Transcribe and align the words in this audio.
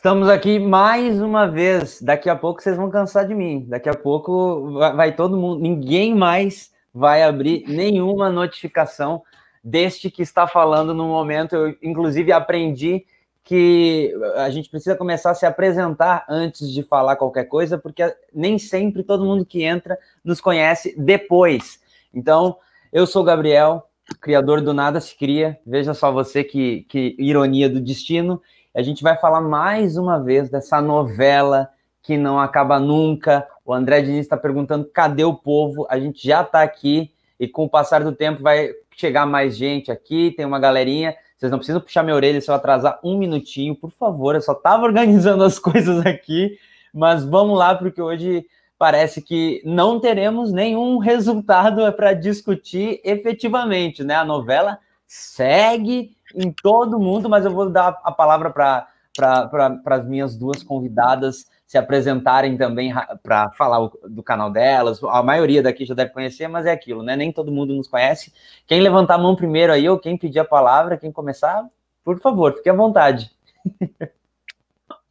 Estamos 0.00 0.30
aqui 0.30 0.58
mais 0.58 1.20
uma 1.20 1.46
vez. 1.46 2.00
Daqui 2.00 2.30
a 2.30 2.34
pouco 2.34 2.62
vocês 2.62 2.74
vão 2.74 2.88
cansar 2.88 3.28
de 3.28 3.34
mim. 3.34 3.66
Daqui 3.68 3.86
a 3.86 3.92
pouco 3.92 4.72
vai 4.96 5.14
todo 5.14 5.36
mundo, 5.36 5.60
ninguém 5.60 6.14
mais 6.14 6.72
vai 6.90 7.22
abrir 7.22 7.64
nenhuma 7.68 8.30
notificação 8.30 9.22
deste 9.62 10.10
que 10.10 10.22
está 10.22 10.46
falando 10.46 10.94
no 10.94 11.06
momento. 11.06 11.54
Eu, 11.54 11.76
inclusive, 11.82 12.32
aprendi 12.32 13.04
que 13.44 14.14
a 14.36 14.48
gente 14.48 14.70
precisa 14.70 14.96
começar 14.96 15.32
a 15.32 15.34
se 15.34 15.44
apresentar 15.44 16.24
antes 16.30 16.72
de 16.72 16.82
falar 16.82 17.16
qualquer 17.16 17.44
coisa, 17.44 17.76
porque 17.76 18.02
nem 18.32 18.58
sempre 18.58 19.02
todo 19.02 19.26
mundo 19.26 19.44
que 19.44 19.64
entra 19.64 19.98
nos 20.24 20.40
conhece 20.40 20.94
depois. 20.98 21.78
Então, 22.14 22.56
eu 22.90 23.06
sou 23.06 23.22
Gabriel, 23.22 23.86
criador 24.18 24.62
do 24.62 24.72
Nada 24.72 24.98
Se 24.98 25.14
Cria. 25.14 25.58
Veja 25.66 25.92
só 25.92 26.10
você 26.10 26.42
que, 26.42 26.86
que 26.88 27.14
ironia 27.18 27.68
do 27.68 27.82
destino. 27.82 28.40
A 28.72 28.82
gente 28.82 29.02
vai 29.02 29.16
falar 29.16 29.40
mais 29.40 29.96
uma 29.96 30.22
vez 30.22 30.48
dessa 30.48 30.80
novela 30.80 31.68
que 32.02 32.16
não 32.16 32.38
acaba 32.38 32.78
nunca. 32.78 33.46
O 33.64 33.74
André 33.74 34.00
Diniz 34.00 34.20
está 34.20 34.36
perguntando 34.36 34.84
cadê 34.84 35.24
o 35.24 35.34
povo? 35.34 35.86
A 35.90 35.98
gente 35.98 36.26
já 36.26 36.42
está 36.42 36.62
aqui 36.62 37.12
e 37.38 37.48
com 37.48 37.64
o 37.64 37.68
passar 37.68 38.04
do 38.04 38.12
tempo 38.12 38.42
vai 38.42 38.70
chegar 38.96 39.26
mais 39.26 39.56
gente 39.56 39.90
aqui. 39.90 40.32
Tem 40.36 40.46
uma 40.46 40.60
galerinha. 40.60 41.16
Vocês 41.36 41.50
não 41.50 41.58
precisam 41.58 41.80
puxar 41.80 42.04
minha 42.04 42.14
orelha 42.14 42.40
se 42.40 42.48
eu 42.48 42.54
atrasar 42.54 43.00
um 43.02 43.18
minutinho, 43.18 43.74
por 43.74 43.90
favor. 43.90 44.36
Eu 44.36 44.40
só 44.40 44.52
estava 44.52 44.84
organizando 44.86 45.42
as 45.42 45.58
coisas 45.58 46.06
aqui, 46.06 46.56
mas 46.94 47.24
vamos 47.24 47.58
lá, 47.58 47.74
porque 47.74 48.00
hoje 48.00 48.46
parece 48.78 49.20
que 49.20 49.60
não 49.64 49.98
teremos 49.98 50.52
nenhum 50.52 50.98
resultado 50.98 51.90
para 51.94 52.12
discutir 52.12 53.00
efetivamente, 53.02 54.04
né? 54.04 54.14
A 54.14 54.24
novela 54.24 54.78
segue 55.08 56.16
em 56.34 56.52
todo 56.52 56.98
mundo, 56.98 57.28
mas 57.28 57.44
eu 57.44 57.50
vou 57.50 57.70
dar 57.70 58.00
a 58.04 58.12
palavra 58.12 58.50
para 58.50 58.88
pra, 59.16 59.80
as 59.86 60.06
minhas 60.06 60.36
duas 60.36 60.62
convidadas 60.62 61.50
se 61.66 61.78
apresentarem 61.78 62.56
também 62.56 62.92
para 63.22 63.50
falar 63.52 63.88
do 64.08 64.22
canal 64.22 64.50
delas. 64.50 65.02
A 65.04 65.22
maioria 65.22 65.62
daqui 65.62 65.84
já 65.84 65.94
deve 65.94 66.12
conhecer, 66.12 66.48
mas 66.48 66.66
é 66.66 66.72
aquilo, 66.72 67.02
né? 67.02 67.14
Nem 67.14 67.32
todo 67.32 67.52
mundo 67.52 67.74
nos 67.74 67.86
conhece. 67.86 68.32
Quem 68.66 68.80
levantar 68.80 69.14
a 69.14 69.18
mão 69.18 69.36
primeiro 69.36 69.72
aí, 69.72 69.88
ou 69.88 69.98
quem 69.98 70.16
pedir 70.16 70.40
a 70.40 70.44
palavra, 70.44 70.96
quem 70.96 71.12
começar, 71.12 71.64
por 72.04 72.18
favor, 72.20 72.54
fique 72.54 72.68
à 72.68 72.72
vontade. 72.72 73.30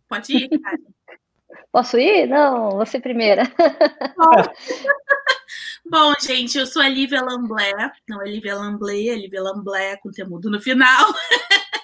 Pode 0.09 0.35
ir, 0.35 0.49
cara. 0.59 0.77
Posso 1.71 1.97
ir? 1.97 2.27
Não, 2.27 2.71
você 2.71 2.99
primeira. 2.99 3.43
Bom, 5.89 6.13
gente, 6.21 6.55
eu 6.55 6.67
sou 6.67 6.83
a 6.83 6.87
Lívia 6.87 7.19
Lamblé, 7.19 7.73
não 8.07 8.21
é 8.21 8.29
Lívia 8.29 8.55
Lamblé, 8.55 9.07
é 9.07 9.15
Lívia 9.15 9.41
Lamblé 9.41 9.97
com 9.97 10.11
temudo 10.11 10.49
no 10.49 10.61
final. 10.61 11.05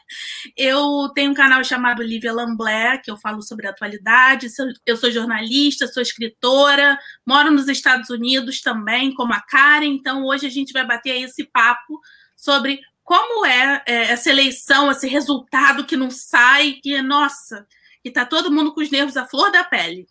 Eu 0.56 1.10
tenho 1.14 1.32
um 1.32 1.34
canal 1.34 1.64
chamado 1.64 2.04
Lívia 2.04 2.32
Lamblé, 2.32 3.00
que 3.00 3.10
eu 3.12 3.18
falo 3.18 3.42
sobre 3.42 3.68
atualidade. 3.68 4.48
Eu 4.86 4.96
sou 4.96 5.12
jornalista, 5.12 5.88
sou 5.88 6.02
escritora, 6.02 6.98
moro 7.26 7.52
nos 7.52 7.68
Estados 7.68 8.10
Unidos 8.10 8.62
também, 8.62 9.14
como 9.14 9.34
a 9.34 9.42
Karen. 9.42 9.88
Então, 9.88 10.24
hoje 10.24 10.46
a 10.46 10.50
gente 10.50 10.72
vai 10.72 10.86
bater 10.86 11.20
esse 11.20 11.44
papo 11.44 12.00
sobre 12.38 12.80
como 13.04 13.46
é, 13.46 13.84
é 13.86 14.12
essa 14.12 14.30
eleição, 14.30 14.90
esse 14.90 15.08
resultado 15.08 15.84
que 15.84 15.98
não 15.98 16.10
sai, 16.10 16.74
que, 16.74 17.02
nossa, 17.02 17.68
que 18.02 18.12
tá 18.12 18.26
todo 18.26 18.52
mundo 18.52 18.74
com 18.74 18.82
os 18.82 18.92
nervos 18.92 19.18
à 19.18 19.26
flor 19.26 19.52
da 19.52 19.64
pele. 19.64 20.08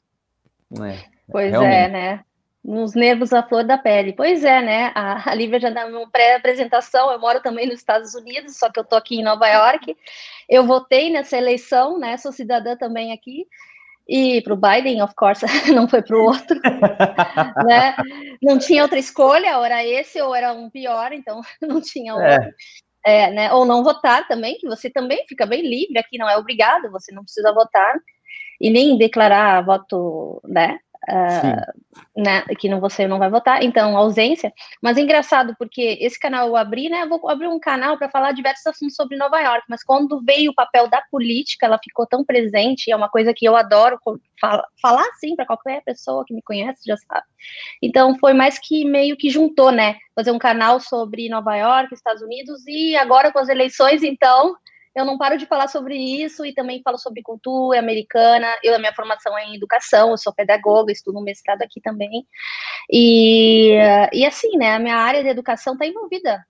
É, 0.83 1.04
pois 1.31 1.47
é, 1.47 1.50
realmente. 1.50 1.75
é, 1.75 1.88
né? 1.88 2.25
Nos 2.64 2.94
nervos 2.94 3.32
à 3.32 3.42
flor 3.42 3.62
da 3.62 3.76
pele. 3.76 4.14
Pois 4.14 4.42
é, 4.42 4.62
né? 4.62 4.91
A, 4.94 5.30
a 5.30 5.34
Lívia 5.34 5.60
já 5.60 5.70
dá 5.70 5.86
uma 5.86 6.08
pré-apresentação. 6.10 7.12
Eu 7.12 7.20
moro 7.20 7.41
também 7.41 7.66
nos 7.66 7.76
Estados 7.76 8.14
Unidos, 8.14 8.56
só 8.56 8.70
que 8.70 8.80
eu 8.80 8.84
tô 8.84 8.97
aqui 8.97 9.16
em 9.16 9.22
Nova 9.22 9.47
York. 9.47 9.94
Eu 10.48 10.64
votei 10.66 11.10
nessa 11.10 11.36
eleição, 11.36 11.98
né? 11.98 12.16
Sou 12.16 12.32
cidadã 12.32 12.74
também 12.74 13.12
aqui. 13.12 13.47
E 14.08 14.41
para 14.42 14.54
o 14.54 14.56
Biden, 14.56 15.03
of 15.03 15.14
course, 15.14 15.44
não 15.74 15.88
foi 15.88 16.03
para 16.03 16.16
o 16.16 16.24
outro. 16.24 16.58
né? 17.66 17.94
Não 18.42 18.58
tinha 18.58 18.82
outra 18.82 18.98
escolha, 18.98 19.58
ou 19.58 19.64
era 19.64 19.84
esse 19.84 20.20
ou 20.20 20.34
era 20.34 20.53
um 20.53 20.70
pior, 20.70 21.12
então 21.12 21.42
não 21.60 21.80
tinha 21.82 22.12
é. 22.12 22.14
outro. 22.14 22.48
É. 22.48 22.54
É, 23.06 23.30
né? 23.30 23.53
Ou 23.53 23.66
não 23.66 23.84
votar 23.84 24.26
também, 24.26 24.56
que 24.56 24.66
você 24.66 24.88
também 24.88 25.26
fica 25.28 25.44
bem 25.44 25.60
livre 25.60 25.98
aqui, 25.98 26.16
não 26.16 26.26
é 26.26 26.38
obrigado, 26.38 26.91
você 26.91 27.12
não 27.12 27.22
precisa 27.22 27.53
votar 27.53 27.94
e 28.58 28.70
nem 28.70 28.97
declarar 28.97 29.62
voto, 29.62 30.41
né? 30.47 30.78
Uh, 31.09 31.82
né, 32.16 32.42
que 32.59 32.69
não, 32.69 32.81
você 32.81 33.06
não 33.06 33.19
vai 33.19 33.31
votar, 33.31 33.62
então 33.62 33.97
ausência. 33.97 34.53
Mas 34.82 34.97
é 34.97 35.00
engraçado 35.00 35.54
porque 35.59 35.98
esse 36.00 36.19
canal 36.19 36.48
eu 36.48 36.56
abri, 36.56 36.88
né? 36.88 37.03
Eu 37.03 37.09
vou 37.09 37.28
abrir 37.28 37.48
um 37.48 37.59
canal 37.59 37.97
para 37.98 38.09
falar 38.09 38.32
diversos 38.32 38.66
assuntos 38.66 38.94
sobre 38.94 39.16
Nova 39.16 39.41
York, 39.41 39.65
mas 39.69 39.82
quando 39.82 40.22
veio 40.22 40.50
o 40.50 40.54
papel 40.54 40.88
da 40.88 41.03
política, 41.10 41.66
ela 41.66 41.78
ficou 41.82 42.06
tão 42.06 42.25
presente, 42.25 42.91
é 42.91 42.97
uma 42.97 43.09
coisa 43.09 43.32
que 43.34 43.47
eu 43.47 43.56
adoro 43.56 43.98
falar, 44.41 44.65
falar 44.81 45.06
assim 45.09 45.34
para 45.37 45.47
qualquer 45.47 45.82
pessoa 45.82 46.25
que 46.26 46.34
me 46.34 46.42
conhece, 46.42 46.82
já 46.87 46.97
sabe. 46.97 47.26
Então 47.82 48.19
foi 48.19 48.32
mais 48.32 48.59
que 48.59 48.84
meio 48.84 49.16
que 49.16 49.31
juntou, 49.31 49.71
né? 49.71 49.97
Fazer 50.15 50.31
um 50.31 50.38
canal 50.38 50.81
sobre 50.81 51.28
Nova 51.28 51.56
York, 51.56 51.94
Estados 51.94 52.22
Unidos, 52.22 52.66
e 52.66 52.97
agora 52.97 53.32
com 53.32 53.38
as 53.38 53.48
eleições, 53.48 54.03
então 54.03 54.56
eu 54.94 55.05
não 55.05 55.19
paro 55.19 55.37
de 55.37 55.47
falar 55.47 55.69
sobre 55.69 55.97
isso 55.97 56.47
e 56.47 56.55
também 56.55 56.82
falo 56.82 56.99
sobre 56.99 57.22
cultura 57.22 57.78
americana. 57.78 58.47
Eu, 58.62 58.75
a 58.75 58.78
minha 58.78 58.94
formação 58.94 59.37
é 59.37 59.44
em 59.44 59.56
educação, 59.56 60.10
eu 60.10 60.19
sou 60.19 60.32
pedagoga, 60.32 60.93
estudo 60.93 61.19
um 61.19 61.22
mestrado 61.22 61.62
aqui 61.62 61.81
também. 61.81 62.27
E, 62.91 63.72
e 64.12 64.25
assim, 64.25 64.56
né, 64.56 64.75
a 64.75 64.78
minha 64.78 64.97
área 64.97 65.22
de 65.22 65.28
educação 65.28 65.72
está 65.72 65.87
envolvida 65.87 66.44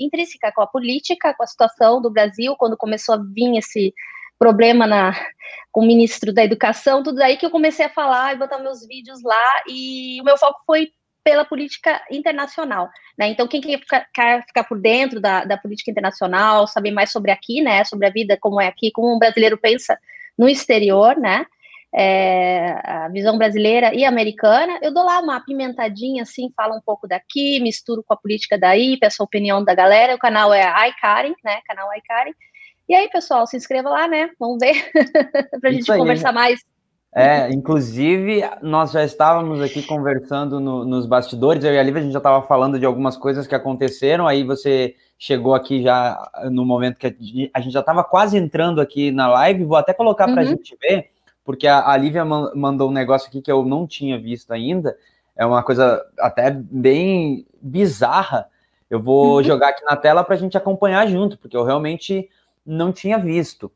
intrínseca 0.00 0.52
com 0.52 0.62
a 0.62 0.66
política, 0.66 1.34
com 1.34 1.42
a 1.42 1.46
situação 1.46 2.00
do 2.00 2.10
Brasil, 2.10 2.54
quando 2.56 2.76
começou 2.76 3.14
a 3.14 3.18
vir 3.18 3.58
esse 3.58 3.92
problema 4.38 4.86
na, 4.86 5.12
com 5.70 5.82
o 5.82 5.86
ministro 5.86 6.32
da 6.32 6.42
Educação, 6.42 7.02
tudo 7.02 7.20
aí 7.20 7.36
que 7.36 7.46
eu 7.46 7.50
comecei 7.50 7.86
a 7.86 7.90
falar 7.90 8.34
e 8.34 8.38
botar 8.38 8.58
meus 8.58 8.84
vídeos 8.86 9.22
lá, 9.22 9.62
e 9.68 10.20
o 10.20 10.24
meu 10.24 10.36
foco 10.36 10.60
foi 10.66 10.90
pela 11.24 11.44
política 11.44 12.00
internacional. 12.10 12.90
Né? 13.16 13.28
Então, 13.28 13.46
quem 13.46 13.60
quer 13.60 13.78
ficar, 13.78 14.42
ficar 14.46 14.64
por 14.64 14.78
dentro 14.80 15.20
da, 15.20 15.44
da, 15.44 15.56
política 15.56 15.90
internacional, 15.90 16.66
saber 16.66 16.90
mais 16.90 17.10
sobre 17.10 17.30
aqui, 17.30 17.60
né, 17.60 17.84
sobre 17.84 18.06
a 18.06 18.10
vida, 18.10 18.36
como 18.40 18.60
é 18.60 18.66
aqui, 18.66 18.90
como 18.90 19.14
um 19.14 19.18
brasileiro 19.18 19.56
pensa 19.56 19.98
no 20.36 20.48
exterior, 20.48 21.16
né, 21.16 21.46
é, 21.94 22.74
a 22.84 23.08
visão 23.08 23.36
brasileira 23.36 23.94
e 23.94 24.04
americana, 24.04 24.78
eu 24.82 24.92
dou 24.92 25.04
lá 25.04 25.20
uma 25.20 25.36
apimentadinha, 25.36 26.22
assim, 26.22 26.50
falo 26.56 26.74
um 26.74 26.80
pouco 26.80 27.06
daqui, 27.06 27.60
misturo 27.60 28.02
com 28.02 28.14
a 28.14 28.16
política 28.16 28.58
daí, 28.58 28.96
peço 28.98 29.22
a 29.22 29.24
opinião 29.24 29.62
da 29.62 29.74
galera, 29.74 30.14
o 30.14 30.18
canal 30.18 30.52
é 30.52 30.62
iCaren, 30.88 31.34
né, 31.44 31.60
canal 31.66 31.88
iCaren, 31.98 32.32
e 32.88 32.94
aí, 32.94 33.08
pessoal, 33.08 33.46
se 33.46 33.56
inscreva 33.56 33.90
lá, 33.90 34.08
né, 34.08 34.30
vamos 34.40 34.58
ver, 34.58 34.90
para 35.60 35.70
a 35.70 35.72
gente 35.72 35.90
aí, 35.92 35.98
conversar 35.98 36.32
mais 36.32 36.60
é, 37.14 37.52
inclusive, 37.52 38.42
nós 38.62 38.92
já 38.92 39.04
estávamos 39.04 39.60
aqui 39.60 39.82
conversando 39.82 40.58
no, 40.58 40.82
nos 40.82 41.04
bastidores, 41.04 41.62
eu 41.62 41.74
e 41.74 41.78
a 41.78 41.82
Lívia, 41.82 42.00
a 42.00 42.04
gente 42.04 42.12
já 42.12 42.18
estava 42.18 42.40
falando 42.46 42.78
de 42.78 42.86
algumas 42.86 43.18
coisas 43.18 43.46
que 43.46 43.54
aconteceram, 43.54 44.26
aí 44.26 44.42
você 44.42 44.96
chegou 45.18 45.54
aqui 45.54 45.82
já 45.82 46.30
no 46.50 46.64
momento 46.64 46.98
que 46.98 47.50
a 47.52 47.60
gente 47.60 47.72
já 47.72 47.80
estava 47.80 48.02
quase 48.02 48.38
entrando 48.38 48.80
aqui 48.80 49.10
na 49.10 49.28
live, 49.28 49.64
vou 49.64 49.76
até 49.76 49.92
colocar 49.92 50.24
para 50.24 50.40
a 50.40 50.44
uhum. 50.44 50.50
gente 50.52 50.74
ver, 50.80 51.10
porque 51.44 51.66
a, 51.66 51.90
a 51.90 51.96
Lívia 51.98 52.24
mandou 52.24 52.88
um 52.88 52.92
negócio 52.94 53.28
aqui 53.28 53.42
que 53.42 53.52
eu 53.52 53.62
não 53.62 53.86
tinha 53.86 54.18
visto 54.18 54.50
ainda, 54.50 54.96
é 55.36 55.44
uma 55.44 55.62
coisa 55.62 56.02
até 56.18 56.50
bem 56.50 57.46
bizarra, 57.60 58.46
eu 58.88 59.00
vou 59.00 59.36
uhum. 59.36 59.42
jogar 59.42 59.68
aqui 59.68 59.84
na 59.84 59.96
tela 59.96 60.24
para 60.24 60.34
a 60.34 60.38
gente 60.38 60.56
acompanhar 60.56 61.06
junto, 61.06 61.36
porque 61.36 61.56
eu 61.56 61.64
realmente 61.64 62.26
não 62.64 62.90
tinha 62.90 63.18
visto. 63.18 63.70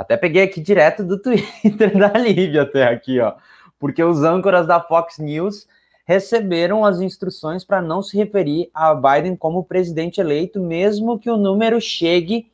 Até 0.00 0.16
peguei 0.16 0.44
aqui 0.44 0.62
direto 0.62 1.04
do 1.04 1.18
Twitter 1.20 1.98
da 1.98 2.08
Lívia 2.18 2.62
até 2.62 2.84
aqui, 2.84 3.20
ó. 3.20 3.34
Porque 3.78 4.02
os 4.02 4.22
âncoras 4.22 4.66
da 4.66 4.80
Fox 4.80 5.18
News 5.18 5.68
receberam 6.06 6.86
as 6.86 7.02
instruções 7.02 7.64
para 7.64 7.82
não 7.82 8.02
se 8.02 8.16
referir 8.16 8.70
a 8.72 8.94
Biden 8.94 9.36
como 9.36 9.62
presidente 9.62 10.18
eleito, 10.18 10.58
mesmo 10.58 11.18
que 11.18 11.28
o 11.28 11.36
número 11.36 11.78
chegue 11.82 12.50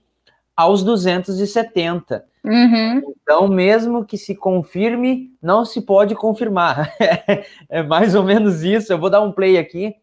aos 0.57 0.83
270. 0.83 2.25
Uhum. 2.45 3.15
Então, 3.23 3.47
mesmo 3.47 4.05
que 4.05 4.19
se 4.19 4.35
confirme, 4.35 5.33
não 5.41 5.65
se 5.65 5.81
pode 5.81 6.17
confirmar. 6.17 6.93
é 7.71 7.81
mais 7.85 8.17
ou 8.17 8.25
menos 8.25 8.65
isso. 8.65 8.93
Eu 8.93 8.99
vou 8.99 9.09
dar 9.09 9.21
um 9.21 9.31
play 9.31 9.57
aqui 9.57 9.95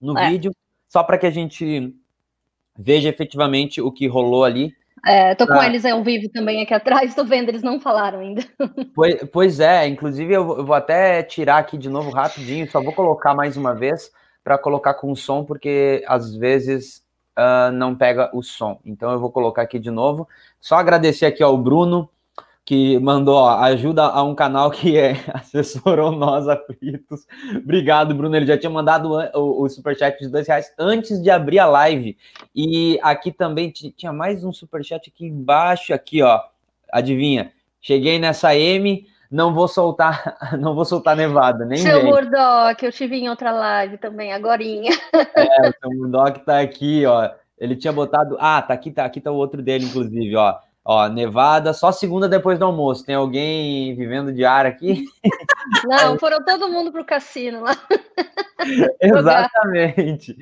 no 0.00 0.16
é. 0.16 0.30
vídeo, 0.30 0.52
só 0.88 1.02
para 1.02 1.18
que 1.18 1.26
a 1.26 1.30
gente 1.30 1.94
veja 2.78 3.10
efetivamente 3.10 3.82
o 3.82 3.92
que 3.92 4.06
rolou 4.06 4.42
ali. 4.42 4.74
É, 5.06 5.34
tô 5.34 5.46
com 5.46 5.54
ah. 5.54 5.66
eles 5.66 5.84
ao 5.84 6.02
vivo 6.02 6.28
também 6.32 6.62
aqui 6.62 6.74
atrás, 6.74 7.14
tô 7.16 7.24
vendo, 7.24 7.48
eles 7.48 7.62
não 7.62 7.80
falaram 7.80 8.20
ainda. 8.20 8.42
Pois, 8.94 9.22
pois 9.32 9.60
é, 9.60 9.86
inclusive 9.86 10.32
eu, 10.32 10.64
vou 10.64 10.74
até 10.74 11.22
tirar 11.22 11.58
aqui 11.58 11.78
de 11.78 11.88
novo 11.88 12.10
rapidinho, 12.10 12.68
só 12.70 12.82
vou 12.82 12.92
colocar 12.92 13.34
mais 13.34 13.56
uma 13.56 13.74
vez 13.74 14.10
para 14.42 14.58
colocar 14.58 14.94
com 14.94 15.14
som, 15.14 15.44
porque 15.44 16.02
às 16.06 16.34
vezes 16.34 17.02
uh, 17.38 17.70
não 17.72 17.94
pega 17.94 18.30
o 18.34 18.42
som. 18.42 18.80
Então 18.84 19.12
eu 19.12 19.20
vou 19.20 19.30
colocar 19.30 19.62
aqui 19.62 19.78
de 19.78 19.90
novo. 19.90 20.28
Só 20.60 20.76
agradecer 20.76 21.26
aqui 21.26 21.42
ao 21.42 21.56
Bruno, 21.56 22.08
que 22.68 22.98
mandou 22.98 23.34
ó, 23.34 23.48
ajuda 23.60 24.02
a 24.04 24.22
um 24.22 24.34
canal 24.34 24.70
que 24.70 24.98
é 24.98 25.12
assessorou 25.32 26.12
nós 26.12 26.46
aflitos. 26.46 27.26
Obrigado, 27.56 28.14
Bruno. 28.14 28.36
Ele 28.36 28.44
já 28.44 28.58
tinha 28.58 28.68
mandado 28.68 29.10
o, 29.34 29.62
o 29.62 29.68
superchat 29.70 30.18
de 30.18 30.28
dois 30.28 30.46
reais 30.46 30.70
antes 30.78 31.22
de 31.22 31.30
abrir 31.30 31.60
a 31.60 31.64
live. 31.64 32.18
E 32.54 33.00
aqui 33.02 33.32
também 33.32 33.70
tinha 33.70 34.12
mais 34.12 34.44
um 34.44 34.52
superchat 34.52 35.08
aqui 35.08 35.24
embaixo, 35.24 35.94
aqui, 35.94 36.20
ó. 36.22 36.42
Adivinha? 36.92 37.52
cheguei 37.80 38.18
nessa 38.18 38.54
M, 38.54 39.06
não 39.30 39.54
vou 39.54 39.66
soltar, 39.66 40.36
não 40.60 40.74
vou 40.74 40.84
soltar 40.84 41.16
Nevada, 41.16 41.64
nem 41.64 41.78
Seu 41.78 42.02
vem. 42.02 42.10
Murdoch, 42.10 42.84
eu 42.84 42.92
tive 42.92 43.16
em 43.16 43.30
outra 43.30 43.50
live 43.50 43.96
também, 43.96 44.30
agorinha. 44.30 44.90
É, 45.14 45.70
o 45.70 45.74
seu 45.80 45.90
Murdoch 45.90 46.40
tá 46.40 46.60
aqui, 46.60 47.06
ó. 47.06 47.30
Ele 47.56 47.74
tinha 47.76 47.94
botado, 47.94 48.36
ah, 48.38 48.60
tá 48.60 48.74
aqui, 48.74 48.90
tá 48.90 49.06
aqui 49.06 49.22
tá 49.22 49.30
o 49.30 49.36
outro 49.36 49.62
dele 49.62 49.86
inclusive, 49.86 50.36
ó. 50.36 50.54
Ó, 50.90 51.06
Nevada, 51.06 51.74
só 51.74 51.92
segunda 51.92 52.26
depois 52.26 52.58
do 52.58 52.64
almoço. 52.64 53.04
Tem 53.04 53.14
alguém 53.14 53.94
vivendo 53.94 54.32
de 54.32 54.42
ar 54.42 54.64
aqui? 54.64 55.04
Não, 55.84 56.18
foram 56.18 56.42
todo 56.42 56.70
mundo 56.70 56.90
pro 56.90 57.04
cassino 57.04 57.60
lá. 57.60 57.76
Exatamente. 58.98 60.34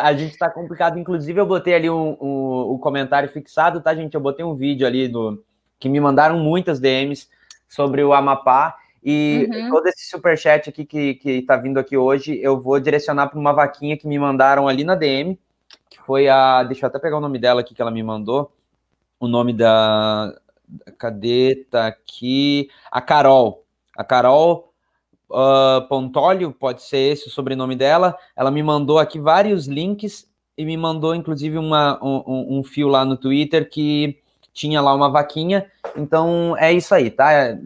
a 0.00 0.12
gente 0.12 0.38
tá 0.38 0.48
complicado. 0.48 1.00
Inclusive, 1.00 1.40
eu 1.40 1.44
botei 1.44 1.74
ali 1.74 1.90
um, 1.90 2.16
um, 2.20 2.74
um, 2.74 2.78
comentário 2.78 3.28
fixado, 3.28 3.80
tá, 3.80 3.92
gente? 3.92 4.14
Eu 4.14 4.20
botei 4.20 4.44
um 4.44 4.54
vídeo 4.54 4.86
ali 4.86 5.08
do 5.08 5.44
que 5.80 5.88
me 5.88 5.98
mandaram 5.98 6.38
muitas 6.38 6.78
DMs 6.78 7.28
sobre 7.68 8.04
o 8.04 8.12
Amapá. 8.12 8.76
E 9.02 9.48
uhum. 9.50 9.70
todo 9.70 9.88
esse 9.88 10.08
superchat 10.08 10.70
aqui 10.70 10.84
que, 10.84 11.14
que 11.14 11.42
tá 11.42 11.56
vindo 11.56 11.80
aqui 11.80 11.96
hoje, 11.96 12.38
eu 12.40 12.60
vou 12.60 12.78
direcionar 12.78 13.26
para 13.26 13.38
uma 13.40 13.52
vaquinha 13.52 13.96
que 13.96 14.06
me 14.06 14.16
mandaram 14.16 14.68
ali 14.68 14.84
na 14.84 14.94
DM, 14.94 15.36
que 15.90 16.00
foi 16.02 16.28
a. 16.28 16.62
Deixa 16.62 16.86
eu 16.86 16.88
até 16.88 17.00
pegar 17.00 17.16
o 17.16 17.20
nome 17.20 17.40
dela 17.40 17.62
aqui 17.62 17.74
que 17.74 17.82
ela 17.82 17.90
me 17.90 18.00
mandou 18.00 18.48
o 19.22 19.28
nome 19.28 19.52
da. 19.52 20.34
Cadê? 20.98 21.64
Tá 21.70 21.86
aqui. 21.86 22.68
A 22.90 23.00
Carol. 23.00 23.64
A 23.96 24.02
Carol 24.02 24.72
uh, 25.30 25.86
Pontólio, 25.86 26.50
pode 26.50 26.82
ser 26.82 27.12
esse 27.12 27.28
o 27.28 27.30
sobrenome 27.30 27.76
dela. 27.76 28.18
Ela 28.34 28.50
me 28.50 28.64
mandou 28.64 28.98
aqui 28.98 29.20
vários 29.20 29.68
links 29.68 30.28
e 30.58 30.64
me 30.64 30.76
mandou, 30.76 31.14
inclusive, 31.14 31.56
uma, 31.56 32.02
um, 32.02 32.58
um 32.58 32.64
fio 32.64 32.88
lá 32.88 33.04
no 33.04 33.16
Twitter 33.16 33.70
que 33.70 34.18
tinha 34.52 34.80
lá 34.80 34.92
uma 34.92 35.08
vaquinha. 35.08 35.70
Então 35.96 36.56
é 36.58 36.72
isso 36.72 36.92
aí, 36.92 37.08
tá? 37.08 37.56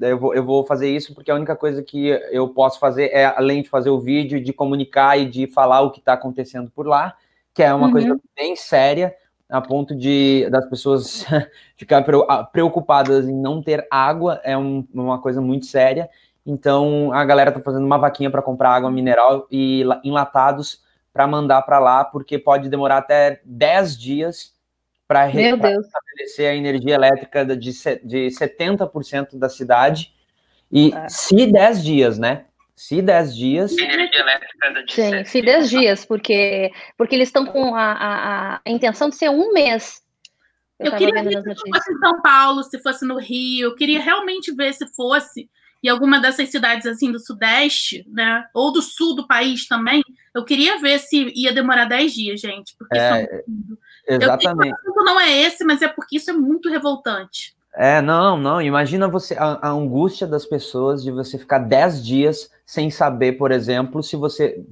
Eu 0.00 0.18
vou, 0.18 0.34
eu 0.34 0.42
vou 0.42 0.64
fazer 0.64 0.88
isso 0.88 1.14
porque 1.14 1.30
a 1.30 1.34
única 1.34 1.54
coisa 1.54 1.82
que 1.82 2.08
eu 2.30 2.48
posso 2.48 2.80
fazer 2.80 3.10
é, 3.12 3.26
além 3.26 3.62
de 3.62 3.68
fazer 3.68 3.90
o 3.90 4.00
vídeo, 4.00 4.42
de 4.42 4.52
comunicar 4.52 5.18
e 5.18 5.26
de 5.26 5.46
falar 5.46 5.82
o 5.82 5.90
que 5.90 5.98
está 5.98 6.14
acontecendo 6.14 6.70
por 6.70 6.86
lá, 6.86 7.14
que 7.52 7.62
é 7.62 7.74
uma 7.74 7.88
uhum. 7.88 7.92
coisa 7.92 8.20
bem 8.34 8.56
séria 8.56 9.14
a 9.52 9.60
ponto 9.60 9.94
de 9.94 10.48
das 10.50 10.66
pessoas 10.66 11.26
ficar 11.76 12.04
preocupadas 12.50 13.28
em 13.28 13.34
não 13.34 13.62
ter 13.62 13.86
água 13.90 14.40
é 14.42 14.56
um, 14.56 14.86
uma 14.92 15.20
coisa 15.20 15.40
muito 15.40 15.66
séria. 15.66 16.08
Então 16.44 17.12
a 17.12 17.24
galera 17.24 17.52
tá 17.52 17.60
fazendo 17.60 17.84
uma 17.84 17.98
vaquinha 17.98 18.30
para 18.30 18.42
comprar 18.42 18.70
água 18.70 18.90
mineral 18.90 19.46
e 19.50 19.84
enlatados 20.02 20.82
para 21.12 21.26
mandar 21.26 21.60
para 21.62 21.78
lá, 21.78 22.02
porque 22.04 22.38
pode 22.38 22.70
demorar 22.70 22.98
até 22.98 23.40
10 23.44 23.98
dias 23.98 24.54
para 25.06 25.24
restabelecer 25.24 26.50
a 26.50 26.54
energia 26.54 26.94
elétrica 26.94 27.44
de, 27.44 27.54
de 28.02 28.28
70% 28.28 29.38
da 29.38 29.50
cidade. 29.50 30.14
E 30.70 30.94
é. 30.94 31.08
se 31.10 31.46
10 31.46 31.84
dias, 31.84 32.18
né? 32.18 32.46
Se 32.82 33.00
10 33.00 33.36
dias. 33.36 33.78
Energia 33.78 34.20
elétrica 34.20 34.82
de 34.84 34.92
Sim, 34.92 35.24
se 35.24 35.40
10 35.40 35.70
dias, 35.70 36.04
porque, 36.04 36.72
porque 36.98 37.14
eles 37.14 37.28
estão 37.28 37.46
com 37.46 37.76
a, 37.76 37.92
a, 37.92 38.54
a, 38.56 38.60
intenção 38.66 39.08
de 39.08 39.14
ser 39.14 39.30
um 39.30 39.52
mês. 39.52 40.02
Eu, 40.80 40.90
eu 40.90 40.98
queria 40.98 41.22
ver 41.22 41.42
se 41.42 41.70
fosse 41.70 41.92
em 41.92 41.98
São 41.98 42.20
Paulo, 42.20 42.64
se 42.64 42.82
fosse 42.82 43.04
no 43.06 43.20
Rio, 43.20 43.68
eu 43.68 43.76
queria 43.76 44.00
realmente 44.00 44.52
ver 44.52 44.74
se 44.74 44.84
fosse 44.96 45.48
em 45.80 45.88
alguma 45.88 46.18
dessas 46.18 46.48
cidades 46.48 46.84
assim 46.84 47.12
do 47.12 47.20
Sudeste, 47.20 48.04
né? 48.08 48.44
Ou 48.52 48.72
do 48.72 48.82
sul 48.82 49.14
do 49.14 49.28
país 49.28 49.68
também. 49.68 50.02
Eu 50.34 50.44
queria 50.44 50.80
ver 50.80 50.98
se 50.98 51.32
ia 51.36 51.52
demorar 51.52 51.84
10 51.84 52.12
dias, 52.12 52.40
gente. 52.40 52.74
Porque 52.76 52.98
é, 52.98 53.44
exatamente. 54.08 54.74
Eu 54.84 55.04
não 55.04 55.20
é 55.20 55.30
esse, 55.30 55.64
mas 55.64 55.82
é 55.82 55.88
porque 55.88 56.16
isso 56.16 56.30
é 56.30 56.34
muito 56.34 56.68
revoltante. 56.68 57.54
É, 57.74 58.02
não, 58.02 58.36
não. 58.36 58.60
Imagina 58.60 59.08
você 59.08 59.34
a, 59.34 59.58
a, 59.62 59.70
angústia 59.70 60.26
das 60.26 60.44
pessoas 60.44 61.02
de 61.02 61.10
você 61.10 61.38
ficar 61.38 61.58
10 61.58 62.04
dias 62.04 62.50
sem 62.66 62.90
saber, 62.90 63.32
por 63.32 63.50
exemplo, 63.50 64.02
se 64.02 64.16
você. 64.16 64.62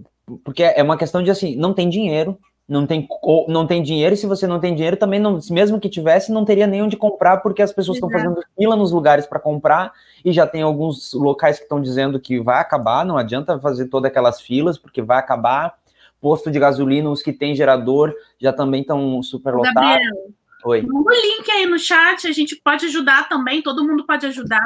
Porque 0.44 0.62
é 0.62 0.82
uma 0.82 0.96
questão 0.96 1.22
de 1.22 1.30
assim, 1.30 1.56
não 1.56 1.72
tem 1.72 1.88
dinheiro, 1.88 2.38
não 2.68 2.86
tem, 2.86 3.08
não 3.48 3.66
tem 3.66 3.82
dinheiro, 3.82 4.14
e 4.14 4.16
se 4.16 4.26
você 4.26 4.46
não 4.46 4.60
tem 4.60 4.76
dinheiro, 4.76 4.96
também 4.96 5.18
não, 5.18 5.40
mesmo 5.50 5.80
que 5.80 5.88
tivesse, 5.88 6.30
não 6.30 6.44
teria 6.44 6.68
nem 6.68 6.82
onde 6.82 6.96
comprar, 6.96 7.38
porque 7.38 7.62
as 7.62 7.72
pessoas 7.72 7.96
estão 7.96 8.08
fazendo 8.08 8.40
fila 8.56 8.76
nos 8.76 8.92
lugares 8.92 9.26
para 9.26 9.40
comprar, 9.40 9.92
e 10.24 10.30
já 10.30 10.46
tem 10.46 10.62
alguns 10.62 11.12
locais 11.12 11.56
que 11.56 11.64
estão 11.64 11.82
dizendo 11.82 12.20
que 12.20 12.38
vai 12.38 12.60
acabar, 12.60 13.04
não 13.04 13.18
adianta 13.18 13.58
fazer 13.58 13.86
todas 13.86 14.08
aquelas 14.08 14.40
filas, 14.40 14.78
porque 14.78 15.02
vai 15.02 15.18
acabar. 15.18 15.80
Posto 16.20 16.50
de 16.50 16.60
gasolina, 16.60 17.10
os 17.10 17.22
que 17.22 17.32
têm 17.32 17.56
gerador 17.56 18.14
já 18.38 18.52
também 18.52 18.82
estão 18.82 19.22
super 19.22 19.54
lotados. 19.54 19.74
Gabriel, 19.74 20.30
Oi. 20.64 20.82
Manda 20.82 21.10
o 21.10 21.14
link 21.14 21.50
aí 21.50 21.66
no 21.66 21.78
chat, 21.78 22.26
a 22.26 22.32
gente 22.32 22.56
pode 22.56 22.86
ajudar 22.86 23.28
também, 23.28 23.62
todo 23.62 23.84
mundo 23.84 24.04
pode 24.06 24.26
ajudar. 24.26 24.60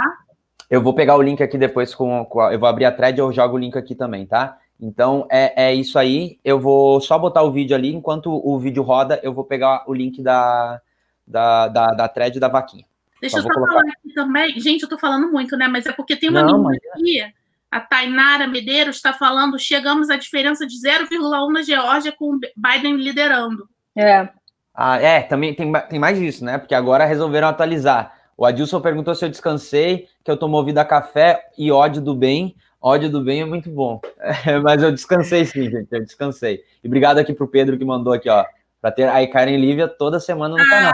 Eu 0.70 0.82
vou 0.82 0.94
pegar 0.94 1.17
o 1.17 1.23
link 1.23 1.43
aqui 1.43 1.58
depois 1.58 1.94
com, 1.94 2.25
com 2.25 2.41
a, 2.41 2.52
eu 2.52 2.58
vou 2.58 2.69
abrir 2.69 2.85
a 2.85 2.93
thread, 2.93 3.19
eu 3.19 3.32
jogo 3.32 3.56
o 3.56 3.58
link 3.58 3.76
aqui 3.76 3.94
também, 3.94 4.26
tá? 4.26 4.58
Então 4.81 5.26
é, 5.31 5.69
é 5.69 5.75
isso 5.75 5.99
aí. 5.99 6.38
Eu 6.44 6.58
vou 6.58 7.00
só 7.00 7.19
botar 7.19 7.43
o 7.43 7.52
vídeo 7.52 7.76
ali, 7.76 7.94
enquanto 7.94 8.31
o 8.31 8.58
vídeo 8.58 8.82
roda, 8.82 9.20
eu 9.23 9.32
vou 9.32 9.44
pegar 9.44 9.85
o 9.87 9.94
link 9.94 10.23
da, 10.23 10.81
da, 11.26 11.69
da, 11.69 11.87
da 11.88 12.08
thread 12.08 12.38
da 12.40 12.49
vaquinha. 12.49 12.85
Deixa 13.20 13.37
só 13.37 13.38
eu 13.38 13.43
só 13.44 13.55
colocar. 13.55 13.73
falar 13.73 13.88
aqui 13.88 14.12
também. 14.14 14.61
Gente, 14.61 14.82
eu 14.82 14.88
tô 14.88 14.99
falando 14.99 15.31
muito, 15.31 15.56
né? 15.56 15.69
Mas 15.69 15.87
é 15.87 15.93
porque 15.93 16.17
tem 16.17 16.29
uma 16.29 16.43
Não, 16.43 16.58
menina 16.58 16.79
aqui, 16.93 17.32
a 17.70 17.81
Tainara 17.81 18.47
Medeiros, 18.47 18.97
está 18.97 19.12
falando: 19.12 19.58
chegamos 19.58 20.11
à 20.11 20.17
diferença 20.17 20.67
de 20.67 20.75
0,1 20.76 21.52
na 21.52 21.62
Geórgia 21.62 22.12
com 22.12 22.38
Biden 22.56 22.97
liderando. 22.97 23.69
É. 23.97 24.29
Ah, 24.75 25.00
é, 25.00 25.23
também 25.23 25.55
tem, 25.55 25.73
tem 25.88 25.99
mais 25.99 26.19
disso, 26.19 26.44
né? 26.44 26.59
Porque 26.59 26.75
agora 26.75 27.05
resolveram 27.05 27.49
atualizar. 27.49 28.12
O 28.37 28.44
Adilson 28.44 28.81
perguntou 28.81 29.15
se 29.15 29.25
eu 29.25 29.29
descansei, 29.29 30.09
que 30.25 30.31
eu 30.31 30.37
tô 30.37 30.49
movido 30.49 30.81
a 30.81 30.85
café 30.85 31.44
e 31.56 31.71
ódio 31.71 32.03
do 32.03 32.15
bem. 32.15 32.56
Ódio 32.82 33.09
do 33.09 33.23
bem 33.23 33.43
é 33.43 33.44
muito 33.44 33.71
bom. 33.71 34.00
É, 34.47 34.59
mas 34.59 34.82
eu 34.82 34.91
descansei 34.91 35.44
sim, 35.44 35.71
gente. 35.71 35.88
Eu 35.91 36.03
descansei. 36.03 36.62
E 36.82 36.87
obrigado 36.87 37.19
aqui 37.19 37.32
pro 37.32 37.49
Pedro 37.49 37.79
que 37.79 37.85
mandou 37.85 38.12
aqui, 38.12 38.29
ó. 38.29 38.44
Pra 38.81 38.91
ter 38.91 39.09
a 39.09 39.26
Karen 39.26 39.57
Lívia 39.57 39.88
toda 39.88 40.21
semana 40.21 40.57
no 40.57 40.69
canal. 40.69 40.93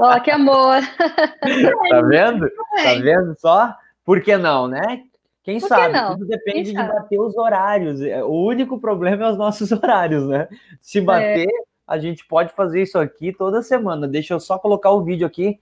Ó, 0.00 0.20
que 0.20 0.30
amor! 0.30 0.80
tá 1.90 2.00
vendo? 2.02 2.48
Tá 2.82 2.94
vendo 2.94 3.34
só? 3.38 3.74
Por 4.04 4.22
que 4.22 4.36
não, 4.38 4.68
né? 4.68 5.02
Quem 5.42 5.60
Por 5.60 5.68
sabe? 5.68 5.92
Que? 5.92 6.06
Tudo 6.06 6.26
depende 6.26 6.54
Quem 6.54 6.72
de 6.72 6.72
sabe? 6.72 6.94
bater 6.94 7.20
os 7.20 7.36
horários. 7.36 8.00
O 8.26 8.46
único 8.46 8.78
problema 8.80 9.24
é 9.26 9.30
os 9.30 9.36
nossos 9.36 9.70
horários, 9.72 10.26
né? 10.26 10.48
Se 10.80 11.02
bater, 11.02 11.46
é 11.46 11.63
a 11.86 11.98
gente 11.98 12.26
pode 12.26 12.52
fazer 12.52 12.82
isso 12.82 12.98
aqui 12.98 13.32
toda 13.32 13.62
semana. 13.62 14.08
Deixa 14.08 14.34
eu 14.34 14.40
só 14.40 14.58
colocar 14.58 14.90
o 14.90 15.02
vídeo 15.02 15.26
aqui 15.26 15.60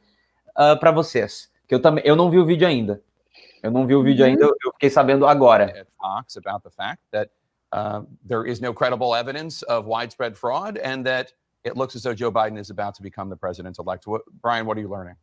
uh, 0.50 0.72
ah, 0.72 0.76
para 0.76 0.90
vocês. 0.90 1.50
Que 1.66 1.74
eu 1.74 1.80
também, 1.80 2.04
eu 2.06 2.16
não 2.16 2.30
vi 2.30 2.38
o 2.38 2.46
vídeo 2.46 2.66
ainda. 2.66 3.02
Eu 3.62 3.70
não 3.70 3.86
vi 3.86 3.94
o 3.94 4.02
vídeo 4.02 4.24
ainda, 4.24 4.44
eu 4.44 4.72
fiquei 4.72 4.90
sabendo 4.90 5.26
agora. 5.26 5.86
Talks 6.00 6.36
about 6.36 6.64
the 6.64 6.70
fact 6.70 7.00
that 7.12 7.30
uh, 7.72 8.02
there 8.26 8.44
is 8.44 8.60
no 8.60 8.74
credible 8.74 9.14
evidence 9.14 9.62
of 9.64 9.86
widespread 9.86 10.36
fraud 10.36 10.78
and 10.78 11.04
that 11.04 11.32
it 11.64 11.76
looks 11.76 11.94
as 11.94 12.02
though 12.02 12.14
Joe 12.14 12.32
Biden 12.32 12.58
is 12.58 12.70
about 12.70 12.94
to 12.96 13.02
become 13.02 13.30
the 13.30 13.36
president-elect. 13.36 14.04
Brian, 14.40 14.66
what 14.66 14.76
are 14.76 14.80
you 14.80 14.88
learning? 14.88 15.14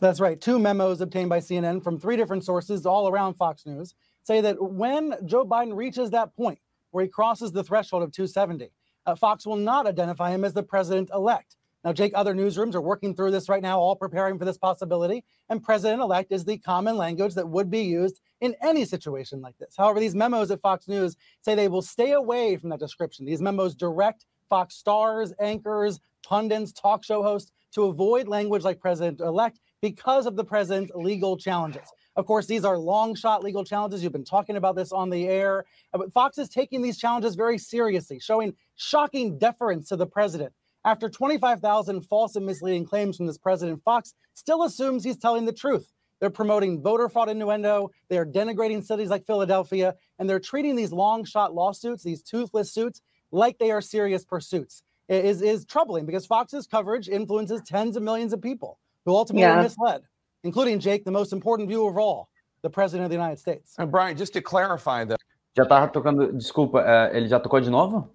That's 0.00 0.18
right. 0.18 0.40
Two 0.40 0.58
memos 0.58 1.00
obtained 1.00 1.28
by 1.28 1.38
CNN 1.38 1.82
from 1.82 1.98
three 1.98 2.16
different 2.16 2.44
sources 2.44 2.86
all 2.86 3.08
around 3.08 3.34
Fox 3.34 3.66
News 3.66 3.94
say 4.22 4.40
that 4.40 4.60
when 4.60 5.14
Joe 5.24 5.44
Biden 5.44 5.76
reaches 5.76 6.10
that 6.10 6.34
point 6.34 6.58
where 6.90 7.04
he 7.04 7.08
crosses 7.08 7.52
the 7.52 7.62
threshold 7.62 8.02
of 8.02 8.10
270, 8.10 8.70
uh, 9.06 9.14
Fox 9.14 9.46
will 9.46 9.56
not 9.56 9.86
identify 9.86 10.30
him 10.30 10.44
as 10.44 10.52
the 10.52 10.62
president 10.62 11.10
elect. 11.14 11.56
Now, 11.82 11.94
Jake, 11.94 12.12
other 12.14 12.34
newsrooms 12.34 12.74
are 12.74 12.80
working 12.80 13.14
through 13.14 13.30
this 13.30 13.48
right 13.48 13.62
now, 13.62 13.80
all 13.80 13.96
preparing 13.96 14.38
for 14.38 14.44
this 14.44 14.58
possibility. 14.58 15.24
And 15.48 15.62
president 15.62 16.02
elect 16.02 16.30
is 16.30 16.44
the 16.44 16.58
common 16.58 16.96
language 16.96 17.34
that 17.34 17.48
would 17.48 17.70
be 17.70 17.80
used 17.80 18.20
in 18.42 18.54
any 18.62 18.84
situation 18.84 19.40
like 19.40 19.56
this. 19.58 19.74
However, 19.78 19.98
these 19.98 20.14
memos 20.14 20.50
at 20.50 20.60
Fox 20.60 20.88
News 20.88 21.16
say 21.40 21.54
they 21.54 21.68
will 21.68 21.82
stay 21.82 22.12
away 22.12 22.56
from 22.56 22.68
that 22.70 22.80
description. 22.80 23.24
These 23.24 23.40
memos 23.40 23.74
direct 23.74 24.26
Fox 24.50 24.74
stars, 24.74 25.32
anchors, 25.40 26.00
pundits, 26.22 26.72
talk 26.72 27.02
show 27.02 27.22
hosts 27.22 27.52
to 27.72 27.84
avoid 27.84 28.28
language 28.28 28.62
like 28.62 28.80
president 28.80 29.20
elect 29.20 29.60
because 29.80 30.26
of 30.26 30.36
the 30.36 30.44
president's 30.44 30.92
legal 30.94 31.36
challenges. 31.36 31.88
Of 32.16 32.26
course, 32.26 32.46
these 32.46 32.64
are 32.64 32.76
long 32.76 33.14
shot 33.14 33.42
legal 33.42 33.64
challenges. 33.64 34.02
You've 34.02 34.12
been 34.12 34.24
talking 34.24 34.56
about 34.56 34.76
this 34.76 34.92
on 34.92 35.10
the 35.10 35.28
air. 35.28 35.64
Uh, 35.94 35.98
but 35.98 36.12
Fox 36.12 36.38
is 36.38 36.48
taking 36.48 36.82
these 36.82 36.98
challenges 36.98 37.34
very 37.34 37.58
seriously, 37.58 38.18
showing 38.18 38.54
shocking 38.76 39.38
deference 39.38 39.88
to 39.88 39.96
the 39.96 40.06
president. 40.06 40.52
After 40.84 41.08
25,000 41.08 42.00
false 42.02 42.36
and 42.36 42.46
misleading 42.46 42.84
claims 42.84 43.16
from 43.16 43.26
this 43.26 43.38
president, 43.38 43.82
Fox 43.84 44.14
still 44.34 44.64
assumes 44.64 45.04
he's 45.04 45.18
telling 45.18 45.44
the 45.44 45.52
truth. 45.52 45.92
They're 46.20 46.30
promoting 46.30 46.82
voter 46.82 47.08
fraud 47.08 47.28
innuendo. 47.28 47.90
They 48.08 48.18
are 48.18 48.26
denigrating 48.26 48.84
cities 48.84 49.08
like 49.08 49.24
Philadelphia, 49.24 49.94
and 50.18 50.28
they're 50.28 50.40
treating 50.40 50.76
these 50.76 50.92
long 50.92 51.24
shot 51.24 51.54
lawsuits, 51.54 52.02
these 52.02 52.22
toothless 52.22 52.72
suits, 52.72 53.00
like 53.30 53.58
they 53.58 53.70
are 53.70 53.80
serious 53.80 54.24
pursuits. 54.24 54.82
It 55.08 55.24
is, 55.24 55.42
is 55.42 55.64
troubling 55.64 56.06
because 56.06 56.26
Fox's 56.26 56.66
coverage 56.66 57.08
influences 57.08 57.62
tens 57.66 57.96
of 57.96 58.02
millions 58.02 58.32
of 58.32 58.42
people 58.42 58.78
who 59.04 59.14
ultimately 59.14 59.42
yeah. 59.42 59.58
are 59.58 59.62
misled 59.62 60.02
including 60.44 60.78
Jake, 60.78 61.04
the 61.04 61.10
most 61.10 61.32
important 61.32 61.68
view 61.68 61.86
of 61.86 61.96
all, 61.96 62.28
the 62.62 62.70
president 62.70 63.04
of 63.04 63.10
the 63.10 63.16
United 63.16 63.38
States. 63.38 63.74
And 63.78 63.90
Brian, 63.90 64.16
just 64.16 64.32
to 64.34 64.42
clarify 64.42 65.04
that. 65.04 65.18
Já 65.56 65.66
tava 65.66 65.88
tocando, 65.88 66.32
desculpa, 66.32 66.78
uh, 66.78 67.14
ele 67.14 67.28
já 67.28 67.40
tocou 67.40 67.60
de 67.60 67.70
novo? 67.70 68.08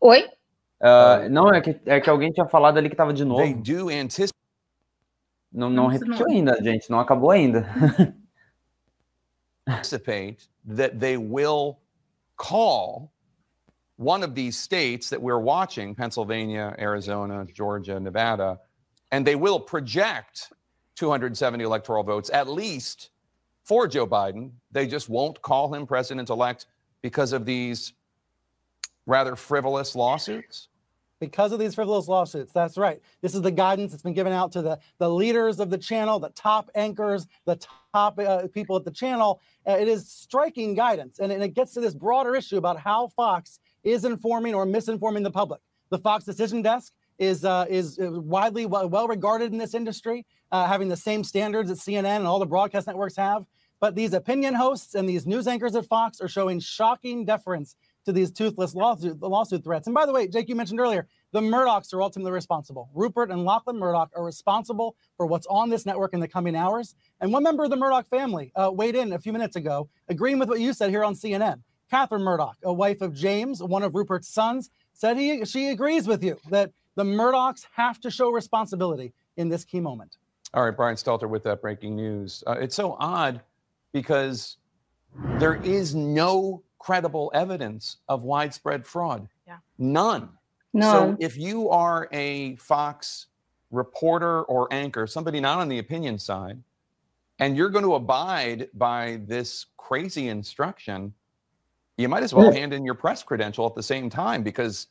Oi? 0.00 0.28
Uh, 0.80 1.28
não, 1.30 1.52
é 1.52 1.60
que, 1.60 1.80
é 1.86 2.00
que 2.00 2.10
alguém 2.10 2.30
tinha 2.30 2.46
falado 2.46 2.78
ali 2.78 2.88
que 2.90 2.96
tava 2.96 3.12
de 3.12 3.24
novo. 3.24 3.42
They 3.42 3.54
do 3.54 3.88
anticipate 3.88 4.32
Não, 5.50 5.70
não 5.70 5.86
repetiu 5.86 6.26
ainda, 6.28 6.62
gente, 6.62 6.90
não 6.90 7.00
acabou 7.00 7.30
ainda. 7.30 7.66
Anticipate 9.66 10.48
that 10.76 10.98
they 10.98 11.16
will 11.16 11.78
call 12.36 13.10
one 13.96 14.22
of 14.22 14.34
these 14.34 14.56
states 14.56 15.08
that 15.08 15.20
we're 15.20 15.42
watching 15.42 15.94
Pennsylvania, 15.94 16.74
Arizona, 16.78 17.46
Georgia, 17.52 17.98
Nevada 17.98 18.60
and 19.10 19.26
they 19.26 19.34
will 19.34 19.58
project 19.58 20.52
270 20.98 21.64
electoral 21.64 22.02
votes 22.02 22.28
at 22.32 22.48
least 22.48 23.10
for 23.64 23.86
Joe 23.86 24.06
Biden. 24.06 24.50
They 24.72 24.86
just 24.86 25.08
won't 25.08 25.40
call 25.42 25.72
him 25.72 25.86
president 25.86 26.28
elect 26.28 26.66
because 27.02 27.32
of 27.32 27.46
these 27.46 27.92
rather 29.06 29.36
frivolous 29.36 29.94
lawsuits? 29.94 30.68
Because 31.20 31.52
of 31.52 31.58
these 31.58 31.74
frivolous 31.74 32.08
lawsuits. 32.08 32.52
That's 32.52 32.76
right. 32.76 33.00
This 33.22 33.34
is 33.34 33.42
the 33.42 33.50
guidance 33.50 33.90
that's 33.90 34.02
been 34.02 34.12
given 34.12 34.32
out 34.32 34.52
to 34.52 34.62
the, 34.62 34.78
the 34.98 35.08
leaders 35.08 35.60
of 35.60 35.70
the 35.70 35.78
channel, 35.78 36.18
the 36.18 36.30
top 36.30 36.70
anchors, 36.74 37.26
the 37.44 37.56
top 37.92 38.18
uh, 38.18 38.46
people 38.52 38.76
at 38.76 38.84
the 38.84 38.90
channel. 38.90 39.40
Uh, 39.66 39.72
it 39.72 39.88
is 39.88 40.08
striking 40.08 40.74
guidance. 40.74 41.18
And, 41.18 41.32
and 41.32 41.42
it 41.42 41.54
gets 41.54 41.74
to 41.74 41.80
this 41.80 41.94
broader 41.94 42.34
issue 42.36 42.56
about 42.56 42.78
how 42.78 43.08
Fox 43.08 43.58
is 43.82 44.04
informing 44.04 44.54
or 44.54 44.66
misinforming 44.66 45.22
the 45.22 45.30
public. 45.30 45.60
The 45.90 45.98
Fox 45.98 46.24
Decision 46.24 46.62
Desk 46.62 46.92
is 47.18 47.44
uh, 47.44 47.66
is 47.68 47.98
widely 48.00 48.66
well, 48.66 48.88
well, 48.88 49.08
regarded 49.08 49.52
in 49.52 49.58
this 49.58 49.74
industry, 49.74 50.24
uh, 50.50 50.66
having 50.66 50.88
the 50.88 50.96
same 50.96 51.24
standards 51.24 51.68
that 51.68 51.78
CNN 51.78 52.16
and 52.16 52.26
all 52.26 52.38
the 52.38 52.46
broadcast 52.46 52.86
networks 52.86 53.16
have. 53.16 53.44
But 53.80 53.94
these 53.94 54.12
opinion 54.12 54.54
hosts 54.54 54.94
and 54.94 55.08
these 55.08 55.26
news 55.26 55.46
anchors 55.46 55.76
at 55.76 55.86
Fox 55.86 56.20
are 56.20 56.28
showing 56.28 56.58
shocking 56.58 57.24
deference 57.24 57.76
to 58.04 58.12
these 58.12 58.32
toothless 58.32 58.74
lawsuit, 58.74 59.20
lawsuit 59.20 59.62
threats. 59.62 59.86
And 59.86 59.94
by 59.94 60.06
the 60.06 60.12
way, 60.12 60.26
Jake, 60.26 60.48
you 60.48 60.56
mentioned 60.56 60.80
earlier, 60.80 61.06
the 61.32 61.40
Murdochs 61.40 61.92
are 61.92 62.02
ultimately 62.02 62.32
responsible. 62.32 62.88
Rupert 62.94 63.30
and 63.30 63.44
Lachlan 63.44 63.78
Murdoch 63.78 64.10
are 64.16 64.24
responsible 64.24 64.96
for 65.16 65.26
what's 65.26 65.46
on 65.46 65.68
this 65.68 65.84
network 65.84 66.14
in 66.14 66.20
the 66.20 66.26
coming 66.26 66.56
hours. 66.56 66.96
And 67.20 67.32
one 67.32 67.42
member 67.42 67.64
of 67.64 67.70
the 67.70 67.76
Murdoch 67.76 68.08
family 68.08 68.50
uh, 68.56 68.70
weighed 68.72 68.96
in 68.96 69.12
a 69.12 69.18
few 69.18 69.32
minutes 69.32 69.56
ago, 69.56 69.88
agreeing 70.08 70.38
with 70.38 70.48
what 70.48 70.60
you 70.60 70.72
said 70.72 70.90
here 70.90 71.04
on 71.04 71.14
CNN. 71.14 71.60
Catherine 71.90 72.22
Murdoch, 72.22 72.56
a 72.64 72.72
wife 72.72 73.00
of 73.00 73.14
James, 73.14 73.62
one 73.62 73.82
of 73.82 73.94
Rupert's 73.94 74.28
sons, 74.28 74.70
said 74.92 75.16
he 75.16 75.44
she 75.44 75.68
agrees 75.68 76.06
with 76.06 76.22
you 76.22 76.36
that 76.50 76.72
the 76.96 77.04
Murdochs 77.04 77.66
have 77.72 78.00
to 78.00 78.10
show 78.10 78.30
responsibility 78.30 79.12
in 79.36 79.48
this 79.48 79.64
key 79.64 79.80
moment. 79.80 80.16
All 80.54 80.64
right, 80.64 80.76
Brian 80.76 80.96
Stelter 80.96 81.28
with 81.28 81.42
that 81.44 81.60
breaking 81.60 81.94
news. 81.94 82.42
Uh, 82.46 82.52
it's 82.52 82.74
so 82.74 82.96
odd 82.98 83.42
because 83.92 84.56
there 85.38 85.56
is 85.56 85.94
no 85.94 86.62
credible 86.78 87.30
evidence 87.34 87.98
of 88.08 88.22
widespread 88.22 88.86
fraud. 88.86 89.28
Yeah. 89.46 89.58
None. 89.78 90.30
No. 90.72 90.92
So 90.92 91.16
if 91.20 91.36
you 91.36 91.68
are 91.68 92.08
a 92.12 92.56
Fox 92.56 93.26
reporter 93.70 94.42
or 94.42 94.68
anchor, 94.70 95.06
somebody 95.06 95.40
not 95.40 95.58
on 95.58 95.68
the 95.68 95.78
opinion 95.78 96.18
side, 96.18 96.62
and 97.38 97.56
you're 97.56 97.70
going 97.70 97.84
to 97.84 97.94
abide 97.94 98.68
by 98.74 99.20
this 99.26 99.66
crazy 99.76 100.28
instruction, 100.28 101.12
you 101.96 102.08
might 102.08 102.22
as 102.22 102.32
well 102.32 102.52
hand 102.52 102.72
in 102.72 102.84
your 102.84 102.94
press 102.94 103.22
credential 103.22 103.66
at 103.66 103.74
the 103.74 103.82
same 103.82 104.08
time 104.08 104.42
because 104.42 104.88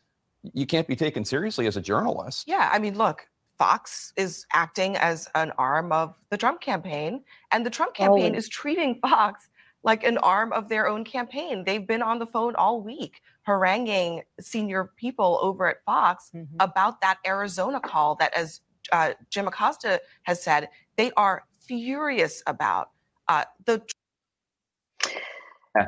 you 0.53 0.65
can't 0.65 0.87
be 0.87 0.95
taken 0.95 1.25
seriously 1.25 1.67
as 1.67 1.77
a 1.77 1.81
journalist. 1.81 2.47
Yeah, 2.47 2.69
I 2.71 2.79
mean, 2.79 2.97
look, 2.97 3.27
Fox 3.57 4.13
is 4.15 4.45
acting 4.53 4.95
as 4.97 5.27
an 5.35 5.51
arm 5.57 5.91
of 5.91 6.15
the 6.29 6.37
Trump 6.37 6.61
campaign, 6.61 7.23
and 7.51 7.65
the 7.65 7.69
Trump 7.69 7.93
campaign 7.93 8.33
oh. 8.35 8.37
is 8.37 8.47
treating 8.49 8.99
Fox 9.01 9.49
like 9.83 10.03
an 10.03 10.17
arm 10.19 10.51
of 10.53 10.69
their 10.69 10.87
own 10.87 11.03
campaign. 11.03 11.63
They've 11.63 11.85
been 11.85 12.01
on 12.01 12.19
the 12.19 12.27
phone 12.27 12.55
all 12.55 12.81
week 12.81 13.21
haranguing 13.47 14.21
senior 14.39 14.91
people 14.97 15.39
over 15.41 15.67
at 15.67 15.77
Fox 15.85 16.29
mm-hmm. 16.35 16.57
about 16.59 16.99
that 17.01 17.17
Arizona 17.25 17.79
call 17.79 18.15
that, 18.15 18.33
as 18.33 18.61
uh, 18.91 19.13
Jim 19.29 19.47
Acosta 19.47 20.01
has 20.23 20.43
said, 20.43 20.69
they 20.97 21.11
are 21.15 21.43
furious 21.65 22.43
about. 22.47 22.89
Uh, 23.27 23.43
the 23.65 23.81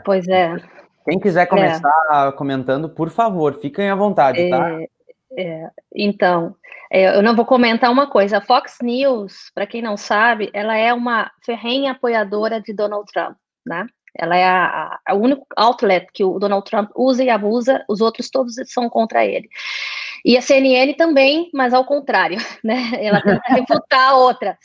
Pois 0.05 0.27
é. 0.27 0.55
Quem 1.09 1.19
quiser 1.19 1.47
começar 1.47 1.91
é. 2.11 2.31
comentando, 2.33 2.89
por 2.89 3.09
favor, 3.09 3.53
fiquem 3.55 3.89
à 3.89 3.95
vontade, 3.95 4.49
tá? 4.49 4.79
É, 5.39 5.69
então, 5.96 6.53
é, 6.91 7.15
eu 7.17 7.24
não 7.24 7.34
vou 7.34 7.46
comentar 7.46 7.89
uma 7.89 8.08
coisa. 8.08 8.39
A 8.39 8.41
Fox 8.41 8.79
News, 8.81 9.50
para 9.55 9.65
quem 9.65 9.81
não 9.81 9.96
sabe, 9.96 10.50
ela 10.53 10.75
é 10.75 10.93
uma 10.93 11.31
ferrenha 11.46 11.93
apoiadora 11.93 12.60
de 12.60 12.74
Donald 12.74 13.10
Trump, 13.10 13.38
né? 13.65 13.88
Ela 14.17 14.36
é 14.36 14.43
a, 14.43 14.65
a, 14.65 15.00
a 15.08 15.13
único 15.13 15.46
outlet 15.55 16.08
que 16.13 16.25
o 16.25 16.38
Donald 16.39 16.69
Trump 16.69 16.89
usa 16.93 17.24
e 17.24 17.29
abusa, 17.29 17.86
os 17.88 18.01
outros 18.01 18.29
todos 18.29 18.55
são 18.65 18.89
contra 18.89 19.25
ele. 19.25 19.48
E 20.23 20.38
a 20.38 20.41
CNN 20.41 20.93
também, 20.95 21.49
mas 21.53 21.73
ao 21.73 21.85
contrário, 21.85 22.38
né? 22.63 22.91
Ela 22.99 23.21
tenta 23.21 23.41
refutar 23.47 24.09
a 24.09 24.17
outra. 24.17 24.57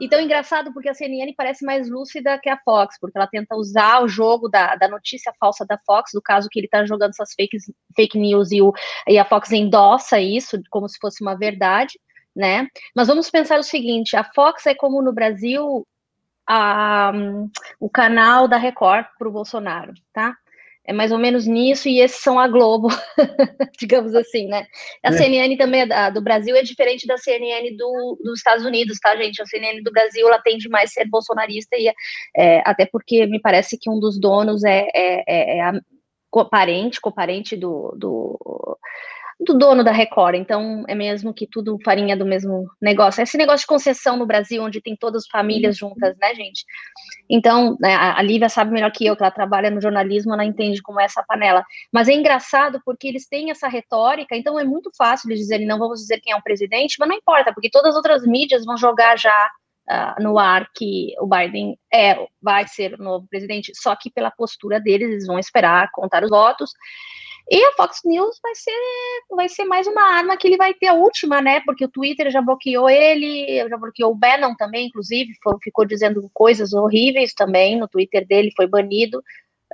Então, 0.00 0.18
é 0.18 0.22
engraçado 0.22 0.72
porque 0.72 0.88
a 0.88 0.94
CNN 0.94 1.32
parece 1.36 1.64
mais 1.64 1.88
lúcida 1.88 2.38
que 2.38 2.48
a 2.48 2.58
Fox, 2.58 2.96
porque 3.00 3.18
ela 3.18 3.26
tenta 3.26 3.56
usar 3.56 4.02
o 4.02 4.08
jogo 4.08 4.48
da, 4.48 4.74
da 4.76 4.88
notícia 4.88 5.32
falsa 5.38 5.66
da 5.66 5.78
Fox, 5.86 6.10
do 6.14 6.22
caso 6.22 6.48
que 6.50 6.58
ele 6.58 6.66
está 6.66 6.84
jogando 6.84 7.10
essas 7.10 7.32
fake, 7.34 7.56
fake 7.94 8.18
news 8.18 8.52
e, 8.52 8.62
o, 8.62 8.72
e 9.08 9.18
a 9.18 9.24
Fox 9.24 9.52
endossa 9.52 10.20
isso 10.20 10.60
como 10.70 10.88
se 10.88 10.98
fosse 11.00 11.22
uma 11.22 11.36
verdade, 11.36 11.98
né? 12.34 12.68
Mas 12.94 13.08
vamos 13.08 13.30
pensar 13.30 13.58
o 13.58 13.64
seguinte: 13.64 14.16
a 14.16 14.24
Fox 14.24 14.66
é 14.66 14.74
como 14.74 15.02
no 15.02 15.12
Brasil 15.12 15.86
a, 16.46 17.12
o 17.78 17.88
canal 17.88 18.48
da 18.48 18.56
Record 18.56 19.06
para 19.18 19.28
o 19.28 19.32
Bolsonaro, 19.32 19.92
tá? 20.12 20.36
É 20.90 20.92
mais 20.92 21.12
ou 21.12 21.18
menos 21.18 21.46
nisso, 21.46 21.88
e 21.88 22.00
esses 22.00 22.20
são 22.20 22.36
a 22.36 22.48
Globo, 22.48 22.88
digamos 23.78 24.12
assim, 24.12 24.48
né? 24.48 24.66
A 25.04 25.10
é. 25.10 25.12
CNN 25.12 25.56
também, 25.56 25.82
a 25.82 26.10
do 26.10 26.20
Brasil, 26.20 26.56
é 26.56 26.64
diferente 26.64 27.06
da 27.06 27.16
CNN 27.16 27.76
do, 27.76 28.18
dos 28.20 28.40
Estados 28.40 28.64
Unidos, 28.64 28.98
tá, 28.98 29.14
gente? 29.16 29.40
A 29.40 29.46
CNN 29.46 29.82
do 29.82 29.92
Brasil, 29.92 30.26
ela 30.26 30.40
tende 30.42 30.68
mais 30.68 30.90
a 30.90 30.94
ser 30.94 31.08
bolsonarista, 31.08 31.76
e 31.76 31.94
é, 32.36 32.60
até 32.66 32.86
porque 32.86 33.24
me 33.26 33.40
parece 33.40 33.78
que 33.78 33.88
um 33.88 34.00
dos 34.00 34.18
donos 34.18 34.64
é, 34.64 34.88
é, 34.92 35.22
é, 35.28 35.58
é 35.58 35.60
a 35.60 35.72
coparente 36.28 37.56
do, 37.56 37.94
do 37.96 38.76
do 39.40 39.54
dono 39.56 39.82
da 39.82 39.90
Record, 39.90 40.34
então 40.34 40.84
é 40.86 40.94
mesmo 40.94 41.32
que 41.32 41.46
tudo 41.46 41.78
farinha 41.82 42.14
do 42.14 42.26
mesmo 42.26 42.70
negócio. 42.80 43.22
Esse 43.22 43.38
negócio 43.38 43.60
de 43.60 43.66
concessão 43.66 44.16
no 44.16 44.26
Brasil, 44.26 44.62
onde 44.62 44.82
tem 44.82 44.94
todas 44.94 45.24
as 45.24 45.28
famílias 45.28 45.78
juntas, 45.78 46.14
né, 46.18 46.34
gente? 46.34 46.62
Então, 47.28 47.74
né, 47.80 47.94
a 47.94 48.20
Lívia 48.20 48.50
sabe 48.50 48.70
melhor 48.70 48.92
que 48.92 49.06
eu, 49.06 49.16
que 49.16 49.22
ela 49.22 49.30
trabalha 49.30 49.70
no 49.70 49.80
jornalismo, 49.80 50.34
ela 50.34 50.44
entende 50.44 50.82
como 50.82 51.00
é 51.00 51.04
essa 51.04 51.24
panela. 51.26 51.64
Mas 51.90 52.06
é 52.08 52.12
engraçado 52.12 52.82
porque 52.84 53.08
eles 53.08 53.26
têm 53.26 53.50
essa 53.50 53.66
retórica, 53.66 54.36
então 54.36 54.58
é 54.58 54.64
muito 54.64 54.90
fácil 54.96 55.30
eles 55.30 55.40
dizerem, 55.40 55.66
não 55.66 55.78
vamos 55.78 56.00
dizer 56.00 56.20
quem 56.20 56.34
é 56.34 56.36
o 56.36 56.42
presidente, 56.42 56.96
mas 56.98 57.08
não 57.08 57.16
importa, 57.16 57.52
porque 57.54 57.70
todas 57.70 57.90
as 57.90 57.96
outras 57.96 58.26
mídias 58.26 58.64
vão 58.64 58.76
jogar 58.76 59.18
já 59.18 59.50
Uh, 59.88 60.22
no 60.22 60.38
ar 60.38 60.68
que 60.72 61.14
o 61.18 61.26
Biden 61.26 61.76
é, 61.92 62.14
vai 62.40 62.64
ser 62.68 62.94
o 62.94 63.02
novo 63.02 63.26
presidente, 63.28 63.72
só 63.74 63.96
que 63.96 64.08
pela 64.08 64.30
postura 64.30 64.78
deles, 64.78 65.10
eles 65.10 65.26
vão 65.26 65.36
esperar 65.36 65.90
contar 65.90 66.22
os 66.22 66.30
votos. 66.30 66.70
E 67.50 67.64
a 67.64 67.72
Fox 67.72 68.02
News 68.04 68.38
vai 68.40 68.54
ser, 68.54 68.70
vai 69.34 69.48
ser 69.48 69.64
mais 69.64 69.84
uma 69.88 70.02
arma 70.02 70.36
que 70.36 70.46
ele 70.46 70.56
vai 70.56 70.72
ter 70.72 70.86
a 70.86 70.94
última, 70.94 71.40
né? 71.42 71.60
Porque 71.66 71.84
o 71.84 71.90
Twitter 71.90 72.30
já 72.30 72.40
bloqueou 72.40 72.88
ele, 72.88 73.68
já 73.68 73.76
bloqueou 73.76 74.12
o 74.12 74.14
Bannon 74.14 74.54
também, 74.54 74.86
inclusive, 74.86 75.32
foi, 75.42 75.56
ficou 75.60 75.84
dizendo 75.84 76.30
coisas 76.32 76.72
horríveis 76.72 77.34
também 77.34 77.76
no 77.76 77.88
Twitter 77.88 78.24
dele, 78.24 78.52
foi 78.56 78.68
banido. 78.68 79.20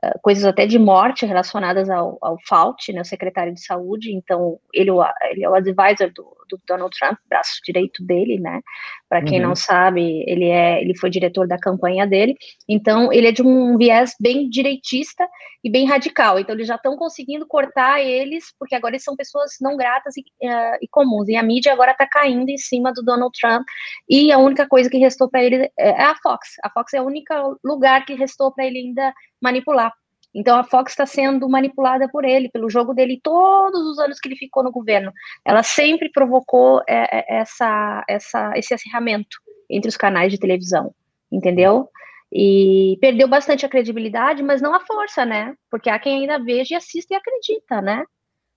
Eh, 0.03 0.19
coisas 0.21 0.45
até 0.45 0.67
de 0.67 0.79
morte 0.79 1.25
relacionadas 1.25 1.89
ao, 1.89 2.19
ao 2.21 2.37
Fauci, 2.47 2.93
né, 2.93 3.01
o 3.01 3.05
secretário 3.05 3.55
de 3.55 3.65
saúde, 3.65 4.13
então 4.13 4.59
ele, 4.71 4.91
ele 5.31 5.43
é 5.43 5.49
o 5.49 5.55
advisor 5.55 6.13
do, 6.15 6.37
do 6.51 6.61
Donald 6.69 6.95
Trump, 6.99 7.19
braço 7.31 7.61
direito 7.65 8.05
dele, 8.05 8.39
né, 8.39 8.61
para 9.09 9.23
quem 9.23 9.41
uhum. 9.41 9.49
não 9.49 9.57
sabe, 9.57 10.23
ele 10.27 10.51
é, 10.51 10.83
ele 10.83 10.95
foi 10.99 11.09
diretor 11.09 11.49
da 11.49 11.59
campanha 11.59 12.07
dele, 12.07 12.37
então 12.69 13.11
ele 13.11 13.29
é 13.29 13.33
de 13.33 13.43
um 13.43 13.79
viés 13.79 14.15
bem 14.21 14.51
direitista 14.51 15.27
e 15.65 15.71
bem 15.71 15.87
radical, 15.87 16.39
então 16.39 16.55
eles 16.55 16.69
já 16.69 16.75
estão 16.75 16.95
conseguindo 16.95 17.47
cortar 17.47 17.99
eles, 17.99 18.55
porque 18.59 18.75
agora 18.75 18.95
eles 18.95 19.05
são 19.05 19.17
pessoas 19.17 19.53
não 19.63 19.79
gratas 19.79 20.15
e, 20.19 20.21
uh, 20.21 20.77
e 20.83 20.87
comuns, 20.91 21.27
e 21.29 21.37
a 21.37 21.43
mídia 21.43 21.73
agora 21.73 21.93
está 21.93 22.07
caindo 22.07 22.51
em 22.51 22.59
cima 22.59 22.93
do 22.93 23.03
Donald 23.03 23.33
Trump, 23.41 23.67
e 24.07 24.31
a 24.31 24.37
única 24.37 24.69
coisa 24.69 24.91
que 24.91 24.99
restou 24.99 25.31
para 25.31 25.43
ele 25.43 25.71
é 25.79 26.03
a 26.03 26.15
Fox, 26.17 26.51
a 26.63 26.69
Fox 26.69 26.93
é 26.93 27.01
o 27.01 27.07
único 27.07 27.33
lugar 27.65 28.05
que 28.05 28.15
restou 28.15 28.53
para 28.53 28.67
ele 28.67 28.79
ainda 28.79 29.15
manipular. 29.47 29.93
Então 30.35 30.59
a 30.59 30.65
Fox 30.65 30.93
está 30.93 31.07
sendo 31.07 31.49
manipulada 31.49 32.09
por 32.09 32.25
ele, 32.25 32.51
pelo 32.51 32.69
jogo 32.69 32.93
dele, 32.93 33.21
todos 33.23 33.81
os 33.87 33.99
anos 33.99 34.19
que 34.19 34.29
ele 34.29 34.37
ficou 34.37 34.63
no 34.63 34.71
governo. 34.71 35.11
Ela 35.45 35.63
sempre 35.63 36.11
provocou 36.11 36.83
é, 36.87 37.21
é, 37.21 37.39
essa, 37.41 38.05
essa, 38.07 38.53
esse 38.55 38.75
acirramento 38.75 39.39
entre 39.71 39.89
os 39.89 39.97
canais 39.97 40.31
de 40.31 40.39
televisão, 40.39 40.95
entendeu? 41.33 41.89
E 42.31 42.99
perdeu 43.01 43.27
bastante 43.27 43.65
a 43.65 43.69
credibilidade, 43.69 44.43
mas 44.43 44.61
não 44.61 44.75
a 44.75 44.81
força, 44.81 45.25
né? 45.25 45.55
Porque 45.71 45.89
há 45.89 45.99
quem 45.99 46.21
ainda 46.21 46.39
veja 46.39 46.75
e 46.75 46.77
assista 46.77 47.15
e 47.15 47.17
acredita, 47.17 47.81
né? 47.81 48.05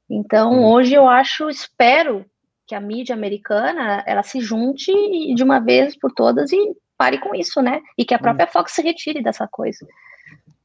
Então 0.10 0.65
hoje 0.65 0.96
eu 0.96 1.08
acho, 1.08 1.50
espero 1.50 2.25
que 2.67 2.75
a 2.75 2.81
mídia 2.81 3.15
americana 3.15 4.03
ela 4.05 4.22
se 4.22 4.41
junte 4.41 4.91
de 5.34 5.43
uma 5.43 5.60
vez 5.60 5.98
por 5.98 6.12
todas 6.12 6.51
e 6.51 6.75
pare 6.98 7.19
com 7.19 7.34
isso, 7.34 7.62
né? 7.62 7.81
E 7.98 8.03
que 8.03 8.13
a 8.13 8.19
própria 8.19 8.48
Fox 8.48 8.74
se 8.74 8.81
retire 8.81 9.24
dessa 9.24 9.48
coisa. 9.48 9.88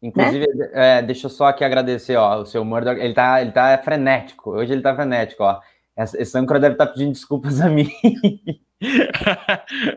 Inclusive, 0.04 0.46
né? 0.54 0.70
é, 0.74 1.02
deixa 1.02 1.26
eu 1.26 1.30
só 1.30 1.46
aqui 1.46 1.64
agradecer, 1.64 2.14
ó, 2.16 2.42
o 2.42 2.46
seu 2.46 2.62
Murdoch, 2.62 3.00
ele 3.00 3.14
tá, 3.14 3.40
ele 3.40 3.52
tá 3.52 3.80
frenético, 3.82 4.50
hoje 4.50 4.72
ele 4.72 4.82
tá 4.82 4.94
frenético, 4.94 5.42
ó. 5.42 5.58
Esse 5.96 6.36
âncora 6.36 6.60
deve 6.60 6.74
estar 6.74 6.86
tá 6.86 6.92
pedindo 6.92 7.12
desculpas 7.12 7.60
a 7.60 7.68
mim. 7.68 7.88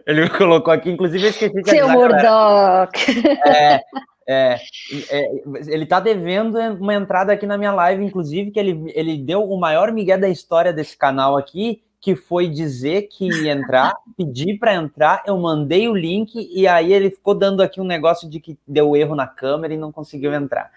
Ele 0.06 0.30
colocou 0.30 0.72
aqui, 0.72 0.92
inclusive 0.92 1.26
eu 1.26 1.30
esqueci 1.32 1.62
de 1.62 1.70
Seu 1.70 1.90
Murdoch! 1.90 2.92
É, 3.46 3.82
é, 4.30 4.60
é, 5.10 5.32
ele 5.68 5.86
tá 5.86 6.00
devendo 6.00 6.58
uma 6.80 6.94
entrada 6.94 7.34
aqui 7.34 7.46
na 7.46 7.58
minha 7.58 7.74
live, 7.74 8.06
inclusive, 8.06 8.52
que 8.52 8.60
ele, 8.60 8.92
ele 8.94 9.18
deu 9.18 9.44
o 9.44 9.60
maior 9.60 9.92
migué 9.92 10.18
da 10.18 10.30
história 10.30 10.72
desse 10.72 10.96
canal 10.96 11.36
aqui, 11.36 11.82
que 12.08 12.16
foi 12.16 12.48
dizer 12.48 13.10
que 13.10 13.28
ia 13.28 13.52
entrar, 13.52 13.94
pedir 14.16 14.58
para 14.58 14.74
entrar, 14.74 15.24
eu 15.28 15.38
mandei 15.38 15.90
o 15.90 15.94
link 15.94 16.36
e 16.54 16.66
aí 16.66 16.94
ele 16.94 17.12
ficou 17.12 17.36
dando 17.36 17.62
aqui 17.62 17.82
um 17.82 17.84
negócio 17.84 18.30
de 18.30 18.40
que 18.40 18.58
deu 18.66 18.96
erro 18.96 19.14
na 19.14 19.28
câmera 19.28 19.74
e 19.74 19.78
não 19.78 19.92
conseguiu 19.92 20.34
entrar. 20.34 20.72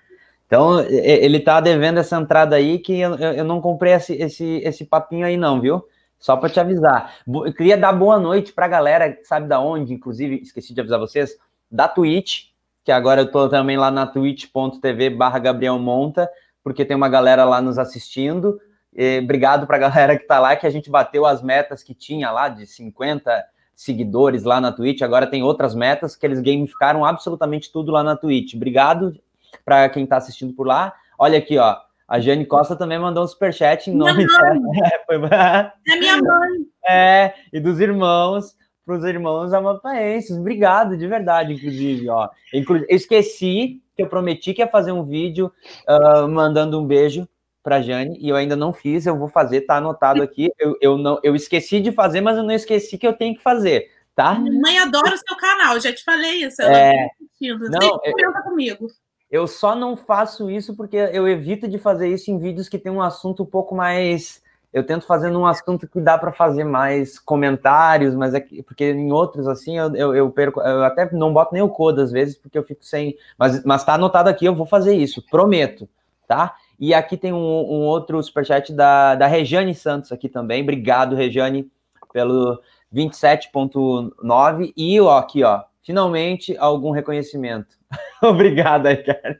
Então, 0.45 0.81
ele 0.81 1.39
tá 1.39 1.61
devendo 1.61 1.99
essa 1.99 2.17
entrada 2.17 2.57
aí 2.57 2.81
que 2.81 2.99
eu, 2.99 3.15
eu 3.15 3.45
não 3.45 3.61
comprei 3.61 3.93
esse, 3.93 4.13
esse, 4.15 4.45
esse 4.65 4.85
papinho 4.85 5.25
aí 5.25 5.37
não, 5.37 5.61
viu? 5.61 5.85
Só 6.19 6.37
para 6.37 6.51
te 6.51 6.59
avisar. 6.59 7.15
Eu 7.25 7.55
queria 7.55 7.79
dar 7.79 7.93
boa 7.93 8.19
noite 8.19 8.53
para 8.53 8.67
a 8.67 8.69
galera, 8.69 9.17
sabe 9.23 9.47
da 9.47 9.61
onde, 9.61 9.95
inclusive, 9.95 10.41
esqueci 10.43 10.75
de 10.75 10.81
avisar 10.81 10.99
vocês, 10.99 11.39
da 11.71 11.87
Twitch, 11.87 12.47
que 12.83 12.91
agora 12.91 13.21
eu 13.21 13.27
estou 13.27 13.49
também 13.49 13.77
lá 13.77 13.93
na 13.93 14.05
twitch.tv 14.05 15.11
barra 15.11 15.39
Gabriel 15.39 15.79
Monta, 15.79 16.29
porque 16.65 16.85
tem 16.85 16.97
uma 16.97 17.09
galera 17.09 17.45
lá 17.45 17.63
nos 17.63 17.79
assistindo. 17.79 18.61
E 18.95 19.21
obrigado 19.23 19.67
para 19.67 19.77
a 19.77 19.81
galera 19.81 20.17
que 20.17 20.23
está 20.23 20.39
lá, 20.39 20.57
que 20.57 20.67
a 20.67 20.71
gente 20.71 20.91
bateu 20.91 21.25
as 21.25 21.43
metas 21.43 21.83
que 21.83 21.95
tinha 21.95 22.31
lá 22.31 22.49
de 22.49 22.67
50 22.67 23.45
seguidores 23.75 24.43
lá 24.45 24.61
na 24.61 24.73
Twitch. 24.73 25.03
Agora 25.03 25.27
tem 25.27 25.43
outras 25.43 25.75
metas 25.75 26.15
que 26.15 26.27
eles 26.27 26.41
gamificaram 26.41 27.05
absolutamente 27.05 27.73
tudo 27.73 27.93
lá 27.93 28.03
na 28.03 28.17
Twitch. 28.17 28.55
Obrigado 28.55 29.17
para 29.65 29.89
quem 29.89 30.05
está 30.05 30.17
assistindo 30.17 30.53
por 30.53 30.67
lá. 30.67 30.93
Olha 31.19 31.39
aqui, 31.39 31.57
ó. 31.57 31.77
A 32.07 32.19
Jane 32.19 32.45
Costa 32.45 32.75
também 32.75 32.99
mandou 32.99 33.23
um 33.23 33.27
superchat 33.27 33.89
em 33.89 33.95
nome. 33.95 34.27
É, 34.83 34.99
foi... 35.07 35.17
é 35.17 35.97
minha 35.99 36.17
mãe. 36.17 36.67
É, 36.89 37.35
e 37.53 37.61
dos 37.61 37.79
irmãos, 37.79 38.57
para 38.85 38.97
os 38.97 39.05
irmãos 39.05 39.53
amapaenses. 39.53 40.37
Obrigado, 40.37 40.97
de 40.97 41.07
verdade, 41.07 41.55
inclusive. 41.55 42.09
Ó. 42.09 42.29
Eu 42.53 42.65
esqueci 42.89 43.81
que 43.95 44.03
eu 44.03 44.09
prometi 44.09 44.53
que 44.53 44.61
ia 44.61 44.67
fazer 44.67 44.93
um 44.93 45.05
vídeo 45.05 45.53
uh, 45.89 46.27
mandando 46.29 46.81
um 46.81 46.87
beijo 46.87 47.29
para 47.63 47.83
Jane 47.83 48.17
e 48.21 48.29
eu 48.29 48.37
ainda 48.37 48.57
não 48.57 48.73
fiz, 48.73 49.07
eu 49.07 49.17
vou 49.17 49.29
fazer, 49.29 49.63
tá 49.63 49.77
anotado 49.77 50.23
aqui. 50.23 50.51
Eu, 50.59 50.77
eu, 50.81 50.99
não, 50.99 51.19
eu 51.23 51.35
esqueci 51.35 51.81
de 51.81 51.93
fazer, 51.93 52.21
mas 52.21 52.37
eu 52.37 52.43
não 52.43 52.53
esqueci 52.53 52.97
que 52.97 53.07
eu 53.07 53.13
tenho 53.13 53.35
que 53.35 53.43
fazer, 53.43 53.91
tá? 54.15 54.35
Minha 54.35 54.61
mãe 54.61 54.79
adora 54.79 55.15
o 55.15 55.19
seu 55.19 55.37
canal, 55.37 55.79
já 55.81 55.93
te 55.93 56.03
falei 56.03 56.45
isso. 56.45 56.61
Ela 56.63 56.79
é... 56.79 57.09
não, 57.41 58.01
eu, 58.05 58.33
comigo. 58.43 58.87
Eu 59.31 59.47
só 59.47 59.77
não 59.77 59.97
faço 59.97 60.51
isso 60.51 60.75
porque 60.75 60.97
eu 60.97 61.29
evito 61.29 61.69
de 61.69 61.79
fazer 61.79 62.09
isso 62.09 62.31
em 62.31 62.39
vídeos 62.39 62.69
que 62.69 62.79
tem 62.79 62.91
um 62.91 63.01
assunto 63.01 63.45
um 63.45 63.47
pouco 63.47 63.75
mais. 63.75 64.43
Eu 64.73 64.85
tento 64.85 65.07
fazer 65.07 65.31
num 65.31 65.47
assunto 65.47 65.87
que 65.89 66.01
dá 66.01 66.19
para 66.19 66.33
fazer 66.33 66.65
mais 66.65 67.19
comentários, 67.19 68.15
mas 68.15 68.35
é 68.35 68.41
que, 68.41 68.63
porque 68.63 68.91
em 68.91 69.13
outros, 69.13 69.47
assim, 69.47 69.79
eu, 69.79 69.95
eu, 69.95 70.15
eu, 70.15 70.31
perco. 70.31 70.61
Eu 70.61 70.85
até 70.85 71.09
não 71.13 71.33
boto 71.33 71.53
nem 71.53 71.63
o 71.63 71.69
code 71.69 72.01
às 72.01 72.11
vezes, 72.11 72.37
porque 72.37 72.59
eu 72.59 72.65
fico 72.65 72.85
sem. 72.85 73.17
Mas, 73.39 73.65
mas 73.65 73.85
tá 73.85 73.95
anotado 73.95 74.29
aqui, 74.29 74.45
eu 74.45 74.55
vou 74.55 74.67
fazer 74.67 74.95
isso, 74.95 75.25
prometo, 75.29 75.89
tá? 76.27 76.57
E 76.81 76.95
aqui 76.95 77.19
tem 77.19 77.31
um, 77.31 77.37
um 77.37 77.85
outro 77.85 78.23
superchat 78.23 78.73
da, 78.73 79.15
da 79.15 79.27
Rejane 79.27 79.75
Santos 79.75 80.11
aqui 80.11 80.31
também. 80.31 80.63
Obrigado, 80.63 81.15
Rejane, 81.15 81.71
pelo 82.11 82.59
27.9. 82.93 84.73
E 84.75 84.99
ó, 84.99 85.19
aqui, 85.19 85.45
ó, 85.45 85.63
finalmente 85.83 86.57
algum 86.57 86.91
reconhecimento. 86.91 87.77
Obrigado 88.23 88.87
aí, 88.87 88.97
cara. 88.97 89.39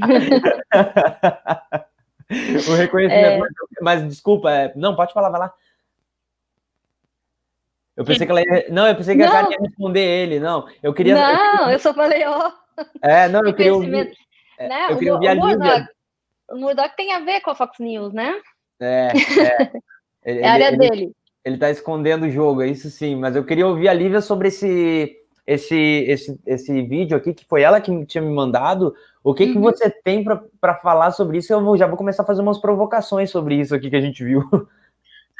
o 2.68 2.74
reconhecimento. 2.74 3.46
É... 3.46 3.48
Mas 3.80 4.08
desculpa, 4.08 4.50
é... 4.50 4.72
não, 4.74 4.96
pode 4.96 5.12
falar, 5.12 5.30
vai 5.30 5.42
lá. 5.42 5.54
Eu 7.96 8.04
pensei 8.04 8.26
que 8.26 8.32
ela 8.32 8.40
ia... 8.40 8.66
Não, 8.68 8.88
eu 8.88 8.96
pensei 8.96 9.14
que 9.14 9.22
não. 9.22 9.28
a 9.28 9.32
cara 9.32 9.48
ia 9.52 9.58
responder 9.60 10.04
ele, 10.04 10.40
não. 10.40 10.66
Eu 10.82 10.92
queria. 10.92 11.14
Não, 11.14 11.70
eu, 11.70 11.78
só 11.78 11.94
falei, 11.94 12.26
ó. 12.26 12.50
É, 13.00 13.28
não, 13.28 13.46
eu 13.46 13.54
queria 13.54 13.74
ouvir. 13.74 14.12
É, 14.58 14.68
né? 14.68 14.86
Eu 14.90 14.96
queria 14.96 15.14
ouvir 15.14 15.28
a 15.28 15.34
Lívia. 15.34 15.88
O 16.50 16.56
Murdoch 16.56 16.94
tem 16.96 17.12
a 17.12 17.20
ver 17.20 17.40
com 17.40 17.50
a 17.50 17.54
Fox 17.54 17.78
News, 17.78 18.12
né? 18.12 18.34
É, 18.80 19.12
é. 19.12 19.72
Ele, 20.22 20.40
é 20.40 20.46
a 20.46 20.52
área 20.52 20.68
ele, 20.68 20.76
dele. 20.76 21.12
Ele 21.42 21.54
está 21.54 21.70
escondendo 21.70 22.26
o 22.26 22.30
jogo, 22.30 22.60
é 22.60 22.66
isso 22.68 22.90
sim. 22.90 23.16
Mas 23.16 23.34
eu 23.34 23.44
queria 23.44 23.66
ouvir 23.66 23.88
a 23.88 23.94
Lívia 23.94 24.20
sobre 24.20 24.48
esse 24.48 25.16
esse, 25.46 25.76
esse, 25.76 26.40
esse 26.46 26.82
vídeo 26.82 27.16
aqui, 27.16 27.34
que 27.34 27.44
foi 27.44 27.62
ela 27.62 27.80
que 27.80 28.06
tinha 28.06 28.22
me 28.22 28.32
mandado. 28.32 28.94
O 29.22 29.34
que, 29.34 29.44
uhum. 29.44 29.52
que 29.52 29.58
você 29.58 29.90
tem 29.90 30.22
para 30.22 30.74
falar 30.76 31.10
sobre 31.10 31.38
isso? 31.38 31.52
Eu 31.52 31.64
vou, 31.64 31.76
já 31.76 31.88
vou 31.88 31.96
começar 31.96 32.22
a 32.22 32.26
fazer 32.26 32.40
umas 32.40 32.60
provocações 32.60 33.30
sobre 33.30 33.56
isso 33.56 33.74
aqui 33.74 33.90
que 33.90 33.96
a 33.96 34.00
gente 34.00 34.24
viu. 34.24 34.42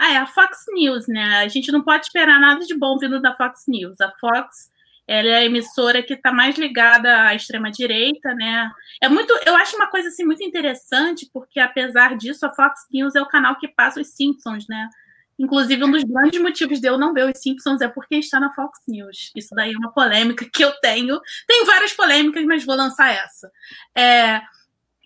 Ah, 0.02 0.14
é 0.14 0.16
a 0.16 0.26
Fox 0.26 0.64
News, 0.72 1.06
né? 1.08 1.42
A 1.44 1.48
gente 1.48 1.70
não 1.70 1.82
pode 1.82 2.06
esperar 2.06 2.40
nada 2.40 2.64
de 2.64 2.74
bom 2.74 2.96
vindo 2.96 3.20
da 3.20 3.36
Fox 3.36 3.64
News. 3.68 4.00
A 4.00 4.10
Fox 4.18 4.70
ela 5.10 5.28
é 5.28 5.36
a 5.38 5.44
emissora 5.44 6.04
que 6.04 6.14
está 6.14 6.30
mais 6.30 6.56
ligada 6.56 7.22
à 7.26 7.34
extrema 7.34 7.68
direita, 7.68 8.32
né? 8.32 8.70
É 9.02 9.08
muito, 9.08 9.36
eu 9.44 9.56
acho 9.56 9.74
uma 9.74 9.88
coisa 9.88 10.06
assim 10.06 10.24
muito 10.24 10.44
interessante 10.44 11.28
porque 11.32 11.58
apesar 11.58 12.16
disso 12.16 12.46
a 12.46 12.54
Fox 12.54 12.86
News 12.92 13.16
é 13.16 13.20
o 13.20 13.26
canal 13.26 13.58
que 13.58 13.66
passa 13.66 14.00
os 14.00 14.14
Simpsons, 14.14 14.66
né? 14.68 14.88
Inclusive, 15.36 15.82
um 15.82 15.90
dos 15.90 16.04
grandes 16.04 16.40
motivos 16.40 16.80
de 16.80 16.86
eu 16.86 16.96
não 16.96 17.12
ver 17.12 17.28
os 17.28 17.40
Simpsons 17.40 17.80
é 17.80 17.88
porque 17.88 18.16
está 18.16 18.38
na 18.38 18.54
Fox 18.54 18.78
News. 18.86 19.32
Isso 19.34 19.52
daí 19.52 19.72
é 19.72 19.76
uma 19.78 19.92
polêmica 19.92 20.46
que 20.52 20.62
eu 20.62 20.70
tenho. 20.80 21.18
Tenho 21.48 21.66
várias 21.66 21.92
polêmicas, 21.92 22.44
mas 22.44 22.64
vou 22.64 22.76
lançar 22.76 23.10
essa. 23.10 23.50
É, 23.96 24.40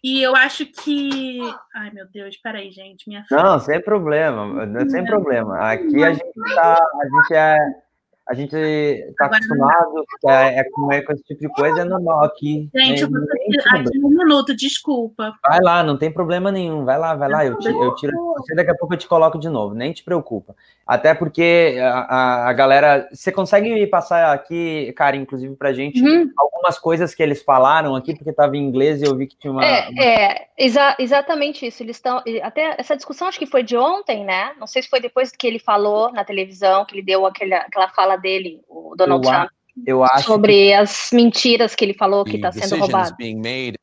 e 0.02 0.20
eu 0.20 0.36
acho 0.36 0.66
que. 0.66 1.38
Ai, 1.74 1.90
meu 1.92 2.06
Deus, 2.06 2.36
peraí, 2.36 2.70
gente. 2.72 3.08
Minha 3.08 3.24
Não, 3.30 3.58
sem 3.58 3.80
problema, 3.80 4.66
sem 4.90 5.04
problema. 5.04 5.72
Aqui 5.72 6.04
a 6.04 6.12
gente 6.12 6.54
tá. 6.54 6.74
A 6.74 7.04
gente 7.06 7.34
é 7.34 7.83
a 8.26 8.32
gente 8.32 8.56
está 8.56 9.26
acostumado 9.26 10.04
é, 10.26 10.60
é, 10.60 10.64
com, 10.64 10.90
é, 10.90 11.02
com 11.02 11.12
esse 11.12 11.22
tipo 11.24 11.40
de 11.40 11.48
coisa, 11.48 11.82
é 11.82 11.84
normal 11.84 12.24
aqui. 12.24 12.70
Gente, 12.74 13.02
eu 13.02 13.08
aqui 13.08 14.00
um 14.02 14.08
minuto, 14.08 14.56
desculpa. 14.56 15.34
Vai 15.46 15.60
lá, 15.60 15.82
não 15.82 15.98
tem 15.98 16.10
problema 16.10 16.50
nenhum. 16.50 16.86
Vai 16.86 16.98
lá, 16.98 17.14
vai 17.14 17.28
lá, 17.28 17.44
eu, 17.44 17.58
te, 17.58 17.68
eu 17.68 17.94
tiro 17.96 18.34
você, 18.34 18.54
daqui 18.54 18.70
a 18.70 18.74
pouco 18.74 18.94
eu 18.94 18.98
te 18.98 19.06
coloco 19.06 19.38
de 19.38 19.48
novo, 19.48 19.74
nem 19.74 19.92
te 19.92 20.02
preocupa. 20.02 20.54
Até 20.86 21.14
porque 21.14 21.78
a, 21.80 21.98
a, 21.98 22.48
a 22.50 22.52
galera. 22.52 23.08
Você 23.12 23.32
consegue 23.32 23.86
passar 23.86 24.32
aqui, 24.32 24.92
cara, 24.96 25.16
inclusive, 25.16 25.56
pra 25.56 25.72
gente, 25.72 26.02
uhum. 26.02 26.30
algumas 26.36 26.78
coisas 26.78 27.14
que 27.14 27.22
eles 27.22 27.42
falaram 27.42 27.94
aqui, 27.94 28.14
porque 28.14 28.30
estava 28.30 28.56
em 28.56 28.62
inglês 28.62 29.00
e 29.00 29.06
eu 29.06 29.16
vi 29.16 29.26
que 29.26 29.36
tinha 29.36 29.50
uma. 29.50 29.64
É, 29.64 29.88
é 29.98 30.48
exa 30.58 30.94
exatamente 30.98 31.66
isso. 31.66 31.82
Eles 31.82 31.96
estão. 31.96 32.22
Até 32.42 32.74
essa 32.78 32.96
discussão 32.96 33.28
acho 33.28 33.38
que 33.38 33.46
foi 33.46 33.62
de 33.62 33.76
ontem, 33.76 34.24
né? 34.24 34.52
Não 34.58 34.66
sei 34.66 34.82
se 34.82 34.88
foi 34.88 35.00
depois 35.00 35.30
que 35.30 35.46
ele 35.46 35.58
falou 35.58 36.12
na 36.12 36.24
televisão, 36.24 36.84
que 36.84 36.94
ele 36.94 37.02
deu 37.02 37.24
aquela, 37.24 37.56
aquela 37.56 37.88
fala 37.88 38.13
fala 38.14 38.16
dele, 38.16 38.60
o 38.68 38.94
Donald 38.96 39.26
eu 39.26 39.32
Trump. 39.32 39.50
Eu 39.86 40.04
acho 40.04 40.26
sobre 40.26 40.52
que... 40.52 40.72
as 40.72 41.10
mentiras 41.12 41.74
que 41.74 41.84
ele 41.84 41.94
falou 41.94 42.24
que 42.24 42.36
está 42.36 42.52
sendo 42.52 42.78
roubado. 42.78 43.16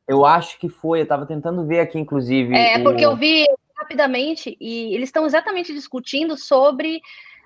Eu 0.07 0.25
acho 0.25 0.57
que 0.57 0.69
foi, 0.69 0.99
eu 0.99 1.03
estava 1.03 1.25
tentando 1.25 1.65
ver 1.65 1.81
aqui, 1.81 1.99
inclusive. 1.99 2.55
É, 2.55 2.77
o... 2.77 2.83
porque 2.83 3.05
eu 3.05 3.15
vi 3.15 3.45
rapidamente 3.77 4.55
e 4.59 4.95
eles 4.95 5.09
estão 5.09 5.25
exatamente 5.25 5.73
discutindo 5.73 6.37
sobre 6.37 6.97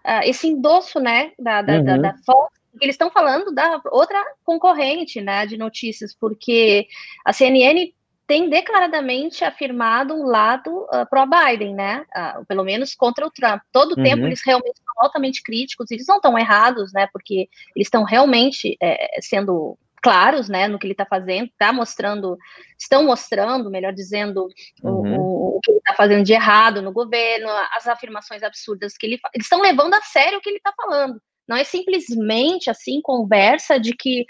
uh, 0.05 0.21
esse 0.23 0.47
endosso, 0.47 0.99
né, 0.99 1.31
da, 1.39 1.61
da, 1.63 1.73
uhum. 1.77 1.83
da, 1.83 1.97
da 1.97 2.15
Fox. 2.23 2.53
Eles 2.79 2.93
estão 2.93 3.09
falando 3.09 3.51
da 3.51 3.81
outra 3.85 4.21
concorrente, 4.43 5.21
né, 5.21 5.45
de 5.47 5.57
notícias, 5.57 6.15
porque 6.15 6.87
a 7.23 7.33
CNN 7.33 7.91
tem 8.27 8.49
declaradamente 8.49 9.43
afirmado 9.43 10.13
um 10.13 10.25
lado 10.25 10.83
uh, 10.85 11.07
pró-Biden, 11.09 11.75
né? 11.75 12.05
Uh, 12.15 12.45
pelo 12.45 12.63
menos 12.63 12.95
contra 12.95 13.25
o 13.25 13.31
Trump. 13.31 13.61
Todo 13.71 13.93
o 13.93 13.97
uhum. 13.97 14.03
tempo 14.03 14.25
eles 14.25 14.41
realmente 14.43 14.77
são 14.77 14.93
altamente 14.97 15.43
críticos, 15.43 15.91
eles 15.91 16.07
não 16.07 16.17
estão 16.17 16.37
errados, 16.37 16.91
né? 16.93 17.07
Porque 17.13 17.47
eles 17.75 17.87
estão 17.87 18.03
realmente 18.03 18.75
é, 18.81 19.19
sendo 19.21 19.77
claros, 20.01 20.47
né, 20.47 20.67
no 20.67 20.77
que 20.77 20.85
ele 20.85 20.93
está 20.93 21.03
fazendo, 21.03 21.47
está 21.47 21.73
mostrando, 21.73 22.37
estão 22.77 23.03
mostrando, 23.03 23.71
melhor 23.71 23.91
dizendo, 23.91 24.47
uhum. 24.83 25.17
o, 25.17 25.57
o, 25.57 25.59
que 25.63 25.71
ele 25.71 25.79
está 25.79 25.95
fazendo 25.95 26.23
de 26.23 26.31
errado 26.31 26.79
no 26.79 26.91
governo, 26.91 27.49
as 27.75 27.87
afirmações 27.87 28.43
absurdas 28.43 28.95
que 28.95 29.07
ele, 29.07 29.19
eles 29.33 29.47
estão 29.47 29.61
levando 29.61 29.95
a 29.95 30.01
sério 30.01 30.37
o 30.37 30.41
que 30.41 30.49
ele 30.49 30.57
está 30.57 30.71
falando. 30.77 31.19
Não 31.47 31.57
é 31.57 31.63
simplesmente 31.63 32.69
assim 32.69 33.01
conversa 33.01 33.79
de 33.79 33.95
que 33.95 34.27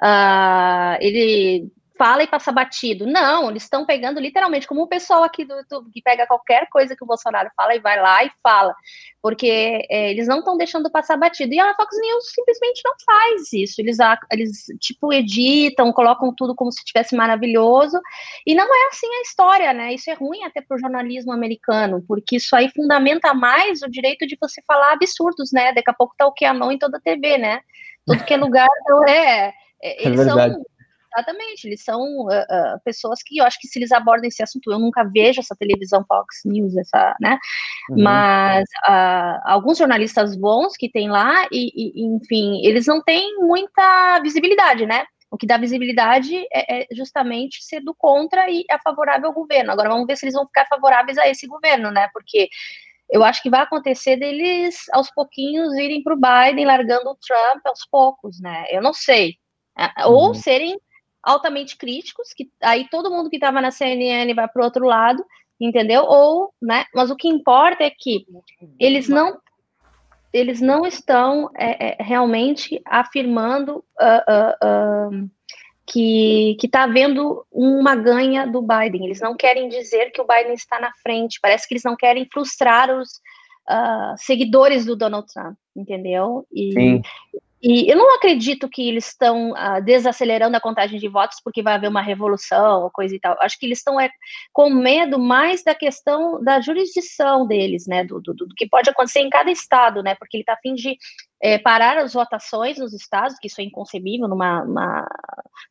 uh, 0.00 0.96
ele 1.00 1.72
fala 1.96 2.22
e 2.22 2.26
passa 2.26 2.52
batido. 2.52 3.06
Não, 3.06 3.50
eles 3.50 3.64
estão 3.64 3.84
pegando 3.84 4.20
literalmente, 4.20 4.66
como 4.66 4.82
o 4.82 4.88
pessoal 4.88 5.22
aqui 5.22 5.44
do 5.44 5.54
YouTube 5.54 5.90
que 5.92 6.02
pega 6.02 6.26
qualquer 6.26 6.68
coisa 6.68 6.94
que 6.96 7.02
o 7.02 7.06
Bolsonaro 7.06 7.50
fala 7.56 7.74
e 7.74 7.80
vai 7.80 8.00
lá 8.00 8.24
e 8.24 8.30
fala, 8.42 8.74
porque 9.22 9.86
é, 9.90 10.10
eles 10.10 10.28
não 10.28 10.38
estão 10.38 10.56
deixando 10.56 10.90
passar 10.90 11.16
batido. 11.16 11.52
E 11.54 11.60
a 11.60 11.74
Fox 11.74 11.96
News 12.00 12.32
simplesmente 12.32 12.82
não 12.84 12.94
faz 13.04 13.52
isso. 13.52 13.80
Eles, 13.80 13.98
eles 14.30 14.64
tipo, 14.80 15.12
editam, 15.12 15.92
colocam 15.92 16.32
tudo 16.34 16.54
como 16.54 16.70
se 16.70 16.78
estivesse 16.78 17.16
maravilhoso, 17.16 18.00
e 18.46 18.54
não 18.54 18.64
é 18.64 18.88
assim 18.88 19.06
a 19.06 19.22
história, 19.22 19.72
né? 19.72 19.94
Isso 19.94 20.10
é 20.10 20.14
ruim 20.14 20.44
até 20.44 20.60
para 20.60 20.76
o 20.76 20.78
jornalismo 20.78 21.32
americano, 21.32 22.04
porque 22.06 22.36
isso 22.36 22.54
aí 22.54 22.70
fundamenta 22.74 23.34
mais 23.34 23.82
o 23.82 23.90
direito 23.90 24.26
de 24.26 24.36
você 24.40 24.62
falar 24.66 24.92
absurdos, 24.92 25.50
né? 25.52 25.72
Daqui 25.72 25.90
a 25.90 25.94
pouco 25.94 26.14
tá 26.16 26.26
o 26.26 26.32
que 26.32 26.44
é 26.44 26.52
não 26.52 26.70
em 26.70 26.78
toda 26.78 26.98
a 26.98 27.00
TV, 27.00 27.38
né? 27.38 27.60
Tudo 28.06 28.24
que 28.24 28.34
é 28.34 28.36
lugar, 28.36 28.68
é. 29.08 29.52
é, 29.82 30.06
eles 30.06 30.20
é 30.20 30.24
são 30.24 30.36
exatamente. 31.16 31.66
Eles 31.66 31.82
são 31.82 32.00
uh, 32.00 32.28
uh, 32.28 32.80
pessoas 32.84 33.20
que 33.24 33.38
eu 33.38 33.44
acho 33.44 33.58
que 33.60 33.68
se 33.68 33.78
eles 33.78 33.92
abordam 33.92 34.28
esse 34.28 34.42
assunto, 34.42 34.70
eu 34.70 34.78
nunca 34.78 35.04
vejo 35.04 35.40
essa 35.40 35.56
televisão 35.56 36.04
Fox 36.06 36.42
News, 36.44 36.76
essa, 36.76 37.16
né? 37.20 37.38
Uhum. 37.90 38.02
Mas 38.02 38.64
uh, 38.88 39.40
alguns 39.44 39.78
jornalistas 39.78 40.36
bons 40.36 40.76
que 40.76 40.90
tem 40.90 41.08
lá, 41.08 41.46
e, 41.50 41.72
e, 41.74 42.04
enfim, 42.04 42.64
eles 42.64 42.86
não 42.86 43.02
têm 43.02 43.36
muita 43.38 44.20
visibilidade, 44.22 44.86
né? 44.86 45.04
O 45.30 45.36
que 45.36 45.46
dá 45.46 45.56
visibilidade 45.56 46.36
é, 46.52 46.82
é, 46.82 46.86
justamente 46.92 47.62
ser 47.64 47.80
do 47.80 47.94
contra 47.94 48.48
e 48.48 48.64
a 48.70 48.78
favorável 48.78 49.28
ao 49.28 49.34
governo. 49.34 49.72
Agora 49.72 49.88
vamos 49.88 50.06
ver 50.06 50.16
se 50.16 50.24
eles 50.24 50.34
vão 50.34 50.46
ficar 50.46 50.66
favoráveis 50.66 51.18
a 51.18 51.28
esse 51.28 51.46
governo, 51.46 51.90
né? 51.90 52.08
Porque 52.12 52.48
eu 53.10 53.24
acho 53.24 53.42
que 53.42 53.50
vai 53.50 53.60
acontecer 53.60 54.16
deles 54.16 54.84
aos 54.92 55.10
pouquinhos 55.10 55.74
irem 55.74 56.02
para 56.02 56.14
o 56.14 56.20
Biden, 56.20 56.64
largando 56.64 57.10
o 57.10 57.16
Trump 57.16 57.64
aos 57.66 57.86
poucos, 57.90 58.40
né? 58.40 58.66
Eu 58.70 58.80
não 58.80 58.92
sei. 58.92 59.34
É, 59.78 60.06
ou 60.06 60.28
uhum. 60.28 60.34
serem 60.34 60.78
altamente 61.26 61.76
críticos, 61.76 62.32
que 62.32 62.48
aí 62.62 62.88
todo 62.88 63.10
mundo 63.10 63.28
que 63.28 63.36
estava 63.36 63.60
na 63.60 63.72
CNN 63.72 64.32
vai 64.32 64.46
para 64.48 64.62
o 64.62 64.64
outro 64.64 64.86
lado, 64.86 65.24
entendeu? 65.60 66.04
Ou, 66.04 66.54
né? 66.62 66.84
Mas 66.94 67.10
o 67.10 67.16
que 67.16 67.28
importa 67.28 67.82
é 67.82 67.90
que 67.90 68.24
eles 68.78 69.08
não 69.08 69.38
eles 70.32 70.60
não 70.60 70.84
estão 70.84 71.50
é, 71.56 71.92
é, 71.92 71.96
realmente 71.98 72.80
afirmando 72.84 73.78
uh, 73.78 75.12
uh, 75.12 75.22
uh, 75.22 75.30
que 75.86 76.58
está 76.62 76.82
havendo 76.82 77.46
uma 77.50 77.96
ganha 77.96 78.46
do 78.46 78.60
Biden. 78.60 79.06
Eles 79.06 79.20
não 79.20 79.34
querem 79.34 79.68
dizer 79.68 80.10
que 80.10 80.20
o 80.20 80.26
Biden 80.26 80.52
está 80.52 80.78
na 80.78 80.92
frente. 81.02 81.38
Parece 81.40 81.66
que 81.66 81.72
eles 81.72 81.84
não 81.84 81.96
querem 81.96 82.28
frustrar 82.30 82.90
os 82.90 83.08
seguidores 84.18 84.84
do 84.84 84.94
Donald 84.94 85.26
Trump, 85.32 85.56
entendeu? 85.74 86.46
E, 86.52 86.72
Sim. 86.72 87.02
E 87.68 87.90
eu 87.90 87.98
não 87.98 88.14
acredito 88.14 88.68
que 88.68 88.88
eles 88.88 89.08
estão 89.08 89.50
uh, 89.50 89.82
desacelerando 89.84 90.56
a 90.56 90.60
contagem 90.60 91.00
de 91.00 91.08
votos 91.08 91.40
porque 91.42 91.64
vai 91.64 91.74
haver 91.74 91.88
uma 91.88 92.00
revolução 92.00 92.84
ou 92.84 92.90
coisa 92.92 93.16
e 93.16 93.18
tal. 93.18 93.36
Acho 93.40 93.58
que 93.58 93.66
eles 93.66 93.78
estão 93.78 93.98
é, 94.00 94.08
com 94.52 94.70
medo 94.70 95.18
mais 95.18 95.64
da 95.64 95.74
questão 95.74 96.40
da 96.44 96.60
jurisdição 96.60 97.44
deles, 97.44 97.84
né? 97.88 98.04
Do, 98.04 98.20
do, 98.20 98.32
do 98.34 98.54
que 98.54 98.68
pode 98.68 98.88
acontecer 98.88 99.18
em 99.18 99.28
cada 99.28 99.50
estado, 99.50 100.00
né? 100.00 100.14
Porque 100.14 100.36
ele 100.36 100.42
está 100.42 100.52
a 100.52 100.58
fim 100.58 100.74
de 100.74 100.96
é, 101.42 101.58
parar 101.58 101.98
as 101.98 102.12
votações 102.12 102.78
nos 102.78 102.92
estados, 102.92 103.36
que 103.36 103.48
isso 103.48 103.60
é 103.60 103.64
inconcebível 103.64 104.28
numa, 104.28 104.62
uma, 104.62 105.08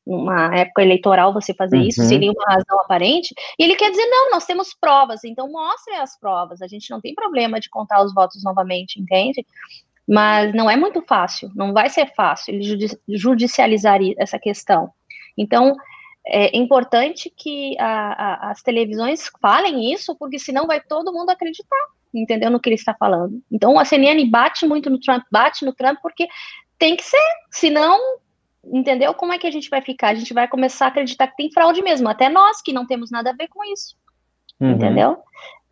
numa 0.06 0.54
época 0.54 0.82
eleitoral 0.82 1.34
você 1.34 1.54
fazer 1.54 1.78
uhum. 1.78 1.88
isso 1.88 2.04
sem 2.04 2.20
nenhuma 2.20 2.44
razão 2.46 2.78
aparente. 2.82 3.34
E 3.58 3.64
ele 3.64 3.78
quer 3.78 3.90
dizer, 3.90 4.06
não, 4.08 4.32
nós 4.32 4.46
temos 4.46 4.76
provas, 4.78 5.24
então 5.24 5.50
mostrem 5.50 5.98
as 6.00 6.20
provas. 6.20 6.62
A 6.62 6.68
gente 6.68 6.92
não 6.92 7.00
tem 7.00 7.16
problema 7.16 7.58
de 7.58 7.70
contar 7.70 8.04
os 8.04 8.14
votos 8.14 8.44
novamente, 8.44 9.00
entende? 9.00 9.46
Mas 10.08 10.54
não 10.54 10.70
é 10.70 10.76
muito 10.76 11.02
fácil, 11.02 11.52
não 11.56 11.74
vai 11.74 11.90
ser 11.90 12.14
fácil 12.14 12.54
ele 12.54 12.88
judicializar 13.10 14.00
essa 14.18 14.38
questão. 14.38 14.92
Então, 15.38 15.76
é 16.28 16.56
importante 16.58 17.32
que 17.36 17.78
a, 17.80 18.48
a, 18.48 18.52
as 18.52 18.62
televisões 18.62 19.30
falem 19.42 19.94
isso, 19.94 20.16
porque 20.18 20.40
senão 20.40 20.66
vai 20.66 20.82
todo 20.82 21.14
mundo 21.14 21.30
acreditar, 21.30 21.86
entendeu, 22.14 22.50
no 22.50 22.60
que 22.60 22.70
ele 22.70 22.76
está 22.76 22.94
falando. 22.94 23.42
Então, 23.52 23.78
a 23.78 23.86
CNN 23.86 24.26
bate 24.30 24.66
muito 24.66 24.90
no 24.90 25.00
Trump, 25.00 25.24
bate 25.32 25.66
no 25.66 25.74
Trump, 25.74 26.00
porque 26.02 26.28
tem 26.80 26.96
que 26.96 27.04
ser, 27.04 27.22
senão, 27.52 28.00
entendeu, 28.64 29.14
como 29.14 29.34
é 29.34 29.38
que 29.38 29.48
a 29.48 29.52
gente 29.52 29.70
vai 29.70 29.82
ficar? 29.82 30.10
A 30.10 30.16
gente 30.16 30.34
vai 30.34 30.48
começar 30.48 30.86
a 30.86 30.88
acreditar 30.90 31.28
que 31.28 31.36
tem 31.36 31.52
fraude 31.52 31.82
mesmo, 31.82 32.10
até 32.10 32.28
nós, 32.30 32.62
que 32.62 32.74
não 32.74 32.88
temos 32.88 33.12
nada 33.12 33.30
a 33.32 33.36
ver 33.36 33.48
com 33.48 33.64
isso, 33.72 33.96
uhum. 34.60 34.72
entendeu? 34.72 35.18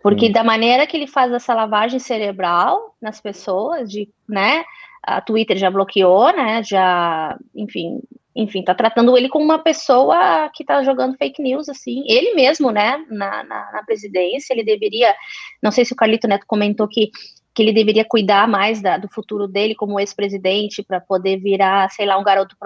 Porque 0.04 0.30
da 0.30 0.44
maneira 0.44 0.86
que 0.86 0.98
ele 0.98 1.08
faz 1.08 1.32
essa 1.32 1.54
lavagem 1.54 1.98
cerebral 1.98 2.94
nas 3.02 3.22
pessoas, 3.22 3.90
de, 3.90 4.10
né, 4.28 4.66
a 5.02 5.22
Twitter 5.22 5.58
já 5.58 5.72
bloqueou, 5.72 6.34
né, 6.34 6.62
já, 6.62 7.38
enfim, 7.56 8.02
enfim, 8.36 8.64
tá 8.64 8.76
tratando 8.76 9.18
ele 9.18 9.30
como 9.30 9.46
uma 9.46 9.60
pessoa 9.60 10.50
que 10.54 10.66
tá 10.66 10.84
jogando 10.84 11.18
fake 11.18 11.42
news, 11.42 11.70
assim, 11.70 12.04
ele 12.06 12.34
mesmo, 12.34 12.70
né, 12.70 13.02
na, 13.10 13.44
na, 13.46 13.72
na 13.72 13.84
presidência, 13.84 14.54
ele 14.54 14.66
deveria, 14.66 15.16
não 15.62 15.72
sei 15.72 15.86
se 15.86 15.94
o 15.94 15.96
Carlito 15.96 16.28
Neto 16.28 16.46
comentou 16.46 16.86
que 16.86 17.10
que 17.54 17.62
ele 17.62 17.72
deveria 17.72 18.04
cuidar 18.04 18.48
mais 18.48 18.82
da, 18.82 18.98
do 18.98 19.08
futuro 19.08 19.48
dele 19.48 19.76
como 19.76 20.00
ex-presidente 20.00 20.82
para 20.82 21.00
poder 21.00 21.38
virar, 21.38 21.90
sei 21.92 22.06
lá, 22.06 22.18
um 22.18 22.24
garoto 22.24 22.58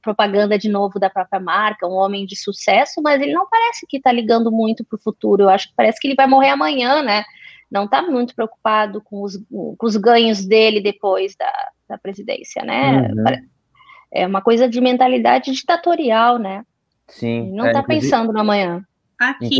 propaganda 0.00 0.56
de 0.56 0.68
novo 0.68 1.00
da 1.00 1.10
própria 1.10 1.40
marca, 1.40 1.86
um 1.86 1.94
homem 1.94 2.24
de 2.24 2.36
sucesso, 2.36 3.02
mas 3.02 3.20
ele 3.20 3.32
não 3.32 3.48
parece 3.48 3.84
que 3.88 3.96
está 3.96 4.12
ligando 4.12 4.52
muito 4.52 4.84
para 4.84 4.96
o 4.96 5.02
futuro. 5.02 5.44
Eu 5.44 5.48
acho 5.48 5.68
que 5.68 5.74
parece 5.76 5.98
que 5.98 6.06
ele 6.06 6.14
vai 6.14 6.28
morrer 6.28 6.50
amanhã, 6.50 7.02
né? 7.02 7.24
Não 7.68 7.86
está 7.86 8.00
muito 8.02 8.36
preocupado 8.36 9.00
com 9.00 9.22
os, 9.22 9.36
com 9.50 9.76
os 9.82 9.96
ganhos 9.96 10.44
dele 10.44 10.80
depois 10.80 11.34
da, 11.34 11.52
da 11.88 11.98
presidência, 11.98 12.62
né? 12.62 13.00
Uhum. 13.00 13.48
É 14.12 14.26
uma 14.26 14.40
coisa 14.40 14.68
de 14.68 14.80
mentalidade 14.80 15.50
ditatorial, 15.50 16.38
né? 16.38 16.64
Sim. 17.08 17.48
Ele 17.48 17.56
não 17.56 17.66
está 17.66 17.80
é, 17.80 17.82
pensando 17.82 18.32
no 18.32 18.38
amanhã. 18.38 18.84
Aqui, 19.18 19.58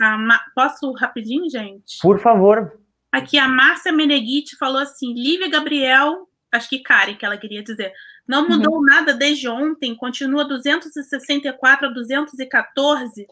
a, 0.00 0.06
a, 0.06 0.40
posso 0.54 0.92
rapidinho, 0.92 1.50
gente? 1.50 1.98
Por 2.00 2.20
favor. 2.20 2.78
Aqui 3.14 3.38
a 3.38 3.46
Márcia 3.46 3.92
Meneghite 3.92 4.56
falou 4.56 4.82
assim: 4.82 5.14
Lívia 5.14 5.48
Gabriel, 5.48 6.28
acho 6.50 6.68
que 6.68 6.80
Karen, 6.80 7.14
que 7.14 7.24
ela 7.24 7.38
queria 7.38 7.62
dizer, 7.62 7.92
não 8.26 8.42
uhum. 8.42 8.48
mudou 8.48 8.74
uhum. 8.74 8.82
nada 8.82 9.14
desde 9.14 9.48
ontem, 9.48 9.94
continua 9.94 10.44
264 10.44 11.86
a 11.86 11.90
214. 11.92 13.24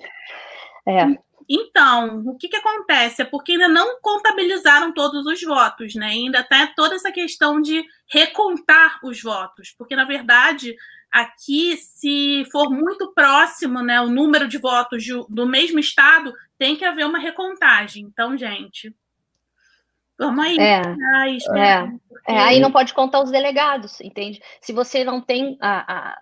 É. 0.87 1.07
Então, 1.49 2.23
o 2.25 2.37
que, 2.39 2.47
que 2.47 2.55
acontece? 2.57 3.23
É 3.23 3.25
porque 3.25 3.53
ainda 3.53 3.67
não 3.67 4.01
contabilizaram 4.01 4.95
todos 4.95 5.27
os 5.27 5.43
votos, 5.43 5.97
né? 5.97 6.07
Ainda 6.07 6.45
tem 6.45 6.65
tá 6.65 6.73
toda 6.77 6.95
essa 6.95 7.11
questão 7.11 7.61
de 7.61 7.85
recontar 8.09 9.01
os 9.03 9.21
votos, 9.21 9.75
porque 9.77 9.97
na 9.97 10.05
verdade 10.05 10.77
aqui, 11.11 11.77
se 11.77 12.45
for 12.53 12.71
muito 12.71 13.13
próximo, 13.13 13.83
né, 13.83 14.01
o 14.01 14.09
número 14.09 14.49
de 14.49 14.57
votos 14.59 15.05
do 15.29 15.47
mesmo 15.47 15.79
estado, 15.79 16.33
tem 16.57 16.75
que 16.77 16.85
haver 16.85 17.05
uma 17.05 17.19
recontagem. 17.19 18.05
Então, 18.05 18.39
gente, 18.39 18.95
Vamos 20.19 20.45
aí. 20.45 20.57
É, 20.59 20.83
é, 21.57 21.89
é, 22.29 22.39
aí 22.39 22.61
não 22.61 22.71
pode 22.71 22.95
contar 22.95 23.23
os 23.23 23.31
delegados, 23.31 24.01
entende? 24.01 24.41
Se 24.61 24.73
você 24.73 25.05
não 25.05 25.21
tem 25.21 25.57
a, 25.61 25.93
a, 25.93 26.19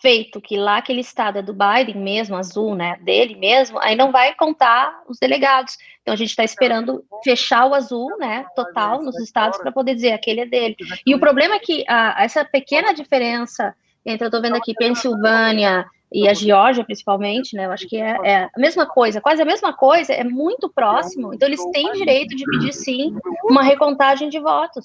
feito 0.00 0.40
que 0.40 0.56
lá 0.56 0.78
aquele 0.78 1.00
estado 1.00 1.38
é 1.38 1.42
do 1.42 1.54
Biden 1.54 1.96
mesmo, 2.02 2.36
azul, 2.36 2.74
né, 2.74 2.98
dele 3.00 3.34
mesmo, 3.34 3.78
aí 3.80 3.96
não 3.96 4.12
vai 4.12 4.34
contar 4.34 5.02
os 5.08 5.18
delegados. 5.18 5.76
Então 6.02 6.12
a 6.12 6.16
gente 6.16 6.30
está 6.30 6.44
esperando 6.44 7.04
fechar 7.24 7.66
o 7.66 7.74
azul, 7.74 8.16
né, 8.18 8.46
total 8.54 9.02
nos 9.02 9.18
estados 9.18 9.58
para 9.58 9.72
poder 9.72 9.94
dizer 9.94 10.12
aquele 10.12 10.42
é 10.42 10.46
dele. 10.46 10.76
E 11.06 11.14
o 11.14 11.18
problema 11.18 11.54
é 11.54 11.58
que 11.58 11.84
a, 11.88 12.22
essa 12.22 12.44
pequena 12.44 12.92
diferença 12.92 13.74
entre, 14.04 14.24
eu 14.24 14.28
estou 14.28 14.40
vendo 14.40 14.56
aqui, 14.56 14.72
Pensilvânia, 14.74 15.84
e 16.12 16.28
a 16.28 16.34
Geórgia, 16.34 16.84
principalmente, 16.84 17.56
né? 17.56 17.66
Eu 17.66 17.72
acho 17.72 17.88
que 17.88 17.96
é, 17.96 18.16
é, 18.24 18.44
a 18.44 18.58
mesma 18.58 18.86
coisa, 18.86 19.20
quase 19.20 19.42
a 19.42 19.44
mesma 19.44 19.72
coisa, 19.72 20.12
é 20.12 20.22
muito 20.22 20.68
próximo. 20.68 21.34
Então, 21.34 21.48
eles 21.48 21.64
têm 21.72 21.92
direito 21.92 22.34
de 22.36 22.44
pedir, 22.44 22.72
sim, 22.72 23.16
uma 23.44 23.62
recontagem 23.62 24.28
de 24.28 24.38
votos. 24.38 24.84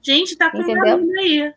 Gente, 0.00 0.36
tá 0.36 0.50
com 0.50 0.58
Entendeu? 0.58 0.84
barulho 0.84 1.20
aí. 1.20 1.52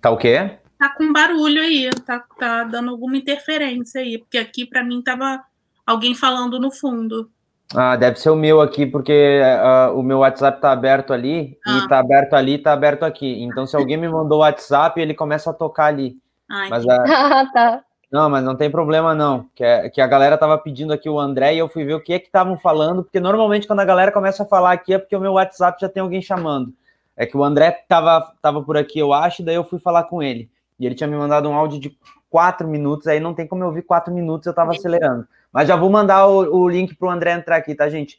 Tá 0.00 0.10
o 0.10 0.16
quê? 0.16 0.58
Tá 0.78 0.90
com 0.90 1.12
barulho 1.12 1.60
aí, 1.60 1.90
tá, 2.06 2.24
tá 2.38 2.64
dando 2.64 2.90
alguma 2.90 3.16
interferência 3.16 4.00
aí, 4.00 4.18
porque 4.18 4.38
aqui, 4.38 4.64
para 4.64 4.84
mim, 4.84 5.02
tava 5.02 5.42
alguém 5.84 6.14
falando 6.14 6.60
no 6.60 6.70
fundo. 6.70 7.30
Ah, 7.74 7.96
deve 7.96 8.18
ser 8.18 8.30
o 8.30 8.36
meu 8.36 8.60
aqui, 8.60 8.86
porque 8.86 9.40
uh, 9.42 9.98
o 9.98 10.02
meu 10.02 10.18
WhatsApp 10.18 10.60
tá 10.60 10.70
aberto 10.70 11.12
ali, 11.12 11.58
ah. 11.66 11.78
e 11.78 11.88
tá 11.88 11.98
aberto 11.98 12.34
ali, 12.34 12.58
tá 12.58 12.72
aberto 12.72 13.02
aqui. 13.02 13.42
Então, 13.42 13.66
se 13.66 13.74
alguém 13.74 13.96
me 13.96 14.08
mandou 14.08 14.38
o 14.38 14.40
WhatsApp, 14.42 15.00
ele 15.00 15.14
começa 15.14 15.50
a 15.50 15.54
tocar 15.54 15.86
ali. 15.86 16.16
Ai, 16.50 16.68
mas 16.68 16.86
a... 16.86 17.04
ah, 17.40 17.52
tá. 17.52 17.84
Não, 18.10 18.30
mas 18.30 18.42
não 18.42 18.56
tem 18.56 18.70
problema 18.70 19.14
não. 19.14 19.48
Que, 19.54 19.62
é, 19.62 19.90
que 19.90 20.00
a 20.00 20.06
galera 20.06 20.38
tava 20.38 20.56
pedindo 20.56 20.92
aqui 20.92 21.08
o 21.08 21.18
André 21.18 21.54
e 21.54 21.58
eu 21.58 21.68
fui 21.68 21.84
ver 21.84 21.94
o 21.94 22.00
que 22.00 22.14
é 22.14 22.18
que 22.18 22.26
estavam 22.26 22.56
falando, 22.56 23.02
porque 23.02 23.20
normalmente 23.20 23.66
quando 23.66 23.80
a 23.80 23.84
galera 23.84 24.10
começa 24.10 24.42
a 24.42 24.46
falar 24.46 24.72
aqui 24.72 24.94
é 24.94 24.98
porque 24.98 25.14
o 25.14 25.20
meu 25.20 25.34
WhatsApp 25.34 25.78
já 25.80 25.88
tem 25.88 26.02
alguém 26.02 26.22
chamando. 26.22 26.72
É 27.16 27.26
que 27.26 27.36
o 27.36 27.44
André 27.44 27.70
tava, 27.86 28.32
tava 28.40 28.62
por 28.62 28.76
aqui, 28.76 28.98
eu 28.98 29.12
acho, 29.12 29.42
daí 29.42 29.56
eu 29.56 29.64
fui 29.64 29.78
falar 29.78 30.04
com 30.04 30.22
ele. 30.22 30.48
E 30.78 30.86
ele 30.86 30.94
tinha 30.94 31.08
me 31.08 31.16
mandado 31.16 31.48
um 31.48 31.54
áudio 31.54 31.80
de 31.80 31.98
quatro 32.30 32.66
minutos, 32.66 33.06
aí 33.06 33.20
não 33.20 33.34
tem 33.34 33.46
como 33.46 33.62
eu 33.62 33.68
ouvir 33.68 33.82
quatro 33.82 34.14
minutos, 34.14 34.46
eu 34.46 34.54
tava 34.54 34.70
acelerando. 34.70 35.26
Mas 35.52 35.68
já 35.68 35.76
vou 35.76 35.90
mandar 35.90 36.26
o, 36.26 36.62
o 36.62 36.68
link 36.68 36.94
pro 36.94 37.10
André 37.10 37.32
entrar 37.32 37.56
aqui, 37.56 37.74
tá, 37.74 37.88
gente? 37.88 38.18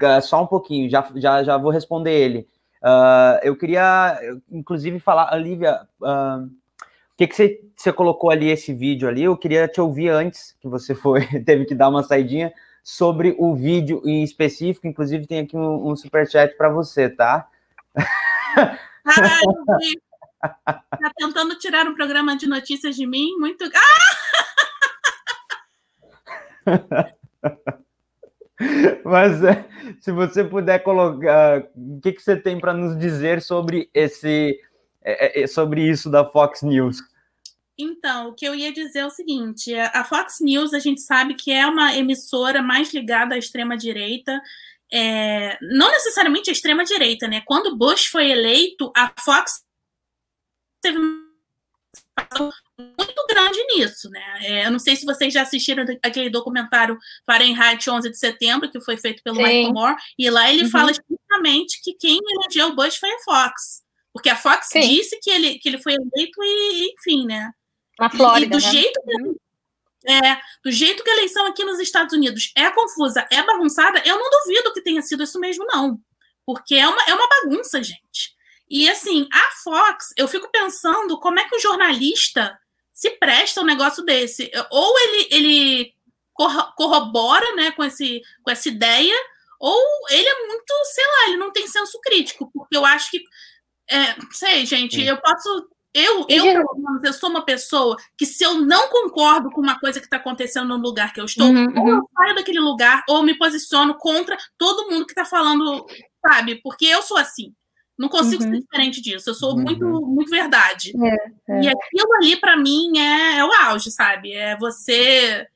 Uh, 0.00 0.22
só 0.22 0.42
um 0.42 0.46
pouquinho, 0.46 0.88
já, 0.88 1.06
já, 1.16 1.42
já 1.42 1.56
vou 1.58 1.72
responder 1.72 2.12
ele. 2.12 2.46
Uh, 2.82 3.40
eu 3.42 3.56
queria, 3.56 4.16
inclusive, 4.50 5.00
falar, 5.00 5.34
Olivia, 5.34 5.80
uh, 6.00 6.48
que, 7.18 7.26
que 7.26 7.34
você, 7.34 7.60
você 7.76 7.92
colocou 7.92 8.30
ali 8.30 8.48
esse 8.48 8.72
vídeo 8.72 9.08
ali? 9.08 9.24
Eu 9.24 9.36
queria 9.36 9.66
te 9.66 9.80
ouvir 9.80 10.08
antes, 10.08 10.56
que 10.60 10.68
você 10.68 10.94
foi, 10.94 11.26
teve 11.44 11.64
que 11.64 11.74
dar 11.74 11.88
uma 11.88 12.04
saidinha, 12.04 12.54
sobre 12.82 13.34
o 13.38 13.56
vídeo 13.56 14.00
em 14.04 14.22
específico. 14.22 14.86
Inclusive, 14.86 15.26
tem 15.26 15.40
aqui 15.40 15.56
um, 15.56 15.90
um 15.90 15.96
superchat 15.96 16.56
para 16.56 16.68
você, 16.68 17.10
tá? 17.10 17.48
Ah, 20.40 20.74
tá 20.74 21.10
tentando 21.16 21.58
tirar 21.58 21.88
um 21.88 21.94
programa 21.94 22.36
de 22.36 22.46
notícias 22.46 22.94
de 22.94 23.06
mim? 23.06 23.36
Muito. 23.38 23.64
Ah! 26.64 27.12
Mas 29.04 29.42
é, 29.42 29.64
se 29.98 30.12
você 30.12 30.44
puder 30.44 30.80
colocar, 30.80 31.64
o 31.74 32.00
que, 32.00 32.12
que 32.12 32.22
você 32.22 32.36
tem 32.36 32.60
para 32.60 32.72
nos 32.72 32.96
dizer 32.96 33.42
sobre 33.42 33.90
esse 33.92 34.60
é, 35.10 35.42
é, 35.42 35.46
sobre 35.46 35.80
isso 35.82 36.10
da 36.10 36.24
Fox 36.24 36.62
News. 36.62 36.98
Então, 37.78 38.30
o 38.30 38.34
que 38.34 38.44
eu 38.44 38.56
ia 38.56 38.72
dizer 38.72 39.00
é 39.00 39.06
o 39.06 39.10
seguinte: 39.10 39.72
a 39.74 40.02
Fox 40.02 40.40
News 40.40 40.74
a 40.74 40.80
gente 40.80 41.00
sabe 41.00 41.34
que 41.34 41.52
é 41.52 41.64
uma 41.64 41.94
emissora 41.94 42.60
mais 42.60 42.92
ligada 42.92 43.36
à 43.36 43.38
extrema-direita, 43.38 44.40
é, 44.92 45.56
não 45.62 45.90
necessariamente 45.92 46.50
à 46.50 46.52
extrema-direita, 46.52 47.28
né? 47.28 47.40
Quando 47.46 47.76
Bush 47.76 48.06
foi 48.06 48.30
eleito, 48.30 48.92
a 48.96 49.12
Fox 49.24 49.62
teve 50.82 50.98
muito 50.98 51.26
grande 53.28 53.62
nisso, 53.74 54.10
né? 54.10 54.38
É, 54.40 54.66
eu 54.66 54.72
não 54.72 54.78
sei 54.78 54.96
se 54.96 55.06
vocês 55.06 55.32
já 55.32 55.42
assistiram 55.42 55.84
aquele 56.02 56.30
documentário 56.30 56.98
Fahrenheit 57.24 57.88
11 57.88 58.10
de 58.10 58.18
setembro, 58.18 58.70
que 58.70 58.80
foi 58.80 58.96
feito 58.96 59.22
pelo 59.22 59.36
Sim. 59.36 59.42
Michael 59.42 59.72
Moore, 59.72 59.96
e 60.18 60.28
lá 60.30 60.50
ele 60.50 60.64
uhum. 60.64 60.70
fala 60.70 60.90
explicitamente 60.90 61.80
que 61.82 61.94
quem 61.94 62.18
elegeu 62.18 62.74
Bush 62.74 62.96
foi 62.96 63.10
a 63.10 63.18
Fox. 63.20 63.86
Porque 64.12 64.28
a 64.28 64.36
Fox 64.36 64.68
Sim. 64.68 64.80
disse 64.80 65.18
que 65.22 65.30
ele, 65.30 65.58
que 65.58 65.68
ele 65.68 65.80
foi 65.80 65.92
eleito 65.92 66.42
e, 66.42 66.92
enfim, 66.92 67.24
né? 67.24 67.52
Na 67.98 68.10
Flórida. 68.10 68.56
E 68.56 68.58
do, 68.58 68.64
né? 68.64 68.70
jeito 68.72 69.00
que, 69.02 69.22
uhum. 69.22 69.36
é, 70.06 70.40
do 70.64 70.70
jeito 70.70 71.02
que 71.02 71.10
a 71.10 71.14
eleição 71.14 71.46
aqui 71.46 71.64
nos 71.64 71.80
Estados 71.80 72.14
Unidos 72.14 72.52
é 72.56 72.70
confusa, 72.70 73.26
é 73.30 73.42
bagunçada, 73.42 74.02
eu 74.04 74.18
não 74.18 74.30
duvido 74.30 74.72
que 74.72 74.82
tenha 74.82 75.02
sido 75.02 75.22
isso 75.22 75.38
mesmo, 75.40 75.64
não. 75.66 76.00
Porque 76.46 76.74
é 76.74 76.88
uma, 76.88 77.02
é 77.02 77.14
uma 77.14 77.28
bagunça, 77.28 77.82
gente. 77.82 78.36
E 78.70 78.88
assim, 78.88 79.28
a 79.32 79.50
Fox, 79.62 80.12
eu 80.16 80.28
fico 80.28 80.50
pensando 80.50 81.18
como 81.18 81.40
é 81.40 81.48
que 81.48 81.56
o 81.56 81.60
jornalista 81.60 82.58
se 82.92 83.10
presta 83.10 83.60
um 83.60 83.64
negócio 83.64 84.04
desse. 84.04 84.50
Ou 84.70 84.98
ele, 85.00 85.28
ele 85.30 85.94
corrobora 86.76 87.54
né, 87.56 87.70
com, 87.72 87.84
esse, 87.84 88.22
com 88.42 88.50
essa 88.50 88.68
ideia, 88.68 89.14
ou 89.58 89.82
ele 90.10 90.28
é 90.28 90.46
muito, 90.46 90.72
sei 90.84 91.04
lá, 91.04 91.28
ele 91.28 91.36
não 91.36 91.52
tem 91.52 91.66
senso 91.66 91.98
crítico, 92.00 92.50
porque 92.52 92.76
eu 92.76 92.84
acho 92.84 93.10
que. 93.10 93.22
É, 93.90 94.16
sei, 94.32 94.66
gente, 94.66 95.00
eu 95.00 95.16
posso 95.16 95.68
eu, 95.94 96.26
eu, 96.28 96.64
eu 97.02 97.12
sou 97.12 97.30
uma 97.30 97.44
pessoa 97.44 97.96
que, 98.16 98.26
se 98.26 98.44
eu 98.44 98.60
não 98.60 98.88
concordo 98.88 99.50
com 99.50 99.60
uma 99.60 99.78
coisa 99.80 99.98
que 99.98 100.06
está 100.06 100.18
acontecendo 100.18 100.68
no 100.68 100.76
lugar 100.76 101.12
que 101.12 101.20
eu 101.20 101.24
estou, 101.24 101.48
uhum, 101.48 101.80
ou 101.80 101.88
eu 101.88 101.96
uhum. 101.96 102.06
saio 102.16 102.34
daquele 102.34 102.60
lugar, 102.60 103.02
ou 103.08 103.22
me 103.22 103.36
posiciono 103.36 103.94
contra 103.94 104.36
todo 104.56 104.90
mundo 104.90 105.06
que 105.06 105.12
está 105.12 105.24
falando, 105.24 105.86
sabe? 106.26 106.56
Porque 106.62 106.86
eu 106.86 107.02
sou 107.02 107.16
assim. 107.16 107.54
Não 107.98 108.08
consigo 108.08 108.44
uhum. 108.44 108.52
ser 108.52 108.60
diferente 108.60 109.00
disso. 109.00 109.30
Eu 109.30 109.34
sou 109.34 109.56
uhum. 109.56 109.62
muito, 109.62 109.84
muito 110.06 110.30
verdade. 110.30 110.92
É, 110.96 111.52
é. 111.52 111.62
E 111.62 111.68
aquilo 111.68 112.14
ali, 112.20 112.36
para 112.36 112.56
mim, 112.56 112.96
é, 112.98 113.38
é, 113.38 113.44
o 113.44 113.52
auge, 113.52 113.90
sabe? 113.90 114.32
É 114.32 114.56
você. 114.56 115.46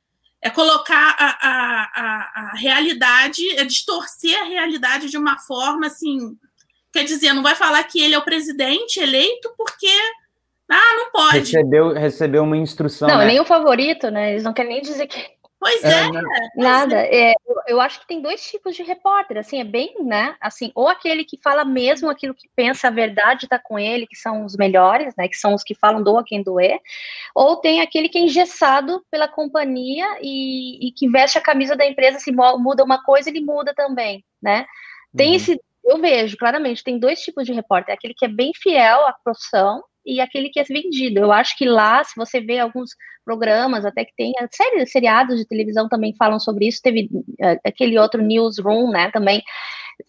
É 0.45 0.51
colocar 0.51 1.15
a, 1.21 1.27
a, 1.27 1.83
a, 1.95 2.51
a 2.51 2.57
realidade, 2.57 3.49
é 3.51 3.65
distorcer 3.65 4.37
a 4.41 4.45
realidade 4.45 5.09
de 5.09 5.17
uma 5.17 5.39
forma 5.39 5.87
assim. 5.87 6.37
Quer 6.93 7.05
dizer, 7.05 7.33
não 7.33 7.45
vai 7.45 7.55
falar 7.55 7.85
que 7.85 8.01
ele 8.01 8.17
é 8.17 8.19
o 8.19 8.25
presidente 8.25 8.99
eleito 8.99 9.55
porque 9.57 9.87
ah, 10.73 10.97
não 10.97 11.11
pode. 11.11 11.39
Recebeu, 11.39 11.93
recebeu 11.93 12.43
uma 12.43 12.57
instrução. 12.57 13.07
Não, 13.07 13.19
né? 13.19 13.27
nem 13.27 13.41
o 13.41 13.45
favorito, 13.45 14.11
né? 14.11 14.31
Eles 14.31 14.43
não 14.43 14.55
querem 14.55 14.73
nem 14.73 14.83
dizer 14.83 15.07
que. 15.07 15.23
Pois 15.61 15.85
é. 15.85 16.07
é 16.07 16.11
nada. 16.57 16.97
É. 16.97 17.31
é, 17.31 17.35
eu, 17.47 17.57
eu, 17.69 17.81
acho 17.81 18.01
que 18.01 18.07
tem 18.09 18.21
dois 18.21 18.43
tipos 18.43 18.75
de 18.75 18.83
repórter, 18.83 19.37
assim, 19.37 19.61
é 19.61 19.65
bem, 19.65 19.95
né? 20.01 20.35
Assim, 20.41 20.73
ou 20.75 20.89
aquele 20.89 21.25
que 21.25 21.39
fala 21.41 21.65
mesmo 21.65 22.11
aquilo 22.11 22.35
que 22.35 22.49
pensa 22.57 22.89
a 22.89 22.91
verdade 22.91 23.45
está 23.45 23.59
com 23.59 23.79
ele, 23.79 24.07
que 24.07 24.17
são 24.17 24.45
os 24.45 24.57
melhores, 24.57 25.15
né? 25.17 25.29
Que 25.29 25.37
são 25.37 25.55
os 25.55 25.63
que 25.63 25.75
falam 25.75 26.03
doa 26.03 26.25
quem 26.27 26.43
doer, 26.43 26.81
ou 27.35 27.57
tem 27.57 27.81
aquele 27.81 28.09
que 28.09 28.19
é 28.19 28.23
engessado 28.23 29.05
pela 29.11 29.29
companhia 29.29 30.07
e, 30.23 30.89
e 30.89 30.91
que 30.91 31.09
veste 31.09 31.39
a 31.39 31.43
camisa 31.43 31.77
da 31.77 31.87
empresa, 31.87 32.19
se 32.19 32.33
muda 32.33 32.83
uma 32.83 33.01
coisa, 33.05 33.29
ele 33.29 33.41
muda 33.41 33.73
também, 33.73 34.25
né? 34.43 34.67
Tem 35.15 35.29
uhum. 35.29 35.37
esse, 35.37 35.61
eu 35.85 36.01
vejo 36.01 36.37
claramente, 36.39 36.83
tem 36.83 36.99
dois 36.99 37.21
tipos 37.21 37.47
de 37.47 37.53
repórter, 37.53 37.95
aquele 37.95 38.15
que 38.15 38.25
é 38.25 38.29
bem 38.29 38.53
fiel 38.55 39.07
à 39.07 39.13
profissão 39.23 39.85
e 40.05 40.21
aquele 40.21 40.49
que 40.51 40.61
é 40.61 40.65
vendido. 40.65 41.21
Eu 41.21 41.33
acho 41.33 41.57
que 41.57 41.65
lá, 41.65 42.03
se 42.05 42.13
você 42.17 42.41
vê 42.41 42.59
alguns 42.59 42.91
programas, 43.25 43.85
até 43.85 44.05
que 44.05 44.13
tem 44.17 44.33
séries, 44.53 44.91
seriados 44.91 45.39
de 45.39 45.47
televisão 45.47 45.89
também 45.89 46.15
falam 46.17 46.41
sobre 46.41 46.67
isso, 46.67 46.81
teve 46.83 47.09
uh, 47.13 47.59
aquele 47.65 47.99
outro 47.99 48.21
Newsroom, 48.21 48.91
né, 48.91 49.11
também, 49.13 49.43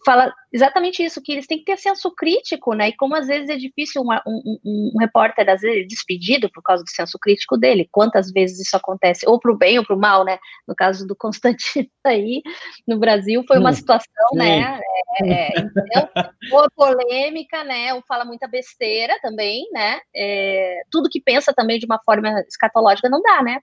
fala 0.04 0.32
exatamente 0.52 1.02
isso, 1.02 1.22
que 1.22 1.32
eles 1.32 1.46
têm 1.46 1.58
que 1.58 1.64
ter 1.64 1.76
senso 1.76 2.10
crítico, 2.14 2.74
né? 2.74 2.88
E 2.88 2.96
como 2.96 3.14
às 3.16 3.26
vezes 3.26 3.48
é 3.48 3.56
difícil 3.56 4.02
um, 4.02 4.08
um, 4.26 4.92
um 4.94 4.98
repórter, 4.98 5.48
às 5.48 5.60
vezes, 5.60 5.88
despedido 5.88 6.50
por 6.50 6.62
causa 6.62 6.82
do 6.82 6.90
senso 6.90 7.18
crítico 7.18 7.56
dele, 7.56 7.88
quantas 7.90 8.30
vezes 8.30 8.60
isso 8.60 8.76
acontece, 8.76 9.26
ou 9.28 9.38
para 9.38 9.52
o 9.52 9.56
bem 9.56 9.78
ou 9.78 9.84
para 9.84 9.96
o 9.96 9.98
mal, 9.98 10.24
né? 10.24 10.38
No 10.66 10.74
caso 10.74 11.06
do 11.06 11.16
Constantino 11.16 11.88
aí, 12.04 12.42
no 12.86 12.98
Brasil, 12.98 13.44
foi 13.46 13.58
uma 13.58 13.70
hum, 13.70 13.74
situação, 13.74 14.28
sim. 14.32 14.38
né? 14.38 14.80
É, 15.22 15.48
então, 15.60 16.08
ou 16.52 16.70
polêmica, 16.70 17.64
né? 17.64 17.94
Ou 17.94 18.02
fala 18.06 18.24
muita 18.24 18.46
besteira 18.46 19.18
também, 19.20 19.68
né? 19.72 20.00
É, 20.14 20.82
tudo 20.90 21.08
que 21.10 21.20
pensa 21.20 21.52
também 21.52 21.78
de 21.78 21.86
uma 21.86 22.00
forma 22.04 22.28
escatológica 22.48 23.08
não 23.08 23.22
dá, 23.22 23.42
né? 23.42 23.60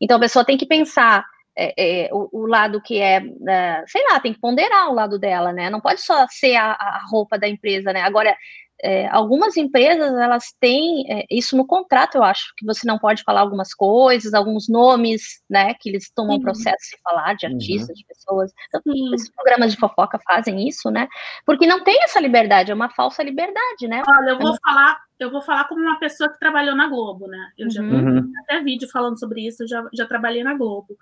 Então 0.00 0.16
a 0.16 0.20
pessoa 0.20 0.44
tem 0.44 0.56
que 0.56 0.66
pensar 0.66 1.24
é, 1.58 1.74
é, 2.06 2.08
o, 2.12 2.28
o, 2.32 2.46
lado 2.46 2.80
que 2.80 3.00
é, 3.00 3.20
é, 3.48 3.84
sei 3.86 4.02
lá, 4.10 4.20
tem 4.20 4.32
que 4.32 4.40
ponderar 4.40 4.88
o 4.88 4.94
lado 4.94 5.18
dela, 5.18 5.52
né? 5.52 5.68
Não 5.68 5.80
pode 5.80 6.00
só 6.00 6.24
ser 6.30 6.54
a, 6.54 6.72
a 6.72 7.00
roupa 7.10 7.36
da 7.36 7.48
empresa, 7.48 7.92
né? 7.92 8.02
Agora, 8.02 8.36
é, 8.80 9.08
algumas 9.08 9.56
empresas 9.56 10.12
elas 10.14 10.54
têm 10.60 11.04
é, 11.10 11.24
isso 11.28 11.56
no 11.56 11.66
contrato, 11.66 12.14
eu 12.14 12.22
acho, 12.22 12.52
que 12.56 12.64
você 12.64 12.86
não 12.86 12.96
pode 12.96 13.24
falar 13.24 13.40
algumas 13.40 13.74
coisas, 13.74 14.32
alguns 14.32 14.68
nomes, 14.68 15.42
né, 15.50 15.74
que 15.80 15.88
eles 15.88 16.10
tomam 16.14 16.36
uhum. 16.36 16.42
processo 16.42 16.90
de 16.92 17.02
falar 17.02 17.34
de 17.34 17.46
artistas, 17.46 17.88
uhum. 17.88 17.94
de 17.94 18.06
pessoas. 18.06 18.52
Então, 18.68 19.14
esses 19.14 19.30
programas 19.34 19.72
de 19.72 19.78
fofoca 19.78 20.20
fazem 20.24 20.68
isso, 20.68 20.90
né? 20.90 21.08
Porque 21.44 21.66
não 21.66 21.82
tem 21.82 22.04
essa 22.04 22.20
liberdade, 22.20 22.70
é 22.70 22.74
uma 22.74 22.90
falsa 22.90 23.22
liberdade, 23.22 23.88
né? 23.88 24.02
Olha, 24.08 24.30
eu 24.30 24.38
vou 24.38 24.56
falar, 24.64 25.00
eu 25.18 25.30
vou 25.32 25.42
falar 25.42 25.64
como 25.64 25.82
uma 25.82 25.98
pessoa 25.98 26.30
que 26.30 26.38
trabalhou 26.38 26.76
na 26.76 26.86
Globo, 26.86 27.26
né? 27.26 27.50
Eu 27.58 27.68
já 27.68 27.82
uhum. 27.82 28.22
vi 28.22 28.38
até 28.44 28.60
vídeo 28.60 28.88
falando 28.88 29.18
sobre 29.18 29.44
isso, 29.44 29.64
eu 29.64 29.68
já, 29.68 29.84
já 29.92 30.06
trabalhei 30.06 30.44
na 30.44 30.54
Globo. 30.54 30.96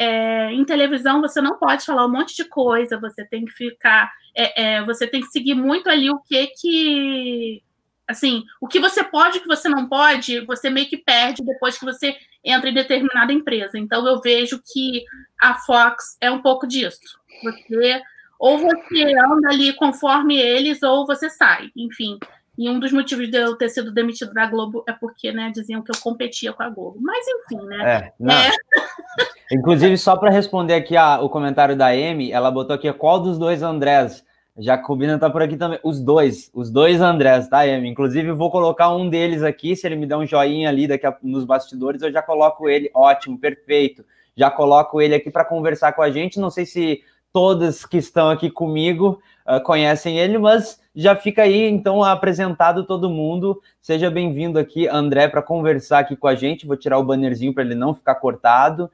É, 0.00 0.52
em 0.52 0.64
televisão 0.64 1.20
você 1.20 1.40
não 1.40 1.58
pode 1.58 1.84
falar 1.84 2.06
um 2.06 2.12
monte 2.12 2.36
de 2.36 2.44
coisa, 2.44 3.00
você 3.00 3.24
tem 3.24 3.44
que 3.44 3.50
ficar, 3.50 4.08
é, 4.32 4.76
é, 4.76 4.84
você 4.84 5.08
tem 5.08 5.20
que 5.20 5.26
seguir 5.26 5.54
muito 5.54 5.90
ali 5.90 6.08
o 6.08 6.20
que 6.20 6.46
que, 6.46 7.60
assim, 8.06 8.44
o 8.60 8.68
que 8.68 8.78
você 8.78 9.02
pode, 9.02 9.38
o 9.38 9.40
que 9.40 9.48
você 9.48 9.68
não 9.68 9.88
pode, 9.88 10.38
você 10.46 10.70
meio 10.70 10.88
que 10.88 10.98
perde 10.98 11.44
depois 11.44 11.76
que 11.76 11.84
você 11.84 12.16
entra 12.44 12.70
em 12.70 12.74
determinada 12.74 13.32
empresa. 13.32 13.76
Então 13.76 14.06
eu 14.06 14.20
vejo 14.20 14.62
que 14.72 15.02
a 15.40 15.54
Fox 15.54 16.16
é 16.20 16.30
um 16.30 16.40
pouco 16.40 16.64
disso. 16.64 17.18
Você 17.42 18.00
ou 18.38 18.56
você 18.56 19.02
anda 19.02 19.48
ali 19.50 19.72
conforme 19.72 20.38
eles 20.38 20.80
ou 20.80 21.04
você 21.04 21.28
sai, 21.28 21.72
enfim. 21.76 22.20
E 22.58 22.68
um 22.68 22.80
dos 22.80 22.90
motivos 22.90 23.30
de 23.30 23.36
eu 23.38 23.54
ter 23.54 23.68
sido 23.68 23.92
demitido 23.92 24.34
da 24.34 24.44
Globo 24.44 24.82
é 24.88 24.92
porque, 24.92 25.30
né, 25.30 25.52
diziam 25.54 25.80
que 25.80 25.92
eu 25.92 26.00
competia 26.02 26.52
com 26.52 26.64
a 26.64 26.68
Globo. 26.68 26.98
Mas 27.00 27.24
enfim, 27.28 27.64
né? 27.66 28.12
É. 28.20 28.32
É. 28.32 29.54
Inclusive, 29.56 29.96
só 29.96 30.16
para 30.16 30.28
responder 30.28 30.74
aqui 30.74 30.96
a, 30.96 31.20
o 31.20 31.28
comentário 31.28 31.76
da 31.76 31.86
Amy, 31.86 32.32
ela 32.32 32.50
botou 32.50 32.74
aqui 32.74 32.92
qual 32.92 33.20
dos 33.20 33.38
dois 33.38 33.62
Andrés. 33.62 34.24
Jacobina 34.58 35.16
tá 35.20 35.30
por 35.30 35.40
aqui 35.40 35.56
também. 35.56 35.78
Os 35.84 36.00
dois, 36.00 36.50
os 36.52 36.68
dois 36.68 37.00
Andrés, 37.00 37.48
tá, 37.48 37.60
Amy? 37.60 37.88
Inclusive, 37.88 38.32
vou 38.32 38.50
colocar 38.50 38.92
um 38.92 39.08
deles 39.08 39.44
aqui. 39.44 39.76
Se 39.76 39.86
ele 39.86 39.94
me 39.94 40.04
der 40.04 40.16
um 40.16 40.26
joinha 40.26 40.68
ali 40.68 40.88
daqui 40.88 41.06
a, 41.06 41.16
nos 41.22 41.44
bastidores, 41.44 42.02
eu 42.02 42.10
já 42.10 42.22
coloco 42.22 42.68
ele. 42.68 42.90
Ótimo, 42.92 43.38
perfeito. 43.38 44.04
Já 44.36 44.50
coloco 44.50 45.00
ele 45.00 45.14
aqui 45.14 45.30
para 45.30 45.44
conversar 45.44 45.92
com 45.92 46.02
a 46.02 46.10
gente. 46.10 46.40
Não 46.40 46.50
sei 46.50 46.66
se 46.66 47.04
todas 47.32 47.86
que 47.86 47.98
estão 47.98 48.30
aqui 48.30 48.50
comigo 48.50 49.20
uh, 49.48 49.62
conhecem 49.62 50.18
ele, 50.18 50.38
mas 50.38 50.80
já 50.94 51.16
fica 51.16 51.42
aí 51.42 51.68
então 51.68 52.02
apresentado 52.04 52.84
todo 52.84 53.08
mundo. 53.08 53.60
Seja 53.80 54.10
bem-vindo 54.10 54.58
aqui, 54.58 54.86
André, 54.86 55.28
para 55.28 55.42
conversar 55.42 56.00
aqui 56.00 56.16
com 56.16 56.26
a 56.26 56.34
gente. 56.34 56.66
Vou 56.66 56.76
tirar 56.76 56.98
o 56.98 57.04
bannerzinho 57.04 57.54
para 57.54 57.64
ele 57.64 57.74
não 57.74 57.94
ficar 57.94 58.16
cortado. 58.16 58.90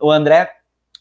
O 0.00 0.10
André, 0.10 0.50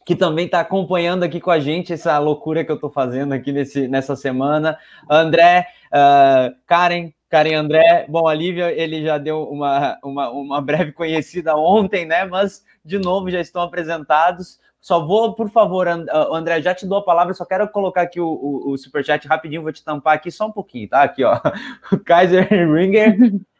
que 0.06 0.16
também 0.16 0.46
está 0.46 0.60
acompanhando 0.60 1.24
aqui 1.24 1.40
com 1.40 1.52
a 1.52 1.60
gente 1.60 1.94
essa 1.94 2.18
loucura 2.20 2.64
que 2.64 2.72
eu 2.72 2.76
estou 2.76 2.90
fazendo 2.90 3.34
aqui 3.34 3.52
nesse, 3.52 3.88
nessa 3.88 4.16
semana. 4.16 4.78
André, 5.10 5.68
uh, 5.88 6.54
Karen, 6.66 7.12
Karen 7.30 7.56
André, 7.56 8.06
bom, 8.10 8.28
a 8.28 8.34
Lívia, 8.34 8.72
ele 8.72 9.04
já 9.04 9.18
deu 9.18 9.44
uma, 9.44 9.98
uma, 10.04 10.30
uma 10.30 10.62
breve 10.62 10.92
conhecida 10.92 11.56
ontem, 11.56 12.06
né? 12.06 12.26
Mas, 12.26 12.64
de 12.84 13.00
novo, 13.00 13.32
já 13.32 13.40
estão 13.40 13.62
apresentados. 13.62 14.60
Só 14.80 15.06
vou, 15.06 15.34
por 15.34 15.50
favor, 15.50 15.88
ah, 15.88 16.04
André, 16.32 16.62
já 16.62 16.76
te 16.76 16.86
dou 16.86 16.98
a 16.98 17.06
palavra, 17.06 17.34
só 17.34 17.46
quero 17.46 17.68
colocar 17.70 18.02
aqui 18.02 18.20
o, 18.20 18.28
o, 18.28 18.72
o 18.72 18.78
superchat 18.78 19.26
rapidinho, 19.28 19.64
vou 19.64 19.72
te 19.72 19.84
tampar 19.84 20.16
aqui 20.16 20.30
só 20.30 20.48
um 20.48 20.52
pouquinho, 20.52 20.90
tá? 20.90 21.04
Aqui, 21.04 21.24
ó. 21.24 21.40
O 21.90 21.98
Kaiser 21.98 22.48
Ringer 22.50 23.16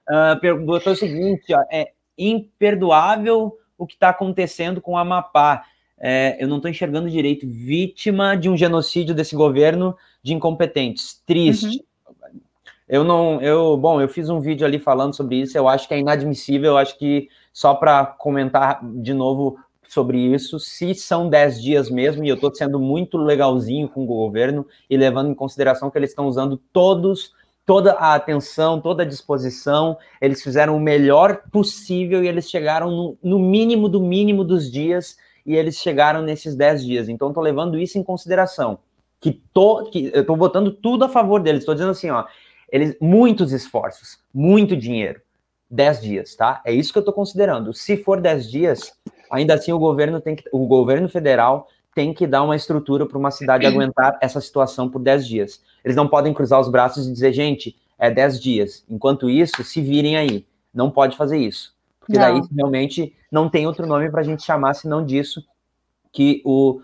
uh, 0.10 0.40
perguntou 0.42 0.80
o 0.92 0.96
seguinte: 0.96 1.54
ó, 1.54 1.64
é 1.72 1.94
imperdoável 2.18 3.58
o 3.78 3.88
que 3.88 3.94
está 3.94 4.10
acontecendo 4.10 4.82
com 4.82 4.94
o 4.94 4.98
Amapá. 4.98 5.64
É, 6.06 6.36
eu 6.38 6.50
não 6.50 6.58
estou 6.58 6.70
enxergando 6.70 7.10
direito, 7.10 7.48
vítima 7.48 8.36
de 8.36 8.50
um 8.50 8.58
genocídio 8.58 9.16
desse 9.16 9.38
governo 9.38 9.96
de 10.22 10.34
incompetentes. 10.34 11.22
Triste. 11.26 11.78
Uhum. 12.06 12.42
Eu 12.90 13.04
não, 13.06 13.42
eu, 13.42 13.78
bom, 13.78 14.02
eu 14.02 14.10
fiz 14.10 14.30
um 14.30 14.42
vídeo 14.42 14.68
ali 14.68 14.78
falando 14.78 15.16
sobre 15.16 15.38
isso, 15.38 15.58
eu 15.58 15.66
acho 15.70 15.88
que 15.88 15.94
é 15.94 16.00
inadmissível, 16.00 16.72
eu 16.72 16.78
acho 16.78 16.98
que 16.98 17.30
só 17.54 17.74
para 17.74 18.06
comentar 18.06 18.82
de 18.84 19.14
novo 19.14 19.58
sobre 19.88 20.18
isso, 20.18 20.60
se 20.60 20.94
são 20.94 21.30
10 21.30 21.62
dias 21.62 21.90
mesmo, 21.90 22.26
e 22.26 22.28
eu 22.28 22.36
estou 22.36 22.54
sendo 22.54 22.78
muito 22.78 23.18
legalzinho 23.18 23.88
com 23.88 24.04
o 24.04 24.08
governo 24.08 24.68
e 24.90 24.98
levando 24.98 25.32
em 25.32 25.36
consideração 25.36 25.90
que 25.90 25.98
eles 25.98 26.10
estão 26.10 26.28
usando 26.28 26.58
todos 26.74 27.32
toda 27.66 27.94
a 27.94 28.14
atenção, 28.14 28.82
toda 28.82 29.04
a 29.04 29.06
disposição, 29.06 29.98
eles 30.20 30.44
fizeram 30.44 30.76
o 30.76 30.80
melhor 30.80 31.44
possível 31.50 32.22
e 32.22 32.28
eles 32.28 32.50
chegaram 32.50 32.92
no, 32.92 33.18
no 33.24 33.40
mínimo 33.40 33.88
do 33.88 34.02
mínimo 34.02 34.44
dos 34.44 34.70
dias 34.70 35.18
e 35.46 35.56
eles 35.56 35.78
chegaram 35.78 36.22
nesses 36.22 36.56
10 36.56 36.86
dias. 36.86 37.10
Então, 37.10 37.30
estou 37.30 37.44
levando 37.44 37.80
isso 37.80 37.98
em 37.98 38.04
consideração. 38.04 38.80
Que, 39.20 39.42
tô, 39.54 39.86
que 39.86 40.12
eu 40.14 40.22
estou 40.22 40.36
botando 40.36 40.72
tudo 40.72 41.06
a 41.06 41.10
favor 41.10 41.42
deles. 41.42 41.62
Estou 41.62 41.76
dizendo 41.76 41.92
assim, 41.92 42.10
ó, 42.10 42.26
eles 42.72 42.96
muitos 43.00 43.52
esforços, 43.52 44.20
muito 44.34 44.76
dinheiro. 44.76 45.22
10 45.70 46.02
dias, 46.02 46.36
tá? 46.36 46.62
É 46.66 46.72
isso 46.72 46.92
que 46.92 46.98
eu 47.00 47.02
estou 47.02 47.14
considerando. 47.14 47.74
Se 47.74 47.98
for 47.98 48.22
10 48.22 48.50
dias, 48.50 48.94
ainda 49.32 49.56
assim 49.56 49.72
o 49.72 49.80
governo 49.80 50.22
tem 50.22 50.36
que, 50.36 50.44
o 50.52 50.68
governo 50.68 51.10
federal 51.10 51.68
tem 51.96 52.14
que 52.14 52.28
dar 52.28 52.44
uma 52.44 52.56
estrutura 52.56 53.06
para 53.06 53.18
uma 53.18 53.32
cidade 53.32 53.66
aguentar 53.66 54.18
essa 54.22 54.40
situação 54.40 54.90
por 54.90 55.02
10 55.02 55.28
dias. 55.28 55.62
Eles 55.84 55.96
não 55.96 56.08
podem 56.08 56.34
cruzar 56.34 56.60
os 56.60 56.70
braços 56.70 57.08
e 57.08 57.12
dizer, 57.12 57.34
gente, 57.34 57.76
é 57.98 58.12
10 58.12 58.40
dias. 58.40 58.86
Enquanto 58.90 59.30
isso, 59.30 59.64
se 59.64 59.82
virem 59.82 60.18
aí. 60.18 60.46
Não 60.74 60.90
pode 60.90 61.16
fazer 61.16 61.38
isso. 61.38 61.73
Porque 62.06 62.20
não. 62.20 62.22
daí 62.22 62.42
realmente 62.56 63.16
não 63.32 63.50
tem 63.50 63.66
outro 63.66 63.88
nome 63.88 64.12
para 64.12 64.22
a 64.22 64.24
gente 64.24 64.44
chamar 64.44 64.74
senão 64.74 65.06
disso 65.06 65.44
que 66.12 66.42
o 66.46 66.82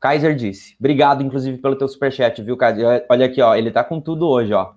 Kaiser 0.00 0.34
disse. 0.34 0.74
Obrigado, 0.78 1.22
inclusive, 1.22 1.58
pelo 1.58 1.76
teu 1.76 1.88
superchat, 1.88 2.42
viu, 2.42 2.56
Kaiser? 2.56 3.04
Olha 3.08 3.26
aqui, 3.26 3.42
ó, 3.42 3.54
ele 3.54 3.70
tá 3.70 3.84
com 3.84 4.00
tudo 4.00 4.28
hoje, 4.28 4.52
ó. 4.52 4.72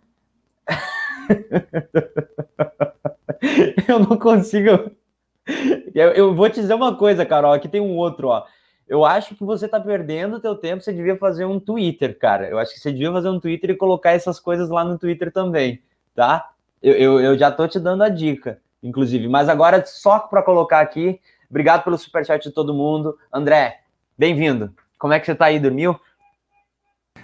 eu 3.88 4.00
não 4.00 4.18
consigo. 4.18 4.92
Eu, 5.94 6.12
eu, 6.12 6.36
vou 6.36 6.50
te 6.50 6.60
dizer 6.60 6.74
uma 6.74 6.96
coisa, 6.96 7.26
Carol. 7.26 7.54
Aqui 7.54 7.68
tem 7.68 7.82
um 7.82 7.96
outro, 7.96 8.30
ó. 8.30 8.46
Eu 8.88 9.06
acho 9.06 9.36
que 9.36 9.44
você 9.44 9.68
tá 9.68 9.80
perdendo 9.80 10.38
o 10.38 10.40
teu 10.40 10.56
tempo. 10.56 10.84
Você 10.84 10.94
devia 10.94 11.18
fazer 11.18 11.46
um 11.46 11.60
Twitter, 11.60 12.18
cara. 12.18 12.48
Eu 12.48 12.60
acho 12.60 12.74
que 12.74 12.80
você 12.80 12.92
devia 12.92 13.12
fazer 13.12 13.30
um 13.30 13.40
Twitter 13.40 13.72
e 13.72 13.76
colocar 13.76 14.12
essas 14.12 14.40
coisas 14.40 14.70
lá 14.70 14.84
no 14.84 14.98
Twitter 14.98 15.32
também, 15.32 15.82
tá? 16.14 16.52
Eu, 16.82 16.94
eu, 16.94 17.20
eu 17.20 17.38
já 17.38 17.52
tô 17.52 17.68
te 17.68 17.80
dando 17.80 18.04
a 18.04 18.10
dica, 18.10 18.60
inclusive. 18.82 19.28
Mas 19.28 19.50
agora, 19.50 19.86
só 19.86 20.20
para 20.20 20.44
colocar 20.44 20.80
aqui, 20.80 21.20
obrigado 21.50 21.84
pelo 21.84 21.98
superchat 21.98 22.44
de 22.44 22.54
todo 22.54 22.74
mundo. 22.74 23.18
André, 23.34 23.82
bem-vindo. 24.18 24.74
Como 24.98 25.14
é 25.14 25.20
que 25.20 25.26
você 25.26 25.36
tá 25.36 25.46
aí? 25.46 25.60
Dormiu? 25.60 26.00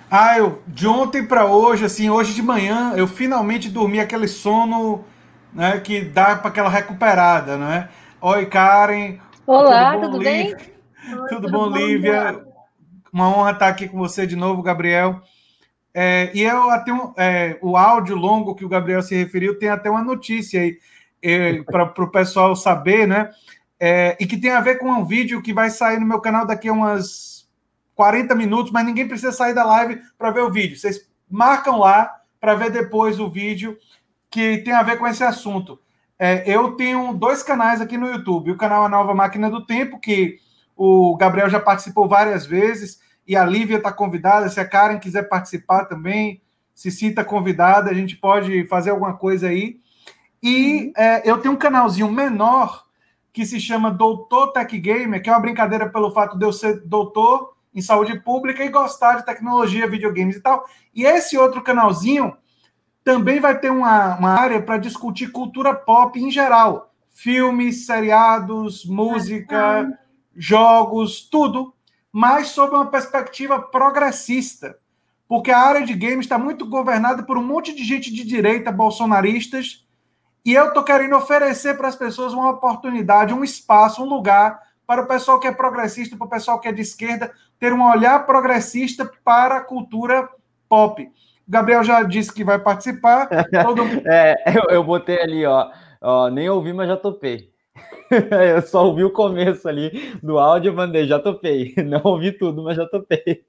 Ah, 0.09 0.37
eu 0.37 0.61
de 0.67 0.87
ontem 0.87 1.25
para 1.25 1.45
hoje, 1.45 1.85
assim, 1.85 2.09
hoje 2.09 2.33
de 2.33 2.41
manhã, 2.41 2.93
eu 2.97 3.07
finalmente 3.07 3.69
dormi 3.69 3.99
aquele 3.99 4.27
sono 4.27 5.05
né, 5.53 5.79
que 5.79 6.01
dá 6.01 6.35
para 6.35 6.49
aquela 6.49 6.69
recuperada, 6.69 7.57
né? 7.57 7.89
Oi, 8.19 8.45
Karen. 8.45 9.19
Olá, 9.47 9.93
tudo, 9.93 10.01
bom, 10.01 10.11
tudo 10.11 10.23
bem? 10.23 10.55
tudo, 10.55 11.27
tudo, 11.29 11.51
bom, 11.51 11.69
Lívia? 11.69 12.45
Uma 13.11 13.29
honra 13.29 13.51
estar 13.51 13.67
aqui 13.67 13.87
com 13.87 13.97
você 13.97 14.27
de 14.27 14.35
novo, 14.35 14.61
Gabriel. 14.61 15.21
É, 15.93 16.29
e 16.33 16.41
eu 16.41 16.69
até 16.69 16.93
um, 16.93 17.13
é, 17.17 17.57
o 17.61 17.75
áudio 17.75 18.15
longo 18.15 18.55
que 18.55 18.63
o 18.63 18.69
Gabriel 18.69 19.01
se 19.01 19.15
referiu 19.15 19.59
tem 19.59 19.69
até 19.69 19.89
uma 19.89 20.03
notícia 20.03 20.61
aí 20.61 20.69
é, 20.69 20.77
para 21.65 22.03
o 22.03 22.11
pessoal 22.11 22.55
saber, 22.55 23.07
né? 23.07 23.29
É, 23.79 24.15
e 24.19 24.25
que 24.25 24.37
tem 24.37 24.51
a 24.51 24.61
ver 24.61 24.77
com 24.77 24.89
um 24.89 25.05
vídeo 25.05 25.41
que 25.41 25.53
vai 25.53 25.69
sair 25.69 25.99
no 25.99 26.05
meu 26.05 26.19
canal 26.19 26.45
daqui 26.45 26.69
a 26.69 26.73
umas 26.73 27.49
40 27.95 28.35
minutos, 28.35 28.71
mas 28.71 28.85
ninguém 28.85 29.07
precisa 29.07 29.31
sair 29.31 29.53
da 29.53 29.63
live 29.63 30.01
para 30.17 30.31
ver 30.31 30.41
o 30.41 30.51
vídeo. 30.51 30.77
Vocês 30.77 31.09
marcam 31.29 31.79
lá 31.79 32.11
para 32.39 32.55
ver 32.55 32.71
depois 32.71 33.19
o 33.19 33.29
vídeo 33.29 33.77
que 34.29 34.59
tem 34.59 34.73
a 34.73 34.83
ver 34.83 34.97
com 34.97 35.07
esse 35.07 35.23
assunto. 35.23 35.79
É, 36.17 36.43
eu 36.45 36.73
tenho 36.73 37.13
dois 37.13 37.41
canais 37.41 37.81
aqui 37.81 37.97
no 37.97 38.07
YouTube. 38.07 38.51
O 38.51 38.57
canal 38.57 38.85
A 38.85 38.89
Nova 38.89 39.13
Máquina 39.13 39.49
do 39.49 39.65
Tempo, 39.65 39.99
que 39.99 40.37
o 40.75 41.17
Gabriel 41.17 41.49
já 41.49 41.59
participou 41.59 42.07
várias 42.07 42.45
vezes, 42.45 42.99
e 43.27 43.35
a 43.35 43.43
Lívia 43.43 43.77
está 43.77 43.91
convidada. 43.91 44.47
Se 44.49 44.59
a 44.59 44.67
Karen 44.67 44.99
quiser 44.99 45.23
participar 45.23 45.85
também, 45.85 46.41
se 46.73 46.91
sinta 46.91 47.23
convidada, 47.23 47.89
a 47.89 47.93
gente 47.93 48.15
pode 48.15 48.65
fazer 48.67 48.91
alguma 48.91 49.17
coisa 49.17 49.47
aí. 49.47 49.79
E 50.41 50.91
é, 50.97 51.29
eu 51.29 51.39
tenho 51.39 51.53
um 51.53 51.57
canalzinho 51.57 52.11
menor 52.11 52.85
que 53.31 53.45
se 53.45 53.59
chama 53.59 53.91
Doutor 53.91 54.51
Tech 54.51 54.77
Gamer, 54.77 55.21
que 55.21 55.29
é 55.29 55.33
uma 55.33 55.39
brincadeira 55.39 55.89
pelo 55.89 56.11
fato 56.11 56.37
de 56.37 56.45
eu 56.45 56.51
ser 56.51 56.81
doutor 56.81 57.53
em 57.73 57.81
saúde 57.81 58.19
pública 58.19 58.63
e 58.63 58.69
gostar 58.69 59.17
de 59.17 59.25
tecnologia, 59.25 59.87
videogames 59.87 60.35
e 60.35 60.41
tal. 60.41 60.65
E 60.93 61.05
esse 61.05 61.37
outro 61.37 61.61
canalzinho 61.61 62.35
também 63.03 63.39
vai 63.39 63.57
ter 63.57 63.71
uma, 63.71 64.17
uma 64.17 64.31
área 64.31 64.61
para 64.61 64.77
discutir 64.77 65.31
cultura 65.31 65.73
pop 65.73 66.19
em 66.19 66.29
geral. 66.29 66.93
Filmes, 67.09 67.85
seriados, 67.85 68.85
música, 68.85 69.97
jogos, 70.35 71.21
tudo, 71.21 71.73
mas 72.11 72.47
sob 72.47 72.75
uma 72.75 72.87
perspectiva 72.87 73.59
progressista. 73.61 74.77
Porque 75.27 75.51
a 75.51 75.59
área 75.59 75.85
de 75.85 75.93
games 75.93 76.25
está 76.25 76.37
muito 76.37 76.65
governada 76.65 77.23
por 77.23 77.37
um 77.37 77.43
monte 77.43 77.73
de 77.73 77.83
gente 77.85 78.13
de 78.13 78.25
direita, 78.25 78.71
bolsonaristas, 78.71 79.85
e 80.45 80.53
eu 80.53 80.69
estou 80.69 80.83
querendo 80.83 81.15
oferecer 81.15 81.77
para 81.77 81.87
as 81.87 81.95
pessoas 81.95 82.33
uma 82.33 82.49
oportunidade, 82.49 83.33
um 83.33 83.43
espaço, 83.43 84.03
um 84.03 84.09
lugar 84.09 84.59
para 84.85 85.03
o 85.03 85.07
pessoal 85.07 85.39
que 85.39 85.47
é 85.47 85.51
progressista, 85.51 86.17
para 86.17 86.27
o 86.27 86.29
pessoal 86.29 86.59
que 86.59 86.67
é 86.67 86.71
de 86.71 86.81
esquerda, 86.81 87.31
ter 87.59 87.71
um 87.71 87.87
olhar 87.87 88.25
progressista 88.25 89.09
para 89.23 89.57
a 89.57 89.61
cultura 89.61 90.27
pop. 90.67 91.09
Gabriel 91.47 91.83
já 91.83 92.03
disse 92.03 92.33
que 92.33 92.43
vai 92.43 92.59
participar. 92.59 93.27
Todo... 93.65 93.83
é, 94.05 94.35
eu, 94.57 94.75
eu 94.75 94.83
botei 94.83 95.21
ali, 95.21 95.45
ó, 95.45 95.69
ó, 96.01 96.29
nem 96.29 96.49
ouvi, 96.49 96.73
mas 96.73 96.87
já 96.87 96.97
topei. 96.97 97.51
eu 98.55 98.61
só 98.61 98.85
ouvi 98.85 99.03
o 99.03 99.11
começo 99.11 99.67
ali 99.67 100.17
do 100.21 100.39
áudio, 100.39 100.73
mandei, 100.73 101.07
já 101.07 101.19
topei. 101.19 101.73
Não 101.85 102.01
ouvi 102.03 102.31
tudo, 102.31 102.63
mas 102.63 102.77
já 102.77 102.85
topei. 102.85 103.43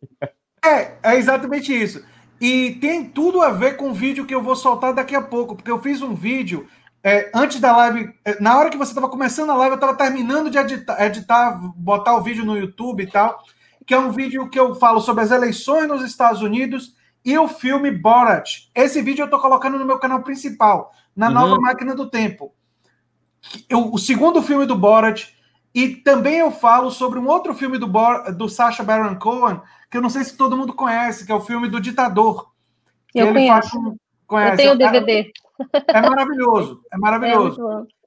É, 0.64 0.92
é 1.02 1.16
exatamente 1.16 1.72
isso. 1.72 2.04
E 2.40 2.72
tem 2.80 3.04
tudo 3.04 3.40
a 3.40 3.50
ver 3.50 3.76
com 3.76 3.90
o 3.90 3.94
vídeo 3.94 4.26
que 4.26 4.34
eu 4.34 4.42
vou 4.42 4.56
soltar 4.56 4.92
daqui 4.92 5.14
a 5.14 5.22
pouco, 5.22 5.54
porque 5.54 5.70
eu 5.70 5.80
fiz 5.80 6.02
um 6.02 6.14
vídeo 6.14 6.66
é, 7.04 7.30
antes 7.34 7.58
da 7.58 7.76
live, 7.76 8.14
é, 8.24 8.40
na 8.40 8.56
hora 8.56 8.70
que 8.70 8.76
você 8.76 8.90
estava 8.90 9.08
começando 9.08 9.50
a 9.50 9.56
live, 9.56 9.72
eu 9.72 9.74
estava 9.74 9.96
terminando 9.96 10.50
de 10.50 10.58
editar, 10.58 11.04
editar, 11.04 11.60
botar 11.76 12.14
o 12.14 12.22
vídeo 12.22 12.44
no 12.44 12.56
YouTube 12.56 13.02
e 13.02 13.06
tal, 13.06 13.42
que 13.84 13.92
é 13.92 13.98
um 13.98 14.12
vídeo 14.12 14.48
que 14.48 14.58
eu 14.58 14.74
falo 14.76 15.00
sobre 15.00 15.24
as 15.24 15.32
eleições 15.32 15.88
nos 15.88 16.04
Estados 16.04 16.42
Unidos 16.42 16.94
e 17.24 17.36
o 17.36 17.48
filme 17.48 17.90
Borat. 17.90 18.68
Esse 18.74 19.02
vídeo 19.02 19.22
eu 19.22 19.26
estou 19.26 19.40
colocando 19.40 19.78
no 19.78 19.84
meu 19.84 19.98
canal 19.98 20.22
principal, 20.22 20.92
na 21.14 21.26
uhum. 21.26 21.34
Nova 21.34 21.60
Máquina 21.60 21.94
do 21.94 22.08
Tempo. 22.08 22.54
Eu, 23.68 23.92
o 23.92 23.98
segundo 23.98 24.40
filme 24.40 24.64
do 24.64 24.76
Borat, 24.76 25.28
e 25.74 25.88
também 25.88 26.36
eu 26.36 26.52
falo 26.52 26.90
sobre 26.90 27.18
um 27.18 27.26
outro 27.26 27.52
filme 27.52 27.78
do, 27.78 27.86
Bor, 27.88 28.32
do 28.32 28.48
Sacha 28.48 28.84
Baron 28.84 29.16
Cohen, 29.16 29.60
que 29.90 29.96
eu 29.96 30.02
não 30.02 30.10
sei 30.10 30.22
se 30.22 30.36
todo 30.36 30.56
mundo 30.56 30.72
conhece, 30.72 31.26
que 31.26 31.32
é 31.32 31.34
o 31.34 31.40
filme 31.40 31.68
do 31.68 31.80
Ditador. 31.80 32.52
Eu 33.12 33.32
conheço. 33.32 33.78
Um, 33.78 33.96
conhece, 34.26 34.52
eu 34.52 34.56
tenho 34.56 34.72
o 34.74 34.78
DVD. 34.78 35.32
É 35.88 36.00
maravilhoso, 36.00 36.80
é 36.92 36.96
maravilhoso. 36.98 37.60
É 37.60 38.02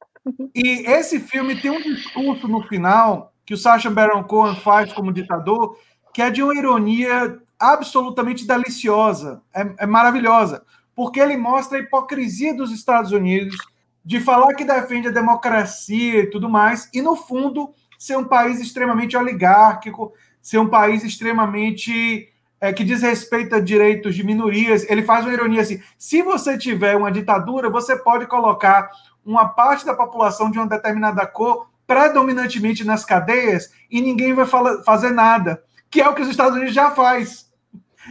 e 0.55 0.85
esse 0.87 1.19
filme 1.19 1.59
tem 1.61 1.71
um 1.71 1.81
discurso 1.81 2.47
no 2.47 2.63
final 2.63 3.33
que 3.45 3.53
o 3.53 3.57
Sacha 3.57 3.89
Baron 3.89 4.23
Cohen 4.23 4.55
faz 4.55 4.91
como 4.91 5.13
ditador, 5.13 5.77
que 6.13 6.21
é 6.21 6.31
de 6.31 6.41
uma 6.41 6.55
ironia 6.55 7.39
absolutamente 7.59 8.45
deliciosa, 8.45 9.41
é, 9.53 9.75
é 9.79 9.85
maravilhosa, 9.85 10.63
porque 10.95 11.19
ele 11.19 11.37
mostra 11.37 11.77
a 11.77 11.81
hipocrisia 11.81 12.53
dos 12.55 12.71
Estados 12.71 13.11
Unidos 13.11 13.55
de 14.03 14.19
falar 14.19 14.53
que 14.53 14.63
defende 14.63 15.07
a 15.07 15.11
democracia 15.11 16.21
e 16.21 16.29
tudo 16.29 16.49
mais, 16.49 16.89
e 16.93 17.01
no 17.01 17.15
fundo 17.15 17.73
ser 17.97 18.17
um 18.17 18.25
país 18.25 18.59
extremamente 18.59 19.17
oligárquico, 19.17 20.13
ser 20.41 20.59
um 20.59 20.69
país 20.69 21.03
extremamente 21.03 22.31
é, 22.65 22.73
que 22.73 22.83
diz 22.83 23.03
respeito 23.03 23.53
a 23.53 23.59
direitos 23.59 24.15
de 24.15 24.23
minorias, 24.23 24.89
ele 24.89 25.03
faz 25.03 25.23
uma 25.23 25.33
ironia 25.33 25.61
assim: 25.61 25.79
se 25.99 26.23
você 26.23 26.57
tiver 26.57 26.95
uma 26.95 27.11
ditadura, 27.11 27.69
você 27.69 27.95
pode 27.95 28.25
colocar 28.25 28.89
uma 29.23 29.49
parte 29.49 29.85
da 29.85 29.93
população 29.93 30.49
de 30.49 30.57
uma 30.57 30.67
determinada 30.67 31.27
cor 31.27 31.69
predominantemente 31.85 32.83
nas 32.83 33.05
cadeias 33.05 33.69
e 33.89 34.01
ninguém 34.01 34.33
vai 34.33 34.47
fala, 34.47 34.81
fazer 34.83 35.11
nada, 35.11 35.63
que 35.91 36.01
é 36.01 36.09
o 36.09 36.15
que 36.15 36.23
os 36.23 36.27
Estados 36.27 36.55
Unidos 36.55 36.73
já 36.73 36.89
faz. 36.89 37.51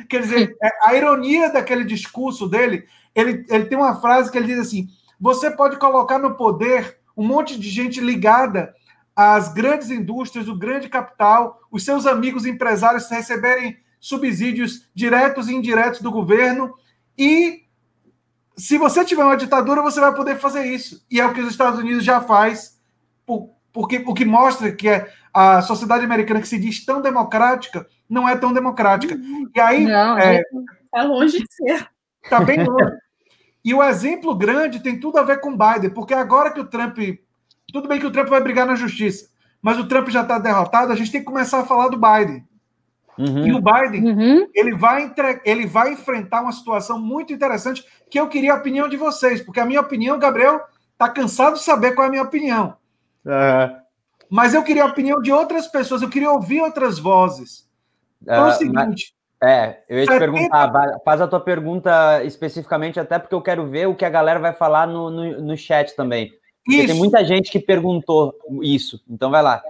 Quer 0.09 0.23
dizer, 0.23 0.57
é, 0.63 0.69
a 0.85 0.95
ironia 0.95 1.51
daquele 1.53 1.83
discurso 1.83 2.49
dele, 2.49 2.85
ele, 3.13 3.45
ele 3.49 3.65
tem 3.65 3.77
uma 3.77 4.01
frase 4.01 4.31
que 4.31 4.39
ele 4.39 4.47
diz 4.47 4.61
assim: 4.61 4.87
você 5.21 5.51
pode 5.51 5.79
colocar 5.79 6.21
no 6.21 6.37
poder 6.37 6.97
um 7.17 7.27
monte 7.27 7.59
de 7.59 7.69
gente 7.69 8.01
ligada 8.01 8.73
às 9.17 9.53
grandes 9.53 9.91
indústrias, 9.91 10.47
o 10.47 10.57
grande 10.57 10.89
capital, 10.89 11.61
os 11.73 11.85
seus 11.85 12.07
amigos 12.07 12.47
empresários 12.47 13.11
receberem 13.11 13.83
subsídios 14.05 14.87
diretos 14.95 15.49
e 15.49 15.55
indiretos 15.55 16.03
do 16.03 16.11
governo. 16.11 16.75
E 17.17 17.63
se 18.55 18.77
você 18.77 19.03
tiver 19.03 19.25
uma 19.25 19.35
ditadura, 19.37 19.81
você 19.81 19.99
vai 19.99 20.15
poder 20.15 20.37
fazer 20.37 20.67
isso. 20.67 21.03
E 21.11 21.19
é 21.19 21.27
o 21.27 21.33
que 21.33 21.41
os 21.41 21.49
Estados 21.49 21.81
Unidos 21.81 22.05
já 22.05 22.21
faz, 22.21 22.79
porque 23.73 24.05
o 24.07 24.13
que 24.13 24.27
mostra 24.27 24.71
que 24.71 24.91
é 24.91 25.11
a 25.33 25.63
sociedade 25.63 26.05
americana 26.05 26.43
que 26.43 26.49
se 26.49 26.59
diz 26.59 26.85
tão 26.85 27.01
democrática 27.01 27.87
não 28.07 28.29
é 28.29 28.37
tão 28.37 28.53
democrática. 28.53 29.19
E 29.55 29.59
aí 29.59 29.87
não, 29.87 30.19
é, 30.19 30.43
tá 30.93 31.03
longe 31.03 31.39
de 31.39 31.47
ser. 31.49 31.89
Está 32.23 32.41
bem 32.41 32.63
longe. 32.63 32.93
E 33.65 33.73
o 33.73 33.83
exemplo 33.83 34.35
grande 34.35 34.81
tem 34.81 35.01
tudo 35.01 35.17
a 35.17 35.23
ver 35.23 35.41
com 35.41 35.57
Biden, 35.57 35.89
porque 35.89 36.13
agora 36.13 36.53
que 36.53 36.61
o 36.61 36.67
Trump. 36.67 36.99
Tudo 37.73 37.89
bem 37.89 37.99
que 37.99 38.07
o 38.07 38.13
Trump 38.13 38.29
vai 38.29 38.43
brigar 38.43 38.67
na 38.67 38.77
justiça, 38.77 39.31
mas 39.63 39.79
o 39.79 39.89
Trump 39.89 40.11
já 40.11 40.21
está 40.21 40.39
derrotado, 40.39 40.93
a 40.93 40.95
gente 40.95 41.11
tem 41.11 41.23
que 41.23 41.27
começar 41.27 41.61
a 41.61 41.65
falar 41.65 41.89
do 41.89 41.99
Biden. 41.99 42.47
Uhum. 43.19 43.47
E 43.47 43.53
o 43.53 43.61
Biden, 43.61 44.11
uhum. 44.11 44.49
ele, 44.55 44.75
vai 44.75 45.05
entre... 45.05 45.41
ele 45.45 45.67
vai 45.67 45.93
enfrentar 45.93 46.43
uma 46.43 46.53
situação 46.53 47.01
muito 47.01 47.33
interessante 47.33 47.85
que 48.11 48.19
eu 48.19 48.29
queria 48.29 48.53
a 48.53 48.57
opinião 48.57 48.89
de 48.89 48.97
vocês, 48.97 49.41
porque 49.41 49.61
a 49.61 49.67
minha 49.67 49.81
opinião, 49.81 50.19
Gabriel, 50.19 50.61
está 50.93 51.09
cansado 51.09 51.55
de 51.55 51.63
saber 51.63 51.93
qual 51.93 52.05
é 52.05 52.09
a 52.09 52.11
minha 52.11 52.23
opinião. 52.23 52.77
Uhum. 53.25 53.77
Mas 54.29 54.55
eu 54.55 54.63
queria 54.63 54.83
a 54.83 54.89
opinião 54.89 55.21
de 55.21 55.33
outras 55.33 55.67
pessoas, 55.67 56.03
eu 56.03 56.11
queria 56.11 56.31
ouvir 56.31 56.61
outras 56.61 56.99
vozes. 56.99 57.69
Então 58.21 58.35
é 58.35 58.41
o 58.41 58.45
ah, 58.45 58.53
seguinte. 58.53 59.15
Mas... 59.15 59.15
É, 59.43 59.83
eu 59.89 59.99
ia 59.99 60.07
te 60.07 60.13
70... 60.13 60.19
perguntar, 60.19 60.73
faz 61.05 61.21
a 61.21 61.29
tua 61.29 61.41
pergunta 61.41 62.25
especificamente, 62.25 62.99
até 62.99 63.19
porque 63.19 63.35
eu 63.35 63.43
quero 63.43 63.67
ver 63.67 63.87
o 63.87 63.95
que 63.95 64.05
a 64.05 64.11
galera 64.11 64.41
vai 64.41 64.55
falar 64.55 64.87
no, 64.87 65.11
no, 65.11 65.43
no 65.43 65.57
chat 65.57 65.95
também. 65.95 66.33
Porque 66.65 66.87
tem 66.87 66.97
muita 66.97 67.23
gente 67.25 67.51
que 67.51 67.61
perguntou 67.61 68.35
isso, 68.63 69.03
então 69.09 69.31
vai 69.31 69.43
lá. 69.43 69.63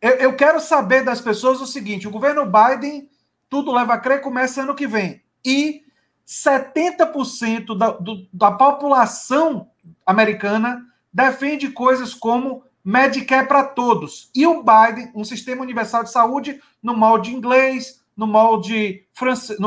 Eu, 0.00 0.12
eu 0.12 0.36
quero 0.36 0.60
saber 0.60 1.04
das 1.04 1.20
pessoas 1.20 1.60
o 1.60 1.66
seguinte: 1.66 2.08
o 2.08 2.10
governo 2.10 2.46
Biden, 2.46 3.08
tudo 3.48 3.72
leva 3.72 3.94
a 3.94 3.98
crer, 3.98 4.20
começa 4.20 4.62
ano 4.62 4.74
que 4.74 4.86
vem. 4.86 5.22
E 5.44 5.82
70% 6.26 7.76
da, 7.76 7.90
do, 7.90 8.26
da 8.32 8.52
população 8.52 9.68
americana 10.06 10.86
defende 11.12 11.68
coisas 11.70 12.14
como 12.14 12.62
Medicare 12.84 13.46
para 13.46 13.64
todos. 13.64 14.30
E 14.34 14.46
o 14.46 14.62
Biden, 14.62 15.10
um 15.14 15.24
sistema 15.24 15.62
universal 15.62 16.04
de 16.04 16.10
saúde 16.10 16.60
no 16.82 16.96
molde 16.96 17.34
inglês, 17.34 18.00
no 18.16 18.26
molde 18.26 19.04
francês. 19.12 19.58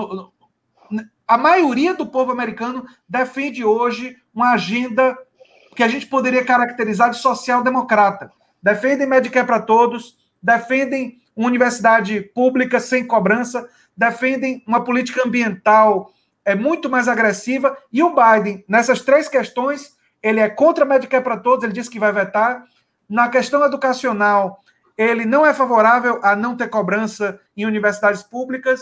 A 1.28 1.38
maioria 1.38 1.94
do 1.94 2.08
povo 2.08 2.32
americano 2.32 2.86
defende 3.08 3.64
hoje 3.64 4.18
uma 4.34 4.54
agenda 4.54 5.18
que 5.76 5.84
a 5.84 5.88
gente 5.88 6.06
poderia 6.08 6.44
caracterizar 6.44 7.12
de 7.12 7.18
social-democrata. 7.18 8.32
Defendem 8.62 9.08
Medicare 9.08 9.46
para 9.46 9.62
todos, 9.62 10.18
defendem 10.44 11.22
uma 11.36 11.48
universidade 11.48 12.22
pública 12.22 12.80
sem 12.80 13.08
cobrança, 13.08 13.68
defendem 13.96 14.64
uma 14.68 14.84
política 14.84 15.26
ambiental 15.26 16.12
é 16.46 16.56
muito 16.56 16.90
mais 16.90 17.08
agressiva. 17.08 17.78
E 17.92 18.04
o 18.04 18.14
Biden, 18.14 18.64
nessas 18.68 19.02
três 19.02 19.28
questões, 19.28 19.96
ele 20.22 20.40
é 20.40 20.50
contra 20.50 20.84
a 20.84 20.88
Medicare 20.88 21.24
para 21.24 21.38
todos, 21.38 21.64
ele 21.64 21.74
disse 21.74 21.90
que 21.90 22.00
vai 22.00 22.12
vetar. 22.12 22.66
Na 23.10 23.30
questão 23.30 23.64
educacional, 23.64 24.60
ele 24.98 25.26
não 25.26 25.46
é 25.46 25.54
favorável 25.54 26.20
a 26.24 26.36
não 26.36 26.56
ter 26.56 26.70
cobrança 26.70 27.40
em 27.56 27.66
universidades 27.66 28.24
públicas. 28.24 28.82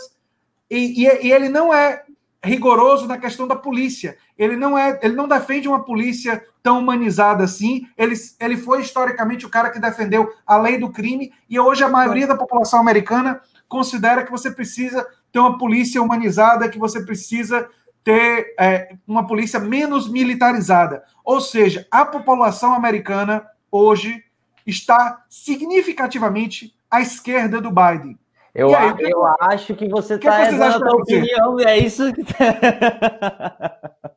E, 0.70 1.04
e, 1.04 1.26
e 1.26 1.32
ele 1.32 1.48
não 1.48 1.72
é 1.72 2.02
rigoroso 2.42 3.06
na 3.06 3.18
questão 3.18 3.46
da 3.46 3.54
polícia. 3.54 4.16
Ele 4.42 4.56
não 4.56 4.76
é, 4.76 4.98
ele 5.02 5.14
não 5.14 5.28
defende 5.28 5.68
uma 5.68 5.84
polícia 5.84 6.44
tão 6.62 6.80
humanizada 6.80 7.44
assim. 7.44 7.86
Ele, 7.96 8.14
ele 8.40 8.56
foi 8.56 8.80
historicamente 8.80 9.46
o 9.46 9.48
cara 9.48 9.70
que 9.70 9.78
defendeu 9.78 10.32
a 10.44 10.56
lei 10.56 10.78
do 10.78 10.90
crime 10.90 11.32
e 11.48 11.60
hoje 11.60 11.84
a 11.84 11.88
maioria 11.88 12.26
da 12.26 12.36
população 12.36 12.80
americana 12.80 13.40
considera 13.68 14.24
que 14.24 14.30
você 14.32 14.50
precisa 14.50 15.06
ter 15.30 15.38
uma 15.38 15.56
polícia 15.56 16.02
humanizada, 16.02 16.68
que 16.68 16.78
você 16.78 17.04
precisa 17.04 17.68
ter 18.02 18.54
é, 18.58 18.96
uma 19.06 19.26
polícia 19.28 19.60
menos 19.60 20.08
militarizada. 20.08 21.04
Ou 21.24 21.40
seja, 21.40 21.86
a 21.88 22.04
população 22.04 22.74
americana 22.74 23.46
hoje 23.70 24.24
está 24.66 25.24
significativamente 25.28 26.74
à 26.90 27.00
esquerda 27.00 27.60
do 27.60 27.70
Biden. 27.70 28.18
Eu, 28.54 28.76
aí, 28.76 28.94
eu 29.00 29.24
acho 29.40 29.74
que 29.74 29.88
você 29.88 30.14
está 30.14 30.50
dando 30.50 30.62
a 30.62 30.78
tua 30.78 30.96
opinião, 30.96 31.60
é 31.60 31.78
isso 31.78 32.12
que. 32.12 32.22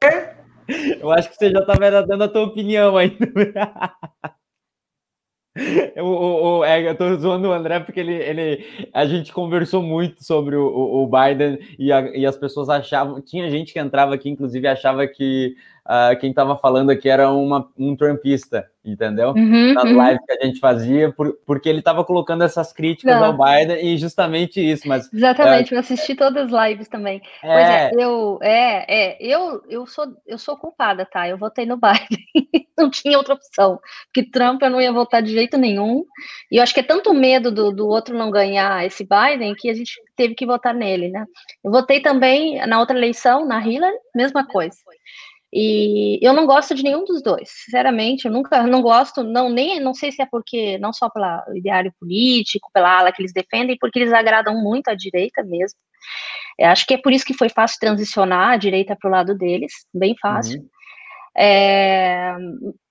É? 0.03 0.35
Eu 0.99 1.11
acho 1.11 1.29
que 1.29 1.35
você 1.35 1.51
já 1.51 1.59
está 1.59 1.73
dando 2.01 2.23
a 2.23 2.27
tua 2.27 2.43
opinião 2.43 2.97
é, 6.65 6.89
eu 6.89 6.95
tô 6.95 7.15
zoando 7.15 7.47
o 7.47 7.53
André 7.53 7.79
porque 7.79 7.99
ele, 7.99 8.13
ele, 8.13 8.65
a 8.93 9.05
gente 9.05 9.31
conversou 9.31 9.81
muito 9.81 10.23
sobre 10.23 10.55
o, 10.55 10.67
o 10.67 11.07
Biden 11.07 11.59
e, 11.79 11.93
a, 11.93 12.01
e 12.15 12.25
as 12.25 12.37
pessoas 12.37 12.67
achavam, 12.67 13.21
tinha 13.21 13.49
gente 13.49 13.71
que 13.71 13.79
entrava 13.79 14.13
aqui, 14.13 14.29
inclusive 14.29 14.67
achava 14.67 15.07
que 15.07 15.55
uh, 15.85 16.19
quem 16.19 16.31
estava 16.31 16.57
falando 16.57 16.89
aqui 16.89 17.07
era 17.07 17.31
uma, 17.31 17.69
um 17.77 17.95
trumpista, 17.95 18.69
entendeu? 18.83 19.29
Uhum, 19.29 19.73
Nas 19.73 19.83
uhum. 19.85 20.05
lives 20.05 20.25
que 20.25 20.33
a 20.33 20.45
gente 20.45 20.59
fazia, 20.59 21.11
por, 21.13 21.37
porque 21.45 21.69
ele 21.69 21.79
estava 21.79 22.03
colocando 22.03 22.43
essas 22.43 22.73
críticas 22.73 23.15
Não. 23.15 23.25
ao 23.25 23.33
Biden 23.37 23.93
e 23.93 23.97
justamente 23.97 24.59
isso, 24.59 24.87
mas... 24.87 25.11
Exatamente, 25.13 25.73
uh, 25.73 25.75
eu 25.75 25.79
assisti 25.79 26.15
todas 26.15 26.51
as 26.53 26.69
lives 26.69 26.87
também. 26.87 27.21
É... 27.43 27.53
Pois 27.53 27.69
é, 27.69 27.91
eu, 27.97 28.39
é, 28.41 28.85
é, 28.87 29.17
eu, 29.21 29.61
eu, 29.69 29.85
sou, 29.85 30.05
eu 30.25 30.37
sou 30.37 30.57
culpada, 30.57 31.05
tá? 31.05 31.29
Eu 31.29 31.37
votei 31.37 31.65
no 31.65 31.77
Biden, 31.77 32.19
não 32.77 32.89
tinha 32.89 33.17
outra 33.17 33.33
opção, 33.33 33.79
porque 34.05 34.29
Trump 34.29 34.61
eu 34.61 34.69
não 34.69 34.81
ia 34.81 34.91
votar 34.91 35.21
de 35.21 35.31
jeito 35.31 35.57
nenhum, 35.57 36.05
e 36.51 36.57
eu 36.57 36.63
acho 36.63 36.73
que 36.73 36.79
é 36.79 36.83
tanto 36.83 37.13
medo 37.13 37.51
do, 37.51 37.71
do 37.71 37.87
outro 37.87 38.17
não 38.17 38.31
ganhar 38.31 38.85
esse 38.85 39.05
Biden 39.05 39.55
que 39.55 39.69
a 39.69 39.73
gente 39.73 39.93
teve 40.15 40.35
que 40.35 40.45
votar 40.45 40.73
nele, 40.73 41.09
né? 41.09 41.25
Eu 41.63 41.71
votei 41.71 41.99
também 41.99 42.65
na 42.67 42.79
outra 42.79 42.97
eleição, 42.97 43.45
na 43.45 43.65
Hillary, 43.65 43.95
mesma 44.15 44.45
coisa. 44.45 44.77
E 45.57 46.19
eu 46.21 46.33
não 46.33 46.45
gosto 46.45 46.75
de 46.75 46.83
nenhum 46.83 47.05
dos 47.05 47.23
dois, 47.23 47.49
sinceramente, 47.49 48.25
eu 48.25 48.31
nunca 48.31 48.63
não 48.67 48.81
gosto, 48.81 49.23
não 49.23 49.49
nem 49.49 49.79
não 49.79 49.93
sei 49.93 50.11
se 50.11 50.21
é 50.21 50.25
porque 50.25 50.77
não 50.79 50.91
só 50.91 51.09
pelo 51.09 51.25
ideário 51.55 51.93
político, 51.97 52.69
pela 52.73 52.99
ala 52.99 53.11
que 53.11 53.21
eles 53.21 53.31
defendem, 53.31 53.77
porque 53.79 53.99
eles 53.99 54.11
agradam 54.11 54.61
muito 54.61 54.89
à 54.89 54.95
direita 54.95 55.41
mesmo. 55.43 55.77
Eu 56.59 56.67
acho 56.67 56.85
que 56.85 56.93
é 56.93 56.97
por 56.97 57.13
isso 57.13 57.25
que 57.25 57.33
foi 57.33 57.47
fácil 57.47 57.79
transicionar 57.79 58.51
a 58.51 58.57
direita 58.57 58.97
para 58.99 59.07
o 59.07 59.11
lado 59.11 59.33
deles, 59.37 59.71
bem 59.93 60.15
fácil. 60.21 60.59
Uhum. 60.59 60.67
É, 61.37 62.33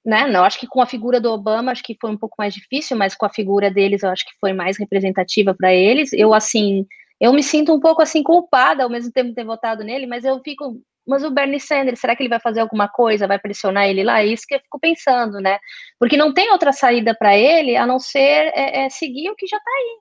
né, 0.05 0.27
não, 0.27 0.45
acho 0.45 0.59
que 0.61 0.67
com 0.67 0.83
a 0.83 0.87
figura 0.87 1.21
do 1.21 1.31
Obama, 1.31 1.73
acho 1.73 1.83
que 1.83 1.97
foi 1.99 2.11
um 2.11 2.17
pouco 2.17 2.35
mais 2.39 2.53
difícil, 2.53 2.97
mas 2.97 3.15
com 3.15 3.25
a 3.25 3.31
figura 3.31 3.71
deles, 3.71 4.03
eu 4.03 4.11
acho 4.11 4.25
que 4.25 4.39
foi 4.41 4.53
mais 4.53 4.79
representativa 4.79 5.55
para 5.55 5.73
eles. 5.73 6.13
Eu, 6.13 6.35
assim, 6.35 6.87
eu 7.21 7.33
me 7.33 7.43
sinto 7.43 7.73
um 7.73 7.81
pouco, 7.81 8.03
assim, 8.03 8.23
culpada 8.23 8.83
ao 8.85 8.91
mesmo 8.91 9.11
tempo 9.13 9.31
de 9.31 9.35
ter 9.35 9.45
votado 9.45 9.83
nele, 9.83 10.07
mas 10.07 10.25
eu 10.25 10.41
fico 10.43 10.81
mas 11.07 11.23
o 11.23 11.31
Bernie 11.31 11.61
Sanders, 11.61 12.01
será 12.01 12.17
que 12.17 12.23
ele 12.23 12.31
vai 12.31 12.41
fazer 12.41 12.61
alguma 12.61 12.89
coisa, 12.89 13.27
vai 13.27 13.39
pressionar 13.39 13.87
ele 13.87 14.03
lá? 14.03 14.23
É 14.23 14.27
isso 14.27 14.45
que 14.49 14.55
eu 14.55 14.61
fico 14.61 14.81
pensando, 14.81 15.39
né? 15.39 15.59
Porque 15.99 16.17
não 16.17 16.33
tem 16.33 16.51
outra 16.51 16.73
saída 16.73 17.15
para 17.15 17.37
ele 17.37 17.77
a 17.77 17.87
não 17.87 17.99
ser 17.99 18.51
é, 18.55 18.87
é 18.87 18.89
seguir 18.89 19.31
o 19.31 19.37
que 19.37 19.47
já 19.47 19.59
está 19.59 19.71
aí, 19.71 19.99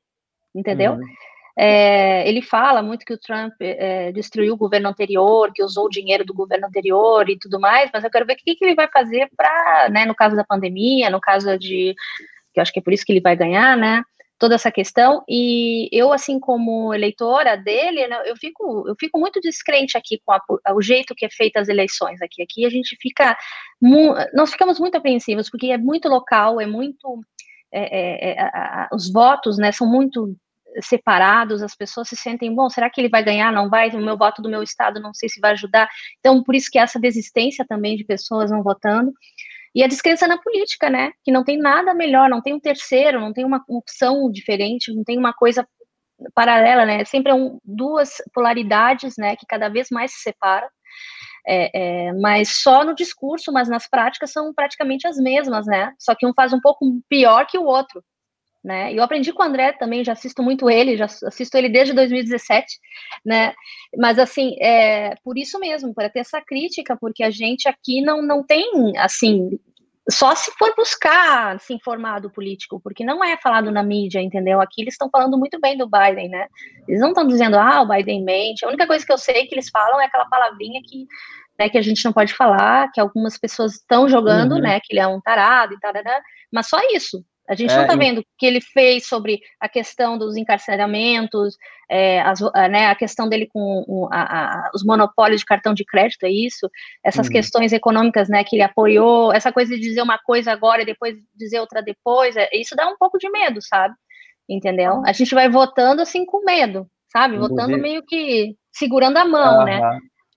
entendeu? 0.55 0.93
Uhum. 0.93 1.01
É, 1.55 2.27
ele 2.27 2.41
fala 2.41 2.81
muito 2.81 3.05
que 3.05 3.13
o 3.13 3.17
Trump 3.17 3.53
é, 3.61 4.11
destruiu 4.11 4.53
o 4.53 4.57
governo 4.57 4.89
anterior, 4.89 5.51
que 5.53 5.63
usou 5.63 5.85
o 5.85 5.89
dinheiro 5.89 6.25
do 6.25 6.33
governo 6.33 6.67
anterior 6.67 7.29
e 7.29 7.37
tudo 7.37 7.59
mais, 7.59 7.91
mas 7.93 8.03
eu 8.03 8.09
quero 8.09 8.25
ver 8.25 8.33
o 8.33 8.37
que, 8.37 8.55
que 8.55 8.65
ele 8.65 8.75
vai 8.75 8.89
fazer 8.91 9.29
para, 9.37 9.89
né, 9.89 10.05
no 10.05 10.15
caso 10.15 10.35
da 10.35 10.43
pandemia, 10.43 11.11
no 11.11 11.21
caso 11.21 11.57
de, 11.57 11.93
que 12.53 12.59
eu 12.59 12.61
acho 12.61 12.73
que 12.73 12.79
é 12.79 12.81
por 12.81 12.91
isso 12.91 13.05
que 13.05 13.11
ele 13.11 13.21
vai 13.21 13.35
ganhar, 13.35 13.77
né, 13.77 14.01
toda 14.39 14.55
essa 14.55 14.71
questão. 14.71 15.23
E 15.29 15.87
eu 15.91 16.11
assim 16.11 16.39
como 16.39 16.93
eleitora 16.93 17.55
dele 17.55 18.07
né, 18.07 18.23
eu 18.25 18.35
fico 18.35 18.87
eu 18.87 18.95
fico 18.99 19.19
muito 19.19 19.39
descrente 19.39 19.97
aqui 19.97 20.19
com 20.25 20.33
a, 20.33 20.41
o 20.73 20.81
jeito 20.81 21.15
que 21.15 21.25
é 21.25 21.29
feita 21.29 21.59
as 21.59 21.69
eleições 21.69 22.21
aqui. 22.21 22.41
Aqui 22.41 22.65
a 22.65 22.69
gente 22.69 22.97
fica 22.99 23.37
nós 24.33 24.51
ficamos 24.51 24.79
muito 24.79 24.95
apreensivos 24.95 25.49
porque 25.49 25.67
é 25.67 25.77
muito 25.77 26.09
local 26.09 26.59
é 26.59 26.65
muito 26.65 27.23
é, 27.71 28.31
é, 28.31 28.43
é, 28.43 28.87
os 28.91 29.11
votos 29.11 29.57
né 29.57 29.71
são 29.71 29.87
muito 29.89 30.35
separados 30.81 31.61
as 31.61 31.75
pessoas 31.75 32.09
se 32.09 32.15
sentem 32.15 32.53
bom 32.53 32.69
será 32.69 32.89
que 32.89 32.99
ele 32.99 33.09
vai 33.09 33.23
ganhar 33.23 33.51
não 33.51 33.69
vai 33.69 33.89
o 33.89 34.01
meu 34.01 34.17
voto 34.17 34.41
do 34.41 34.49
meu 34.49 34.63
estado 34.63 34.99
não 34.99 35.13
sei 35.13 35.29
se 35.29 35.39
vai 35.39 35.51
ajudar 35.51 35.87
então 36.19 36.41
por 36.43 36.55
isso 36.55 36.69
que 36.71 36.79
essa 36.79 36.99
desistência 36.99 37.65
também 37.67 37.95
de 37.95 38.03
pessoas 38.03 38.51
não 38.51 38.63
votando 38.63 39.11
e 39.75 39.83
a 39.83 39.87
descrença 39.87 40.27
na 40.27 40.37
política, 40.37 40.89
né? 40.89 41.11
Que 41.23 41.31
não 41.31 41.43
tem 41.43 41.57
nada 41.57 41.93
melhor, 41.93 42.29
não 42.29 42.41
tem 42.41 42.53
um 42.53 42.59
terceiro, 42.59 43.19
não 43.19 43.33
tem 43.33 43.43
uma 43.43 43.63
opção 43.67 44.29
diferente, 44.31 44.93
não 44.93 45.03
tem 45.03 45.17
uma 45.17 45.33
coisa 45.33 45.67
paralela, 46.35 46.85
né? 46.85 47.03
Sempre 47.05 47.31
é 47.31 47.35
um, 47.35 47.59
duas 47.63 48.17
polaridades, 48.33 49.15
né? 49.17 49.35
Que 49.35 49.45
cada 49.47 49.69
vez 49.69 49.89
mais 49.89 50.11
se 50.11 50.21
separam. 50.21 50.67
É, 51.45 52.07
é, 52.07 52.13
mas 52.13 52.61
só 52.61 52.85
no 52.85 52.95
discurso, 52.95 53.51
mas 53.51 53.67
nas 53.67 53.89
práticas 53.89 54.31
são 54.31 54.53
praticamente 54.53 55.07
as 55.07 55.17
mesmas, 55.17 55.65
né? 55.65 55.91
Só 55.99 56.15
que 56.15 56.25
um 56.25 56.33
faz 56.33 56.53
um 56.53 56.61
pouco 56.61 56.85
pior 57.09 57.45
que 57.47 57.57
o 57.57 57.65
outro, 57.65 58.03
né? 58.63 58.93
Eu 58.93 59.03
aprendi 59.03 59.33
com 59.33 59.43
o 59.43 59.45
André 59.45 59.73
também, 59.73 60.03
já 60.03 60.13
assisto 60.13 60.41
muito 60.41 60.69
ele, 60.69 60.95
já 60.95 61.05
assisto 61.05 61.57
ele 61.57 61.67
desde 61.67 61.93
2017, 61.93 62.79
né? 63.25 63.53
Mas 63.97 64.17
assim, 64.17 64.55
é 64.59 65.15
por 65.23 65.37
isso 65.37 65.59
mesmo, 65.59 65.93
para 65.93 66.09
ter 66.09 66.19
essa 66.19 66.41
crítica, 66.41 66.95
porque 66.99 67.23
a 67.23 67.29
gente 67.29 67.67
aqui 67.67 68.01
não, 68.01 68.21
não 68.21 68.43
tem 68.43 68.97
assim. 68.97 69.59
Só 70.09 70.35
se 70.35 70.51
for 70.57 70.73
buscar 70.75 71.59
se 71.61 71.73
informar 71.73 72.19
do 72.19 72.29
político, 72.29 72.79
porque 72.81 73.05
não 73.05 73.23
é 73.23 73.37
falado 73.37 73.71
na 73.71 73.81
mídia, 73.81 74.21
entendeu? 74.21 74.59
Aqui 74.59 74.81
eles 74.81 74.95
estão 74.95 75.09
falando 75.09 75.37
muito 75.37 75.59
bem 75.61 75.77
do 75.77 75.89
Biden, 75.89 76.29
né? 76.29 76.47
Eles 76.87 76.99
não 76.99 77.09
estão 77.09 77.25
dizendo, 77.25 77.57
ah, 77.57 77.81
o 77.81 77.87
Biden 77.87 78.23
mente. 78.23 78.65
A 78.65 78.67
única 78.67 78.85
coisa 78.85 79.05
que 79.05 79.13
eu 79.13 79.17
sei 79.17 79.45
que 79.47 79.55
eles 79.55 79.69
falam 79.69 80.01
é 80.01 80.05
aquela 80.05 80.25
palavrinha 80.25 80.81
que 80.83 81.07
né, 81.57 81.69
que 81.69 81.77
a 81.77 81.81
gente 81.81 82.03
não 82.03 82.11
pode 82.11 82.33
falar, 82.33 82.91
que 82.91 82.99
algumas 82.99 83.37
pessoas 83.37 83.75
estão 83.75 84.09
jogando, 84.09 84.53
uhum. 84.55 84.61
né, 84.61 84.79
que 84.79 84.91
ele 84.91 84.99
é 84.99 85.07
um 85.07 85.21
tarado 85.21 85.73
e 85.73 85.79
tal, 85.79 85.93
mas 86.51 86.67
só 86.67 86.79
isso, 86.91 87.23
a 87.49 87.55
gente 87.55 87.71
é, 87.71 87.75
não 87.75 87.83
está 87.83 87.95
vendo 87.95 88.19
o 88.19 88.25
que 88.37 88.45
ele 88.45 88.61
fez 88.61 89.05
sobre 89.05 89.39
a 89.59 89.67
questão 89.67 90.17
dos 90.17 90.37
encarceramentos, 90.37 91.57
é, 91.89 92.21
as, 92.21 92.39
né, 92.69 92.87
a 92.87 92.95
questão 92.95 93.27
dele 93.27 93.47
com 93.51 94.07
a, 94.11 94.67
a, 94.67 94.71
os 94.73 94.83
monopólios 94.83 95.41
de 95.41 95.45
cartão 95.45 95.73
de 95.73 95.83
crédito, 95.83 96.23
é 96.23 96.31
isso? 96.31 96.69
Essas 97.03 97.27
hum. 97.27 97.31
questões 97.31 97.73
econômicas 97.73 98.29
né, 98.29 98.43
que 98.43 98.55
ele 98.55 98.63
apoiou, 98.63 99.33
essa 99.33 99.51
coisa 99.51 99.75
de 99.75 99.81
dizer 99.81 100.01
uma 100.01 100.17
coisa 100.17 100.51
agora 100.51 100.81
e 100.81 100.85
depois 100.85 101.15
dizer 101.35 101.59
outra 101.59 101.81
depois, 101.81 102.35
é, 102.37 102.49
isso 102.53 102.75
dá 102.75 102.87
um 102.87 102.97
pouco 102.97 103.17
de 103.17 103.29
medo, 103.29 103.61
sabe? 103.61 103.93
Entendeu? 104.47 105.03
A 105.05 105.11
gente 105.11 105.35
vai 105.35 105.49
votando 105.49 106.01
assim 106.01 106.25
com 106.25 106.43
medo, 106.45 106.87
sabe? 107.11 107.37
Votando 107.37 107.77
meio 107.77 108.03
que 108.03 108.55
segurando 108.71 109.17
a 109.17 109.25
mão, 109.25 109.63
né? 109.63 109.79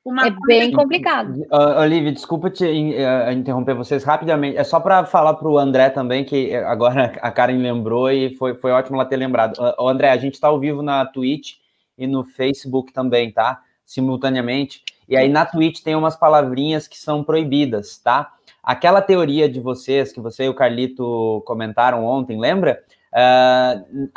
Uma 0.07 0.29
é 0.29 0.35
bem 0.47 0.71
complicado. 0.71 1.35
Uh, 1.51 1.81
Olivia, 1.81 2.13
desculpa 2.13 2.49
te 2.49 2.65
uh, 2.65 3.33
interromper 3.33 3.75
vocês 3.75 4.05
rapidamente. 4.05 4.57
É 4.57 4.63
só 4.63 4.79
para 4.79 5.05
falar 5.05 5.35
para 5.35 5.49
o 5.49 5.59
André 5.59 5.91
também, 5.91 6.25
que 6.25 6.55
agora 6.55 7.13
a 7.21 7.29
Karen 7.33 7.59
lembrou 7.59 8.09
e 8.09 8.33
foi, 8.37 8.55
foi 8.55 8.71
ótimo 8.71 8.95
ela 8.95 9.05
ter 9.05 9.17
lembrado. 9.17 9.59
Uh, 9.59 9.89
André, 9.89 10.11
a 10.11 10.17
gente 10.17 10.35
está 10.35 10.47
ao 10.47 10.61
vivo 10.61 10.81
na 10.81 11.05
Twitch 11.07 11.55
e 11.99 12.07
no 12.07 12.23
Facebook 12.23 12.93
também, 12.93 13.33
tá? 13.33 13.61
Simultaneamente. 13.85 14.81
E 15.09 15.17
aí 15.17 15.29
na 15.29 15.45
Twitch 15.45 15.81
tem 15.83 15.97
umas 15.97 16.15
palavrinhas 16.15 16.87
que 16.87 16.97
são 16.97 17.25
proibidas, 17.25 17.99
tá? 17.99 18.33
Aquela 18.63 19.03
teoria 19.03 19.49
de 19.49 19.59
vocês, 19.59 20.13
que 20.13 20.21
você 20.21 20.45
e 20.45 20.49
o 20.49 20.55
Carlito 20.55 21.43
comentaram 21.45 22.05
ontem, 22.05 22.39
lembra? 22.39 22.81
Uh, 23.17 24.11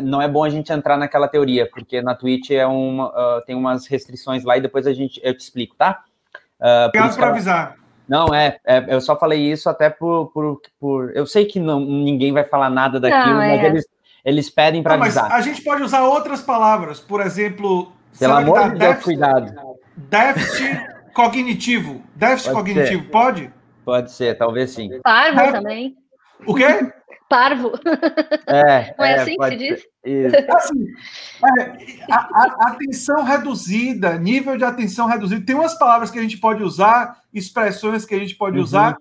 não 0.00 0.22
é 0.22 0.28
bom 0.28 0.44
a 0.44 0.48
gente 0.48 0.72
entrar 0.72 0.96
naquela 0.96 1.26
teoria, 1.26 1.68
porque 1.68 2.00
na 2.00 2.14
Twitch 2.14 2.52
é 2.52 2.64
uma, 2.64 3.08
uh, 3.08 3.44
tem 3.44 3.56
umas 3.56 3.88
restrições 3.88 4.44
lá 4.44 4.56
e 4.56 4.60
depois 4.60 4.86
a 4.86 4.92
gente, 4.92 5.20
eu 5.24 5.36
te 5.36 5.40
explico, 5.40 5.74
tá? 5.74 6.04
Uh, 6.60 6.86
Obrigado 6.86 7.16
por, 7.16 7.24
avisar. 7.24 7.74
Não, 8.08 8.32
é, 8.32 8.60
é, 8.64 8.94
eu 8.94 9.00
só 9.00 9.18
falei 9.18 9.40
isso 9.40 9.68
até 9.68 9.90
por, 9.90 10.26
por, 10.26 10.62
por 10.78 11.16
eu 11.16 11.26
sei 11.26 11.46
que 11.46 11.58
não, 11.58 11.80
ninguém 11.80 12.32
vai 12.32 12.44
falar 12.44 12.70
nada 12.70 13.00
daquilo, 13.00 13.34
não, 13.34 13.42
é. 13.42 13.56
mas 13.56 13.64
eles, 13.64 13.86
eles 14.24 14.48
pedem 14.48 14.84
para 14.84 14.94
avisar. 14.94 15.32
a 15.32 15.40
gente 15.40 15.60
pode 15.62 15.82
usar 15.82 16.04
outras 16.04 16.40
palavras, 16.40 17.00
por 17.00 17.20
exemplo... 17.20 17.92
Pelo 18.20 18.34
amor 18.34 18.70
de 18.70 18.78
Deus, 18.78 19.02
cuidado. 19.02 19.52
Déficit 19.96 20.80
cognitivo. 21.12 22.02
Déficit 22.14 22.52
pode 22.52 22.70
cognitivo, 22.70 23.02
ser. 23.02 23.10
pode? 23.10 23.52
Pode 23.84 24.12
ser, 24.12 24.38
talvez 24.38 24.70
sim. 24.70 24.90
Parvo 25.02 25.52
também. 25.52 25.96
O 26.46 26.54
quê? 26.54 26.92
Parvo. 27.28 27.72
É, 28.46 28.94
Não 28.98 29.04
é, 29.04 29.12
é 29.12 29.20
assim 29.20 29.36
que 29.36 29.48
se 29.48 29.56
diz? 29.56 29.86
Isso. 30.04 30.36
Assim, 30.50 30.86
é, 31.60 32.12
a, 32.12 32.16
a, 32.16 32.68
atenção 32.68 33.22
reduzida, 33.22 34.16
nível 34.18 34.56
de 34.56 34.64
atenção 34.64 35.06
reduzido. 35.06 35.44
Tem 35.44 35.54
umas 35.54 35.78
palavras 35.78 36.10
que 36.10 36.18
a 36.18 36.22
gente 36.22 36.38
pode 36.38 36.62
usar, 36.62 37.20
expressões 37.32 38.04
que 38.04 38.14
a 38.14 38.18
gente 38.18 38.34
pode 38.34 38.56
uhum. 38.56 38.64
usar, 38.64 38.96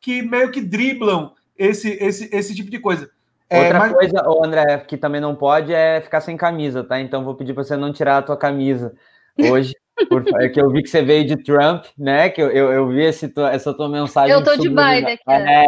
que 0.00 0.22
meio 0.22 0.50
que 0.50 0.60
driblam 0.60 1.32
esse, 1.56 1.90
esse, 2.00 2.28
esse 2.34 2.54
tipo 2.54 2.70
de 2.70 2.78
coisa. 2.78 3.10
É, 3.50 3.64
Outra 3.64 3.78
mas... 3.80 3.92
coisa, 3.92 4.24
André, 4.42 4.78
que 4.78 4.96
também 4.96 5.20
não 5.20 5.34
pode 5.34 5.74
é 5.74 6.00
ficar 6.00 6.20
sem 6.20 6.36
camisa, 6.36 6.82
tá? 6.82 7.00
Então 7.00 7.24
vou 7.24 7.34
pedir 7.34 7.52
para 7.52 7.64
você 7.64 7.76
não 7.76 7.92
tirar 7.92 8.18
a 8.18 8.22
tua 8.22 8.36
camisa 8.36 8.94
hoje. 9.38 9.74
Por, 10.08 10.24
é 10.40 10.48
que 10.48 10.58
eu 10.58 10.70
vi 10.70 10.82
que 10.82 10.88
você 10.88 11.02
veio 11.02 11.26
de 11.26 11.36
Trump, 11.36 11.84
né? 11.98 12.30
Que 12.30 12.40
eu, 12.40 12.50
eu, 12.50 12.72
eu 12.72 12.88
vi 12.88 13.02
esse, 13.02 13.30
essa 13.52 13.74
tua 13.74 13.90
mensagem. 13.90 14.32
Eu 14.32 14.42
tô 14.42 14.56
de 14.56 14.68
Biden 14.70 15.12
aqui. 15.12 15.22
É, 15.30 15.64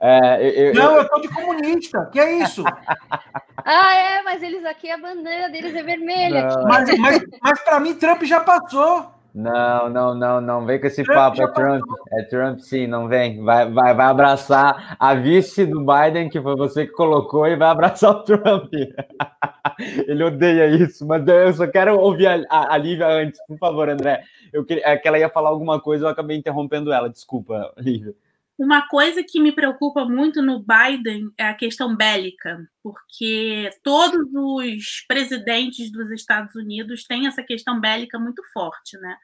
é, 0.00 0.70
eu, 0.70 0.74
não, 0.74 0.96
eu 0.96 1.08
tô 1.08 1.20
de 1.20 1.28
comunista. 1.28 2.08
Que 2.12 2.20
é 2.20 2.42
isso? 2.42 2.64
ah, 3.64 3.94
é, 3.94 4.22
mas 4.22 4.42
eles 4.42 4.64
aqui 4.64 4.90
a 4.90 4.98
bandeira 4.98 5.48
deles 5.48 5.74
é 5.74 5.82
vermelha. 5.82 6.48
Mas, 6.64 6.98
mas, 6.98 7.22
mas 7.42 7.60
para 7.62 7.80
mim 7.80 7.94
Trump 7.94 8.22
já 8.24 8.40
passou. 8.40 9.16
Não, 9.36 9.90
não, 9.90 10.14
não, 10.14 10.40
não 10.40 10.64
vem 10.64 10.80
com 10.80 10.86
esse 10.86 11.04
Trump 11.04 11.16
papo, 11.16 11.42
é 11.42 11.52
Trump. 11.52 11.84
Passou. 11.86 12.04
É 12.12 12.22
Trump 12.22 12.58
sim, 12.60 12.86
não 12.86 13.06
vem. 13.06 13.44
Vai, 13.44 13.70
vai, 13.70 13.94
vai 13.94 14.06
abraçar 14.06 14.96
a 14.98 15.14
vice 15.14 15.66
do 15.66 15.84
Biden, 15.84 16.30
que 16.30 16.40
foi 16.40 16.56
você 16.56 16.86
que 16.86 16.92
colocou, 16.92 17.46
e 17.46 17.54
vai 17.54 17.68
abraçar 17.68 18.12
o 18.12 18.22
Trump. 18.22 18.72
Ele 20.08 20.24
odeia 20.24 20.66
isso, 20.68 21.06
mas 21.06 21.26
eu 21.28 21.52
só 21.52 21.66
quero 21.66 22.00
ouvir 22.00 22.26
a, 22.26 22.42
a, 22.48 22.74
a 22.74 22.78
Lívia 22.78 23.08
antes, 23.08 23.38
por 23.46 23.58
favor, 23.58 23.90
André. 23.90 24.22
Eu 24.50 24.64
queria, 24.64 24.86
é 24.86 24.96
que 24.96 25.06
ela 25.06 25.18
ia 25.18 25.28
falar 25.28 25.50
alguma 25.50 25.78
coisa, 25.78 26.06
eu 26.06 26.08
acabei 26.08 26.38
interrompendo 26.38 26.90
ela. 26.90 27.10
Desculpa, 27.10 27.74
Lívia. 27.76 28.14
Uma 28.58 28.88
coisa 28.88 29.22
que 29.22 29.38
me 29.38 29.52
preocupa 29.52 30.06
muito 30.06 30.40
no 30.40 30.64
Biden 30.64 31.30
é 31.36 31.44
a 31.44 31.54
questão 31.54 31.94
bélica, 31.94 32.66
porque 32.82 33.68
todos 33.82 34.26
os 34.32 35.04
presidentes 35.06 35.92
dos 35.92 36.10
Estados 36.10 36.54
Unidos 36.54 37.04
têm 37.04 37.26
essa 37.26 37.42
questão 37.42 37.78
bélica 37.78 38.18
muito 38.18 38.42
forte, 38.54 38.96
né? 38.98 39.16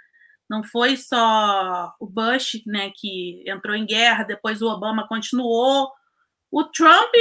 Não 0.51 0.63
foi 0.63 0.99
só 0.99 1.95
o 1.99 2.07
Bush, 2.07 2.63
né, 2.67 2.91
que 2.95 3.43
entrou 3.47 3.75
em 3.75 3.87
guerra, 3.87 4.25
depois 4.25 4.61
o 4.61 4.69
Obama 4.69 5.09
continuou. 5.09 5.91
O 6.51 6.65
Trump, 6.65 7.15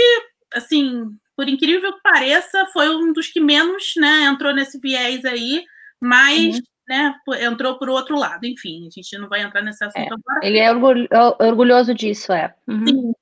assim, 0.53 1.05
por 1.38 1.47
incrível 1.47 1.93
que 1.93 2.01
pareça, 2.01 2.66
foi 2.74 2.93
um 2.93 3.14
dos 3.14 3.28
que 3.28 3.39
menos, 3.39 3.93
né, 3.95 4.26
entrou 4.26 4.53
nesse 4.53 4.78
viés 4.80 5.24
aí, 5.24 5.64
mas 6.01 6.57
uhum 6.57 6.62
né, 6.92 7.16
entrou 7.39 7.78
por 7.78 7.89
outro 7.89 8.18
lado. 8.18 8.46
Enfim, 8.46 8.86
a 8.86 8.89
gente 8.89 9.18
não 9.18 9.30
vai 9.30 9.42
entrar 9.42 9.62
nesse 9.62 9.82
assunto 9.82 9.98
é, 9.98 10.08
agora. 10.08 10.46
Ele 10.46 10.60
é 10.60 10.70
orgulho, 10.70 11.08
orgulhoso 11.39 11.96
disso, 11.96 12.34
é. 12.34 12.54
Uhum. 12.68 12.86
Sim. 12.86 13.14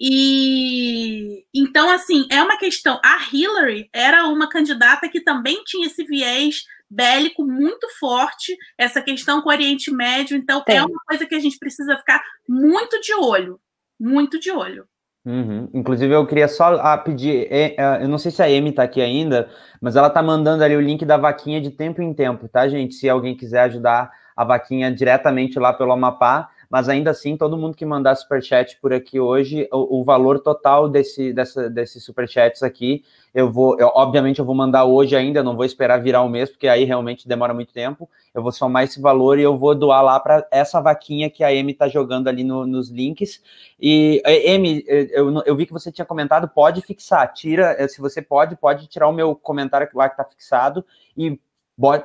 E 0.00 1.44
então, 1.54 1.90
assim, 1.90 2.26
é 2.30 2.42
uma 2.42 2.56
questão. 2.56 2.98
A 3.04 3.18
Hillary 3.30 3.90
era 3.92 4.26
uma 4.26 4.48
candidata 4.48 5.08
que 5.08 5.20
também 5.20 5.62
tinha 5.64 5.86
esse 5.86 6.02
viés 6.04 6.64
bélico 6.90 7.44
muito 7.44 7.86
forte, 8.00 8.56
essa 8.76 9.02
questão 9.02 9.42
com 9.42 9.50
o 9.50 9.52
Oriente 9.52 9.90
Médio. 9.90 10.36
Então, 10.36 10.60
é 10.60 10.64
Tem. 10.64 10.76
é 10.78 10.82
uma 10.82 11.00
coisa 11.06 11.26
que 11.26 11.34
a 11.34 11.40
gente 11.40 11.58
precisa 11.58 11.96
ficar 11.98 12.22
muito 12.48 12.98
de 13.00 13.14
olho. 13.14 13.60
Muito 14.00 14.40
de 14.40 14.50
olho. 14.50 14.88
Uhum. 15.24 15.68
Inclusive, 15.72 16.12
eu 16.12 16.26
queria 16.26 16.48
só 16.48 16.74
ah, 16.80 16.98
pedir, 16.98 17.46
é, 17.48 17.76
é, 17.76 18.02
eu 18.02 18.08
não 18.08 18.18
sei 18.18 18.32
se 18.32 18.42
a 18.42 18.46
Amy 18.46 18.70
está 18.70 18.82
aqui 18.82 19.00
ainda, 19.00 19.48
mas 19.80 19.94
ela 19.94 20.10
tá 20.10 20.20
mandando 20.20 20.64
ali 20.64 20.74
o 20.74 20.80
link 20.80 21.04
da 21.04 21.16
vaquinha 21.16 21.60
de 21.60 21.70
tempo 21.70 22.02
em 22.02 22.12
tempo, 22.12 22.48
tá, 22.48 22.68
gente? 22.68 22.94
Se 22.94 23.08
alguém 23.08 23.36
quiser 23.36 23.60
ajudar 23.62 24.10
a 24.36 24.44
vaquinha 24.44 24.90
diretamente 24.92 25.58
lá 25.60 25.72
pelo 25.72 25.92
Amapá, 25.92 26.48
mas 26.72 26.88
ainda 26.88 27.10
assim, 27.10 27.36
todo 27.36 27.58
mundo 27.58 27.76
que 27.76 27.84
mandar 27.84 28.14
superchat 28.14 28.78
por 28.80 28.94
aqui 28.94 29.20
hoje, 29.20 29.68
o, 29.70 30.00
o 30.00 30.04
valor 30.04 30.38
total 30.38 30.88
desse, 30.88 31.30
dessa, 31.30 31.68
desses 31.68 32.02
superchats 32.02 32.62
aqui, 32.62 33.04
eu 33.34 33.52
vou, 33.52 33.78
eu, 33.78 33.88
obviamente, 33.88 34.38
eu 34.38 34.44
vou 34.46 34.54
mandar 34.54 34.86
hoje 34.86 35.14
ainda, 35.14 35.42
não 35.42 35.54
vou 35.54 35.66
esperar 35.66 36.02
virar 36.02 36.22
o 36.22 36.30
mês, 36.30 36.48
porque 36.48 36.66
aí 36.66 36.84
realmente 36.84 37.28
demora 37.28 37.52
muito 37.52 37.74
tempo. 37.74 38.08
Eu 38.32 38.42
vou 38.42 38.50
somar 38.50 38.84
esse 38.84 39.02
valor 39.02 39.38
e 39.38 39.42
eu 39.42 39.54
vou 39.54 39.74
doar 39.74 40.02
lá 40.02 40.18
para 40.18 40.48
essa 40.50 40.80
vaquinha 40.80 41.28
que 41.28 41.44
a 41.44 41.48
Amy 41.48 41.72
está 41.72 41.88
jogando 41.88 42.28
ali 42.28 42.42
no, 42.42 42.66
nos 42.66 42.88
links. 42.88 43.42
E, 43.78 44.22
Amy, 44.24 44.82
eu, 44.86 45.42
eu 45.44 45.54
vi 45.54 45.66
que 45.66 45.74
você 45.74 45.92
tinha 45.92 46.06
comentado, 46.06 46.48
pode 46.48 46.80
fixar, 46.80 47.30
tira, 47.34 47.86
se 47.86 48.00
você 48.00 48.22
pode, 48.22 48.56
pode 48.56 48.86
tirar 48.86 49.08
o 49.08 49.12
meu 49.12 49.36
comentário 49.36 49.86
lá 49.92 50.08
que 50.08 50.14
está 50.14 50.24
fixado 50.24 50.82
e 51.14 51.38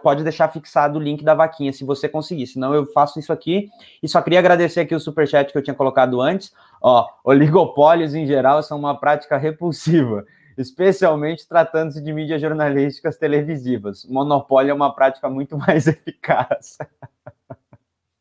pode 0.02 0.24
deixar 0.24 0.48
fixado 0.48 0.98
o 0.98 1.02
link 1.02 1.24
da 1.24 1.34
vaquinha, 1.34 1.74
se 1.74 1.84
você 1.84 2.08
conseguir. 2.08 2.48
Senão 2.48 2.74
eu 2.74 2.86
faço 2.88 3.20
isso 3.20 3.34
aqui. 3.34 3.70
E 4.02 4.08
só 4.08 4.22
queria 4.22 4.40
agradecer 4.40 4.82
aqui 4.82 4.96
o 4.96 5.00
superchat 5.00 5.52
que 5.52 5.58
eu 5.58 5.64
tinha 5.64 5.76
colocado 5.76 6.22
antes. 6.22 6.54
Ó, 6.82 7.08
oligopólios 7.24 8.16
em 8.16 8.26
geral 8.26 8.64
são 8.64 8.80
uma 8.80 8.98
prática 9.00 9.38
repulsiva, 9.38 10.26
especialmente 10.58 11.48
tratando-se 11.48 12.02
de 12.02 12.14
mídias 12.14 12.42
jornalísticas 12.42 13.18
televisivas. 13.18 14.06
Monopólio 14.06 14.72
é 14.72 14.74
uma 14.74 14.94
prática 14.94 15.30
muito 15.30 15.58
mais 15.60 15.88
eficaz. 15.88 16.78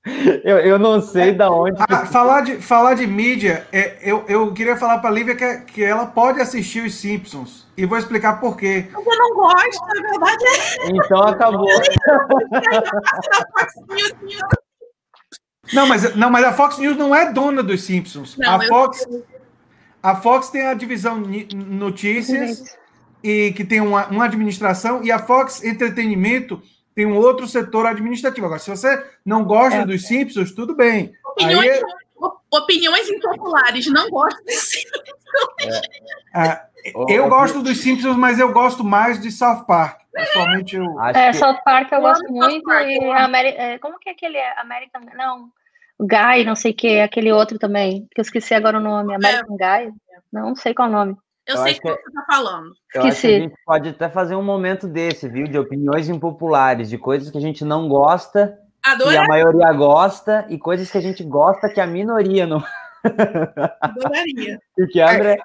Eu, 0.44 0.58
eu 0.58 0.78
não 0.78 1.00
sei 1.00 1.30
é, 1.30 1.32
da 1.32 1.50
onde. 1.50 1.74
Ah, 1.80 2.06
falar, 2.06 2.42
de, 2.42 2.58
falar 2.58 2.94
de 2.94 3.04
mídia, 3.06 3.66
é, 3.72 3.98
eu, 4.00 4.24
eu 4.28 4.52
queria 4.52 4.76
falar 4.76 4.98
para 4.98 5.10
a 5.10 5.12
Lívia 5.12 5.34
que, 5.34 5.56
que 5.72 5.82
ela 5.82 6.06
pode 6.06 6.40
assistir 6.40 6.86
os 6.86 6.94
Simpsons. 6.94 7.66
E 7.76 7.84
vou 7.84 7.98
explicar 7.98 8.38
por 8.40 8.56
quê. 8.56 8.86
Eu 8.92 9.04
não 9.04 9.34
gosto, 9.34 9.84
na 9.84 9.94
verdade. 10.10 10.44
Então 10.86 11.22
acabou. 11.22 11.66
não, 15.74 15.88
mas, 15.88 16.14
não, 16.14 16.30
mas 16.30 16.44
a 16.44 16.52
Fox 16.52 16.78
News 16.78 16.96
não 16.96 17.12
é 17.14 17.32
dona 17.32 17.62
dos 17.62 17.82
Simpsons. 17.82 18.36
Não, 18.38 18.54
a, 18.54 18.60
Fox, 18.62 19.06
a 20.02 20.14
Fox 20.14 20.50
tem 20.50 20.68
a 20.68 20.74
divisão 20.74 21.20
notícias 21.54 22.76
e 23.22 23.52
que 23.52 23.64
tem 23.64 23.80
uma, 23.80 24.06
uma 24.06 24.26
administração, 24.26 25.02
e 25.02 25.10
a 25.10 25.18
Fox 25.18 25.64
Entretenimento 25.64 26.62
tem 26.96 27.04
um 27.04 27.18
outro 27.18 27.46
setor 27.46 27.84
administrativo. 27.86 28.46
Agora, 28.46 28.58
se 28.58 28.70
você 28.70 29.06
não 29.24 29.44
gosta 29.44 29.80
é. 29.80 29.86
dos 29.86 30.06
Simpsons, 30.06 30.52
tudo 30.52 30.74
bem. 30.74 31.12
Opiniões, 31.26 31.70
Aí, 31.70 31.82
opiniões 32.50 33.08
impopulares, 33.10 33.86
não 33.88 34.08
gosto 34.08 34.42
dos 34.42 34.54
Simpsons. 34.54 35.02
É. 36.34 36.66
É, 36.86 36.92
eu 37.08 37.28
gosto 37.28 37.62
dos 37.62 37.78
Simpsons, 37.78 38.16
mas 38.16 38.38
eu 38.38 38.52
gosto 38.52 38.82
mais 38.82 39.20
de 39.20 39.30
South 39.30 39.64
Park. 39.64 40.00
Pessoalmente, 40.12 40.76
eu. 40.76 41.00
é, 41.02 41.32
que... 41.32 41.36
South 41.36 41.58
Park 41.64 41.92
eu 41.92 42.00
gosto 42.00 42.32
muito. 42.32 42.62
Park, 42.62 42.86
e 42.88 43.04
Ameri... 43.10 43.48
É, 43.48 43.78
como 43.78 43.98
que 43.98 44.08
é 44.08 44.12
aquele 44.12 44.40
American. 44.56 45.02
Não. 45.14 45.50
Guy, 46.00 46.44
não 46.44 46.54
sei 46.54 46.72
o 46.72 46.74
que, 46.74 47.00
aquele 47.00 47.32
outro 47.32 47.58
também, 47.58 48.06
que 48.14 48.20
eu 48.20 48.22
esqueci 48.22 48.54
agora 48.54 48.78
o 48.78 48.82
nome. 48.82 49.14
American 49.14 49.56
é. 49.60 49.84
Guy? 49.84 49.92
Não 50.32 50.54
sei 50.54 50.72
qual 50.72 50.88
é 50.88 50.90
o 50.90 50.94
nome. 50.94 51.16
Eu, 51.46 51.56
eu 51.56 51.62
sei 51.62 51.74
que, 51.74 51.80
que 51.80 51.88
você 51.88 52.08
está 52.08 52.24
falando. 52.26 52.72
Eu 52.94 53.06
Esqueci. 53.06 53.08
acho 53.08 53.20
que 53.20 53.26
a 53.26 53.40
gente 53.40 53.56
pode 53.64 53.88
até 53.90 54.08
fazer 54.08 54.34
um 54.34 54.42
momento 54.42 54.88
desse, 54.88 55.28
viu? 55.28 55.46
De 55.46 55.58
opiniões 55.58 56.08
impopulares, 56.08 56.88
de 56.88 56.98
coisas 56.98 57.30
que 57.30 57.38
a 57.38 57.40
gente 57.40 57.64
não 57.64 57.88
gosta, 57.88 58.58
Adora? 58.84 59.14
e 59.14 59.16
a 59.16 59.26
maioria 59.26 59.72
gosta, 59.72 60.44
e 60.48 60.58
coisas 60.58 60.90
que 60.90 60.98
a 60.98 61.00
gente 61.00 61.22
gosta 61.22 61.68
que 61.68 61.80
a 61.80 61.86
minoria 61.86 62.46
não. 62.46 62.62
Adoraria. 63.80 64.60
Porque, 64.74 65.00
André. 65.00 65.38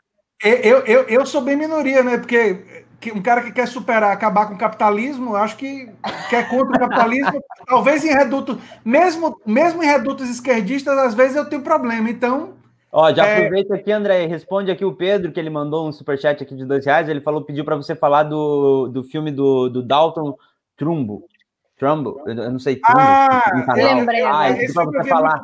É, 0.43 0.67
eu, 0.67 0.79
eu, 0.85 1.03
eu 1.03 1.25
sou 1.25 1.41
bem 1.41 1.55
minoria, 1.55 2.01
né? 2.01 2.17
Porque 2.17 2.83
um 3.13 3.21
cara 3.21 3.41
que 3.41 3.51
quer 3.51 3.67
superar, 3.67 4.11
acabar 4.11 4.47
com 4.47 4.55
o 4.55 4.57
capitalismo, 4.57 5.35
acho 5.35 5.55
que 5.55 5.89
quer 6.29 6.49
contra 6.49 6.75
o 6.75 6.79
capitalismo, 6.79 7.43
talvez 7.65 8.03
em 8.03 8.09
redutos, 8.09 8.57
mesmo, 8.83 9.39
mesmo 9.45 9.81
em 9.81 9.87
redutos 9.87 10.29
esquerdistas, 10.29 10.97
às 10.97 11.13
vezes 11.13 11.35
eu 11.35 11.45
tenho 11.45 11.61
problema. 11.61 12.09
Então, 12.09 12.55
Ó, 12.91 13.13
já 13.13 13.25
é... 13.25 13.37
aproveita 13.37 13.75
aqui, 13.75 13.91
André, 13.91 14.25
responde 14.25 14.69
aqui 14.69 14.83
o 14.83 14.95
Pedro, 14.95 15.31
que 15.31 15.39
ele 15.39 15.49
mandou 15.49 15.87
um 15.87 15.91
superchat 15.91 16.43
aqui 16.43 16.53
de 16.53 16.65
dois 16.65 16.85
reais. 16.85 17.07
Ele 17.07 17.21
falou, 17.21 17.43
pediu 17.43 17.63
para 17.63 17.75
você 17.75 17.95
falar 17.95 18.23
do, 18.23 18.89
do 18.89 19.03
filme 19.03 19.31
do, 19.31 19.69
do 19.69 19.81
Dalton 19.81 20.35
Trumbo. 20.75 21.25
Trumbo, 21.77 22.21
eu 22.27 22.35
não 22.35 22.59
sei. 22.59 22.75
Trumbo, 22.75 22.99
ah, 22.99 23.73
lembrei. 23.75 24.23
Ah, 24.23 24.49
ele 24.49 24.73
para 24.73 24.85
você 24.85 25.09
falar. 25.09 25.41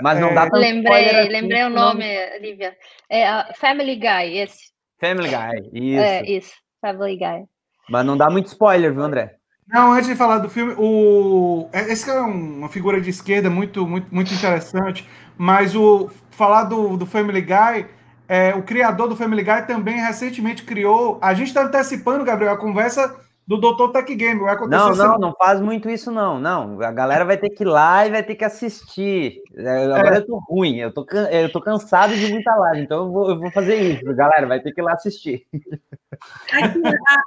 Mas 0.00 0.20
não 0.20 0.32
dá 0.32 0.48
para 0.48 0.58
Lembrei, 0.58 1.10
assim, 1.10 1.28
lembrei 1.28 1.64
o 1.64 1.70
nome, 1.70 2.06
Lívia. 2.38 2.76
É 3.10 3.52
Family 3.54 3.96
Guy, 3.96 4.38
esse. 4.38 4.70
Family 5.00 5.28
Guy, 5.28 5.70
isso. 5.72 6.00
É, 6.00 6.22
isso, 6.22 6.54
Family 6.80 7.16
Guy. 7.16 7.44
Mas 7.88 8.06
não 8.06 8.16
dá 8.16 8.30
muito 8.30 8.46
spoiler, 8.46 8.92
viu, 8.92 9.02
André? 9.02 9.37
Não, 9.68 9.92
antes 9.92 10.08
de 10.08 10.16
falar 10.16 10.38
do 10.38 10.48
filme, 10.48 10.74
o 10.78 11.68
é, 11.72 11.92
esse 11.92 12.08
é 12.08 12.20
uma 12.20 12.68
figura 12.68 13.00
de 13.00 13.10
esquerda 13.10 13.50
muito, 13.50 13.86
muito, 13.86 14.12
muito 14.12 14.32
interessante, 14.32 15.08
mas 15.36 15.76
o 15.76 16.10
falar 16.30 16.64
do, 16.64 16.96
do 16.96 17.04
Family 17.04 17.42
Guy, 17.42 17.86
é, 18.26 18.54
o 18.54 18.62
criador 18.62 19.08
do 19.08 19.16
Family 19.16 19.42
Guy 19.42 19.66
também 19.66 19.96
recentemente 19.98 20.62
criou. 20.62 21.18
A 21.20 21.34
gente 21.34 21.48
está 21.48 21.64
antecipando, 21.64 22.24
Gabriel, 22.24 22.52
a 22.52 22.56
conversa 22.56 23.14
do 23.48 23.56
Dr. 23.56 23.92
Tech 23.92 24.14
Game. 24.14 24.40
Vai 24.40 24.54
acontecer 24.54 24.96
não, 24.96 25.12
não, 25.12 25.18
não 25.18 25.34
faz 25.34 25.60
muito 25.60 25.88
isso, 25.88 26.10
não. 26.10 26.38
Não, 26.38 26.80
a 26.82 26.92
galera 26.92 27.24
vai 27.24 27.36
ter 27.36 27.50
que 27.50 27.64
ir 27.64 27.66
lá 27.66 28.06
e 28.06 28.10
vai 28.10 28.22
ter 28.22 28.36
que 28.36 28.44
assistir. 28.44 29.42
É, 29.56 29.84
agora 29.84 30.16
é. 30.16 30.18
eu 30.18 30.26
tô 30.26 30.38
ruim, 30.38 30.76
eu 30.76 30.92
tô, 30.92 31.06
eu 31.30 31.50
tô 31.50 31.60
cansado 31.60 32.14
de 32.14 32.30
muita 32.30 32.54
live, 32.54 32.82
então 32.82 33.06
eu 33.06 33.12
vou, 33.12 33.30
eu 33.30 33.38
vou 33.38 33.50
fazer 33.50 33.76
isso. 33.76 34.04
Galera, 34.14 34.46
vai 34.46 34.60
ter 34.60 34.72
que 34.72 34.80
ir 34.80 34.84
lá 34.84 34.92
assistir. 34.92 35.46
Aqui, 36.50 36.80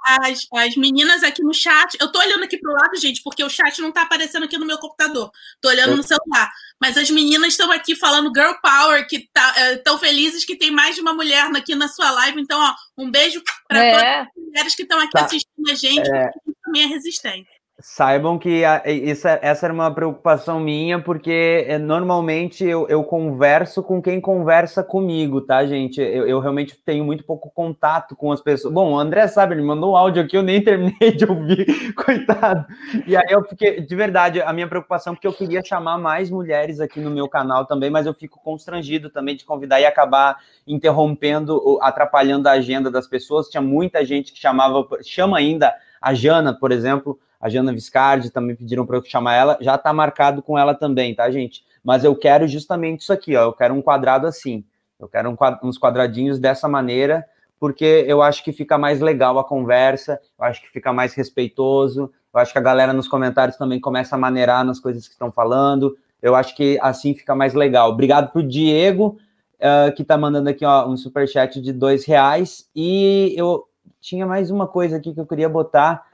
as, 0.08 0.48
as 0.54 0.76
meninas 0.76 1.24
aqui 1.24 1.44
no 1.44 1.54
chat, 1.54 1.96
eu 2.00 2.12
tô 2.12 2.20
olhando 2.20 2.44
aqui 2.44 2.58
pro 2.58 2.74
lado, 2.74 3.00
gente, 3.00 3.22
porque 3.22 3.44
o 3.44 3.50
chat 3.50 3.80
não 3.80 3.92
tá 3.92 4.02
aparecendo 4.02 4.44
aqui 4.44 4.58
no 4.58 4.66
meu 4.66 4.78
computador. 4.80 5.32
Tô 5.62 5.70
olhando 5.70 5.96
no 5.96 6.04
celular. 6.04 6.52
Mas 6.80 6.98
as 6.98 7.10
meninas 7.12 7.50
estão 7.50 7.72
aqui 7.72 7.96
falando 7.96 8.32
Girl 8.36 8.54
Power, 8.62 9.08
que 9.08 9.30
estão 9.38 9.94
tá, 9.94 10.00
felizes 10.00 10.46
que 10.46 10.56
tem 10.56 10.72
mais 10.72 10.96
de 10.96 11.02
uma 11.02 11.14
mulher 11.14 11.46
aqui 11.56 11.76
na 11.76 11.88
sua 11.88 12.10
live. 12.12 12.42
Então, 12.42 12.60
ó, 12.60 12.74
um 12.98 13.12
beijo 13.12 13.42
para 13.68 13.84
é. 13.84 13.92
todas 13.92 14.28
as 14.36 14.44
mulheres 14.44 14.76
que 14.76 14.84
estão 14.84 15.00
aqui 15.00 15.12
tá. 15.12 15.26
assistindo 15.26 15.70
a 15.70 15.76
gente, 15.76 16.10
é. 16.10 16.32
também 16.64 16.84
é 16.84 16.88
resistente. 16.88 17.61
Saibam 17.82 18.38
que 18.38 18.64
a, 18.64 18.84
isso, 18.86 19.28
é, 19.28 19.40
essa 19.42 19.66
era 19.66 19.74
uma 19.74 19.94
preocupação 19.94 20.60
minha, 20.60 21.00
porque 21.00 21.66
é, 21.68 21.78
normalmente 21.80 22.64
eu, 22.64 22.88
eu, 22.88 23.04
converso 23.04 23.82
com 23.82 24.02
quem 24.02 24.22
conversa 24.22 24.84
comigo, 24.84 25.42
tá, 25.42 25.66
gente? 25.66 26.00
Eu, 26.00 26.28
eu, 26.28 26.40
realmente 26.40 26.78
tenho 26.86 27.04
muito 27.04 27.24
pouco 27.24 27.50
contato 27.50 28.16
com 28.16 28.32
as 28.32 28.40
pessoas. 28.40 28.74
Bom, 28.74 28.94
o 28.94 29.00
André 29.00 29.28
sabe, 29.28 29.56
ele 29.56 29.64
mandou 29.64 29.94
um 29.94 29.96
áudio 29.96 30.24
aqui, 30.24 30.38
eu 30.38 30.44
nem 30.44 30.62
terminei 30.64 31.12
de 31.12 31.26
ouvir, 31.26 31.94
coitado. 31.94 32.66
E 33.08 33.16
aí 33.18 33.28
eu 33.30 33.44
fiquei, 33.44 33.82
de 33.82 33.96
verdade, 33.96 34.42
a 34.42 34.54
minha 34.54 34.68
preocupação, 34.68 35.16
porque 35.16 35.28
eu 35.28 35.34
queria 35.34 35.64
chamar 35.64 35.98
mais 35.98 36.30
mulheres 36.30 36.80
aqui 36.80 37.00
no 37.00 37.10
meu 37.10 37.28
canal 37.28 37.66
também, 37.66 37.90
mas 37.90 38.06
eu 38.06 38.14
fico 38.14 38.40
constrangido 38.44 39.10
também 39.10 39.36
de 39.36 39.44
convidar 39.44 39.82
e 39.82 39.86
acabar 39.86 40.38
interrompendo, 40.68 41.80
atrapalhando 41.82 42.48
a 42.48 42.52
agenda 42.52 42.92
das 42.92 43.08
pessoas. 43.08 43.50
Tinha 43.50 43.62
muita 43.62 44.06
gente 44.06 44.32
que 44.32 44.40
chamava, 44.40 44.88
chama 45.04 45.38
ainda 45.38 45.74
a 46.00 46.14
Jana, 46.14 46.54
por 46.54 46.72
exemplo 46.72 47.20
a 47.42 47.50
Jana 47.50 47.74
Viscardi 47.74 48.30
também 48.30 48.56
pediram 48.56 48.86
para 48.86 48.98
eu 48.98 49.04
chamar 49.04 49.34
ela, 49.34 49.58
já 49.60 49.76
está 49.76 49.92
marcado 49.92 50.42
com 50.42 50.58
ela 50.58 50.76
também, 50.76 51.16
tá, 51.16 51.30
gente? 51.32 51.66
Mas 51.84 52.04
eu 52.04 52.16
quero 52.16 52.48
justamente 52.48 53.02
isso 53.02 53.12
aqui, 53.12 53.36
ó, 53.36 53.46
eu 53.46 53.54
quero 53.54 53.74
um 53.74 53.82
quadrado 53.82 54.28
assim, 54.28 54.64
eu 55.00 55.08
quero 55.08 55.30
um, 55.32 55.38
uns 55.64 55.80
quadradinhos 55.80 56.38
dessa 56.38 56.68
maneira, 56.68 57.26
porque 57.60 58.06
eu 58.08 58.22
acho 58.22 58.44
que 58.44 58.52
fica 58.52 58.78
mais 58.78 59.02
legal 59.02 59.40
a 59.40 59.44
conversa, 59.44 60.20
eu 60.38 60.46
acho 60.46 60.62
que 60.62 60.70
fica 60.70 60.94
mais 60.94 61.14
respeitoso, 61.14 62.12
eu 62.34 62.40
acho 62.40 62.54
que 62.54 62.60
a 62.60 62.62
galera 62.62 62.94
nos 62.94 63.08
comentários 63.08 63.58
também 63.58 63.80
começa 63.80 64.16
a 64.16 64.20
maneirar 64.20 64.64
nas 64.64 64.80
coisas 64.80 65.08
que 65.08 65.14
estão 65.14 65.32
falando, 65.32 65.98
eu 66.22 66.36
acho 66.36 66.56
que 66.56 66.78
assim 66.82 67.16
fica 67.16 67.36
mais 67.36 67.54
legal. 67.56 67.90
Obrigado 67.90 68.32
pro 68.32 68.44
Diego, 68.44 69.18
uh, 69.58 69.94
que 69.96 70.04
está 70.04 70.18
mandando 70.18 70.50
aqui 70.50 70.64
ó, 70.64 70.88
um 70.88 70.96
super 70.96 71.28
chat 71.28 71.60
de 71.60 71.74
dois 71.74 72.06
reais, 72.06 72.70
e 72.76 73.34
eu 73.36 73.66
tinha 74.00 74.26
mais 74.26 74.50
uma 74.50 74.68
coisa 74.68 74.98
aqui 74.98 75.14
que 75.14 75.20
eu 75.20 75.26
queria 75.26 75.50
botar, 75.50 76.06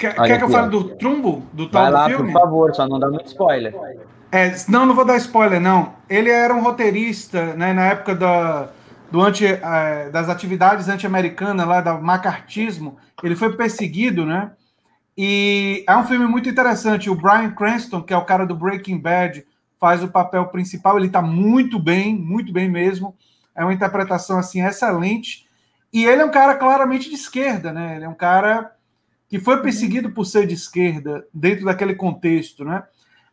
Quer, 0.00 0.14
quer 0.14 0.38
que 0.38 0.44
eu 0.44 0.48
fale 0.48 0.70
do 0.70 0.96
Trumbo? 0.96 1.42
Do 1.52 1.68
tal 1.68 1.82
Vai 1.82 1.90
lá, 1.92 2.08
do 2.08 2.14
filme? 2.14 2.32
por 2.32 2.40
favor, 2.40 2.74
só 2.74 2.88
não 2.88 2.98
dá 2.98 3.10
muito 3.10 3.26
spoiler. 3.26 3.74
É, 4.32 4.56
não, 4.66 4.86
não 4.86 4.94
vou 4.94 5.04
dar 5.04 5.18
spoiler, 5.18 5.60
não. 5.60 5.92
Ele 6.08 6.30
era 6.30 6.54
um 6.54 6.62
roteirista, 6.62 7.52
né, 7.52 7.74
na 7.74 7.84
época 7.84 8.14
da, 8.14 8.70
do 9.12 9.20
anti, 9.20 9.44
é, 9.44 10.08
das 10.08 10.30
atividades 10.30 10.88
anti-americanas, 10.88 11.66
lá, 11.66 11.82
do 11.82 12.00
macartismo. 12.00 12.96
Ele 13.22 13.36
foi 13.36 13.54
perseguido, 13.54 14.24
né? 14.24 14.52
E 15.18 15.84
é 15.86 15.94
um 15.94 16.06
filme 16.06 16.24
muito 16.26 16.48
interessante. 16.48 17.10
O 17.10 17.14
Brian 17.14 17.50
Cranston, 17.50 18.00
que 18.00 18.14
é 18.14 18.16
o 18.16 18.24
cara 18.24 18.46
do 18.46 18.56
Breaking 18.56 18.98
Bad, 18.98 19.44
faz 19.78 20.02
o 20.02 20.08
papel 20.08 20.46
principal. 20.46 20.96
Ele 20.96 21.08
está 21.08 21.20
muito 21.20 21.78
bem, 21.78 22.16
muito 22.16 22.54
bem 22.54 22.70
mesmo. 22.70 23.14
É 23.54 23.62
uma 23.62 23.74
interpretação, 23.74 24.38
assim, 24.38 24.64
excelente. 24.64 25.46
E 25.92 26.06
ele 26.06 26.22
é 26.22 26.24
um 26.24 26.30
cara 26.30 26.54
claramente 26.54 27.10
de 27.10 27.16
esquerda, 27.16 27.70
né? 27.70 27.96
Ele 27.96 28.06
é 28.06 28.08
um 28.08 28.14
cara 28.14 28.72
que 29.30 29.38
foi 29.38 29.56
uhum. 29.56 29.62
perseguido 29.62 30.10
por 30.10 30.26
ser 30.26 30.46
de 30.46 30.54
esquerda 30.54 31.24
dentro 31.32 31.64
daquele 31.64 31.94
contexto, 31.94 32.64
né? 32.64 32.82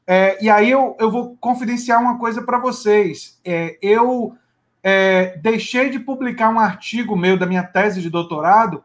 É, 0.05 0.41
e 0.41 0.49
aí 0.49 0.69
eu, 0.69 0.95
eu 0.99 1.11
vou 1.11 1.35
confidenciar 1.37 1.99
uma 1.99 2.17
coisa 2.17 2.41
para 2.41 2.59
vocês. 2.59 3.41
É, 3.43 3.77
eu 3.81 4.37
é, 4.83 5.37
deixei 5.39 5.89
de 5.89 5.99
publicar 5.99 6.49
um 6.49 6.59
artigo 6.59 7.17
meu 7.17 7.37
da 7.37 7.47
minha 7.47 7.63
tese 7.63 8.01
de 8.01 8.09
doutorado 8.09 8.83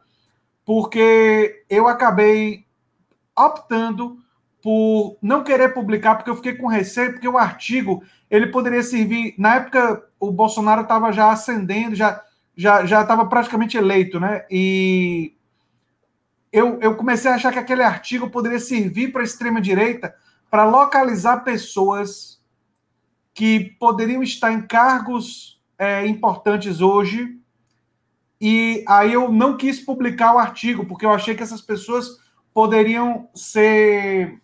porque 0.65 1.65
eu 1.69 1.87
acabei 1.87 2.65
optando 3.37 4.19
por 4.63 5.19
não 5.21 5.45
querer 5.45 5.75
publicar 5.75 6.15
porque 6.15 6.31
eu 6.31 6.37
fiquei 6.37 6.55
com 6.55 6.67
receio 6.67 7.13
porque 7.13 7.29
o 7.29 7.39
artigo 7.39 8.03
ele 8.31 8.47
poderia 8.47 8.83
servir 8.83 9.35
na 9.37 9.57
época 9.57 10.03
o 10.19 10.31
Bolsonaro 10.31 10.83
estava 10.83 11.13
já 11.13 11.31
ascendendo 11.31 11.95
já 11.95 12.23
já 12.57 12.87
já 12.87 13.03
estava 13.03 13.27
praticamente 13.27 13.77
eleito 13.77 14.21
né 14.21 14.45
e 14.51 15.35
eu, 16.53 16.79
eu 16.81 16.95
comecei 16.95 17.31
a 17.31 17.35
achar 17.35 17.53
que 17.53 17.59
aquele 17.59 17.83
artigo 17.83 18.29
poderia 18.29 18.61
servir 18.61 19.11
para 19.11 19.23
a 19.23 19.25
extrema-direita 19.25 20.15
para 20.51 20.67
localizar 20.67 21.45
pessoas 21.45 22.39
que 23.33 23.75
poderiam 23.81 24.23
estar 24.23 24.53
em 24.53 24.61
cargos 24.61 25.59
é, 25.79 26.07
importantes 26.07 26.83
hoje. 26.83 27.39
E 28.39 28.85
aí 28.87 29.15
eu 29.15 29.33
não 29.33 29.57
quis 29.57 29.81
publicar 29.81 30.35
o 30.35 30.39
artigo, 30.39 30.85
porque 30.85 31.07
eu 31.07 31.11
achei 31.11 31.35
que 31.35 31.43
essas 31.43 31.63
pessoas 31.63 32.19
poderiam 32.53 33.31
ser. 33.35 34.39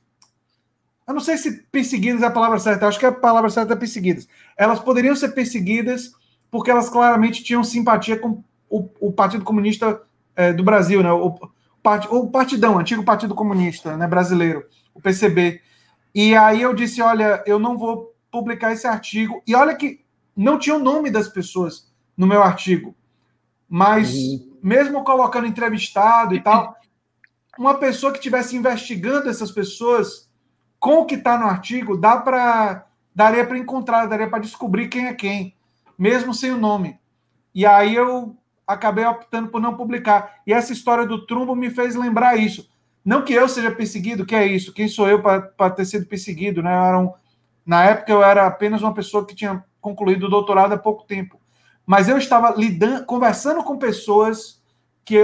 Eu 1.06 1.12
não 1.12 1.20
sei 1.20 1.36
se 1.36 1.62
perseguidas 1.64 2.22
é 2.22 2.26
a 2.26 2.30
palavra 2.30 2.58
certa, 2.58 2.86
acho 2.86 2.98
que 2.98 3.06
a 3.06 3.12
palavra 3.12 3.50
certa 3.50 3.74
é 3.74 3.76
perseguidas. 3.76 4.26
Elas 4.56 4.78
poderiam 4.78 5.14
ser 5.14 5.30
perseguidas 5.30 6.12
porque 6.50 6.70
elas 6.70 6.88
claramente 6.88 7.44
tinham 7.44 7.62
simpatia 7.62 8.18
com 8.18 8.42
o, 8.70 8.88
o 9.00 9.12
Partido 9.12 9.44
Comunista 9.44 10.02
é, 10.34 10.52
do 10.52 10.62
Brasil, 10.62 11.02
né? 11.02 11.12
O, 11.12 11.38
o 12.10 12.30
Partidão, 12.30 12.78
antigo 12.78 13.04
Partido 13.04 13.34
Comunista 13.34 13.96
né, 13.96 14.06
brasileiro, 14.06 14.64
o 14.94 15.00
PCB. 15.00 15.60
E 16.14 16.34
aí 16.34 16.62
eu 16.62 16.74
disse: 16.74 17.00
olha, 17.00 17.42
eu 17.46 17.58
não 17.58 17.76
vou 17.76 18.14
publicar 18.30 18.72
esse 18.72 18.86
artigo. 18.86 19.42
E 19.46 19.54
olha 19.54 19.74
que 19.74 20.04
não 20.36 20.58
tinha 20.58 20.76
o 20.76 20.82
nome 20.82 21.10
das 21.10 21.28
pessoas 21.28 21.90
no 22.16 22.26
meu 22.26 22.42
artigo. 22.42 22.94
Mas, 23.68 24.12
uhum. 24.12 24.58
mesmo 24.62 25.04
colocando 25.04 25.46
entrevistado 25.46 26.34
e 26.34 26.40
tal, 26.40 26.76
uma 27.58 27.74
pessoa 27.74 28.12
que 28.12 28.18
estivesse 28.18 28.56
investigando 28.56 29.28
essas 29.28 29.50
pessoas 29.50 30.28
com 30.78 31.00
o 31.00 31.06
que 31.06 31.16
está 31.16 31.36
no 31.36 31.46
artigo, 31.46 31.96
dá 31.96 32.16
para 32.16 32.86
daria 33.14 33.44
para 33.44 33.58
encontrar, 33.58 34.06
daria 34.06 34.30
para 34.30 34.38
descobrir 34.38 34.86
quem 34.86 35.08
é 35.08 35.12
quem, 35.12 35.56
mesmo 35.98 36.32
sem 36.32 36.52
o 36.52 36.56
nome. 36.56 37.00
E 37.52 37.66
aí 37.66 37.96
eu 37.96 38.37
acabei 38.68 39.06
optando 39.06 39.48
por 39.48 39.62
não 39.62 39.74
publicar. 39.74 40.42
E 40.46 40.52
essa 40.52 40.74
história 40.74 41.06
do 41.06 41.24
Trumbo 41.24 41.56
me 41.56 41.70
fez 41.70 41.94
lembrar 41.94 42.36
isso. 42.36 42.68
Não 43.02 43.24
que 43.24 43.32
eu 43.32 43.48
seja 43.48 43.70
perseguido, 43.70 44.26
que 44.26 44.34
é 44.34 44.46
isso. 44.46 44.74
Quem 44.74 44.86
sou 44.86 45.08
eu 45.08 45.22
para 45.22 45.70
ter 45.70 45.86
sido 45.86 46.04
perseguido? 46.04 46.62
Né? 46.62 46.96
Um, 46.96 47.10
na 47.64 47.82
época 47.82 48.12
eu 48.12 48.22
era 48.22 48.46
apenas 48.46 48.82
uma 48.82 48.92
pessoa 48.92 49.24
que 49.24 49.34
tinha 49.34 49.64
concluído 49.80 50.24
o 50.24 50.28
doutorado 50.28 50.74
há 50.74 50.78
pouco 50.78 51.04
tempo. 51.04 51.40
Mas 51.86 52.06
eu 52.06 52.18
estava 52.18 52.54
lidando, 52.54 53.06
conversando 53.06 53.64
com 53.64 53.78
pessoas 53.78 54.62
que 55.06 55.22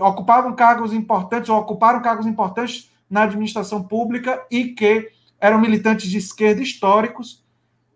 ocupavam 0.00 0.56
cargos 0.56 0.92
importantes 0.92 1.48
ou 1.48 1.56
ocuparam 1.56 2.02
cargos 2.02 2.26
importantes 2.26 2.90
na 3.08 3.22
administração 3.22 3.82
pública 3.84 4.44
e 4.50 4.66
que 4.66 5.08
eram 5.40 5.60
militantes 5.60 6.10
de 6.10 6.18
esquerda 6.18 6.60
históricos. 6.60 7.44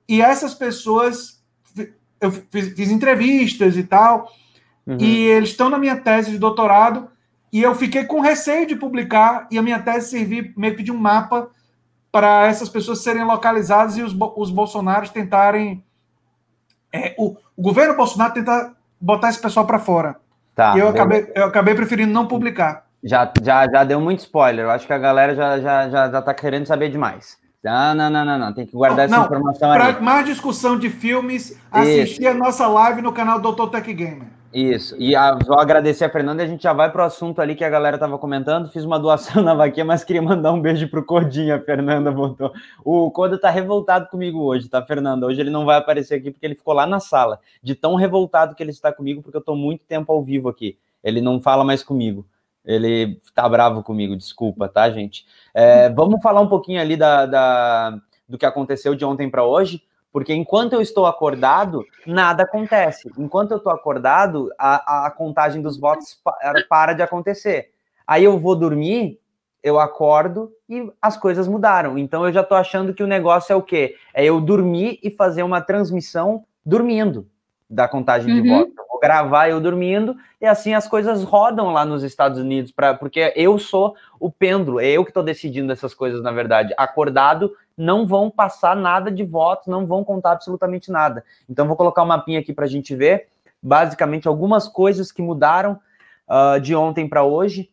E 0.09 0.23
essas 0.23 0.55
pessoas, 0.55 1.43
eu 2.21 2.31
fiz, 2.31 2.73
fiz 2.75 2.91
entrevistas 2.91 3.77
e 3.77 3.83
tal, 3.83 4.31
Uhum. 4.87 4.99
E 5.01 5.27
eles 5.27 5.51
estão 5.51 5.69
na 5.69 5.79
minha 5.79 5.97
tese 5.97 6.31
de 6.31 6.39
doutorado 6.39 7.09
e 7.53 7.63
eu 7.63 7.75
fiquei 7.75 8.05
com 8.05 8.21
receio 8.21 8.67
de 8.67 8.77
publicar 8.77 9.47
e 9.51 9.57
a 9.57 9.63
minha 9.63 9.79
tese 9.79 10.11
servir 10.11 10.53
meio 10.57 10.77
que 10.77 10.83
de 10.83 10.93
um 10.93 10.97
mapa 10.97 11.49
para 12.13 12.47
essas 12.47 12.69
pessoas 12.69 13.01
serem 13.03 13.25
localizadas 13.25 13.97
e 13.97 14.03
os, 14.03 14.15
os 14.37 14.51
bolsonaros 14.51 15.11
tentarem 15.11 15.83
é, 16.93 17.15
o, 17.19 17.37
o, 17.57 17.63
governo 17.63 17.97
Bolsonaro 17.97 18.33
tentar 18.33 18.73
botar 19.01 19.31
esse 19.31 19.41
pessoal 19.41 19.67
para 19.67 19.81
fora. 19.81 20.17
Tá, 20.55 20.77
e 20.77 20.79
eu 20.79 20.89
acabei, 20.89 21.33
eu 21.35 21.47
acabei 21.47 21.75
preferindo 21.75 22.13
não 22.13 22.29
publicar. 22.29 22.85
Já, 23.03 23.31
já, 23.43 23.69
já 23.69 23.83
deu 23.83 24.01
muito 24.01 24.21
spoiler. 24.21 24.65
Eu 24.65 24.71
acho 24.71 24.87
que 24.87 24.93
a 24.93 24.99
galera 24.99 25.35
já, 25.35 25.59
já, 25.59 25.89
já, 25.89 26.11
já 26.11 26.23
tá 26.23 26.33
querendo 26.33 26.67
saber 26.67 26.89
demais. 26.91 27.37
Ah, 27.67 27.95
não, 27.95 28.11
não, 28.11 28.25
não, 28.25 28.39
não. 28.39 28.53
Tem 28.53 28.67
que 28.67 28.73
guardar 28.73 29.09
não, 29.09 29.19
essa 29.19 29.27
informação 29.27 29.73
Para 29.73 30.01
mais 30.01 30.27
discussão 30.27 30.79
de 30.79 30.91
filmes, 30.91 31.59
assistir 31.73 32.27
a 32.27 32.35
nossa 32.35 32.67
live 32.69 33.03
no 33.03 33.13
canal 33.13 33.41
Doutor 33.41 33.71
Tech 33.71 33.93
Gamer. 33.93 34.29
Isso. 34.55 34.95
E 35.01 35.17
a, 35.17 35.37
agradecer 35.59 36.05
a 36.05 36.09
Fernanda 36.09 36.41
a 36.41 36.47
gente 36.47 36.63
já 36.63 36.73
vai 36.73 36.89
para 36.89 37.03
o 37.03 37.05
assunto 37.05 37.41
ali 37.41 37.57
que 37.57 37.65
a 37.65 37.69
galera 37.69 37.97
estava 37.97 38.17
comentando. 38.17 38.69
Fiz 38.69 38.85
uma 38.85 39.01
doação 39.01 39.43
na 39.43 39.53
vaquinha, 39.53 39.85
mas 39.85 40.05
queria 40.05 40.23
mandar 40.23 40.53
um 40.53 40.61
beijo 40.61 40.89
pro 40.89 41.05
Codinha, 41.05 41.57
a 41.57 41.61
Fernanda 41.61 42.13
botou. 42.13 42.53
O 42.85 43.11
Coda 43.11 43.37
tá 43.37 43.51
revoltado 43.51 44.09
comigo 44.09 44.41
hoje, 44.41 44.69
tá, 44.69 44.81
Fernanda? 44.81 45.27
Hoje 45.27 45.41
ele 45.41 45.51
não 45.51 45.65
vai 45.65 45.77
aparecer 45.77 46.15
aqui 46.15 46.31
porque 46.31 46.47
ele 46.47 46.55
ficou 46.55 46.73
lá 46.73 46.87
na 46.87 47.01
sala, 47.01 47.41
de 47.61 47.75
tão 47.75 47.97
revoltado 47.97 48.55
que 48.55 48.63
ele 48.63 48.71
está 48.71 48.93
comigo, 48.93 49.23
porque 49.23 49.37
eu 49.37 49.41
estou 49.41 49.57
muito 49.57 49.83
tempo 49.89 50.13
ao 50.13 50.23
vivo 50.23 50.49
aqui. 50.49 50.79
Ele 51.03 51.21
não 51.21 51.41
fala 51.41 51.65
mais 51.65 51.83
comigo. 51.83 52.25
Ele 52.65 53.21
tá 53.35 53.49
bravo 53.49 53.83
comigo, 53.83 54.17
desculpa, 54.17 54.69
tá, 54.69 54.89
gente? 54.89 55.27
É, 55.53 55.91
vamos 55.91 56.23
falar 56.23 56.41
um 56.41 56.49
pouquinho 56.49 56.81
ali 56.81 56.97
da, 56.97 57.27
da 57.27 57.99
do 58.29 58.39
que 58.39 58.47
aconteceu 58.47 58.95
de 58.95 59.05
ontem 59.05 59.29
para 59.29 59.45
hoje, 59.45 59.83
porque 60.15 60.33
enquanto 60.33 60.75
eu 60.75 60.81
estou 60.81 61.07
acordado, 61.07 61.85
nada 62.07 62.45
acontece. 62.45 63.11
Enquanto 63.19 63.51
eu 63.51 63.57
estou 63.57 63.73
acordado, 63.73 64.49
a, 64.57 65.07
a 65.07 65.11
contagem 65.11 65.61
dos 65.61 65.77
votos 65.77 66.17
para 66.69 66.93
de 66.93 67.03
acontecer. 67.03 67.73
Aí 68.07 68.23
eu 68.23 68.39
vou 68.39 68.55
dormir, 68.55 69.19
eu 69.61 69.81
acordo 69.81 70.53
e 70.69 70.89
as 71.03 71.17
coisas 71.17 71.49
mudaram. 71.49 71.99
Então 71.99 72.25
eu 72.25 72.33
já 72.33 72.43
estou 72.43 72.57
achando 72.57 72.95
que 72.95 73.03
o 73.03 73.09
negócio 73.09 73.53
é 73.53 73.57
o 73.57 73.63
quê? 73.63 73.97
É 74.15 74.25
eu 74.25 74.41
dormir 74.41 75.01
e 75.03 75.11
fazer 75.11 75.43
uma 75.43 75.61
transmissão 75.61 76.45
dormindo 76.65 77.27
da 77.69 77.89
contagem 77.89 78.37
uhum. 78.37 78.43
de 78.43 78.49
votos. 78.49 78.75
Gravar 79.05 79.51
eu 79.51 79.61
dormindo 79.61 80.17
e 80.41 80.47
assim 80.47 80.73
as 80.73 80.89
coisas 80.89 81.23
rodam 81.23 81.71
lá 81.71 81.85
nos 81.85 82.03
Estados 82.03 82.39
Unidos, 82.39 82.73
pra, 82.73 82.95
porque 82.95 83.35
eu 83.37 83.59
sou 83.59 83.95
o 84.19 84.31
pêndulo, 84.31 84.81
é 84.81 84.89
eu 84.89 85.05
que 85.05 85.11
estou 85.11 85.23
decidindo 85.23 85.71
essas 85.71 85.93
coisas, 85.93 86.23
na 86.23 86.33
verdade. 86.33 86.73
Acordado, 86.75 87.53
não 87.77 88.07
vão 88.07 88.31
passar 88.31 88.75
nada 88.75 89.11
de 89.11 89.23
votos, 89.23 89.67
não 89.67 89.85
vão 89.85 90.03
contar 90.03 90.33
absolutamente 90.33 90.91
nada. 90.91 91.23
Então 91.47 91.67
vou 91.67 91.77
colocar 91.77 92.03
um 92.03 92.07
mapinha 92.07 92.41
aqui 92.41 92.55
para 92.55 92.65
a 92.65 92.69
gente 92.69 92.97
ver, 92.97 93.27
basicamente, 93.63 94.27
algumas 94.27 94.67
coisas 94.67 95.13
que 95.13 95.21
mudaram 95.21 95.79
uh, 96.27 96.59
de 96.59 96.75
ontem 96.75 97.07
para 97.07 97.25
hoje. 97.25 97.69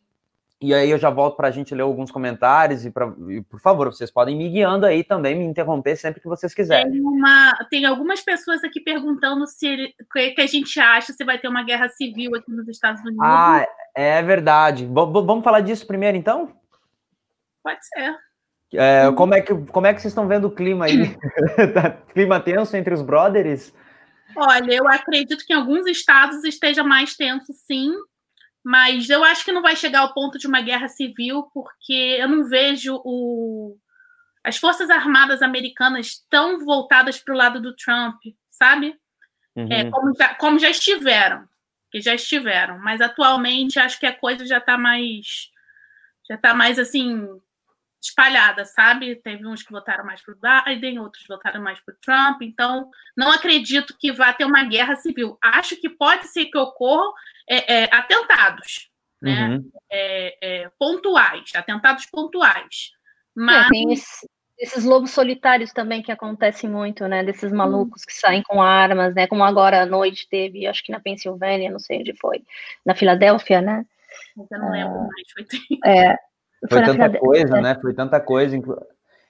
E 0.61 0.75
aí 0.75 0.91
eu 0.91 0.97
já 0.99 1.09
volto 1.09 1.35
para 1.35 1.47
a 1.47 1.51
gente 1.51 1.73
ler 1.73 1.81
alguns 1.81 2.11
comentários 2.11 2.85
e, 2.85 2.91
pra, 2.91 3.11
e, 3.29 3.41
por 3.41 3.59
favor, 3.59 3.91
vocês 3.91 4.11
podem 4.11 4.37
me 4.37 4.47
guiando 4.47 4.85
aí 4.85 5.03
também, 5.03 5.35
me 5.35 5.43
interromper 5.43 5.95
sempre 5.95 6.21
que 6.21 6.27
vocês 6.27 6.53
quiserem. 6.53 6.91
Tem, 6.91 7.01
uma, 7.01 7.67
tem 7.67 7.85
algumas 7.85 8.21
pessoas 8.21 8.63
aqui 8.63 8.79
perguntando 8.79 9.47
se 9.47 9.65
ele, 9.65 9.95
que 10.13 10.39
a 10.39 10.45
gente 10.45 10.79
acha 10.79 11.13
se 11.13 11.23
vai 11.25 11.39
ter 11.39 11.47
uma 11.47 11.63
guerra 11.63 11.89
civil 11.89 12.35
aqui 12.35 12.51
nos 12.51 12.67
Estados 12.67 13.01
Unidos. 13.01 13.23
Ah, 13.23 13.65
é 13.95 14.21
verdade. 14.21 14.85
V 14.85 14.91
vamos 14.93 15.43
falar 15.43 15.61
disso 15.61 15.87
primeiro, 15.87 16.15
então? 16.15 16.53
Pode 17.63 17.79
ser. 17.83 18.15
É, 18.73 19.11
como, 19.13 19.33
é 19.33 19.41
que, 19.41 19.53
como 19.53 19.87
é 19.87 19.93
que 19.95 19.99
vocês 19.99 20.11
estão 20.11 20.27
vendo 20.27 20.45
o 20.45 20.51
clima 20.51 20.85
aí? 20.85 21.17
tá, 21.73 21.89
clima 22.13 22.39
tenso 22.39 22.77
entre 22.77 22.93
os 22.93 23.01
brothers? 23.01 23.73
Olha, 24.35 24.71
eu 24.71 24.87
acredito 24.87 25.43
que 25.45 25.53
em 25.53 25.57
alguns 25.57 25.87
estados 25.87 26.43
esteja 26.43 26.83
mais 26.83 27.15
tenso, 27.15 27.51
sim. 27.51 27.91
Mas 28.63 29.09
eu 29.09 29.23
acho 29.23 29.43
que 29.43 29.51
não 29.51 29.61
vai 29.61 29.75
chegar 29.75 30.01
ao 30.01 30.13
ponto 30.13 30.37
de 30.37 30.47
uma 30.47 30.61
guerra 30.61 30.87
civil, 30.87 31.43
porque 31.53 32.17
eu 32.19 32.27
não 32.27 32.43
vejo 32.47 33.01
o... 33.03 33.77
as 34.43 34.57
Forças 34.57 34.89
Armadas 34.89 35.41
americanas 35.41 36.23
tão 36.29 36.63
voltadas 36.63 37.19
para 37.19 37.33
o 37.33 37.37
lado 37.37 37.59
do 37.59 37.75
Trump, 37.75 38.21
sabe? 38.49 38.95
É, 39.55 39.61
uhum. 39.61 39.71
É, 39.71 39.89
como, 39.89 40.15
já, 40.15 40.35
como 40.35 40.59
já 40.59 40.69
estiveram, 40.69 41.47
que 41.91 41.99
já 42.01 42.13
estiveram. 42.13 42.77
Mas 42.79 43.01
atualmente 43.01 43.79
acho 43.79 43.99
que 43.99 44.05
a 44.05 44.15
coisa 44.15 44.45
já 44.45 44.59
está 44.59 44.77
mais. 44.77 45.49
Já 46.27 46.35
está 46.35 46.53
mais 46.53 46.77
assim 46.77 47.27
espalhada, 48.01 48.65
sabe? 48.65 49.15
Teve 49.17 49.45
uns 49.45 49.61
que 49.61 49.71
votaram 49.71 50.03
mais 50.03 50.21
para 50.21 50.33
o 50.33 50.65
Biden, 50.65 50.99
outros 50.99 51.23
votaram 51.27 51.61
mais 51.61 51.79
para 51.79 51.93
o 51.93 51.97
Trump. 52.01 52.41
Então, 52.41 52.89
não 53.15 53.31
acredito 53.31 53.95
que 53.97 54.11
vá 54.11 54.33
ter 54.33 54.45
uma 54.45 54.63
guerra 54.63 54.95
civil. 54.95 55.37
Acho 55.41 55.75
que 55.75 55.87
pode 55.87 56.27
ser 56.27 56.45
que 56.45 56.57
ocorram 56.57 57.13
é, 57.51 57.83
é, 57.83 57.95
atentados, 57.95 58.89
né? 59.21 59.49
Uhum. 59.49 59.71
É, 59.91 60.37
é 60.41 60.69
pontuais, 60.79 61.51
atentados 61.55 62.05
pontuais. 62.05 62.91
É, 62.93 63.41
Mas... 63.41 63.67
tem 63.67 63.91
esse, 63.91 64.27
esses 64.57 64.85
lobos 64.85 65.11
solitários 65.11 65.73
também 65.73 66.01
que 66.01 66.11
acontecem 66.11 66.69
muito, 66.69 67.07
né? 67.07 67.23
Desses 67.23 67.51
malucos 67.51 68.05
que 68.05 68.13
saem 68.13 68.41
com 68.43 68.61
armas, 68.61 69.13
né? 69.13 69.27
Como 69.27 69.43
agora 69.43 69.81
à 69.81 69.85
noite 69.85 70.27
teve, 70.29 70.65
acho 70.65 70.83
que 70.83 70.91
na 70.91 70.99
Pensilvânia, 70.99 71.69
não 71.69 71.79
sei 71.79 71.99
onde 71.99 72.15
foi, 72.15 72.43
na 72.85 72.95
Filadélfia, 72.95 73.61
né? 73.61 73.85
Eu 74.37 74.59
não 74.59 74.71
lembro 74.71 74.99
ah, 74.99 75.07
mais. 75.07 75.31
Foi... 75.33 75.79
É, 75.85 76.15
foi, 76.69 76.83
tanta 76.83 77.19
coisa, 77.19 77.61
né? 77.61 77.75
Foi 77.81 77.93
tanta 77.93 78.19
coisa. 78.19 78.57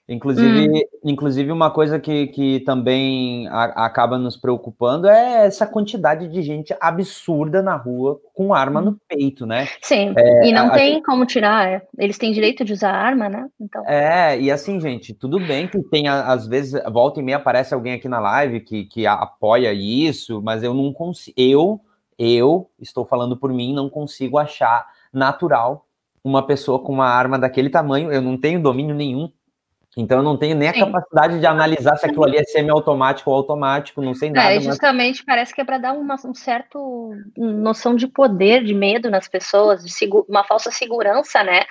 Inclusive, 0.10 0.68
hum. 0.68 0.82
inclusive 1.06 1.52
uma 1.52 1.72
coisa 1.72 2.00
que, 2.00 2.28
que 2.28 2.60
também 2.62 3.48
a, 3.48 3.86
acaba 3.86 4.18
nos 4.18 4.36
preocupando 4.36 5.08
é 5.08 5.46
essa 5.46 5.66
quantidade 5.66 6.28
de 6.28 6.42
gente 6.42 6.76
absurda 6.82 7.62
na 7.62 7.76
rua 7.76 8.20
com 8.34 8.54
arma 8.54 8.82
no 8.82 8.98
peito, 9.08 9.46
né? 9.46 9.68
Sim, 9.82 10.14
é, 10.18 10.48
e 10.48 10.52
não 10.52 10.68
a, 10.68 10.72
tem 10.72 10.98
a, 10.98 11.04
como 11.04 11.26
tirar, 11.26 11.68
é. 11.68 11.82
eles 11.98 12.18
têm 12.18 12.34
direito 12.34 12.66
de 12.66 12.74
usar 12.74 12.92
arma, 12.92 13.30
né? 13.30 13.48
Então... 13.60 13.88
É, 13.88 14.40
e 14.40 14.52
assim, 14.52 14.80
gente, 14.82 15.14
tudo 15.14 15.40
bem 15.40 15.68
que 15.68 15.82
tem, 15.84 16.08
às 16.08 16.46
vezes, 16.48 16.82
volta 16.92 17.20
e 17.20 17.24
meia 17.24 17.38
aparece 17.38 17.74
alguém 17.74 17.94
aqui 17.94 18.10
na 18.10 18.20
live 18.20 18.60
que, 18.62 18.86
que 18.86 19.08
apoia 19.08 19.72
isso, 19.72 20.42
mas 20.42 20.62
eu 20.62 20.74
não 20.74 20.92
consigo, 20.92 21.36
eu, 21.38 21.82
eu 22.18 22.70
estou 22.80 23.06
falando 23.06 23.38
por 23.38 23.54
mim, 23.54 23.74
não 23.74 23.90
consigo 23.90 24.38
achar 24.38 24.86
natural 25.14 25.86
uma 26.24 26.46
pessoa 26.46 26.80
com 26.80 26.92
uma 26.94 27.08
arma 27.08 27.40
daquele 27.40 27.70
tamanho, 27.70 28.12
eu 28.12 28.22
não 28.22 28.38
tenho 28.38 28.62
domínio 28.62 28.96
nenhum. 28.96 29.32
Então 29.98 30.20
eu 30.20 30.24
não 30.24 30.38
tenho 30.38 30.56
nem 30.56 30.70
a 30.70 30.74
Sim. 30.74 30.80
capacidade 30.80 31.40
de 31.40 31.46
analisar 31.46 31.98
se 31.98 32.06
aquilo 32.06 32.24
ali 32.24 32.38
é 32.38 32.44
semiautomático 32.44 33.30
ou 33.30 33.36
automático, 33.36 34.02
não 34.02 34.14
sei 34.14 34.30
nada. 34.30 34.54
É, 34.54 34.62
justamente 34.62 35.18
mas... 35.18 35.26
parece 35.26 35.54
que 35.54 35.60
é 35.60 35.66
para 35.66 35.78
dar 35.78 35.94
uma 35.94 36.16
um 36.26 36.34
certo 36.34 37.14
noção 37.36 37.96
de 37.96 38.08
poder, 38.08 38.64
de 38.64 38.74
medo 38.74 39.10
nas 39.10 39.28
pessoas, 39.28 39.84
de 39.84 40.10
uma 40.30 40.44
falsa 40.46 40.72
segurança, 40.72 41.44
né? 41.44 41.64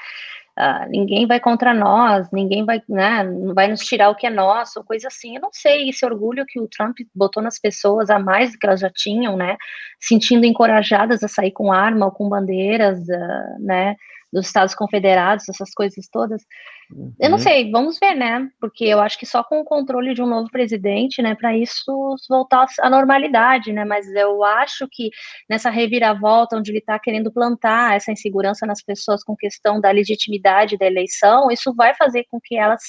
Uh, 0.59 0.91
ninguém 0.91 1.27
vai 1.27 1.41
contra 1.41 1.73
nós, 1.73 2.29
ninguém 2.31 2.67
vai, 2.67 2.83
né, 2.87 3.25
vai 3.55 3.69
nos 3.69 3.81
tirar 3.81 4.11
o 4.11 4.15
que 4.15 4.27
é 4.27 4.31
nosso, 4.31 4.85
coisa 4.85 5.09
assim. 5.09 5.37
Eu 5.37 5.41
não 5.41 5.51
sei 5.53 5.89
esse 5.89 6.05
orgulho 6.05 6.45
que 6.45 6.61
o 6.61 6.69
Trump 6.69 6.99
botou 7.15 7.43
nas 7.43 7.59
pessoas 7.59 8.11
a 8.11 8.19
mais 8.19 8.53
do 8.53 8.59
que 8.59 8.67
elas 8.67 8.81
já 8.81 8.91
tinham, 8.91 9.37
né? 9.37 9.57
Sentindo 9.99 10.45
encorajadas 10.45 11.23
a 11.23 11.29
sair 11.29 11.53
com 11.53 11.73
arma 11.73 12.07
ou 12.07 12.13
com 12.13 12.29
bandeiras, 12.29 12.99
uh, 12.99 13.65
né? 13.65 13.97
Dos 14.33 14.47
Estados 14.47 14.75
Confederados, 14.75 15.49
essas 15.49 15.73
coisas 15.73 16.09
todas. 16.11 16.43
Uhum. 16.91 17.13
Eu 17.19 17.31
não 17.31 17.39
uhum. 17.39 17.43
sei, 17.43 17.71
vamos 17.71 17.99
ver, 17.99 18.15
né? 18.15 18.49
Porque 18.61 18.85
eu 18.85 19.01
acho 19.01 19.19
que 19.19 19.27
só 19.27 19.43
com 19.43 19.61
o 19.61 19.65
controle 19.65 20.15
de 20.15 20.23
um 20.23 20.27
novo 20.27 20.49
presidente, 20.51 21.21
né, 21.21 21.35
para 21.35 21.57
isso 21.57 22.17
voltar 22.29 22.67
à 22.81 22.91
normalidade, 22.91 23.73
né? 23.73 23.85
Mas 23.85 24.07
eu 24.15 24.45
acho 24.45 24.87
que 24.91 25.11
nessa 25.49 25.71
reviravolta, 25.71 26.57
onde 26.57 26.71
ele 26.71 26.79
está 26.79 26.99
querendo 26.99 27.33
plantar 27.33 27.97
essa 27.97 28.13
insegurança 28.13 28.67
nas 28.67 28.83
pessoas 28.83 29.25
com 29.25 29.37
questão 29.37 29.81
da 29.81 29.91
legitimidade 29.91 30.79
da 30.79 30.87
eleição, 30.87 31.51
isso 31.51 31.75
vai 31.75 31.95
fazer 31.95 32.25
com 32.31 32.41
que 32.41 32.57
elas 32.57 32.83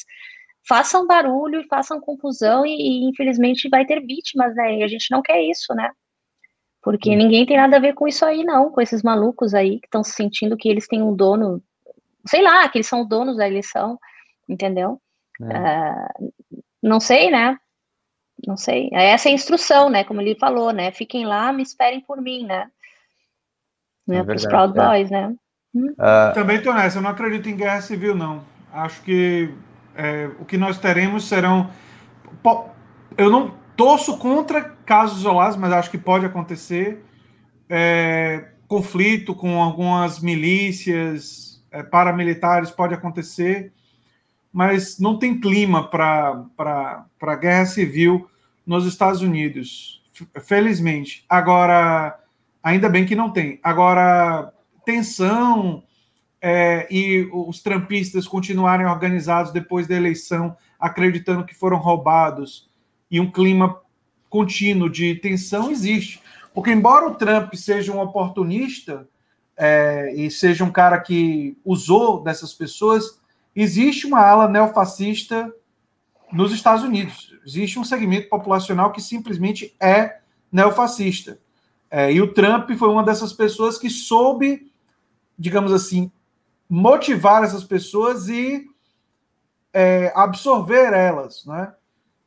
façam 0.67 1.07
barulho 1.07 1.61
e 1.61 1.67
façam 1.67 1.99
confusão 1.99 2.65
e, 2.65 2.69
e 2.69 3.09
infelizmente 3.09 3.67
vai 3.69 3.85
ter 3.85 3.99
vítimas, 4.05 4.53
né? 4.55 4.77
E 4.77 4.83
a 4.83 4.87
gente 4.87 5.09
não 5.11 5.21
quer 5.21 5.41
isso, 5.41 5.73
né? 5.73 5.89
Porque 6.81 7.15
ninguém 7.15 7.45
tem 7.45 7.57
nada 7.57 7.77
a 7.77 7.79
ver 7.79 7.93
com 7.93 8.07
isso 8.07 8.25
aí, 8.25 8.43
não, 8.43 8.71
com 8.71 8.81
esses 8.81 9.03
malucos 9.03 9.53
aí 9.53 9.79
que 9.79 9.87
estão 9.87 10.03
sentindo 10.03 10.57
que 10.57 10.67
eles 10.67 10.87
têm 10.87 11.01
um 11.01 11.15
dono, 11.15 11.61
sei 12.25 12.41
lá, 12.41 12.67
que 12.67 12.77
eles 12.77 12.87
são 12.87 13.05
donos 13.05 13.37
da 13.37 13.47
eleição, 13.47 13.99
entendeu? 14.49 14.99
É. 15.41 16.23
Uh, 16.23 16.33
não 16.81 16.99
sei, 16.99 17.29
né? 17.29 17.57
Não 18.45 18.57
sei. 18.57 18.89
Essa 18.91 19.29
é 19.29 19.31
a 19.31 19.35
instrução, 19.35 19.89
né? 19.89 20.03
Como 20.03 20.21
ele 20.21 20.35
falou, 20.35 20.71
né? 20.71 20.91
Fiquem 20.91 21.25
lá, 21.25 21.53
me 21.53 21.61
esperem 21.61 22.01
por 22.01 22.19
mim, 22.19 22.45
né? 22.45 22.67
É 24.09 24.23
né? 24.23 24.33
Os 24.33 24.45
Proud 24.45 24.77
é. 24.77 24.83
Boys, 24.83 25.11
né? 25.11 25.35
Hum? 25.75 25.91
Uh... 25.91 26.33
Também 26.33 26.57
estou 26.57 26.73
nessa, 26.73 26.97
eu 26.97 27.03
não 27.03 27.11
acredito 27.11 27.47
em 27.47 27.55
guerra 27.55 27.81
civil, 27.81 28.15
não. 28.15 28.43
Acho 28.73 29.01
que 29.03 29.53
é, 29.95 30.29
o 30.39 30.45
que 30.45 30.57
nós 30.57 30.79
teremos 30.79 31.25
serão. 31.25 31.69
Eu 33.17 33.29
não 33.29 33.60
torço 33.81 34.15
contra 34.15 34.61
casos 34.63 35.21
isolados, 35.21 35.57
mas 35.57 35.73
acho 35.73 35.89
que 35.89 35.97
pode 35.97 36.23
acontecer. 36.23 37.03
É, 37.67 38.51
conflito 38.67 39.33
com 39.33 39.59
algumas 39.59 40.19
milícias 40.19 41.65
é, 41.71 41.81
paramilitares 41.81 42.69
pode 42.69 42.93
acontecer, 42.93 43.73
mas 44.53 44.99
não 44.99 45.17
tem 45.17 45.39
clima 45.39 45.89
para 45.89 47.35
guerra 47.39 47.65
civil 47.65 48.29
nos 48.67 48.85
Estados 48.85 49.23
Unidos, 49.23 50.03
felizmente. 50.43 51.25
Agora, 51.27 52.19
ainda 52.61 52.87
bem 52.87 53.03
que 53.03 53.15
não 53.15 53.31
tem. 53.31 53.59
Agora, 53.63 54.53
tensão 54.85 55.81
é, 56.39 56.87
e 56.91 57.27
os 57.33 57.63
trampistas 57.63 58.27
continuarem 58.27 58.85
organizados 58.85 59.51
depois 59.51 59.87
da 59.87 59.95
eleição, 59.95 60.55
acreditando 60.79 61.45
que 61.45 61.55
foram 61.55 61.77
roubados 61.77 62.69
e 63.11 63.19
um 63.19 63.29
clima 63.29 63.77
contínuo 64.29 64.89
de 64.89 65.15
tensão 65.15 65.69
existe. 65.69 66.21
Porque, 66.53 66.71
embora 66.71 67.07
o 67.07 67.15
Trump 67.15 67.53
seja 67.53 67.91
um 67.91 67.99
oportunista 67.99 69.07
é, 69.57 70.13
e 70.15 70.31
seja 70.31 70.63
um 70.63 70.71
cara 70.71 70.99
que 70.99 71.57
usou 71.63 72.23
dessas 72.23 72.53
pessoas, 72.53 73.19
existe 73.55 74.07
uma 74.07 74.21
ala 74.21 74.47
neofascista 74.47 75.53
nos 76.31 76.53
Estados 76.53 76.83
Unidos. 76.83 77.35
Existe 77.45 77.77
um 77.77 77.83
segmento 77.83 78.29
populacional 78.29 78.91
que 78.91 79.01
simplesmente 79.01 79.75
é 79.79 80.19
neofascista. 80.51 81.39
É, 81.89 82.11
e 82.11 82.21
o 82.21 82.33
Trump 82.33 82.69
foi 82.71 82.87
uma 82.87 83.03
dessas 83.03 83.33
pessoas 83.33 83.77
que 83.77 83.89
soube, 83.89 84.71
digamos 85.37 85.73
assim, 85.73 86.09
motivar 86.69 87.43
essas 87.43 87.65
pessoas 87.65 88.29
e 88.29 88.65
é, 89.73 90.11
absorver 90.15 90.93
elas, 90.93 91.45
né? 91.45 91.73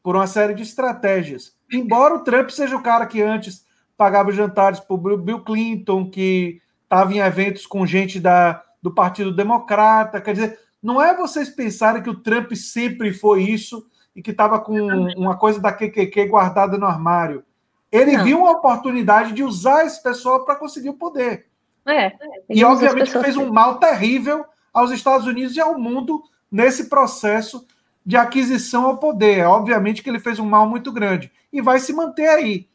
Por 0.05 0.15
uma 0.15 0.29
série 0.29 0.55
de 0.55 0.63
estratégias. 0.63 1.57
Embora 1.73 2.15
o 2.15 2.21
Trump 2.23 2.51
seja 2.51 2.77
o 2.77 2.83
cara 2.83 3.07
que 3.07 3.21
antes 3.21 3.65
pagava 3.97 4.31
jantares 4.31 4.79
para 4.79 4.95
o 4.95 5.19
Bill 5.19 5.43
Clinton, 5.43 6.09
que 6.09 6.61
estava 6.83 7.13
em 7.13 7.19
eventos 7.19 7.67
com 7.67 7.85
gente 7.85 8.21
da, 8.21 8.63
do 8.81 8.93
Partido 8.93 9.35
Democrata, 9.35 10.21
quer 10.21 10.35
dizer, 10.35 10.59
não 10.83 11.03
é 11.03 11.17
vocês 11.17 11.49
pensarem 11.49 12.03
que 12.03 12.11
o 12.11 12.21
Trump 12.21 12.53
sempre 12.53 13.13
foi 13.13 13.43
isso 13.43 13.87
e 14.15 14.23
que 14.23 14.31
estava 14.31 14.61
com 14.61 14.79
uma 15.17 15.37
coisa 15.37 15.59
da 15.59 15.73
QQQ 15.73 16.27
guardada 16.27 16.79
no 16.79 16.87
armário. 16.87 17.43
Ele 17.91 18.17
não. 18.17 18.25
viu 18.25 18.39
uma 18.41 18.53
oportunidade 18.53 19.33
de 19.33 19.43
usar 19.43 19.85
esse 19.87 20.03
pessoal 20.03 20.45
para 20.45 20.57
conseguir 20.57 20.91
o 20.91 20.95
poder. 20.95 21.47
É, 21.87 22.13
e, 22.49 22.65
obviamente, 22.65 23.11
fez 23.11 23.37
um 23.37 23.53
mal 23.53 23.79
terrível 23.79 24.45
aos 24.73 24.91
Estados 24.91 25.27
Unidos 25.27 25.57
e 25.57 25.61
ao 25.61 25.79
mundo 25.79 26.23
nesse 26.51 26.89
processo 26.89 27.67
de 28.05 28.17
aquisição 28.17 28.87
ao 28.87 28.99
poder. 28.99 29.47
Obviamente 29.47 30.03
que 30.03 30.11
ele 30.11 30.19
fez 30.19 30.39
um 30.39 30.47
mal 30.47 30.69
muito 30.69 30.93
grande 30.93 31.33
e 31.53 31.61
vai 31.61 31.79
se 31.79 31.93
manter 31.93 32.29
aí. 32.29 32.69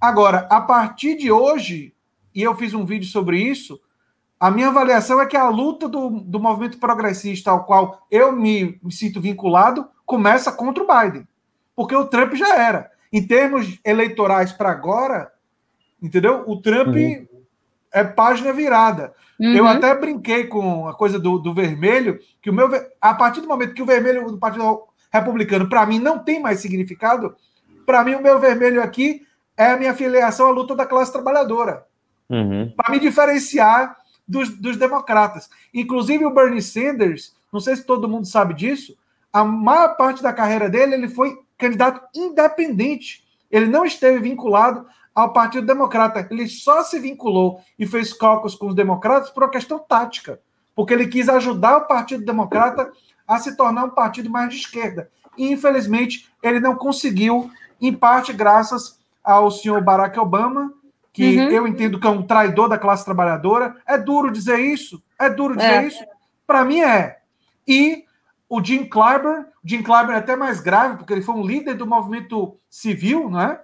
Agora, 0.00 0.46
a 0.50 0.60
partir 0.60 1.16
de 1.16 1.30
hoje, 1.30 1.92
e 2.34 2.42
eu 2.42 2.54
fiz 2.54 2.72
um 2.72 2.84
vídeo 2.84 3.08
sobre 3.08 3.40
isso, 3.40 3.80
a 4.38 4.50
minha 4.50 4.68
avaliação 4.68 5.20
é 5.20 5.26
que 5.26 5.36
a 5.36 5.48
luta 5.48 5.88
do, 5.88 6.10
do 6.20 6.38
movimento 6.38 6.78
progressista 6.78 7.50
ao 7.50 7.64
qual 7.64 8.06
eu 8.10 8.30
me, 8.30 8.78
me 8.82 8.92
sinto 8.92 9.20
vinculado 9.20 9.88
começa 10.06 10.52
contra 10.52 10.84
o 10.84 10.86
Biden. 10.86 11.26
Porque 11.74 11.94
o 11.94 12.06
Trump 12.06 12.34
já 12.34 12.56
era. 12.56 12.90
Em 13.12 13.26
termos 13.26 13.80
eleitorais 13.84 14.52
para 14.52 14.70
agora, 14.70 15.32
entendeu? 16.00 16.44
O 16.46 16.60
Trump 16.60 16.94
uhum. 16.94 17.26
é 17.92 18.04
página 18.04 18.52
virada. 18.52 19.12
Uhum. 19.38 19.54
Eu 19.54 19.66
até 19.66 19.94
brinquei 19.94 20.46
com 20.46 20.88
a 20.88 20.94
coisa 20.94 21.18
do, 21.18 21.38
do 21.38 21.54
vermelho, 21.54 22.18
que 22.42 22.50
o 22.50 22.52
meu 22.52 22.68
a 23.00 23.14
partir 23.14 23.40
do 23.40 23.48
momento 23.48 23.74
que 23.74 23.82
o 23.82 23.86
vermelho 23.86 24.26
do 24.26 24.38
Partido 24.38 24.82
Republicano 25.12 25.68
para 25.68 25.86
mim 25.86 25.98
não 25.98 26.18
tem 26.18 26.40
mais 26.40 26.60
significado, 26.60 27.36
para 27.86 28.02
mim 28.04 28.14
o 28.14 28.22
meu 28.22 28.38
vermelho 28.38 28.82
aqui 28.82 29.22
é 29.56 29.70
a 29.70 29.76
minha 29.76 29.94
filiação 29.94 30.48
à 30.48 30.50
luta 30.50 30.74
da 30.74 30.86
classe 30.86 31.12
trabalhadora. 31.12 31.84
Uhum. 32.28 32.72
Para 32.76 32.92
me 32.92 33.00
diferenciar 33.00 33.96
dos, 34.26 34.50
dos 34.50 34.76
democratas. 34.76 35.48
Inclusive 35.72 36.24
o 36.26 36.34
Bernie 36.34 36.60
Sanders, 36.60 37.34
não 37.52 37.60
sei 37.60 37.76
se 37.76 37.84
todo 37.84 38.08
mundo 38.08 38.26
sabe 38.26 38.54
disso, 38.54 38.96
a 39.32 39.44
maior 39.44 39.96
parte 39.96 40.22
da 40.22 40.32
carreira 40.32 40.68
dele 40.68 40.94
ele 40.94 41.08
foi 41.08 41.38
candidato 41.56 42.06
independente. 42.14 43.24
Ele 43.50 43.66
não 43.66 43.84
esteve 43.84 44.18
vinculado 44.20 44.86
ao 45.18 45.32
Partido 45.32 45.66
Democrata. 45.66 46.28
Ele 46.30 46.46
só 46.46 46.84
se 46.84 47.00
vinculou 47.00 47.60
e 47.76 47.84
fez 47.84 48.12
caucus 48.12 48.54
com 48.54 48.68
os 48.68 48.74
democratas 48.74 49.30
por 49.30 49.42
uma 49.42 49.50
questão 49.50 49.76
tática, 49.76 50.40
porque 50.76 50.94
ele 50.94 51.08
quis 51.08 51.28
ajudar 51.28 51.78
o 51.78 51.86
Partido 51.88 52.24
Democrata 52.24 52.92
a 53.26 53.36
se 53.38 53.56
tornar 53.56 53.84
um 53.84 53.90
partido 53.90 54.30
mais 54.30 54.50
de 54.50 54.60
esquerda. 54.60 55.10
E, 55.36 55.50
infelizmente, 55.50 56.30
ele 56.40 56.60
não 56.60 56.76
conseguiu, 56.76 57.50
em 57.80 57.92
parte 57.92 58.32
graças 58.32 59.00
ao 59.24 59.50
senhor 59.50 59.82
Barack 59.82 60.16
Obama, 60.20 60.72
que 61.12 61.36
uhum. 61.36 61.48
eu 61.48 61.66
entendo 61.66 61.98
que 61.98 62.06
é 62.06 62.10
um 62.10 62.22
traidor 62.22 62.68
da 62.68 62.78
classe 62.78 63.04
trabalhadora. 63.04 63.74
É 63.84 63.98
duro 63.98 64.30
dizer 64.30 64.60
isso? 64.60 65.02
É 65.18 65.28
duro 65.28 65.56
dizer 65.56 65.82
é. 65.82 65.86
isso? 65.88 66.04
Para 66.46 66.64
mim 66.64 66.80
é. 66.80 67.18
E 67.66 68.04
o 68.48 68.62
Jim 68.62 68.84
Clyburn, 68.84 69.46
Jim 69.64 69.82
Clyburn 69.82 70.12
é 70.12 70.18
até 70.18 70.36
mais 70.36 70.60
grave, 70.60 70.96
porque 70.96 71.12
ele 71.12 71.22
foi 71.22 71.34
um 71.34 71.44
líder 71.44 71.74
do 71.74 71.88
movimento 71.88 72.56
civil, 72.70 73.28
não 73.28 73.40
é? 73.40 73.60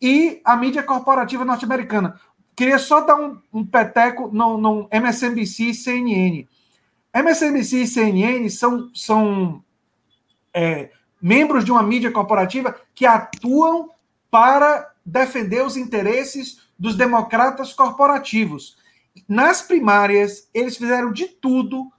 E 0.00 0.40
a 0.44 0.56
mídia 0.56 0.82
corporativa 0.82 1.44
norte-americana. 1.44 2.18
Queria 2.56 2.78
só 2.78 3.00
dar 3.00 3.16
um, 3.16 3.40
um 3.52 3.64
peteco 3.64 4.30
no, 4.32 4.58
no 4.58 4.88
MSNBC 4.90 5.64
e 5.64 5.74
CNN. 5.74 6.48
MSNBC 7.14 7.82
e 7.82 7.86
CNN 7.86 8.50
são, 8.50 8.90
são 8.94 9.64
é, 10.54 10.90
membros 11.20 11.64
de 11.64 11.72
uma 11.72 11.82
mídia 11.82 12.10
corporativa 12.10 12.74
que 12.94 13.04
atuam 13.04 13.90
para 14.30 14.92
defender 15.04 15.64
os 15.64 15.76
interesses 15.76 16.62
dos 16.78 16.96
democratas 16.96 17.72
corporativos. 17.72 18.78
Nas 19.28 19.60
primárias, 19.60 20.48
eles 20.54 20.76
fizeram 20.76 21.12
de 21.12 21.26
tudo 21.26 21.90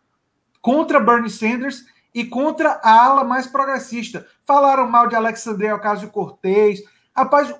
contra 0.62 0.99
Bernie 0.99 1.30
Sanders 1.30 1.86
e 2.14 2.26
contra 2.26 2.80
a 2.84 3.06
ala 3.06 3.24
mais 3.24 3.47
progressista. 3.47 4.28
Falaram 4.45 4.89
mal 4.89 5.08
de 5.08 5.16
Alexandria 5.16 5.76
Ocasio-Cortez. 5.76 6.82
Rapaz, 7.16 7.54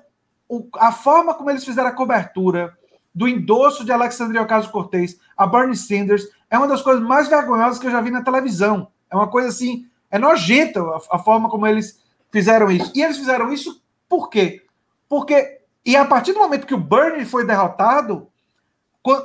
o, 0.52 0.68
a 0.76 0.92
forma 0.92 1.32
como 1.32 1.48
eles 1.48 1.64
fizeram 1.64 1.88
a 1.88 1.92
cobertura 1.92 2.76
do 3.14 3.26
endosso 3.26 3.86
de 3.86 3.90
Alexandria 3.90 4.42
Ocasio-Cortez 4.42 5.18
a 5.34 5.46
Bernie 5.46 5.74
Sanders 5.74 6.28
é 6.50 6.58
uma 6.58 6.68
das 6.68 6.82
coisas 6.82 7.02
mais 7.02 7.26
vergonhosas 7.26 7.78
que 7.78 7.86
eu 7.86 7.90
já 7.90 8.02
vi 8.02 8.10
na 8.10 8.22
televisão. 8.22 8.88
É 9.10 9.16
uma 9.16 9.28
coisa 9.28 9.48
assim, 9.48 9.86
é 10.10 10.18
nojenta 10.18 10.82
a, 10.82 11.16
a 11.16 11.18
forma 11.18 11.48
como 11.48 11.66
eles 11.66 11.98
fizeram 12.30 12.70
isso. 12.70 12.92
E 12.94 13.02
eles 13.02 13.16
fizeram 13.16 13.50
isso 13.50 13.82
por 14.06 14.28
quê? 14.28 14.62
Porque 15.08 15.62
e 15.86 15.96
a 15.96 16.04
partir 16.04 16.34
do 16.34 16.40
momento 16.40 16.66
que 16.66 16.74
o 16.74 16.78
Bernie 16.78 17.24
foi 17.24 17.46
derrotado, 17.46 18.28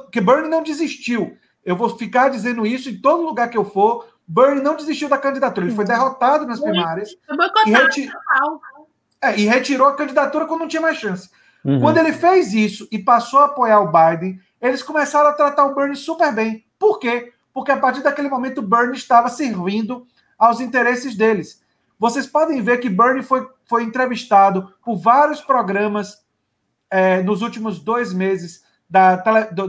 que 0.09 0.21
Bernie 0.21 0.49
não 0.49 0.63
desistiu. 0.63 1.37
Eu 1.63 1.75
vou 1.75 1.89
ficar 1.89 2.29
dizendo 2.29 2.65
isso 2.65 2.89
em 2.89 3.01
todo 3.01 3.25
lugar 3.25 3.49
que 3.49 3.57
eu 3.57 3.65
for. 3.65 4.07
Bernie 4.25 4.63
não 4.63 4.77
desistiu 4.77 5.09
da 5.09 5.17
candidatura. 5.17 5.67
Ele 5.67 5.75
foi 5.75 5.83
derrotado 5.83 6.47
nas 6.47 6.61
primárias. 6.61 7.09
E, 7.65 7.69
reti... 7.69 8.09
é, 9.21 9.39
e, 9.39 9.45
retirou 9.45 9.87
a 9.87 9.95
candidatura 9.95 10.45
quando 10.45 10.61
não 10.61 10.67
tinha 10.67 10.81
mais 10.81 10.97
chance. 10.97 11.29
Uhum. 11.63 11.81
Quando 11.81 11.97
ele 11.97 12.13
fez 12.13 12.53
isso 12.53 12.87
e 12.91 12.99
passou 12.99 13.39
a 13.39 13.45
apoiar 13.45 13.79
o 13.81 13.91
Biden, 13.91 14.39
eles 14.61 14.83
começaram 14.83 15.29
a 15.29 15.33
tratar 15.33 15.65
o 15.65 15.75
Bernie 15.75 15.95
super 15.95 16.33
bem. 16.33 16.65
Por 16.77 16.99
quê? 16.99 17.33
Porque 17.53 17.71
a 17.71 17.77
partir 17.77 18.03
daquele 18.03 18.29
momento 18.29 18.59
o 18.59 18.67
Bernie 18.67 18.95
estava 18.95 19.29
servindo 19.29 20.05
aos 20.37 20.59
interesses 20.59 21.15
deles. 21.15 21.61
Vocês 21.99 22.27
podem 22.27 22.61
ver 22.61 22.77
que 22.77 22.89
Bernie 22.89 23.23
foi, 23.23 23.47
foi 23.65 23.83
entrevistado 23.83 24.71
por 24.83 24.97
vários 24.97 25.41
programas 25.41 26.23
é, 26.89 27.21
nos 27.23 27.41
últimos 27.41 27.79
dois 27.79 28.13
meses 28.13 28.63
da, 28.89 29.15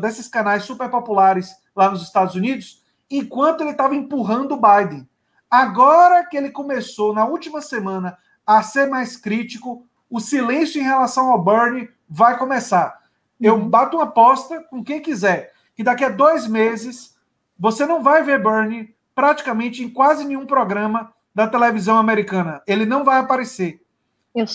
desses 0.01 0.28
canais 0.28 0.64
super 0.64 0.88
populares 0.88 1.51
lá 1.74 1.90
nos 1.90 2.03
Estados 2.03 2.34
Unidos, 2.34 2.82
enquanto 3.11 3.62
ele 3.62 3.70
estava 3.70 3.94
empurrando 3.94 4.53
o 4.53 4.61
Biden. 4.61 5.09
Agora 5.51 6.24
que 6.26 6.36
ele 6.36 6.51
começou, 6.51 7.14
na 7.14 7.24
última 7.24 7.61
semana, 7.61 8.18
a 8.49 8.62
ser 8.62 8.88
mais 8.88 9.14
crítico, 9.14 9.86
o 10.09 10.18
silêncio 10.18 10.80
em 10.80 10.84
relação 10.84 11.30
ao 11.30 11.44
Bernie 11.44 11.90
vai 12.09 12.38
começar. 12.38 12.99
Eu 13.38 13.57
uhum. 13.57 13.68
bato 13.68 13.99
uma 13.99 14.05
aposta 14.05 14.64
com 14.70 14.82
quem 14.82 15.03
quiser, 15.03 15.53
que 15.76 15.84
daqui 15.84 16.03
a 16.03 16.09
dois 16.09 16.46
meses 16.46 17.14
você 17.59 17.84
não 17.84 18.03
vai 18.03 18.22
ver 18.22 18.42
Bernie 18.42 18.94
praticamente 19.14 19.84
em 19.84 19.90
quase 19.90 20.24
nenhum 20.24 20.46
programa 20.46 21.12
da 21.34 21.46
televisão 21.46 21.99
americana. 21.99 22.62
Ele 22.66 22.86
não 22.86 23.05
vai 23.05 23.18
aparecer. 23.18 23.82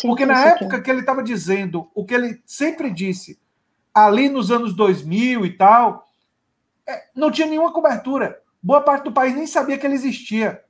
Porque 0.02 0.26
na 0.26 0.44
época 0.44 0.78
aqui. 0.78 0.86
que 0.86 0.90
ele 0.90 1.02
estava 1.02 1.22
dizendo 1.22 1.92
o 1.94 2.04
que 2.04 2.16
ele 2.16 2.42
sempre 2.48 2.90
disse, 2.90 3.40
ali 3.94 4.28
nos 4.28 4.50
anos 4.50 4.74
2000 4.76 5.46
e 5.46 5.52
tal, 5.56 6.08
é, 6.88 7.10
não 7.16 7.30
tinha 7.30 7.48
nenhuma 7.48 7.72
cobertura. 7.72 8.42
Boa 8.62 8.82
parte 8.82 9.04
do 9.04 9.12
país 9.12 9.36
nem 9.36 9.46
sabia 9.46 9.78
que 9.78 9.86
ele 9.86 9.94
existia. 9.94 10.64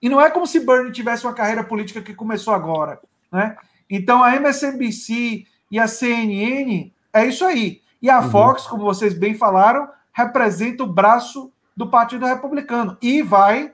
E 0.00 0.08
não 0.08 0.20
é 0.20 0.30
como 0.30 0.46
se 0.46 0.60
Bernie 0.60 0.92
tivesse 0.92 1.26
uma 1.26 1.34
carreira 1.34 1.64
política 1.64 2.02
que 2.02 2.14
começou 2.14 2.54
agora. 2.54 3.00
Né? 3.32 3.56
Então 3.90 4.22
a 4.22 4.34
MSNBC 4.36 5.44
e 5.70 5.78
a 5.78 5.88
CNN 5.88 6.92
é 7.12 7.26
isso 7.26 7.44
aí. 7.44 7.82
E 8.00 8.08
a 8.08 8.20
uhum. 8.20 8.30
Fox, 8.30 8.66
como 8.66 8.84
vocês 8.84 9.12
bem 9.12 9.34
falaram, 9.34 9.88
representa 10.12 10.84
o 10.84 10.92
braço 10.92 11.52
do 11.76 11.90
Partido 11.90 12.26
Republicano 12.26 12.96
e 13.02 13.22
vai 13.22 13.72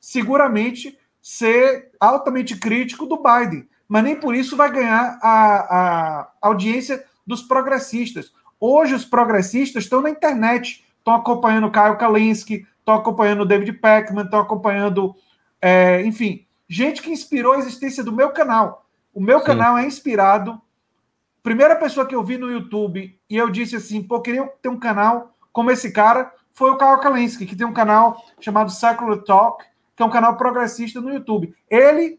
seguramente 0.00 0.98
ser 1.20 1.90
altamente 2.00 2.56
crítico 2.56 3.06
do 3.06 3.22
Biden 3.22 3.68
mas 3.92 4.04
nem 4.04 4.16
por 4.16 4.34
isso 4.34 4.56
vai 4.56 4.72
ganhar 4.72 5.18
a, 5.22 5.28
a 5.30 6.28
audiência 6.40 7.04
dos 7.26 7.42
progressistas. 7.42 8.32
Hoje, 8.58 8.94
os 8.94 9.04
progressistas 9.04 9.84
estão 9.84 10.00
na 10.00 10.08
internet, 10.08 10.82
estão 10.96 11.14
acompanhando 11.14 11.70
Caio 11.70 11.98
Kalinske, 11.98 12.66
estão 12.78 12.94
acompanhando 12.94 13.44
David 13.44 13.74
Peckman, 13.74 14.24
estão 14.24 14.40
acompanhando, 14.40 15.14
é, 15.62 16.02
enfim, 16.02 16.44
gente 16.68 17.00
que 17.00 17.12
inspirou 17.12 17.52
a 17.52 17.58
existência 17.58 18.02
do 18.02 18.12
meu 18.12 18.30
canal. 18.30 18.84
O 19.14 19.20
meu 19.20 19.38
Sim. 19.38 19.46
canal 19.46 19.78
é 19.78 19.86
inspirado. 19.86 20.60
Primeira 21.42 21.76
pessoa 21.76 22.06
que 22.06 22.14
eu 22.14 22.22
vi 22.24 22.36
no 22.36 22.50
YouTube 22.50 23.16
e 23.30 23.36
eu 23.36 23.48
disse 23.48 23.76
assim, 23.76 24.02
pô, 24.02 24.20
queria 24.20 24.44
ter 24.60 24.68
um 24.68 24.78
canal 24.78 25.34
como 25.52 25.70
esse 25.70 25.92
cara, 25.92 26.32
foi 26.52 26.70
o 26.70 26.76
Caio 26.76 27.00
Kalinske, 27.00 27.46
que 27.46 27.56
tem 27.56 27.66
um 27.66 27.72
canal 27.72 28.24
chamado 28.40 28.70
Secular 28.70 29.18
Talk, 29.22 29.64
que 29.94 30.02
é 30.02 30.06
um 30.06 30.10
canal 30.10 30.36
progressista 30.36 31.00
no 31.00 31.12
YouTube. 31.12 31.54
Ele 31.70 32.18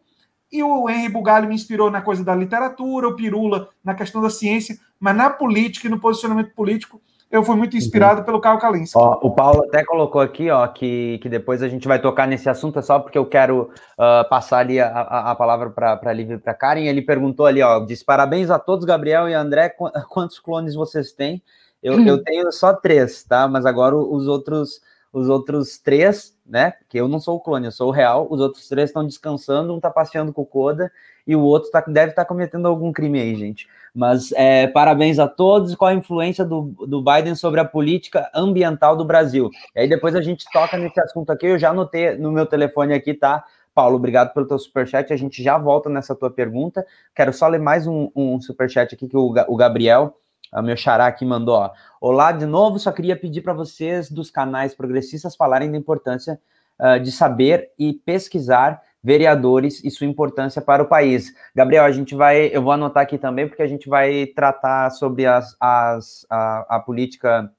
e 0.52 0.62
o 0.64 0.88
Henry 0.88 1.10
Bugalho 1.10 1.50
me 1.50 1.56
inspirou 1.56 1.90
na 1.90 2.02
coisa 2.02 2.24
da 2.24 2.36
literatura, 2.36 3.08
o 3.08 3.16
Pirula 3.16 3.70
na 3.84 3.96
questão 3.96 4.22
da 4.22 4.30
ciência, 4.30 4.78
mas 5.00 5.16
na 5.16 5.30
política 5.30 5.88
e 5.88 5.90
no 5.90 6.00
posicionamento 6.00 6.54
político, 6.54 7.02
eu 7.34 7.44
fui 7.44 7.56
muito 7.56 7.76
inspirado 7.76 8.20
uhum. 8.20 8.26
pelo 8.26 8.40
Caio 8.40 8.60
Kalinski. 8.60 8.96
Ó, 8.96 9.18
o 9.24 9.32
Paulo 9.32 9.64
até 9.64 9.84
colocou 9.84 10.22
aqui, 10.22 10.52
ó, 10.52 10.68
que, 10.68 11.18
que 11.18 11.28
depois 11.28 11.64
a 11.64 11.68
gente 11.68 11.88
vai 11.88 12.00
tocar 12.00 12.28
nesse 12.28 12.48
assunto, 12.48 12.78
é 12.78 12.82
só 12.84 13.00
porque 13.00 13.18
eu 13.18 13.26
quero 13.26 13.72
uh, 13.98 14.30
passar 14.30 14.60
ali 14.60 14.80
a, 14.80 14.88
a, 14.88 15.32
a 15.32 15.36
palavra 15.36 15.72
para 15.72 16.00
a 16.00 16.14
Lívia 16.14 16.36
e 16.36 16.38
para 16.38 16.54
Karen. 16.54 16.84
Ele 16.84 17.02
perguntou 17.02 17.48
ali, 17.48 17.60
ó, 17.64 17.80
disse 17.80 18.06
parabéns 18.06 18.52
a 18.52 18.60
todos, 18.60 18.86
Gabriel 18.86 19.28
e 19.28 19.34
André, 19.34 19.70
quantos 20.10 20.38
clones 20.38 20.76
vocês 20.76 21.12
têm? 21.12 21.42
Eu, 21.82 21.96
uhum. 21.96 22.06
eu 22.06 22.24
tenho 22.24 22.52
só 22.52 22.72
três, 22.72 23.24
tá? 23.24 23.48
Mas 23.48 23.66
agora 23.66 23.98
os 23.98 24.28
outros, 24.28 24.80
os 25.12 25.28
outros 25.28 25.80
três, 25.80 26.38
né? 26.46 26.74
Que 26.88 27.02
eu 27.02 27.08
não 27.08 27.20
sou 27.20 27.38
o 27.38 27.40
clone, 27.40 27.66
eu 27.66 27.72
sou 27.72 27.88
o 27.88 27.92
real. 27.92 28.28
Os 28.30 28.40
outros 28.40 28.68
três 28.68 28.92
estão 28.92 29.04
descansando, 29.04 29.74
um 29.74 29.80
tá 29.80 29.90
passeando 29.90 30.32
com 30.32 30.44
o 30.44 30.46
Coda 30.46 30.92
e 31.26 31.36
o 31.36 31.42
outro 31.42 31.72
tá, 31.72 31.82
deve 31.82 32.12
estar 32.12 32.26
tá 32.26 32.28
cometendo 32.28 32.68
algum 32.68 32.94
crime 32.94 33.20
aí, 33.20 33.36
gente. 33.36 33.68
Mas 33.94 34.32
é, 34.32 34.66
parabéns 34.68 35.20
a 35.20 35.28
todos. 35.28 35.76
Qual 35.76 35.90
a 35.90 35.94
influência 35.94 36.44
do, 36.44 36.74
do 36.88 37.04
Biden 37.04 37.36
sobre 37.36 37.60
a 37.60 37.66
política 37.66 38.30
ambiental 38.34 38.98
do 38.98 39.06
Brasil? 39.06 39.52
E 39.76 39.82
aí 39.82 39.90
depois 39.90 40.16
a 40.16 40.22
gente 40.22 40.46
toca 40.52 40.78
nesse 40.78 41.00
assunto 41.00 41.32
aqui. 41.32 41.46
Eu 41.46 41.60
já 41.60 41.70
anotei 41.70 42.18
no 42.18 42.32
meu 42.32 42.46
telefone 42.46 42.94
aqui, 42.94 43.14
tá? 43.14 43.44
Paulo, 43.74 43.96
obrigado 43.96 44.34
pelo 44.34 44.48
teu 44.48 44.58
superchat. 44.58 45.14
A 45.14 45.18
gente 45.18 45.44
já 45.44 45.58
volta 45.58 45.90
nessa 45.90 46.16
tua 46.16 46.32
pergunta. 46.32 46.86
Quero 47.16 47.32
só 47.32 47.48
ler 47.48 47.60
mais 47.60 47.86
um, 47.86 48.10
um 48.16 48.42
superchat 48.42 48.96
aqui 48.96 49.08
que 49.08 49.18
o, 49.18 49.34
o 49.48 49.56
Gabriel, 49.56 50.18
o 50.52 50.62
meu 50.62 50.78
xará 50.78 51.06
aqui, 51.06 51.26
mandou. 51.26 51.56
Ó. 51.56 51.72
Olá 52.02 52.32
de 52.32 52.46
novo, 52.46 52.80
só 52.80 52.92
queria 52.92 53.16
pedir 53.16 53.42
para 53.42 53.54
vocês 53.54 54.10
dos 54.10 54.32
canais 54.32 54.74
progressistas 54.74 55.36
falarem 55.36 55.72
da 55.72 55.78
importância 55.78 56.40
uh, 56.80 57.00
de 57.00 57.12
saber 57.12 57.72
e 57.78 57.94
pesquisar 57.94 58.82
vereadores 59.04 59.84
e 59.84 59.92
sua 59.92 60.08
importância 60.08 60.62
para 60.62 60.82
o 60.82 60.88
país. 60.88 61.34
Gabriel, 61.54 61.84
a 61.84 61.92
gente 61.92 62.16
vai, 62.16 62.48
eu 62.54 62.62
vou 62.62 62.72
anotar 62.72 63.04
aqui 63.04 63.18
também, 63.18 63.48
porque 63.48 63.62
a 63.62 63.68
gente 63.68 63.90
vai 63.90 64.28
tratar 64.28 64.90
sobre 64.92 65.26
as, 65.26 65.56
as, 65.60 66.26
a, 66.30 66.78
a 66.78 66.80
política 66.80 67.52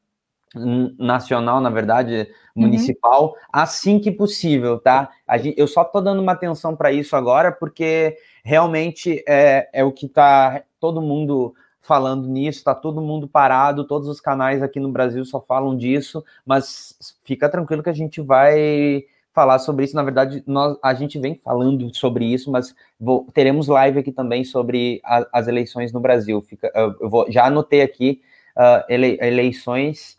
nacional, 0.99 1.61
na 1.61 1.71
verdade, 1.71 2.29
uhum. 2.55 2.63
municipal, 2.63 3.27
uhum. 3.27 3.35
assim 3.53 3.99
que 3.99 4.11
possível, 4.11 4.79
tá? 4.79 5.11
Gente, 5.39 5.59
eu 5.59 5.67
só 5.67 5.83
estou 5.83 6.01
dando 6.01 6.23
uma 6.23 6.33
atenção 6.33 6.77
para 6.77 6.93
isso 6.93 7.17
agora, 7.17 7.51
porque 7.51 8.17
realmente 8.45 9.23
é, 9.27 9.69
é 9.73 9.85
o 9.85 9.93
que 9.93 10.07
está 10.07 10.63
todo 10.79 11.03
mundo 11.03 11.55
falando 11.81 12.27
nisso, 12.29 12.59
está 12.59 12.75
todo 12.75 13.03
mundo 13.03 13.29
parado, 13.29 13.87
todos 13.87 14.09
os 14.09 14.21
canais 14.21 14.63
aqui 14.63 14.81
no 14.81 14.91
Brasil 14.91 15.25
só 15.25 15.41
falam 15.41 15.77
disso, 15.77 16.25
mas 16.47 17.15
fica 17.25 17.49
tranquilo 17.49 17.83
que 17.83 17.91
a 17.91 17.95
gente 17.95 18.21
vai 18.23 19.05
falar 19.35 19.59
sobre 19.59 19.85
isso. 19.85 19.97
Na 19.97 20.03
verdade, 20.03 20.43
nós, 20.47 20.79
a 20.83 20.95
gente 20.95 21.19
vem 21.19 21.35
falando 21.35 21.93
sobre 21.95 22.25
isso, 22.25 22.51
mas 22.51 22.75
vou, 22.99 23.27
teremos 23.35 23.67
live 23.67 23.99
aqui 23.99 24.13
também 24.13 24.45
sobre 24.45 25.01
a, 25.05 25.27
as 25.33 25.49
eleições 25.49 25.93
no 25.93 26.01
Brasil. 26.01 26.41
Fica, 26.41 26.71
eu 26.75 27.11
vou, 27.11 27.31
já 27.31 27.47
anotei 27.47 27.83
aqui 27.83 28.23
uh, 28.57 28.85
ele, 28.89 29.19
eleições 29.21 30.19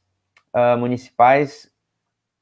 uh, 0.53 0.77
municipais, 0.77 1.71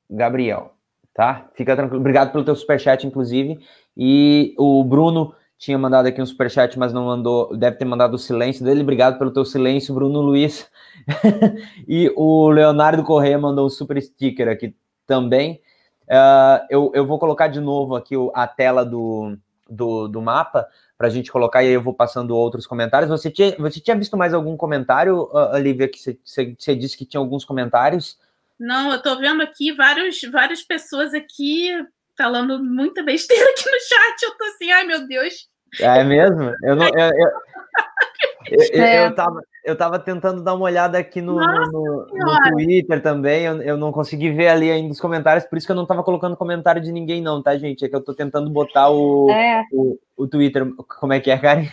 Gabriel, 0.09 0.73
tá? 1.13 1.47
Fica 1.53 1.75
tranquilo. 1.75 2.01
Obrigado 2.01 2.31
pelo 2.31 2.43
teu 2.43 2.55
superchat, 2.55 3.05
inclusive. 3.05 3.59
E 3.95 4.55
o 4.57 4.83
Bruno 4.83 5.35
tinha 5.59 5.77
mandado 5.77 6.07
aqui 6.07 6.21
um 6.21 6.25
superchat, 6.25 6.77
mas 6.77 6.91
não 6.91 7.05
mandou, 7.05 7.55
deve 7.55 7.77
ter 7.77 7.85
mandado 7.85 8.15
o 8.15 8.19
silêncio 8.19 8.65
dele. 8.65 8.81
Obrigado 8.81 9.17
pelo 9.19 9.31
teu 9.31 9.45
silêncio, 9.45 9.93
Bruno 9.93 10.21
Luiz. 10.21 10.67
e 11.87 12.11
o 12.15 12.49
Leonardo 12.49 13.03
Correia 13.03 13.37
mandou 13.37 13.67
um 13.67 13.69
super 13.69 14.01
sticker 14.01 14.49
aqui 14.49 14.75
também. 15.05 15.61
Uh, 16.03 16.65
eu, 16.69 16.91
eu 16.93 17.05
vou 17.05 17.17
colocar 17.17 17.47
de 17.47 17.59
novo 17.59 17.95
aqui 17.95 18.15
a 18.33 18.47
tela 18.47 18.85
do, 18.85 19.37
do, 19.69 20.07
do 20.07 20.21
mapa 20.21 20.67
para 20.97 21.07
a 21.07 21.09
gente 21.09 21.31
colocar 21.31 21.63
e 21.63 21.67
aí 21.67 21.73
eu 21.73 21.81
vou 21.81 21.93
passando 21.93 22.35
outros 22.35 22.67
comentários. 22.67 23.09
Você 23.09 23.31
tinha, 23.31 23.55
você 23.57 23.79
tinha 23.79 23.95
visto 23.95 24.17
mais 24.17 24.33
algum 24.33 24.55
comentário, 24.55 25.23
uh, 25.23 25.55
Olivia, 25.55 25.87
que 25.87 25.99
você, 25.99 26.17
você, 26.23 26.55
você, 26.57 26.75
disse 26.75 26.97
que 26.97 27.05
tinha 27.05 27.19
alguns 27.19 27.45
comentários? 27.45 28.17
Não, 28.59 28.91
eu 28.91 28.97
estou 28.97 29.17
vendo 29.17 29.41
aqui 29.41 29.71
vários, 29.71 30.21
várias 30.31 30.61
pessoas 30.61 31.13
aqui 31.13 31.69
falando 32.17 32.63
muita 32.63 33.03
besteira 33.03 33.49
aqui 33.51 33.65
no 33.65 33.79
chat. 33.79 34.23
Eu 34.23 34.37
tô 34.37 34.43
assim, 34.45 34.71
ai 34.71 34.85
meu 34.85 35.07
Deus. 35.07 35.49
É 35.79 36.03
mesmo? 36.03 36.53
Eu 36.63 36.75
não. 36.75 36.85
Eu, 36.87 37.09
eu, 37.09 37.31
eu, 38.49 38.83
é. 38.83 39.07
eu, 39.07 39.15
tava, 39.15 39.41
eu 39.63 39.77
tava 39.77 39.99
tentando 39.99 40.43
dar 40.43 40.53
uma 40.53 40.65
olhada 40.65 40.97
aqui 40.97 41.21
no, 41.21 41.35
no, 41.35 42.07
no, 42.11 42.51
Twitter 42.51 43.01
também, 43.01 43.43
eu, 43.43 43.61
eu, 43.61 43.77
não 43.77 43.91
consegui 43.91 44.31
ver 44.31 44.47
ali 44.49 44.71
ainda 44.71 44.91
os 44.91 44.99
comentários, 44.99 45.45
por 45.45 45.57
isso 45.57 45.65
que 45.65 45.71
eu 45.71 45.75
não 45.75 45.85
tava 45.85 46.03
colocando 46.03 46.37
comentário 46.37 46.81
de 46.81 46.91
ninguém, 46.91 47.21
não, 47.21 47.41
tá, 47.41 47.57
gente? 47.57 47.85
É 47.85 47.89
que 47.89 47.95
eu 47.95 48.03
tô 48.03 48.13
tentando 48.13 48.49
botar 48.49 48.89
o, 48.89 49.29
é. 49.31 49.63
o, 49.71 49.97
o, 50.17 50.27
Twitter. 50.27 50.73
Como 50.99 51.13
é 51.13 51.19
que 51.19 51.31
é, 51.31 51.37
Karen? 51.37 51.67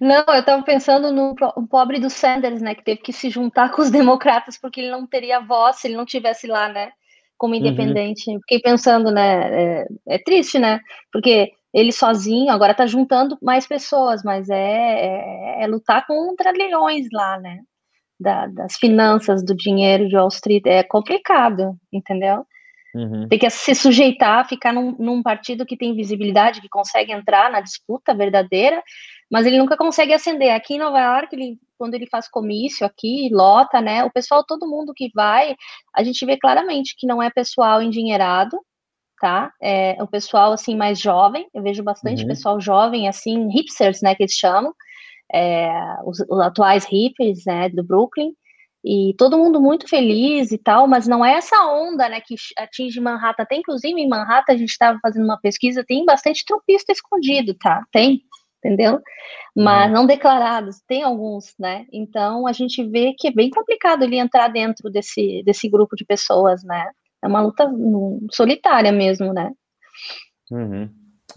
Não, 0.00 0.24
eu 0.28 0.44
tava 0.44 0.62
pensando 0.62 1.10
no 1.10 1.34
pobre 1.68 1.98
do 1.98 2.08
Sanders, 2.08 2.62
né, 2.62 2.74
que 2.74 2.84
teve 2.84 3.00
que 3.00 3.12
se 3.12 3.28
juntar 3.28 3.72
com 3.72 3.82
os 3.82 3.90
democratas 3.90 4.56
porque 4.56 4.80
ele 4.80 4.90
não 4.90 5.06
teria 5.06 5.40
voz 5.40 5.76
se 5.76 5.88
ele 5.88 5.96
não 5.96 6.04
tivesse 6.04 6.46
lá, 6.46 6.68
né, 6.68 6.92
como 7.36 7.54
uhum. 7.54 7.60
independente. 7.60 8.30
Uhum. 8.30 8.38
Fiquei 8.40 8.60
pensando, 8.60 9.10
né, 9.10 9.82
é, 9.82 9.86
é 10.08 10.18
triste, 10.18 10.58
né, 10.58 10.80
porque 11.12 11.52
ele 11.74 11.90
sozinho, 11.90 12.52
agora 12.52 12.70
está 12.70 12.86
juntando 12.86 13.36
mais 13.42 13.66
pessoas, 13.66 14.22
mas 14.22 14.48
é, 14.48 14.56
é, 14.56 15.64
é, 15.64 15.66
lutar 15.66 16.06
contra 16.06 16.52
leões 16.52 17.08
lá, 17.12 17.38
né? 17.40 17.62
Da, 18.18 18.46
das 18.46 18.76
finanças, 18.76 19.44
do 19.44 19.56
dinheiro 19.56 20.08
de 20.08 20.16
Wall 20.16 20.28
Street. 20.28 20.64
É 20.66 20.84
complicado, 20.84 21.76
entendeu? 21.92 22.46
Uhum. 22.94 23.26
Tem 23.28 23.40
que 23.40 23.50
se 23.50 23.74
sujeitar, 23.74 24.48
ficar 24.48 24.72
num, 24.72 24.94
num, 25.00 25.20
partido 25.20 25.66
que 25.66 25.76
tem 25.76 25.96
visibilidade, 25.96 26.60
que 26.60 26.68
consegue 26.68 27.10
entrar 27.10 27.50
na 27.50 27.60
disputa 27.60 28.14
verdadeira, 28.14 28.80
mas 29.28 29.44
ele 29.44 29.58
nunca 29.58 29.76
consegue 29.76 30.12
ascender. 30.12 30.54
Aqui 30.54 30.74
em 30.74 30.78
Nova 30.78 31.00
York, 31.00 31.34
ele, 31.34 31.58
quando 31.76 31.94
ele 31.94 32.06
faz 32.06 32.28
comício 32.28 32.86
aqui, 32.86 33.28
lota, 33.32 33.80
né? 33.80 34.04
O 34.04 34.12
pessoal, 34.12 34.44
todo 34.46 34.68
mundo 34.68 34.94
que 34.94 35.10
vai, 35.12 35.56
a 35.92 36.04
gente 36.04 36.24
vê 36.24 36.36
claramente 36.36 36.94
que 36.96 37.04
não 37.04 37.20
é 37.20 37.30
pessoal 37.30 37.82
endinheirado, 37.82 38.56
tá? 39.24 39.50
É, 39.58 39.96
o 40.02 40.06
pessoal, 40.06 40.52
assim, 40.52 40.76
mais 40.76 41.00
jovem, 41.00 41.48
eu 41.54 41.62
vejo 41.62 41.82
bastante 41.82 42.20
uhum. 42.20 42.28
pessoal 42.28 42.60
jovem, 42.60 43.08
assim, 43.08 43.48
hipsters, 43.48 44.02
né, 44.02 44.14
que 44.14 44.24
eles 44.24 44.34
chamam, 44.34 44.74
é, 45.32 45.72
os, 46.04 46.20
os, 46.28 46.40
atuais 46.40 46.84
hippies, 46.84 47.46
né, 47.46 47.70
do 47.70 47.82
Brooklyn, 47.82 48.34
e 48.84 49.14
todo 49.16 49.38
mundo 49.38 49.62
muito 49.62 49.88
feliz 49.88 50.52
e 50.52 50.58
tal, 50.58 50.86
mas 50.86 51.08
não 51.08 51.24
é 51.24 51.38
essa 51.38 51.56
onda, 51.72 52.06
né, 52.06 52.20
que 52.20 52.34
atinge 52.58 53.00
Manhattan. 53.00 53.44
Até 53.44 53.56
inclusive 53.56 53.98
em 53.98 54.06
Manhattan 54.06 54.52
a 54.52 54.56
gente 54.58 54.68
estava 54.68 54.98
fazendo 55.00 55.24
uma 55.24 55.40
pesquisa, 55.40 55.82
tem 55.88 56.04
bastante 56.04 56.44
trumpista 56.46 56.92
escondido, 56.92 57.54
tá? 57.54 57.82
Tem, 57.90 58.20
entendeu? 58.62 59.00
Mas 59.56 59.86
uhum. 59.86 59.94
não 59.94 60.06
declarados, 60.06 60.82
tem 60.86 61.02
alguns, 61.02 61.54
né? 61.58 61.86
Então 61.90 62.46
a 62.46 62.52
gente 62.52 62.84
vê 62.84 63.14
que 63.16 63.28
é 63.28 63.32
bem 63.32 63.48
complicado 63.48 64.02
ele 64.02 64.18
entrar 64.18 64.48
dentro 64.48 64.90
desse, 64.90 65.42
desse 65.46 65.66
grupo 65.66 65.96
de 65.96 66.04
pessoas, 66.04 66.62
né? 66.62 66.90
É 67.24 67.26
uma 67.26 67.40
luta 67.40 67.66
solitária 68.30 68.92
mesmo, 68.92 69.32
né? 69.32 69.50
Uhum. 70.50 70.90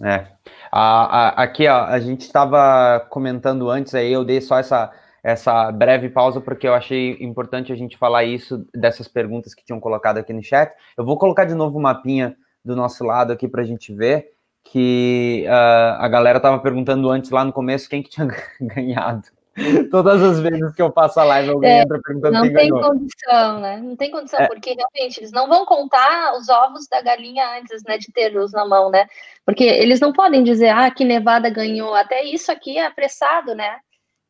É. 0.04 0.28
A, 0.70 0.82
a, 0.82 1.44
aqui, 1.44 1.66
ó, 1.68 1.86
a 1.86 1.98
gente 2.00 2.22
estava 2.22 3.00
comentando 3.10 3.70
antes 3.70 3.96
aí, 3.96 4.12
eu 4.12 4.26
dei 4.26 4.42
só 4.42 4.60
essa, 4.60 4.92
essa 5.24 5.72
breve 5.72 6.10
pausa 6.10 6.42
porque 6.42 6.68
eu 6.68 6.74
achei 6.74 7.18
importante 7.22 7.72
a 7.72 7.76
gente 7.76 7.98
falar 7.98 8.26
isso 8.26 8.68
dessas 8.76 9.08
perguntas 9.08 9.56
que 9.56 9.64
tinham 9.64 9.80
colocado 9.80 10.18
aqui 10.18 10.34
no 10.34 10.44
chat. 10.44 10.74
Eu 10.98 11.06
vou 11.06 11.18
colocar 11.18 11.46
de 11.46 11.56
novo 11.56 11.78
o 11.78 11.82
mapinha 11.82 12.36
do 12.64 12.76
nosso 12.76 13.06
lado 13.06 13.32
aqui 13.32 13.48
para 13.48 13.62
a 13.62 13.66
gente 13.66 13.94
ver 13.94 14.28
que 14.66 15.46
uh, 15.48 16.02
a 16.02 16.08
galera 16.10 16.38
estava 16.38 16.60
perguntando 16.60 17.10
antes 17.10 17.32
lá 17.32 17.46
no 17.46 17.54
começo 17.54 17.90
quem 17.90 18.04
que 18.04 18.10
tinha 18.10 18.28
ganhado. 18.60 19.30
Todas 19.91 20.22
as 20.22 20.39
vezes 20.39 20.74
que 20.76 20.82
eu 20.82 20.91
faço 20.91 21.20
a 21.20 21.24
live, 21.24 21.49
alguém 21.49 21.70
é, 21.72 21.82
entra 21.82 21.99
perguntando 22.01 22.34
não 22.34 22.41
quem 22.43 22.53
tem 22.53 22.70
ganhou. 22.70 22.82
condição, 22.82 23.60
né? 23.60 23.78
Não 23.78 23.95
tem 23.95 24.12
condição, 24.12 24.39
é. 24.39 24.47
porque 24.47 24.76
realmente 24.76 25.20
eles 25.20 25.32
não 25.32 25.47
vão 25.47 25.66
contar 25.66 26.38
os 26.38 26.47
ovos 26.47 26.88
da 26.88 27.01
galinha 27.01 27.58
antes, 27.58 27.84
né, 27.84 27.97
de 27.97 28.12
ter 28.12 28.30
luz 28.30 28.51
na 28.51 28.66
mão, 28.66 28.91
né? 28.91 29.08
Porque 29.43 29.64
eles 29.64 29.99
não 29.99 30.14
podem 30.14 30.43
dizer, 30.43 30.70
ah, 30.70 30.89
que 30.91 31.03
Nevada 31.03 31.49
ganhou. 31.49 31.95
Até 31.95 32.24
isso 32.24 32.51
aqui 32.51 32.78
é 32.78 32.86
apressado, 32.86 33.55
né? 33.55 33.80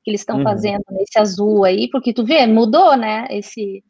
Que 0.04 0.12
eles 0.12 0.22
estão 0.22 0.38
uhum. 0.38 0.44
fazendo, 0.44 0.84
esse 1.02 1.20
azul 1.20 1.66
aí, 1.66 1.90
porque 1.90 2.14
tu 2.14 2.26
vê, 2.26 2.48
mudou, 2.48 2.96
né? 2.96 3.28
Esse 3.30 3.84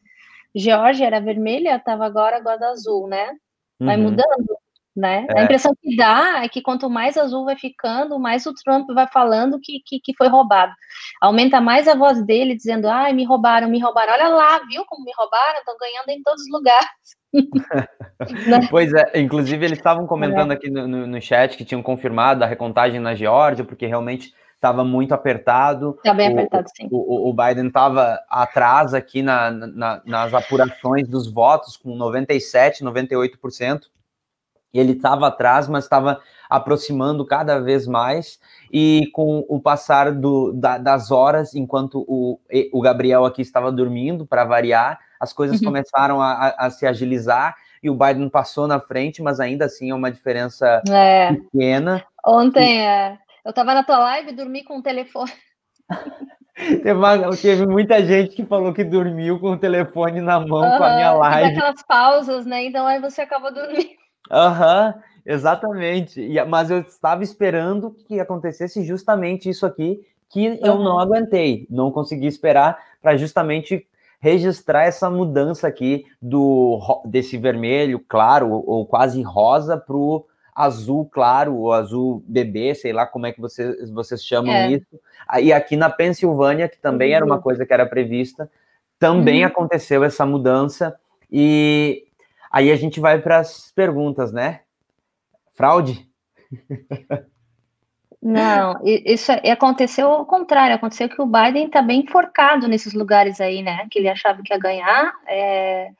Georgia 0.55 1.05
era 1.05 1.21
vermelha, 1.21 1.75
estava 1.75 2.05
agora 2.05 2.37
agora 2.37 2.69
azul, 2.69 3.07
né? 3.07 3.35
Vai 3.79 3.95
uhum. 3.95 4.03
mudando 4.03 4.57
né? 4.97 5.27
É. 5.29 5.39
A 5.39 5.43
impressão 5.43 5.71
que 5.79 5.95
dá 5.95 6.41
é 6.43 6.49
que 6.49 6.59
quanto 6.59 6.89
mais 6.89 7.15
azul 7.15 7.45
vai 7.45 7.55
ficando, 7.55 8.19
mais 8.19 8.45
o 8.47 8.53
Trump 8.53 8.89
vai 8.93 9.07
falando 9.07 9.59
que, 9.61 9.79
que, 9.85 9.99
que 9.99 10.15
foi 10.17 10.27
roubado. 10.27 10.73
Aumenta 11.21 11.61
mais 11.61 11.87
a 11.87 11.95
voz 11.95 12.25
dele, 12.25 12.55
dizendo, 12.55 12.89
ai, 12.89 13.13
me 13.13 13.23
roubaram, 13.23 13.69
me 13.69 13.79
roubaram. 13.79 14.13
Olha 14.13 14.29
lá, 14.29 14.59
viu 14.67 14.83
como 14.87 15.05
me 15.05 15.11
roubaram? 15.15 15.59
Estão 15.59 15.75
ganhando 15.79 16.09
em 16.09 16.23
todos 16.23 16.41
os 16.41 16.51
lugares. 16.51 16.89
Né? 18.47 18.67
pois 18.71 18.91
é, 18.93 19.19
inclusive 19.19 19.63
eles 19.63 19.77
estavam 19.77 20.07
comentando 20.07 20.51
é. 20.51 20.55
aqui 20.55 20.71
no, 20.71 20.87
no, 20.87 21.05
no, 21.05 21.21
chat 21.21 21.55
que 21.55 21.63
tinham 21.63 21.83
confirmado 21.83 22.43
a 22.43 22.47
recontagem 22.47 22.99
na 22.99 23.13
Geórgia, 23.13 23.63
porque 23.63 23.85
realmente 23.85 24.33
estava 24.55 24.83
muito 24.83 25.13
apertado. 25.13 25.95
Está 25.97 26.15
bem 26.15 26.29
o, 26.29 26.31
apertado, 26.31 26.67
sim. 26.75 26.87
O, 26.89 27.29
o 27.29 27.33
Biden 27.33 27.67
estava 27.67 28.19
atrás 28.27 28.95
aqui 28.95 29.21
na, 29.21 29.51
na, 29.51 30.01
nas 30.03 30.33
apurações 30.33 31.07
dos 31.07 31.31
votos, 31.31 31.77
com 31.77 31.95
97%, 31.95 32.81
98%. 32.81 33.81
Ele 34.77 34.93
estava 34.93 35.27
atrás, 35.27 35.67
mas 35.67 35.83
estava 35.83 36.21
aproximando 36.49 37.25
cada 37.25 37.59
vez 37.59 37.87
mais. 37.87 38.39
E 38.71 39.09
com 39.13 39.45
o 39.47 39.59
passar 39.59 40.11
do, 40.11 40.51
da, 40.53 40.77
das 40.77 41.11
horas, 41.11 41.55
enquanto 41.55 42.05
o, 42.07 42.39
o 42.71 42.81
Gabriel 42.81 43.25
aqui 43.25 43.41
estava 43.41 43.71
dormindo, 43.71 44.25
para 44.25 44.45
variar, 44.45 44.99
as 45.19 45.33
coisas 45.33 45.59
uhum. 45.59 45.67
começaram 45.67 46.21
a, 46.21 46.55
a, 46.57 46.69
se 46.69 46.85
agilizar 46.85 47.55
e 47.81 47.89
o 47.89 47.95
Biden 47.95 48.29
passou 48.29 48.67
na 48.67 48.79
frente, 48.79 49.21
mas 49.21 49.39
ainda 49.39 49.65
assim 49.65 49.89
é 49.89 49.95
uma 49.95 50.11
diferença 50.11 50.81
é. 50.89 51.33
pequena. 51.33 52.03
Ontem, 52.25 52.85
é, 52.85 53.17
eu 53.45 53.51
estava 53.51 53.73
na 53.73 53.83
tua 53.83 53.99
live 53.99 54.31
e 54.31 54.35
dormi 54.35 54.63
com 54.63 54.79
o 54.79 54.83
telefone. 54.83 55.31
Teve, 56.57 57.37
teve, 57.39 57.67
muita 57.67 58.03
gente 58.03 58.35
que 58.35 58.43
falou 58.43 58.73
que 58.73 58.83
dormiu 58.83 59.39
com 59.39 59.51
o 59.51 59.59
telefone 59.59 60.21
na 60.21 60.39
mão 60.39 60.63
uhum, 60.63 60.77
com 60.79 60.83
a 60.83 60.95
minha 60.95 61.11
live. 61.13 61.51
aquelas 61.51 61.83
pausas, 61.83 62.47
né? 62.47 62.65
Então 62.65 62.87
aí 62.87 62.99
você 62.99 63.21
acabou 63.21 63.53
dormindo. 63.53 63.91
Aham, 64.31 64.93
uhum, 64.95 65.01
exatamente. 65.25 66.21
E, 66.21 66.43
mas 66.45 66.69
eu 66.69 66.79
estava 66.79 67.23
esperando 67.23 67.95
que 68.07 68.19
acontecesse 68.19 68.83
justamente 68.83 69.49
isso 69.49 69.65
aqui, 69.65 70.01
que 70.29 70.49
uhum. 70.49 70.59
eu 70.61 70.79
não 70.79 70.99
aguentei. 70.99 71.67
Não 71.69 71.91
consegui 71.91 72.27
esperar 72.27 72.77
para 73.01 73.15
justamente 73.17 73.87
registrar 74.19 74.83
essa 74.83 75.09
mudança 75.09 75.67
aqui 75.67 76.05
do 76.21 76.79
desse 77.05 77.37
vermelho 77.37 77.99
claro 77.99 78.49
ou 78.51 78.85
quase 78.85 79.21
rosa 79.21 79.77
para 79.77 79.95
o 79.95 80.25
azul 80.55 81.05
claro 81.05 81.55
ou 81.55 81.71
azul 81.71 82.23
bebê, 82.27 82.73
sei 82.73 82.91
lá 82.91 83.05
como 83.05 83.27
é 83.27 83.31
que 83.31 83.39
vocês, 83.39 83.91
vocês 83.91 84.25
chamam 84.25 84.51
é. 84.51 84.71
isso. 84.71 84.99
E 85.39 85.53
aqui 85.53 85.77
na 85.77 85.87
Pensilvânia, 85.87 86.67
que 86.67 86.79
também 86.79 87.11
uhum. 87.11 87.15
era 87.15 87.25
uma 87.25 87.35
uhum. 87.35 87.41
coisa 87.41 87.63
que 87.63 87.71
era 87.71 87.85
prevista, 87.85 88.49
também 88.97 89.41
uhum. 89.41 89.47
aconteceu 89.47 90.03
essa 90.03 90.25
mudança. 90.25 90.97
E 91.31 92.06
aí 92.51 92.71
a 92.71 92.75
gente 92.75 92.99
vai 92.99 93.21
para 93.21 93.39
as 93.39 93.71
perguntas, 93.71 94.31
né? 94.31 94.61
Fraude? 95.53 96.07
Não, 98.21 98.79
isso 98.83 99.31
aconteceu 99.31 100.09
ao 100.09 100.25
contrário, 100.25 100.75
aconteceu 100.75 101.07
que 101.07 101.21
o 101.21 101.25
Biden 101.25 101.67
está 101.67 101.81
bem 101.81 102.01
enforcado 102.01 102.67
nesses 102.67 102.93
lugares 102.93 103.39
aí, 103.39 103.61
né? 103.61 103.87
Que 103.91 103.99
ele 103.99 104.09
achava 104.09 104.41
que 104.41 104.53
ia 104.53 104.59
ganhar. 104.59 105.13
É, 105.27 105.91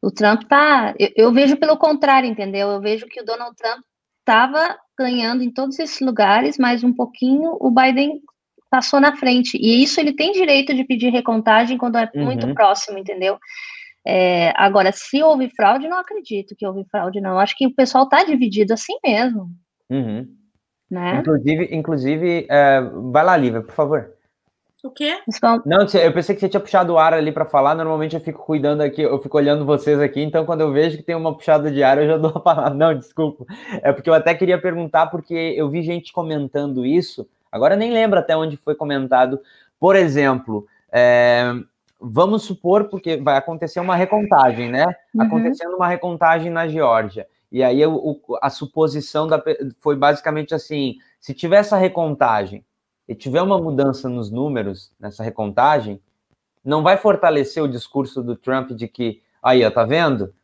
o 0.00 0.10
Trump 0.10 0.44
tá. 0.44 0.94
Eu, 0.98 1.10
eu, 1.16 1.32
vejo 1.32 1.56
pelo 1.56 1.76
contrário, 1.76 2.28
entendeu? 2.28 2.68
Eu 2.68 2.80
vejo 2.80 3.06
que 3.06 3.20
o 3.20 3.24
Donald 3.24 3.54
Trump 3.56 3.80
estava 4.20 4.78
ganhando 4.98 5.42
em 5.42 5.50
todos 5.50 5.78
esses 5.78 6.00
lugares, 6.00 6.56
mas 6.56 6.84
um 6.84 6.92
pouquinho 6.92 7.56
o 7.60 7.70
Biden 7.70 8.22
passou 8.70 9.00
na 9.00 9.16
frente. 9.16 9.58
E 9.60 9.82
isso 9.82 10.00
ele 10.00 10.12
tem 10.12 10.32
direito 10.32 10.74
de 10.74 10.84
pedir 10.84 11.10
recontagem 11.10 11.76
quando 11.76 11.98
é 11.98 12.10
uhum. 12.14 12.24
muito 12.24 12.52
próximo, 12.54 12.98
entendeu? 12.98 13.38
É, 14.06 14.52
agora, 14.54 14.92
se 14.92 15.20
houve 15.20 15.50
fraude, 15.50 15.88
não 15.88 15.98
acredito 15.98 16.54
que 16.56 16.64
houve 16.64 16.84
fraude, 16.84 17.20
não. 17.20 17.40
Acho 17.40 17.56
que 17.56 17.66
o 17.66 17.74
pessoal 17.74 18.04
está 18.04 18.22
dividido 18.22 18.72
assim 18.72 18.96
mesmo. 19.04 19.50
Uhum. 19.90 20.28
Né? 20.88 21.18
Inclusive, 21.18 21.68
inclusive 21.72 22.46
é, 22.48 22.80
vai 23.10 23.24
lá, 23.24 23.36
Lívia, 23.36 23.62
por 23.62 23.74
favor. 23.74 24.12
O 24.84 24.90
quê? 24.90 25.18
Não, 25.64 25.80
eu 25.80 26.12
pensei 26.12 26.32
que 26.32 26.40
você 26.40 26.48
tinha 26.48 26.60
puxado 26.60 26.92
o 26.92 26.98
ar 26.98 27.12
ali 27.12 27.32
para 27.32 27.44
falar. 27.44 27.74
Normalmente 27.74 28.14
eu 28.14 28.20
fico 28.20 28.44
cuidando 28.44 28.82
aqui, 28.82 29.02
eu 29.02 29.18
fico 29.18 29.36
olhando 29.36 29.64
vocês 29.64 29.98
aqui. 29.98 30.22
Então, 30.22 30.46
quando 30.46 30.60
eu 30.60 30.70
vejo 30.70 30.96
que 30.96 31.02
tem 31.02 31.16
uma 31.16 31.34
puxada 31.34 31.72
de 31.72 31.82
ar, 31.82 31.98
eu 31.98 32.06
já 32.06 32.16
dou 32.18 32.30
a 32.30 32.40
palavra. 32.40 32.74
Não, 32.74 32.94
desculpa. 32.94 33.44
É 33.82 33.92
porque 33.92 34.08
eu 34.08 34.14
até 34.14 34.32
queria 34.32 34.60
perguntar, 34.60 35.08
porque 35.08 35.34
eu 35.34 35.68
vi 35.68 35.82
gente 35.82 36.12
comentando 36.12 36.86
isso. 36.86 37.28
Agora 37.50 37.74
nem 37.74 37.92
lembro 37.92 38.20
até 38.20 38.36
onde 38.36 38.56
foi 38.56 38.76
comentado. 38.76 39.40
Por 39.80 39.96
exemplo, 39.96 40.68
é, 40.92 41.52
vamos 42.00 42.44
supor, 42.44 42.84
porque 42.84 43.16
vai 43.16 43.36
acontecer 43.36 43.80
uma 43.80 43.96
recontagem, 43.96 44.70
né? 44.70 44.86
Uhum. 45.14 45.22
Acontecendo 45.22 45.76
uma 45.76 45.88
recontagem 45.88 46.50
na 46.50 46.68
Geórgia. 46.68 47.26
E 47.50 47.62
aí 47.62 47.86
o, 47.86 48.20
a 48.42 48.50
suposição 48.50 49.26
da, 49.26 49.42
foi 49.80 49.96
basicamente 49.96 50.54
assim: 50.54 50.96
se 51.20 51.32
tiver 51.32 51.58
essa 51.58 51.76
recontagem 51.76 52.64
e 53.08 53.14
tiver 53.14 53.42
uma 53.42 53.58
mudança 53.58 54.08
nos 54.08 54.30
números 54.30 54.92
nessa 54.98 55.22
recontagem, 55.22 56.00
não 56.64 56.82
vai 56.82 56.96
fortalecer 56.96 57.62
o 57.62 57.68
discurso 57.68 58.22
do 58.22 58.34
Trump 58.34 58.72
de 58.72 58.88
que, 58.88 59.22
aí, 59.42 59.64
ó, 59.64 59.70
tá 59.70 59.84
vendo? 59.84 60.34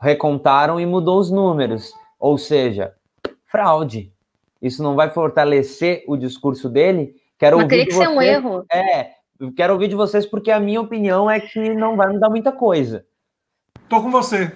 Recontaram 0.00 0.80
e 0.80 0.86
mudou 0.86 1.18
os 1.18 1.30
números. 1.30 1.92
Ou 2.18 2.38
seja, 2.38 2.94
fraude. 3.46 4.12
Isso 4.60 4.80
não 4.82 4.94
vai 4.94 5.10
fortalecer 5.10 6.04
o 6.06 6.16
discurso 6.16 6.68
dele? 6.68 7.16
Quero 7.36 7.56
Mas 7.56 7.64
ouvir 7.64 7.86
que 7.86 7.94
ser 7.94 8.08
um 8.08 8.22
erro. 8.22 8.64
É, 8.72 9.10
quero 9.50 9.72
ouvir 9.72 9.88
de 9.88 9.94
vocês 9.94 10.26
porque 10.26 10.50
a 10.50 10.60
minha 10.60 10.80
opinião 10.80 11.30
é 11.30 11.40
que 11.40 11.74
não 11.74 11.96
vai 11.96 12.12
mudar 12.12 12.28
muita 12.28 12.52
coisa. 12.52 13.04
Tô 13.88 14.02
com 14.02 14.10
você. 14.10 14.52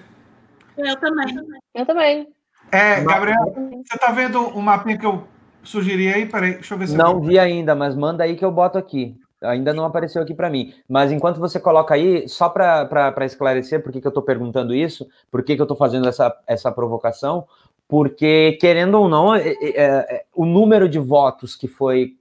Eu 0.77 0.95
também. 0.97 1.25
Eu 1.73 1.85
também. 1.85 2.27
É, 2.71 3.01
Gabriel, 3.01 3.53
você 3.83 3.97
tá 3.97 4.11
vendo 4.11 4.39
o 4.39 4.61
mapinha 4.61 4.97
que 4.97 5.05
eu 5.05 5.27
sugeri 5.63 6.13
aí? 6.13 6.25
Peraí, 6.25 6.53
deixa 6.53 6.73
eu 6.73 6.77
ver 6.77 6.87
se 6.87 6.95
Não 6.95 7.13
eu... 7.13 7.21
vi 7.21 7.39
ainda, 7.39 7.73
mas 7.73 7.95
manda 7.95 8.23
aí 8.23 8.35
que 8.35 8.45
eu 8.45 8.51
boto 8.51 8.77
aqui. 8.77 9.15
Ainda 9.41 9.73
não 9.73 9.85
apareceu 9.85 10.21
aqui 10.21 10.33
para 10.33 10.49
mim. 10.49 10.73
Mas 10.89 11.11
enquanto 11.11 11.39
você 11.39 11.59
coloca 11.59 11.93
aí, 11.93 12.27
só 12.27 12.49
para 12.49 13.25
esclarecer 13.25 13.83
por 13.83 13.91
que, 13.91 14.01
que 14.01 14.07
eu 14.07 14.09
estou 14.09 14.23
perguntando 14.23 14.73
isso, 14.73 15.07
por 15.31 15.43
que, 15.43 15.55
que 15.55 15.61
eu 15.61 15.65
estou 15.65 15.77
fazendo 15.77 16.07
essa, 16.07 16.35
essa 16.47 16.71
provocação, 16.71 17.45
porque, 17.87 18.57
querendo 18.59 18.95
ou 18.95 19.07
não, 19.07 19.33
é, 19.33 19.47
é, 19.47 19.55
é, 19.75 20.25
o 20.35 20.45
número 20.45 20.89
de 20.89 20.99
votos 20.99 21.55
que 21.55 21.67
foi, 21.67 22.17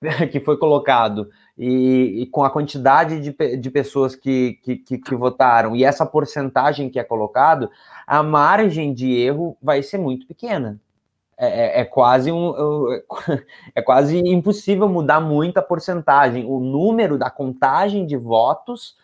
que 0.32 0.40
foi 0.40 0.56
colocado 0.56 1.28
e, 1.56 2.22
e, 2.22 2.26
com 2.26 2.42
a 2.42 2.50
quantidade 2.50 3.20
de, 3.20 3.56
de 3.56 3.70
pessoas 3.70 4.16
que, 4.16 4.58
que, 4.62 4.76
que, 4.76 5.14
votaram 5.14 5.76
e 5.76 5.84
essa 5.84 6.04
porcentagem 6.04 6.90
que 6.90 6.98
é 6.98 7.04
colocado, 7.04 7.70
a 8.06 8.22
margem 8.22 8.92
de 8.92 9.12
erro 9.14 9.56
vai 9.62 9.82
ser 9.82 9.98
muito 9.98 10.26
pequena. 10.26 10.80
É, 11.36 11.46
é, 11.46 11.80
é 11.80 11.84
quase 11.84 12.30
um, 12.30 12.52
é 13.74 13.82
quase 13.82 14.18
impossível 14.18 14.88
mudar 14.88 15.20
muita 15.20 15.62
porcentagem. 15.62 16.44
O 16.44 16.58
número 16.58 17.18
da 17.18 17.30
contagem 17.30 18.06
de 18.06 18.16
votos, 18.16 18.96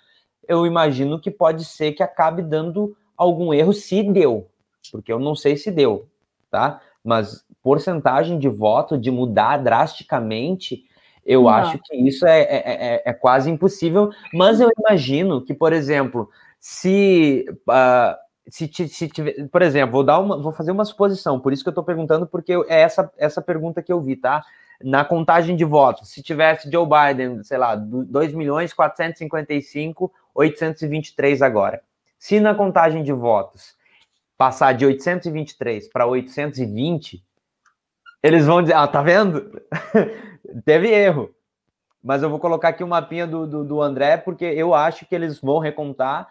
eu 0.46 0.66
imagino 0.66 1.20
que 1.20 1.30
pode 1.30 1.64
ser 1.64 1.92
que 1.92 2.02
acabe 2.02 2.42
dando 2.42 2.96
algum 3.16 3.52
erro 3.52 3.72
se 3.72 4.02
deu, 4.02 4.48
porque 4.90 5.12
eu 5.12 5.18
não 5.18 5.36
sei 5.36 5.56
se 5.56 5.70
deu, 5.70 6.08
tá? 6.50 6.80
Mas 7.04 7.44
porcentagem 7.62 8.38
de 8.38 8.48
voto 8.48 8.96
de 8.96 9.10
mudar 9.10 9.58
drasticamente 9.58 10.84
eu 11.24 11.42
Não. 11.42 11.48
acho 11.48 11.78
que 11.78 11.96
isso 11.96 12.26
é, 12.26 12.40
é, 12.40 12.62
é, 12.66 13.02
é, 13.06 13.12
quase 13.12 13.50
impossível, 13.50 14.10
mas 14.32 14.60
eu 14.60 14.70
imagino 14.78 15.42
que, 15.42 15.54
por 15.54 15.72
exemplo, 15.72 16.28
se, 16.58 17.46
uh, 17.68 18.16
se, 18.48 18.88
se 18.88 19.08
tiver, 19.08 19.48
por 19.48 19.62
exemplo, 19.62 19.92
vou 19.92 20.04
dar 20.04 20.18
uma, 20.18 20.40
vou 20.40 20.52
fazer 20.52 20.70
uma 20.70 20.84
suposição, 20.84 21.38
por 21.40 21.52
isso 21.52 21.62
que 21.62 21.68
eu 21.68 21.72
estou 21.72 21.84
perguntando, 21.84 22.26
porque 22.26 22.52
é 22.68 22.80
essa, 22.80 23.10
essa 23.16 23.42
pergunta 23.42 23.82
que 23.82 23.92
eu 23.92 24.00
vi, 24.00 24.16
tá? 24.16 24.42
Na 24.82 25.04
contagem 25.04 25.56
de 25.56 25.64
votos, 25.64 26.10
se 26.10 26.22
tivesse 26.22 26.70
Joe 26.70 26.86
Biden, 26.86 27.42
sei 27.42 27.58
lá, 27.58 27.76
2 27.76 28.32
milhões 28.32 28.72
455, 28.72 30.10
823 30.34 31.42
agora. 31.42 31.82
Se 32.18 32.40
na 32.40 32.54
contagem 32.54 33.02
de 33.02 33.12
votos 33.12 33.74
passar 34.38 34.72
de 34.72 34.86
823 34.86 35.88
para 35.88 36.06
820, 36.06 37.22
eles 38.22 38.46
vão 38.46 38.62
dizer, 38.62 38.74
ah, 38.74 38.86
tá 38.86 39.02
vendo? 39.02 39.60
Teve 40.64 40.88
erro. 40.88 41.34
Mas 42.02 42.22
eu 42.22 42.30
vou 42.30 42.38
colocar 42.38 42.68
aqui 42.68 42.82
o 42.82 42.86
um 42.86 42.90
mapinha 42.90 43.26
do, 43.26 43.46
do, 43.46 43.64
do, 43.64 43.82
André, 43.82 44.16
porque 44.16 44.44
eu 44.44 44.74
acho 44.74 45.04
que 45.04 45.14
eles 45.14 45.38
vão 45.38 45.58
recontar 45.58 46.28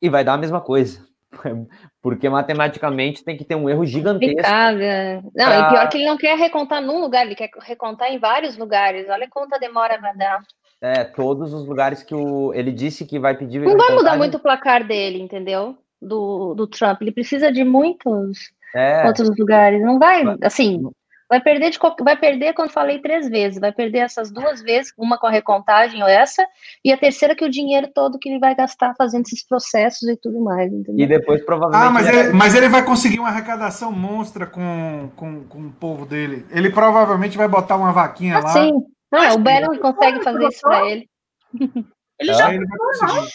e 0.00 0.08
vai 0.08 0.22
dar 0.22 0.34
a 0.34 0.38
mesma 0.38 0.60
coisa. 0.60 1.08
Porque 2.02 2.28
matematicamente 2.28 3.22
tem 3.22 3.36
que 3.36 3.44
ter 3.44 3.54
um 3.54 3.68
erro 3.68 3.86
gigantesco. 3.86 4.40
É. 4.40 5.22
Não, 5.22 5.30
pra... 5.32 5.60
e 5.60 5.68
pior 5.70 5.88
que 5.88 5.98
ele 5.98 6.06
não 6.06 6.16
quer 6.16 6.36
recontar 6.36 6.82
num 6.82 7.00
lugar, 7.00 7.24
ele 7.24 7.36
quer 7.36 7.50
recontar 7.60 8.12
em 8.12 8.18
vários 8.18 8.56
lugares. 8.56 9.08
Olha 9.08 9.28
quanta 9.30 9.58
demora 9.58 10.00
vai 10.00 10.16
dar. 10.16 10.42
É, 10.80 11.04
todos 11.04 11.52
os 11.52 11.66
lugares 11.66 12.02
que 12.02 12.14
o, 12.14 12.52
ele 12.54 12.72
disse 12.72 13.04
que 13.04 13.18
vai 13.18 13.36
pedir. 13.36 13.60
Não 13.60 13.76
vai 13.76 13.94
mudar 13.94 14.16
muito 14.16 14.38
o 14.38 14.40
placar 14.40 14.82
dele, 14.82 15.20
entendeu? 15.20 15.76
Do, 16.00 16.54
do 16.54 16.66
Trump. 16.66 17.02
Ele 17.02 17.12
precisa 17.12 17.52
de 17.52 17.62
muitos 17.62 18.50
é. 18.74 19.06
outros 19.06 19.30
lugares. 19.38 19.82
Não 19.82 19.98
vai, 19.98 20.24
assim, 20.42 20.82
Vai 21.30 21.40
perder, 21.40 21.70
de, 21.70 21.78
vai 22.02 22.16
perder 22.16 22.54
quando 22.54 22.72
falei 22.72 22.98
três 22.98 23.28
vezes, 23.28 23.60
vai 23.60 23.70
perder 23.70 23.98
essas 23.98 24.32
duas 24.32 24.60
vezes, 24.60 24.92
uma 24.98 25.16
com 25.16 25.28
a 25.28 25.30
recontagem 25.30 26.02
ou 26.02 26.08
essa, 26.08 26.44
e 26.84 26.92
a 26.92 26.98
terceira 26.98 27.36
que 27.36 27.44
o 27.44 27.48
dinheiro 27.48 27.88
todo 27.94 28.18
que 28.18 28.28
ele 28.28 28.40
vai 28.40 28.52
gastar 28.52 28.96
fazendo 28.98 29.22
esses 29.26 29.46
processos 29.46 30.08
e 30.08 30.16
tudo 30.16 30.40
mais, 30.40 30.72
entendeu? 30.72 31.04
E 31.04 31.06
depois 31.06 31.40
provavelmente... 31.44 31.86
Ah, 31.86 31.90
mas 31.92 32.08
ele, 32.08 32.32
mas 32.32 32.54
ele 32.56 32.68
vai 32.68 32.84
conseguir 32.84 33.20
uma 33.20 33.28
arrecadação 33.28 33.92
monstra 33.92 34.44
com, 34.44 35.08
com, 35.14 35.44
com 35.44 35.66
o 35.68 35.70
povo 35.70 36.04
dele. 36.04 36.44
Ele 36.50 36.68
provavelmente 36.68 37.38
vai 37.38 37.46
botar 37.46 37.76
uma 37.76 37.92
vaquinha 37.92 38.38
ah, 38.38 38.40
lá. 38.40 38.48
Sim, 38.48 38.72
ah, 39.12 39.32
o 39.32 39.38
Bannon 39.38 39.78
consegue 39.78 40.24
fazer 40.24 40.48
isso 40.48 40.60
para 40.62 40.90
ele. 40.90 41.08
Ele 42.20 42.34
já 42.34 42.52
ele 42.52 42.66
vai 42.66 42.76
conseguir. 42.76 43.32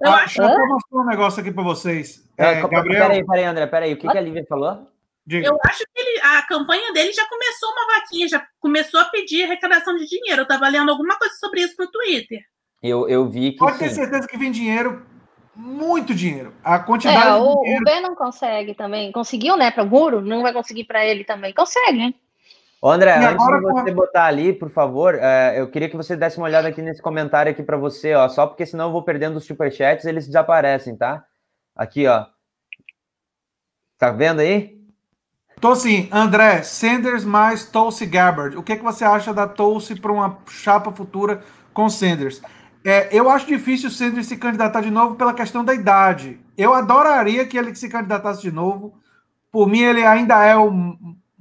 Eu 0.00 0.10
ah, 0.12 0.14
acho. 0.22 0.40
Eu 0.40 0.68
mostrar 0.68 0.98
um 0.98 1.06
negócio 1.06 1.40
aqui 1.40 1.50
para 1.50 1.64
vocês. 1.64 2.24
É, 2.38 2.52
é, 2.52 2.68
Gabriel... 2.68 3.06
Peraí, 3.08 3.26
peraí, 3.26 3.44
André, 3.44 3.66
peraí. 3.66 3.92
O 3.94 3.96
que, 3.96 4.08
que 4.08 4.16
a 4.16 4.20
Lívia 4.20 4.44
falou? 4.48 4.86
Diga. 5.24 5.46
Eu 5.46 5.58
acho 5.66 5.84
que 5.84 6.00
ele, 6.00 6.20
a 6.20 6.42
campanha 6.42 6.92
dele 6.92 7.12
já 7.12 7.26
começou 7.28 7.70
uma 7.70 7.94
vaquinha, 7.94 8.28
já 8.28 8.44
começou 8.58 9.00
a 9.00 9.04
pedir 9.04 9.44
arrecadação 9.44 9.96
de 9.96 10.06
dinheiro. 10.06 10.40
Eu 10.40 10.44
estava 10.44 10.68
lendo 10.68 10.90
alguma 10.90 11.16
coisa 11.16 11.34
sobre 11.36 11.60
isso 11.60 11.74
no 11.78 11.90
Twitter. 11.90 12.40
Eu, 12.82 13.08
eu 13.08 13.28
vi 13.28 13.52
que. 13.52 13.58
Pode 13.58 13.78
sim. 13.78 13.84
ter 13.84 13.90
certeza 13.90 14.26
que 14.26 14.36
vem 14.36 14.50
dinheiro 14.50 15.06
muito 15.54 16.14
dinheiro. 16.14 16.52
A 16.64 16.78
quantidade 16.78 17.28
é, 17.28 17.34
o, 17.34 17.60
dinheiro... 17.62 17.80
o 17.80 17.84
Ben 17.84 18.00
não 18.00 18.14
consegue 18.16 18.74
também. 18.74 19.12
Conseguiu, 19.12 19.56
né, 19.56 19.70
para 19.70 19.84
o 19.84 19.86
Muro? 19.86 20.20
Não 20.20 20.42
vai 20.42 20.52
conseguir 20.52 20.84
para 20.84 21.04
ele 21.04 21.24
também. 21.24 21.54
Consegue, 21.54 21.98
né? 21.98 22.14
Ô, 22.80 22.90
André, 22.90 23.12
e 23.12 23.24
antes 23.24 23.46
de 23.46 23.60
você 23.60 23.90
com... 23.90 23.96
botar 23.96 24.24
ali, 24.24 24.52
por 24.52 24.68
favor, 24.68 25.14
é, 25.14 25.60
eu 25.60 25.70
queria 25.70 25.88
que 25.88 25.96
você 25.96 26.16
desse 26.16 26.38
uma 26.38 26.46
olhada 26.46 26.66
aqui 26.66 26.82
nesse 26.82 27.00
comentário 27.00 27.52
aqui 27.52 27.62
para 27.62 27.76
você, 27.76 28.12
ó, 28.12 28.28
só 28.28 28.44
porque 28.44 28.66
senão 28.66 28.86
eu 28.86 28.92
vou 28.92 29.04
perdendo 29.04 29.36
os 29.36 29.44
superchats, 29.44 30.04
eles 30.04 30.26
desaparecem, 30.26 30.96
tá? 30.96 31.24
Aqui, 31.76 32.08
ó. 32.08 32.26
Tá 33.96 34.10
vendo 34.10 34.40
aí? 34.40 34.81
Tô 35.62 35.76
sim. 35.76 36.08
André, 36.10 36.64
Sanders 36.64 37.24
mais 37.24 37.64
Tulsi 37.64 38.04
Gabbard. 38.04 38.56
O 38.56 38.64
que, 38.64 38.74
que 38.74 38.82
você 38.82 39.04
acha 39.04 39.32
da 39.32 39.46
Tulsi 39.46 39.94
para 39.94 40.10
uma 40.10 40.38
chapa 40.48 40.90
futura 40.90 41.40
com 41.72 41.88
Sanders? 41.88 42.42
É, 42.84 43.16
eu 43.16 43.30
acho 43.30 43.46
difícil 43.46 43.88
o 43.88 43.92
Sanders 43.92 44.26
se 44.26 44.36
candidatar 44.36 44.80
de 44.80 44.90
novo 44.90 45.14
pela 45.14 45.32
questão 45.32 45.64
da 45.64 45.72
idade. 45.72 46.40
Eu 46.58 46.74
adoraria 46.74 47.46
que 47.46 47.56
ele 47.56 47.72
se 47.76 47.88
candidatasse 47.88 48.42
de 48.42 48.50
novo. 48.50 48.98
Por 49.52 49.68
mim, 49.68 49.82
ele 49.82 50.04
ainda 50.04 50.44
é 50.44 50.56
o 50.56 50.96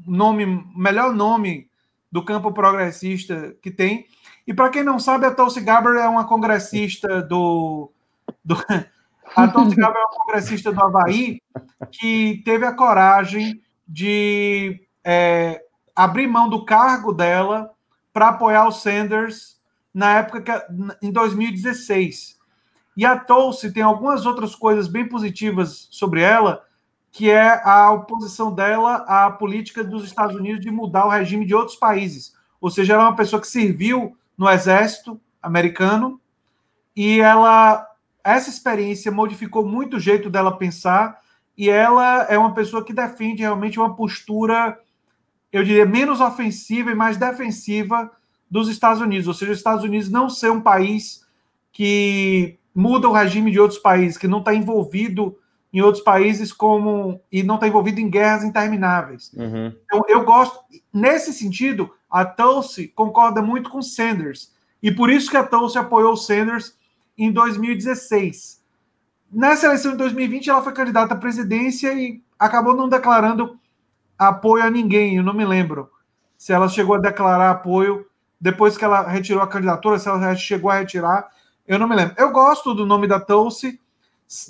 nome, 0.05 0.67
melhor 0.75 1.11
nome 1.11 1.67
do 2.11 2.23
campo 2.23 2.51
progressista 2.51 3.55
que 3.59 3.71
tem. 3.71 4.05
E 4.45 4.53
para 4.53 4.69
quem 4.69 4.83
não 4.83 4.99
sabe, 4.99 5.25
a 5.25 5.31
Tulsi 5.31 5.61
Gabbard 5.61 5.99
é 5.99 6.07
uma 6.07 6.25
congressista 6.25 7.23
do, 7.23 7.91
do 8.45 8.53
a 9.35 9.47
Tulsi 9.47 9.75
Gabbard 9.75 9.97
é 9.97 10.05
uma 10.05 10.25
congressista 10.25 10.71
do 10.71 10.79
Havaí 10.79 11.41
que 11.91 12.43
teve 12.45 12.67
a 12.67 12.71
coragem 12.71 13.59
de 13.91 14.87
é, 15.03 15.61
abrir 15.93 16.25
mão 16.25 16.47
do 16.47 16.63
cargo 16.63 17.11
dela 17.11 17.71
para 18.13 18.29
apoiar 18.29 18.65
o 18.65 18.71
Sanders 18.71 19.59
na 19.93 20.19
época 20.19 20.41
que, 20.41 21.05
em 21.05 21.11
2016. 21.11 22.39
E 22.95 23.05
a 23.05 23.17
Tulsi 23.17 23.73
tem 23.73 23.83
algumas 23.83 24.25
outras 24.25 24.55
coisas 24.55 24.87
bem 24.87 25.07
positivas 25.07 25.89
sobre 25.91 26.21
ela, 26.21 26.63
que 27.11 27.29
é 27.29 27.61
a 27.65 27.91
oposição 27.91 28.53
dela 28.53 29.03
à 29.07 29.29
política 29.29 29.83
dos 29.83 30.05
Estados 30.05 30.35
Unidos 30.35 30.61
de 30.61 30.71
mudar 30.71 31.05
o 31.05 31.09
regime 31.09 31.45
de 31.45 31.53
outros 31.53 31.75
países. 31.75 32.33
Ou 32.61 32.69
seja, 32.69 32.93
ela 32.93 33.03
é 33.03 33.07
uma 33.07 33.15
pessoa 33.15 33.41
que 33.41 33.47
serviu 33.47 34.17
no 34.37 34.49
exército 34.49 35.19
americano 35.41 36.19
e 36.95 37.19
ela 37.19 37.87
essa 38.23 38.49
experiência 38.49 39.11
modificou 39.11 39.65
muito 39.65 39.97
o 39.97 39.99
jeito 39.99 40.29
dela 40.29 40.57
pensar 40.57 41.20
e 41.57 41.69
ela 41.69 42.23
é 42.23 42.37
uma 42.37 42.53
pessoa 42.53 42.83
que 42.83 42.93
defende 42.93 43.41
realmente 43.41 43.79
uma 43.79 43.95
postura, 43.95 44.79
eu 45.51 45.63
diria, 45.63 45.85
menos 45.85 46.19
ofensiva 46.21 46.91
e 46.91 46.95
mais 46.95 47.17
defensiva 47.17 48.11
dos 48.49 48.67
Estados 48.67 49.01
Unidos, 49.01 49.27
ou 49.27 49.33
seja, 49.33 49.51
os 49.51 49.57
Estados 49.57 49.83
Unidos 49.83 50.09
não 50.09 50.29
ser 50.29 50.51
um 50.51 50.61
país 50.61 51.25
que 51.71 52.57
muda 52.75 53.07
o 53.07 53.13
regime 53.13 53.51
de 53.51 53.59
outros 53.59 53.79
países, 53.79 54.17
que 54.17 54.27
não 54.27 54.39
está 54.39 54.53
envolvido 54.53 55.37
em 55.73 55.81
outros 55.81 56.03
países 56.03 56.51
como 56.51 57.21
e 57.31 57.43
não 57.43 57.55
está 57.55 57.67
envolvido 57.67 57.99
em 57.99 58.09
guerras 58.09 58.43
intermináveis. 58.43 59.31
Uhum. 59.33 59.73
Então, 59.85 60.03
eu 60.07 60.23
gosto 60.23 60.59
nesse 60.93 61.31
sentido. 61.31 61.93
A 62.09 62.25
Tulsi 62.25 62.89
concorda 62.89 63.41
muito 63.41 63.69
com 63.69 63.81
Sanders 63.81 64.53
e 64.83 64.91
por 64.91 65.09
isso 65.09 65.31
que 65.31 65.37
a 65.37 65.43
Tulsi 65.43 65.77
apoiou 65.77 66.17
Sanders 66.17 66.75
em 67.17 67.31
2016. 67.31 68.60
Nessa 69.31 69.67
eleição 69.67 69.91
de 69.91 69.97
2020, 69.97 70.49
ela 70.49 70.61
foi 70.61 70.73
candidata 70.73 71.13
à 71.13 71.17
presidência 71.17 71.93
e 71.93 72.21
acabou 72.37 72.75
não 72.75 72.89
declarando 72.89 73.57
apoio 74.17 74.63
a 74.63 74.69
ninguém. 74.69 75.15
Eu 75.15 75.23
não 75.23 75.33
me 75.33 75.45
lembro 75.45 75.89
se 76.37 76.51
ela 76.51 76.67
chegou 76.67 76.95
a 76.95 76.99
declarar 76.99 77.51
apoio 77.51 78.05
depois 78.39 78.77
que 78.77 78.83
ela 78.83 79.07
retirou 79.07 79.41
a 79.41 79.47
candidatura, 79.47 79.99
se 79.99 80.09
ela 80.09 80.35
chegou 80.35 80.69
a 80.69 80.79
retirar. 80.79 81.29
Eu 81.65 81.79
não 81.79 81.87
me 81.87 81.95
lembro. 81.95 82.15
Eu 82.17 82.31
gosto 82.31 82.73
do 82.73 82.85
nome 82.85 83.07
da 83.07 83.19
Tulsi 83.19 83.79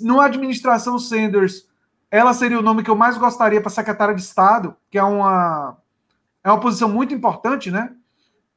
numa 0.00 0.26
administração 0.26 0.98
Sanders, 0.98 1.68
ela 2.10 2.32
seria 2.32 2.58
o 2.58 2.62
nome 2.62 2.82
que 2.82 2.90
eu 2.90 2.96
mais 2.96 3.16
gostaria 3.16 3.60
para 3.60 3.70
secretária 3.70 4.14
de 4.14 4.20
Estado, 4.20 4.76
que 4.90 4.98
é 4.98 5.02
uma, 5.02 5.76
é 6.44 6.50
uma 6.50 6.60
posição 6.60 6.88
muito 6.88 7.14
importante, 7.14 7.70
né? 7.70 7.92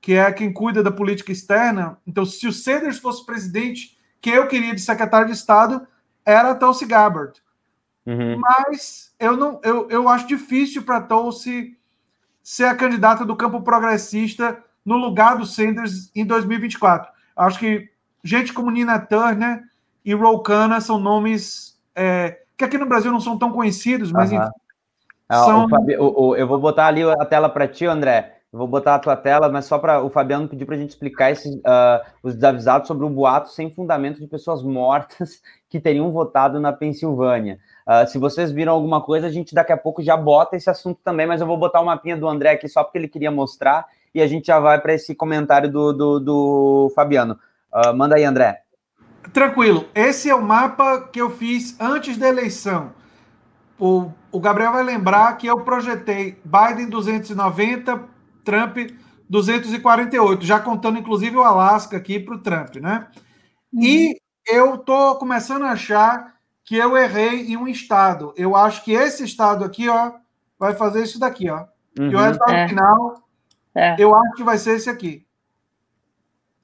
Que 0.02 0.14
é 0.14 0.32
quem 0.32 0.54
cuida 0.54 0.84
da 0.84 0.92
política 0.92 1.32
externa. 1.32 1.98
Então, 2.06 2.26
se 2.26 2.48
o 2.48 2.54
Sanders 2.54 3.00
fosse 3.00 3.26
presidente, 3.26 3.98
que 4.22 4.30
eu 4.30 4.48
queria 4.48 4.76
de 4.76 4.82
secretário 4.82 5.28
de 5.28 5.34
Estado 5.34 5.88
era 6.26 6.56
Tulsi 6.56 6.86
Gabbard. 6.86 7.42
Uhum. 8.06 8.40
Mas 8.40 9.14
eu 9.20 9.36
não, 9.36 9.60
eu, 9.64 9.90
eu 9.90 10.10
acho 10.10 10.28
difícil 10.28 10.84
para 10.84 11.02
Tulsi 11.02 11.78
ser 12.44 12.66
a 12.66 12.76
candidata 12.76 13.26
do 13.26 13.36
campo 13.36 13.62
progressista 13.62 14.64
no 14.86 14.98
lugar 14.98 15.38
do 15.38 15.46
Sanders 15.46 16.12
em 16.16 16.26
2024. 16.26 17.12
Acho 17.36 17.60
que 17.60 17.90
gente 18.24 18.54
como 18.54 18.70
Nina 18.70 19.00
Turner 19.00 19.64
e 20.04 20.14
Roucana 20.14 20.80
são 20.80 21.00
nomes 21.00 21.80
é, 21.96 22.42
que 22.56 22.64
aqui 22.64 22.78
no 22.78 22.86
Brasil 22.86 23.12
não 23.12 23.20
são 23.20 23.38
tão 23.38 23.52
conhecidos, 23.52 24.12
mas 24.12 24.32
uhum. 24.32 24.38
enfim, 24.38 24.50
ah, 25.28 25.44
são... 25.44 25.66
o 25.66 26.04
o, 26.04 26.28
o, 26.28 26.36
eu 26.36 26.48
vou 26.48 26.60
botar 26.60 26.88
ali 26.88 27.04
a 27.04 27.26
tela 27.26 27.50
para 27.50 27.68
ti, 27.68 27.86
André. 27.86 28.36
Eu 28.54 28.60
vou 28.60 28.68
botar 28.68 28.96
a 28.96 29.00
tua 29.00 29.18
tela, 29.18 29.50
mas 29.50 29.66
só 29.66 29.78
para 29.78 30.02
o 30.02 30.10
Fabiano 30.10 30.48
pedir 30.48 30.66
para 30.66 30.76
a 30.76 30.78
gente 30.78 30.92
explicar 30.92 31.32
esses, 31.32 31.54
uh, 31.56 32.06
os 32.24 32.36
desavisados 32.36 32.88
sobre 32.88 33.06
um 33.06 33.14
boato 33.14 33.50
sem 33.50 33.70
fundamento 33.70 34.22
de 34.22 34.28
pessoas 34.28 34.64
mortas 34.64 35.42
que 35.76 35.82
teriam 35.82 36.10
votado 36.10 36.58
na 36.58 36.72
Pensilvânia. 36.72 37.60
Uh, 37.86 38.08
se 38.08 38.18
vocês 38.18 38.50
viram 38.50 38.72
alguma 38.72 39.02
coisa, 39.02 39.28
a 39.28 39.30
gente 39.30 39.54
daqui 39.54 39.74
a 39.74 39.78
pouco 39.78 40.02
já 40.02 40.16
bota 40.16 40.56
esse 40.56 40.70
assunto 40.70 41.02
também, 41.04 41.28
mas 41.28 41.42
eu 41.42 41.48
vou 41.48 41.58
botar 41.58 41.82
o 41.82 41.86
mapinha 41.86 42.16
do 42.16 42.28
André 42.30 42.52
aqui 42.52 42.70
só 42.70 42.82
porque 42.82 42.98
ele 42.98 43.10
queria 43.10 43.30
mostrar 43.30 43.86
e 44.14 44.22
a 44.22 44.28
gente 44.28 44.48
já 44.48 44.58
vai 44.58 44.80
para 44.80 44.94
esse 44.94 45.14
comentário 45.14 45.70
do, 45.70 45.92
do, 45.92 46.20
do 46.20 46.94
Fabiano. 46.96 47.38
Uh, 47.74 47.94
manda 47.94 48.16
aí, 48.16 48.24
André. 48.24 48.62
Tranquilo. 49.34 49.86
Esse 49.94 50.30
é 50.30 50.36
o 50.36 50.42
mapa 50.42 51.10
que 51.12 51.20
eu 51.20 51.30
fiz 51.30 51.76
antes 51.80 52.16
da 52.16 52.30
eleição. 52.30 52.94
O, 53.78 54.10
o 54.32 54.40
Gabriel 54.40 54.72
vai 54.72 54.84
lembrar 54.84 55.36
que 55.38 55.48
eu 55.48 55.60
projetei 55.60 56.40
Biden 56.46 56.88
290, 56.88 58.02
Trump 58.46 58.78
248, 59.30 60.46
já 60.46 60.58
contando 60.58 61.00
inclusive 61.00 61.36
o 61.36 61.44
Alasca 61.44 61.98
aqui 61.98 62.18
para 62.18 62.36
o 62.36 62.40
Trump, 62.40 62.78
né? 62.78 63.08
Uhum. 63.74 63.84
E 63.84 64.25
eu 64.48 64.78
tô 64.78 65.16
começando 65.16 65.64
a 65.64 65.72
achar 65.72 66.36
que 66.64 66.76
eu 66.76 66.98
errei 66.98 67.52
em 67.52 67.58
um 67.58 67.68
estado. 67.68 68.34
Eu 68.36 68.56
acho 68.56 68.84
que 68.84 68.92
esse 68.92 69.24
estado 69.24 69.64
aqui, 69.64 69.88
ó, 69.88 70.14
vai 70.58 70.74
fazer 70.74 71.04
isso 71.04 71.20
daqui, 71.20 71.50
ó. 71.50 71.66
Uhum. 71.98 72.12
E 72.12 72.16
o 72.16 72.20
resultado 72.20 72.54
é. 72.54 72.68
final, 72.68 73.24
é. 73.74 73.96
eu 74.00 74.16
acho 74.16 74.34
que 74.34 74.44
vai 74.44 74.58
ser 74.58 74.76
esse 74.76 74.90
aqui. 74.90 75.26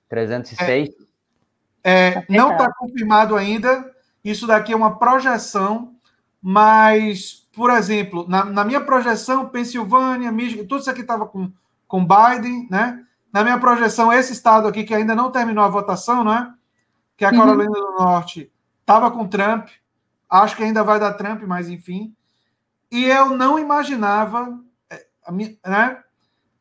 306? 0.09 0.89
É. 0.89 1.01
É, 1.83 2.11
tá 2.11 2.25
não 2.29 2.51
está 2.51 2.71
confirmado 2.73 3.35
ainda. 3.35 3.89
Isso 4.23 4.45
daqui 4.45 4.73
é 4.73 4.75
uma 4.75 4.97
projeção, 4.99 5.95
mas, 6.41 7.47
por 7.53 7.71
exemplo, 7.71 8.25
na, 8.27 8.45
na 8.45 8.63
minha 8.63 8.81
projeção, 8.81 9.49
Pensilvânia, 9.49 10.31
Michigan, 10.31 10.65
tudo 10.65 10.81
isso 10.81 10.89
aqui 10.91 11.01
estava 11.01 11.25
com, 11.25 11.51
com 11.87 12.05
Biden, 12.05 12.67
né? 12.69 13.03
Na 13.33 13.43
minha 13.43 13.57
projeção, 13.57 14.11
esse 14.11 14.33
estado 14.33 14.67
aqui 14.67 14.83
que 14.83 14.93
ainda 14.93 15.15
não 15.15 15.31
terminou 15.31 15.63
a 15.63 15.69
votação, 15.69 16.23
né? 16.23 16.53
Que 17.21 17.25
a 17.25 17.29
uhum. 17.29 17.37
Carolina 17.37 17.69
uhum. 17.69 17.97
do 17.97 18.03
Norte, 18.03 18.51
estava 18.79 19.11
com 19.11 19.27
Trump. 19.27 19.67
Acho 20.27 20.57
que 20.57 20.63
ainda 20.63 20.83
vai 20.83 20.99
dar 20.99 21.13
Trump, 21.13 21.43
mas 21.43 21.69
enfim. 21.69 22.15
E 22.91 23.05
eu 23.05 23.29
não 23.37 23.59
imaginava, 23.59 24.59
é, 24.89 25.05
né? 25.63 26.03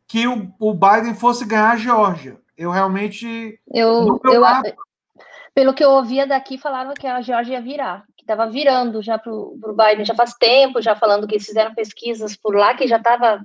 Que 0.06 0.28
o, 0.28 0.52
o 0.60 0.74
Biden 0.74 1.14
fosse 1.14 1.46
ganhar 1.46 1.70
a 1.70 1.76
Geórgia. 1.76 2.38
Eu 2.58 2.70
realmente. 2.70 3.58
Eu, 3.72 4.20
eu, 4.22 4.40
mapa, 4.42 4.70
pelo 5.54 5.72
que 5.72 5.82
eu 5.82 5.92
ouvia 5.92 6.26
daqui, 6.26 6.58
falaram 6.58 6.92
que 6.92 7.06
a 7.06 7.22
Georgia 7.22 7.54
ia 7.54 7.62
virar, 7.62 8.04
que 8.14 8.22
estava 8.22 8.46
virando 8.46 9.00
já 9.00 9.16
para 9.16 9.32
o 9.32 9.56
Biden 9.74 10.04
já 10.04 10.14
faz 10.14 10.34
tempo, 10.34 10.82
já 10.82 10.94
falando 10.94 11.26
que 11.26 11.36
eles 11.36 11.46
fizeram 11.46 11.74
pesquisas 11.74 12.36
por 12.36 12.54
lá, 12.54 12.74
que 12.74 12.86
já 12.86 12.98
estava 12.98 13.42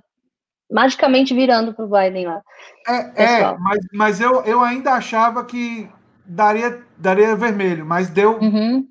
magicamente 0.70 1.34
virando 1.34 1.74
para 1.74 1.86
o 1.86 1.88
Biden 1.88 2.28
lá. 2.28 2.42
É, 2.86 3.24
é, 3.24 3.58
mas, 3.58 3.80
mas 3.94 4.20
eu, 4.20 4.44
eu 4.44 4.62
ainda 4.62 4.92
achava 4.96 5.46
que 5.46 5.90
daria, 6.28 6.84
daria 6.98 7.36
vermelho, 7.36 7.86
mas 7.86 8.10
deu. 8.10 8.40
Uhum. 8.40 8.88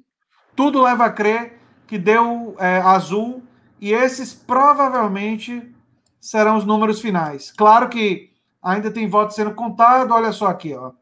Tudo 0.57 0.83
leva 0.83 1.07
a 1.07 1.11
crer 1.11 1.61
que 1.87 1.99
deu 1.99 2.57
é, 2.59 2.79
azul, 2.79 3.43
e 3.81 3.93
esses 3.93 4.33
provavelmente 4.33 5.75
serão 6.21 6.57
os 6.57 6.65
números 6.65 7.01
finais. 7.01 7.53
Claro 7.53 7.89
que 7.89 8.33
ainda 8.63 8.91
tem 8.91 9.09
voto 9.09 9.35
sendo 9.35 9.55
contado, 9.55 10.13
olha 10.15 10.33
só 10.33 10.47
aqui, 10.47 10.75
ó. 10.75 10.93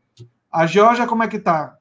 A 0.50 0.66
Georgia, 0.66 1.06
como 1.06 1.22
é 1.22 1.28
que 1.28 1.38
tá? 1.38 1.76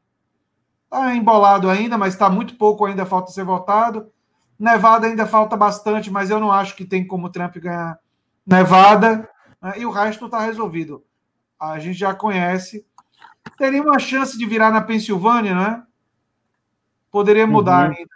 Está 0.84 1.16
embolado 1.16 1.70
ainda, 1.70 1.98
mas 1.98 2.14
está 2.14 2.30
muito 2.30 2.56
pouco 2.56 2.86
ainda, 2.86 3.06
falta 3.06 3.32
ser 3.32 3.44
votado. 3.44 4.12
Nevada 4.60 5.08
ainda 5.08 5.26
falta 5.26 5.58
bastante, 5.58 6.12
mas 6.12 6.30
eu 6.30 6.40
não 6.40 6.52
acho 6.52 6.76
que 6.76 6.86
tem 6.86 7.06
como 7.06 7.32
Trump 7.32 7.56
ganhar 7.58 7.98
Nevada. 8.46 9.28
Né? 9.60 9.74
E 9.78 9.86
o 9.86 9.92
resto 9.92 10.26
está 10.26 10.40
resolvido. 10.40 11.04
A 11.60 11.80
gente 11.80 11.98
já 11.98 12.14
conhece. 12.14 12.86
Teria 13.62 13.84
uma 13.84 14.00
chance 14.00 14.36
de 14.36 14.44
virar 14.44 14.72
na 14.72 14.82
Pensilvânia, 14.82 15.54
né? 15.54 15.84
Poderia 17.12 17.46
mudar 17.46 17.92
uhum. 17.92 17.96
ainda 17.96 18.16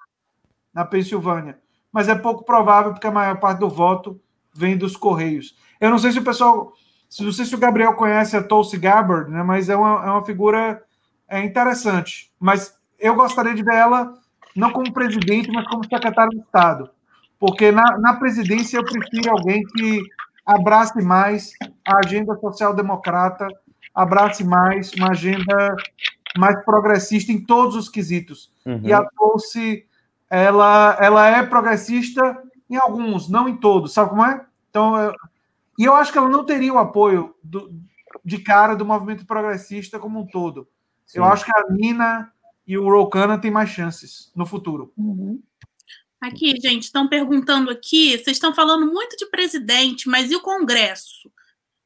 na 0.73 0.84
Pensilvânia. 0.84 1.59
Mas 1.91 2.09
é 2.09 2.15
pouco 2.15 2.43
provável, 2.43 2.93
porque 2.93 3.05
a 3.05 3.11
maior 3.11 3.39
parte 3.39 3.59
do 3.59 3.69
voto 3.69 4.19
vem 4.51 4.76
dos 4.76 4.97
Correios. 4.97 5.55
Eu 5.80 5.91
não 5.91 5.99
sei 5.99 6.11
se 6.11 6.17
o 6.17 6.23
pessoal. 6.23 6.73
Não 7.19 7.31
sei 7.31 7.45
se 7.45 7.53
o 7.53 7.59
Gabriel 7.59 7.93
conhece 7.93 8.35
a 8.35 8.41
Tulsi 8.41 8.76
Gabbard, 8.76 9.30
né? 9.30 9.43
Mas 9.43 9.69
é 9.69 9.76
uma, 9.76 10.03
é 10.03 10.09
uma 10.09 10.26
figura 10.26 10.84
é 11.30 11.43
interessante. 11.43 12.34
Mas 12.39 12.76
eu 12.97 13.13
gostaria 13.13 13.53
de 13.53 13.61
ver 13.61 13.76
ela 13.76 14.15
não 14.55 14.72
como 14.72 14.91
presidente, 14.91 15.51
mas 15.51 15.67
como 15.67 15.84
secretário 15.84 16.31
de 16.31 16.39
Estado. 16.39 16.89
Porque 17.38 17.72
na, 17.72 17.99
na 17.99 18.15
presidência 18.15 18.77
eu 18.77 18.84
prefiro 18.84 19.30
alguém 19.30 19.61
que 19.61 20.01
abrace 20.43 21.03
mais 21.03 21.51
a 21.88 21.99
agenda 22.03 22.35
social-democrata, 22.39 23.47
abrace 23.95 24.43
mais 24.43 24.91
uma 24.93 25.11
agenda 25.11 25.76
mais 26.38 26.63
progressista 26.65 27.31
em 27.31 27.39
todos 27.39 27.76
os 27.76 27.88
quesitos. 27.88 28.51
Uhum. 28.65 28.81
E 28.84 28.91
a 28.91 29.03
Pulse, 29.03 29.85
ela, 30.30 30.97
ela 30.99 31.27
é 31.27 31.43
progressista 31.43 32.43
em 32.69 32.76
alguns, 32.76 33.30
não 33.30 33.47
em 33.47 33.55
todos, 33.55 33.93
sabe 33.93 34.09
como 34.09 34.26
é? 34.26 34.45
Então, 34.69 34.97
eu, 34.97 35.13
e 35.80 35.85
eu 35.85 35.95
acho 35.95 36.11
que 36.11 36.17
ela 36.17 36.30
não 36.30 36.43
teria 36.43 36.73
o 36.73 36.77
apoio 36.77 37.34
do, 37.41 37.72
de 38.23 38.39
cara 38.39 38.76
do 38.76 38.85
movimento 38.85 39.26
progressista 39.26 39.99
como 39.99 40.19
um 40.19 40.26
todo. 40.26 40.67
Sim. 41.05 41.19
Eu 41.19 41.26
acho 41.26 41.45
que 41.45 41.51
a 41.51 41.65
Nina 41.69 42.31
e 42.67 42.77
o 42.77 42.89
Rokana 42.89 43.38
têm 43.38 43.51
mais 43.51 43.69
chances 43.69 44.31
no 44.35 44.45
futuro. 44.45 44.91
Uhum. 44.97 45.41
Aqui, 46.19 46.55
gente, 46.59 46.84
estão 46.84 47.07
perguntando 47.07 47.69
aqui, 47.69 48.17
vocês 48.17 48.38
estão 48.38 48.53
falando 48.53 48.91
muito 48.91 49.15
de 49.15 49.27
presidente, 49.27 50.09
mas 50.09 50.31
e 50.31 50.35
o 50.35 50.41
Congresso? 50.41 51.30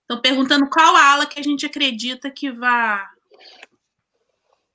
Estão 0.10 0.19
perguntando 0.19 0.68
qual 0.68 0.95
ala 0.95 1.27
que 1.27 1.40
a 1.40 1.44
gente 1.44 1.68
acredita 1.68 2.31
que 2.31 2.52
vai. 2.52 2.99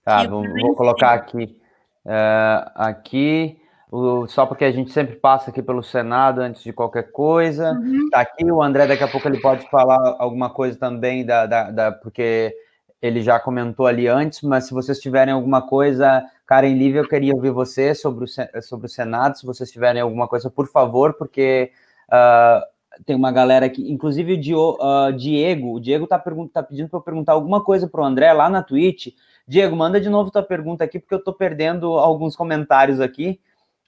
Tá, 0.05 0.24
vou, 0.28 0.44
vou, 0.48 0.77
colocar 0.77 1.12
aqui. 1.12 1.59
Uh, 2.06 2.70
aqui, 2.77 3.59
o, 3.90 4.28
só 4.28 4.47
porque 4.47 4.65
a 4.65 4.70
gente 4.70 4.93
sempre 4.93 5.16
passa 5.16 5.51
aqui 5.51 5.61
pelo 5.61 5.82
Senado 5.82 6.40
antes 6.40 6.62
de 6.62 6.73
qualquer 6.73 7.11
coisa. 7.11 7.73
Uhum. 7.73 8.11
Tá 8.12 8.20
aqui, 8.20 8.44
o 8.48 8.62
André, 8.62 8.86
daqui 8.86 9.02
a 9.02 9.09
pouco 9.09 9.27
ele 9.27 9.40
pode 9.40 9.69
falar 9.70 10.15
alguma 10.20 10.51
coisa 10.51 10.78
também, 10.78 11.27
da, 11.27 11.47
da, 11.47 11.70
da 11.73 11.90
porque 11.90 12.55
ele 13.02 13.20
já 13.20 13.40
comentou 13.40 13.89
ali 13.89 14.06
antes, 14.06 14.40
mas 14.40 14.69
se 14.69 14.73
vocês 14.73 15.01
tiverem 15.01 15.35
alguma 15.35 15.66
coisa 15.66 16.24
Karen 16.47 16.74
Lívia, 16.74 17.01
eu 17.01 17.09
queria 17.09 17.35
ouvir 17.35 17.51
você 17.51 17.93
sobre 17.93 18.24
o, 18.24 18.62
sobre 18.62 18.86
o 18.86 18.89
Senado, 18.89 19.36
se 19.36 19.44
vocês 19.44 19.69
tiverem 19.69 20.01
alguma 20.01 20.28
coisa, 20.28 20.48
por 20.48 20.69
favor, 20.69 21.15
porque 21.15 21.73
uh, 22.09 22.74
tem 23.05 23.16
uma 23.16 23.33
galera 23.33 23.66
aqui, 23.66 23.91
inclusive 23.91 24.35
o 24.35 24.41
Dio, 24.41 24.79
uh, 24.81 25.12
Diego, 25.12 25.75
o 25.75 25.81
Diego 25.81 26.07
tá, 26.07 26.23
tá 26.53 26.62
pedindo 26.62 26.89
para 26.89 26.99
eu 26.99 27.03
perguntar 27.03 27.33
alguma 27.33 27.62
coisa 27.62 27.89
para 27.89 28.01
o 28.01 28.05
André 28.05 28.33
lá 28.33 28.49
na 28.49 28.62
Twitch. 28.62 29.09
Diego, 29.47 29.77
manda 29.77 30.01
de 30.01 30.09
novo 30.09 30.31
tua 30.31 30.43
pergunta 30.43 30.85
aqui, 30.85 30.99
porque 30.99 31.15
eu 31.15 31.19
estou 31.19 31.35
perdendo 31.35 31.99
alguns 31.99 32.35
comentários 32.35 33.01
aqui, 33.01 33.41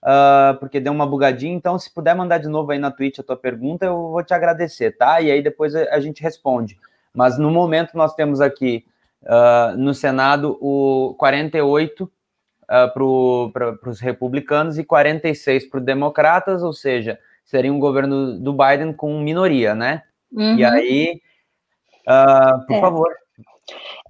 uh, 0.02 0.58
porque 0.58 0.80
deu 0.80 0.92
uma 0.92 1.06
bugadinha, 1.06 1.54
então 1.54 1.78
se 1.78 1.92
puder 1.92 2.14
mandar 2.14 2.38
de 2.38 2.48
novo 2.48 2.72
aí 2.72 2.78
na 2.78 2.90
Twitch 2.90 3.18
a 3.18 3.22
tua 3.22 3.36
pergunta, 3.36 3.86
eu 3.86 4.10
vou 4.10 4.22
te 4.22 4.34
agradecer, 4.34 4.96
tá? 4.96 5.20
E 5.20 5.30
aí 5.30 5.42
depois 5.42 5.74
a, 5.74 6.00
gente 6.00 6.22
responde. 6.22 6.78
Mas 7.14 7.38
no 7.38 7.50
momento 7.50 7.96
nós 7.96 8.14
temos 8.14 8.40
aqui 8.40 8.84
no 9.76 9.94
Senado 9.94 10.56
o 10.60 11.14
48 11.18 12.04
uh, 12.66 13.52
para 13.52 13.90
os 13.90 14.00
republicanos 14.00 14.78
e 14.78 14.84
46 14.84 15.68
para 15.68 15.78
os 15.78 15.84
democratas, 15.84 16.62
ou 16.62 16.72
seja, 16.72 17.18
seria 17.46 17.72
um 17.72 17.80
governo 17.80 18.38
do 18.38 18.52
Biden 18.52 18.92
com 18.92 19.18
minoria, 19.20 19.74
né? 19.74 20.02
Uhum. 20.30 20.56
E 20.56 20.64
aí, 20.64 21.20
uh, 22.06 22.66
por 22.66 22.76
é. 22.76 22.80
favor. 22.80 23.26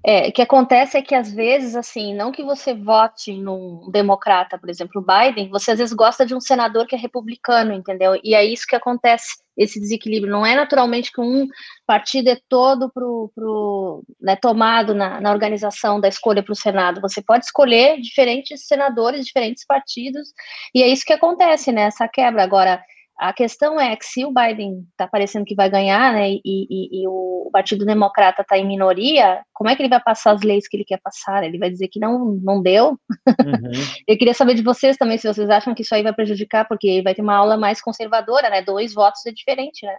É, 0.04 0.28
o 0.28 0.32
que 0.32 0.42
acontece 0.42 0.96
é 0.96 1.02
que 1.02 1.14
às 1.14 1.32
vezes, 1.32 1.74
assim, 1.74 2.14
não 2.14 2.30
que 2.30 2.44
você 2.44 2.74
vote 2.74 3.32
num 3.32 3.90
democrata, 3.90 4.58
por 4.58 4.68
exemplo, 4.68 5.02
o 5.02 5.04
Biden, 5.04 5.48
você 5.48 5.72
às 5.72 5.78
vezes 5.78 5.94
gosta 5.94 6.24
de 6.24 6.34
um 6.34 6.40
senador 6.40 6.86
que 6.86 6.94
é 6.94 6.98
republicano, 6.98 7.72
entendeu? 7.72 8.20
E 8.22 8.34
é 8.34 8.44
isso 8.44 8.66
que 8.66 8.76
acontece, 8.76 9.38
esse 9.56 9.80
desequilíbrio. 9.80 10.30
Não 10.30 10.46
é 10.46 10.54
naturalmente 10.54 11.10
que 11.10 11.20
um 11.20 11.48
partido 11.86 12.28
é 12.28 12.38
todo 12.48 12.90
pro, 12.92 13.32
pro, 13.34 14.04
né, 14.20 14.36
tomado 14.36 14.94
na, 14.94 15.20
na 15.20 15.32
organização 15.32 16.00
da 16.00 16.08
escolha 16.08 16.42
para 16.42 16.52
o 16.52 16.56
Senado. 16.56 17.00
Você 17.00 17.20
pode 17.22 17.46
escolher 17.46 18.00
diferentes 18.00 18.66
senadores, 18.66 19.24
diferentes 19.24 19.64
partidos, 19.66 20.28
e 20.74 20.82
é 20.82 20.88
isso 20.88 21.04
que 21.04 21.14
acontece, 21.14 21.72
né? 21.72 21.82
Essa 21.82 22.06
quebra. 22.06 22.44
Agora, 22.44 22.80
a 23.18 23.32
questão 23.32 23.80
é 23.80 23.96
que 23.96 24.04
se 24.04 24.24
o 24.24 24.32
Biden 24.32 24.86
está 24.90 25.06
parecendo 25.08 25.46
que 25.46 25.54
vai 25.54 25.70
ganhar, 25.70 26.12
né, 26.12 26.32
e, 26.32 26.40
e, 26.44 27.02
e 27.02 27.08
o 27.08 27.48
Partido 27.50 27.86
Democrata 27.86 28.42
está 28.42 28.58
em 28.58 28.66
minoria, 28.66 29.42
como 29.54 29.70
é 29.70 29.74
que 29.74 29.82
ele 29.82 29.88
vai 29.88 30.02
passar 30.02 30.32
as 30.32 30.42
leis 30.42 30.68
que 30.68 30.76
ele 30.76 30.84
quer 30.84 31.00
passar? 31.02 31.42
Ele 31.42 31.58
vai 31.58 31.70
dizer 31.70 31.88
que 31.88 31.98
não, 31.98 32.38
não 32.42 32.60
deu? 32.60 32.90
Uhum. 32.90 33.70
Eu 34.06 34.18
queria 34.18 34.34
saber 34.34 34.54
de 34.54 34.62
vocês 34.62 34.98
também 34.98 35.16
se 35.16 35.26
vocês 35.26 35.48
acham 35.48 35.74
que 35.74 35.82
isso 35.82 35.94
aí 35.94 36.02
vai 36.02 36.12
prejudicar, 36.12 36.68
porque 36.68 37.00
vai 37.02 37.14
ter 37.14 37.22
uma 37.22 37.36
aula 37.36 37.56
mais 37.56 37.80
conservadora, 37.80 38.50
né? 38.50 38.60
Dois 38.60 38.92
votos 38.92 39.24
é 39.24 39.32
diferente, 39.32 39.86
né? 39.86 39.96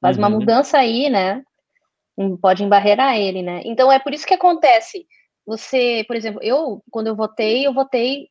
Faz 0.00 0.18
uhum. 0.18 0.22
uma 0.24 0.30
mudança 0.30 0.76
aí, 0.76 1.08
né? 1.08 1.42
Pode 2.42 2.62
embarrear 2.62 3.16
ele, 3.16 3.42
né? 3.42 3.62
Então 3.64 3.90
é 3.90 3.98
por 3.98 4.12
isso 4.12 4.26
que 4.26 4.34
acontece. 4.34 5.06
Você, 5.46 6.04
por 6.06 6.14
exemplo, 6.14 6.40
eu, 6.42 6.82
quando 6.90 7.06
eu 7.06 7.16
votei, 7.16 7.66
eu 7.66 7.72
votei 7.72 8.28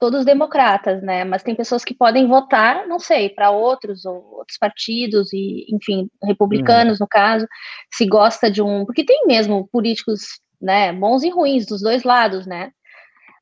todos 0.00 0.24
democratas, 0.24 1.02
né? 1.02 1.24
Mas 1.24 1.42
tem 1.42 1.54
pessoas 1.54 1.84
que 1.84 1.94
podem 1.94 2.26
votar, 2.26 2.88
não 2.88 2.98
sei, 2.98 3.28
para 3.28 3.50
outros 3.50 4.06
ou 4.06 4.38
outros 4.38 4.56
partidos 4.58 5.30
e, 5.32 5.66
enfim, 5.68 6.08
republicanos 6.24 6.98
uhum. 6.98 7.04
no 7.04 7.08
caso, 7.08 7.46
se 7.92 8.06
gosta 8.06 8.50
de 8.50 8.62
um, 8.62 8.86
porque 8.86 9.04
tem 9.04 9.26
mesmo 9.26 9.68
políticos, 9.68 10.40
né, 10.60 10.92
bons 10.92 11.22
e 11.22 11.28
ruins 11.28 11.66
dos 11.66 11.82
dois 11.82 12.02
lados, 12.02 12.46
né? 12.46 12.72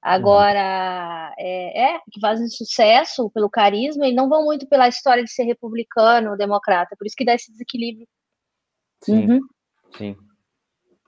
Agora, 0.02 1.32
uhum. 1.38 1.44
é, 1.44 1.94
é, 1.94 1.98
que 2.10 2.20
fazem 2.20 2.48
sucesso 2.48 3.30
pelo 3.30 3.48
carisma 3.48 4.06
e 4.08 4.14
não 4.14 4.28
vão 4.28 4.44
muito 4.44 4.66
pela 4.68 4.88
história 4.88 5.22
de 5.22 5.30
ser 5.30 5.44
republicano 5.44 6.30
ou 6.30 6.36
democrata, 6.36 6.96
por 6.98 7.06
isso 7.06 7.16
que 7.16 7.24
dá 7.24 7.34
esse 7.34 7.52
desequilíbrio. 7.52 8.06
Sim, 9.04 9.30
uhum. 9.30 9.40
sim. 9.96 10.16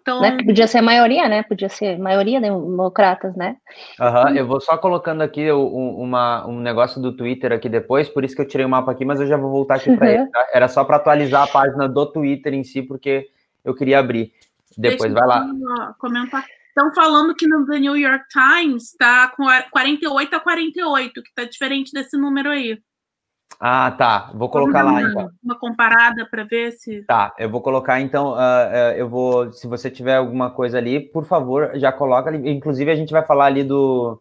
Então... 0.01 0.21
Né? 0.21 0.37
Podia 0.45 0.67
ser 0.67 0.79
a 0.79 0.83
maioria, 0.83 1.29
né? 1.29 1.43
Podia 1.43 1.69
ser 1.69 1.99
maioria 1.99 2.41
democratas, 2.41 3.35
né? 3.37 3.57
Uhum, 3.99 4.35
eu 4.37 4.47
vou 4.47 4.61
só 4.61 4.77
colocando 4.77 5.23
aqui 5.23 5.51
um, 5.53 5.97
uma, 5.97 6.47
um 6.47 6.59
negócio 6.61 7.01
do 7.01 7.17
Twitter 7.17 7.53
aqui 7.53 7.69
depois, 7.69 8.09
por 8.09 8.25
isso 8.25 8.35
que 8.35 8.43
eu 8.43 8.49
tirei 8.49 8.67
o 8.67 8.69
mapa 8.69 8.93
aqui, 8.93 9.05
mas 9.05 9.21
eu 9.21 9.27
já 9.27 9.37
vou 9.37 9.51
voltar 9.51 9.77
aqui 9.77 9.97
para 9.97 10.11
ele. 10.11 10.27
Tá? 10.27 10.47
Era 10.53 10.69
só 10.69 10.85
para 10.85 10.97
atualizar 10.97 11.43
a 11.43 11.47
página 11.47 11.89
do 11.89 12.07
Twitter 12.07 12.55
em 12.55 12.65
si, 12.65 12.83
porque 12.83 13.27
eu 13.65 13.75
queria 13.75 13.99
abrir. 13.99 14.33
Depois, 14.77 15.13
Deixa 15.13 15.27
vai 15.27 15.39
lá. 15.39 15.95
Comentar. 15.99 16.45
Estão 16.69 16.95
falando 16.95 17.35
que 17.35 17.49
no 17.49 17.67
The 17.67 17.81
New 17.81 17.97
York 17.97 18.25
Times 18.29 18.93
está 18.93 19.29
com 19.29 19.45
48 19.71 20.37
a 20.37 20.41
48, 20.41 21.13
que 21.15 21.29
está 21.29 21.45
diferente 21.45 21.93
desse 21.93 22.17
número 22.17 22.49
aí. 22.49 22.79
Ah, 23.59 23.91
tá. 23.91 24.31
Vou 24.35 24.49
colocar 24.49 24.83
lá 24.83 25.03
então. 25.03 25.31
Uma 25.43 25.59
comparada 25.59 26.27
para 26.27 26.45
ver 26.45 26.73
se. 26.73 27.03
Tá, 27.03 27.35
eu 27.39 27.51
vou 27.51 27.61
colocar 27.61 28.01
então. 28.01 28.33
Uh, 28.33 28.37
uh, 28.37 28.97
eu 28.97 29.09
vou. 29.09 29.53
Se 29.53 29.67
você 29.67 29.91
tiver 29.91 30.17
alguma 30.17 30.51
coisa 30.51 30.79
ali, 30.79 31.01
por 31.01 31.25
favor, 31.25 31.73
já 31.75 31.93
coloca 31.93 32.31
ali. 32.31 32.51
Inclusive, 32.51 32.91
a 32.91 32.97
gente 32.97 33.13
vai 33.13 33.25
falar 33.25 33.47
ali 33.47 33.65
do, 33.65 34.21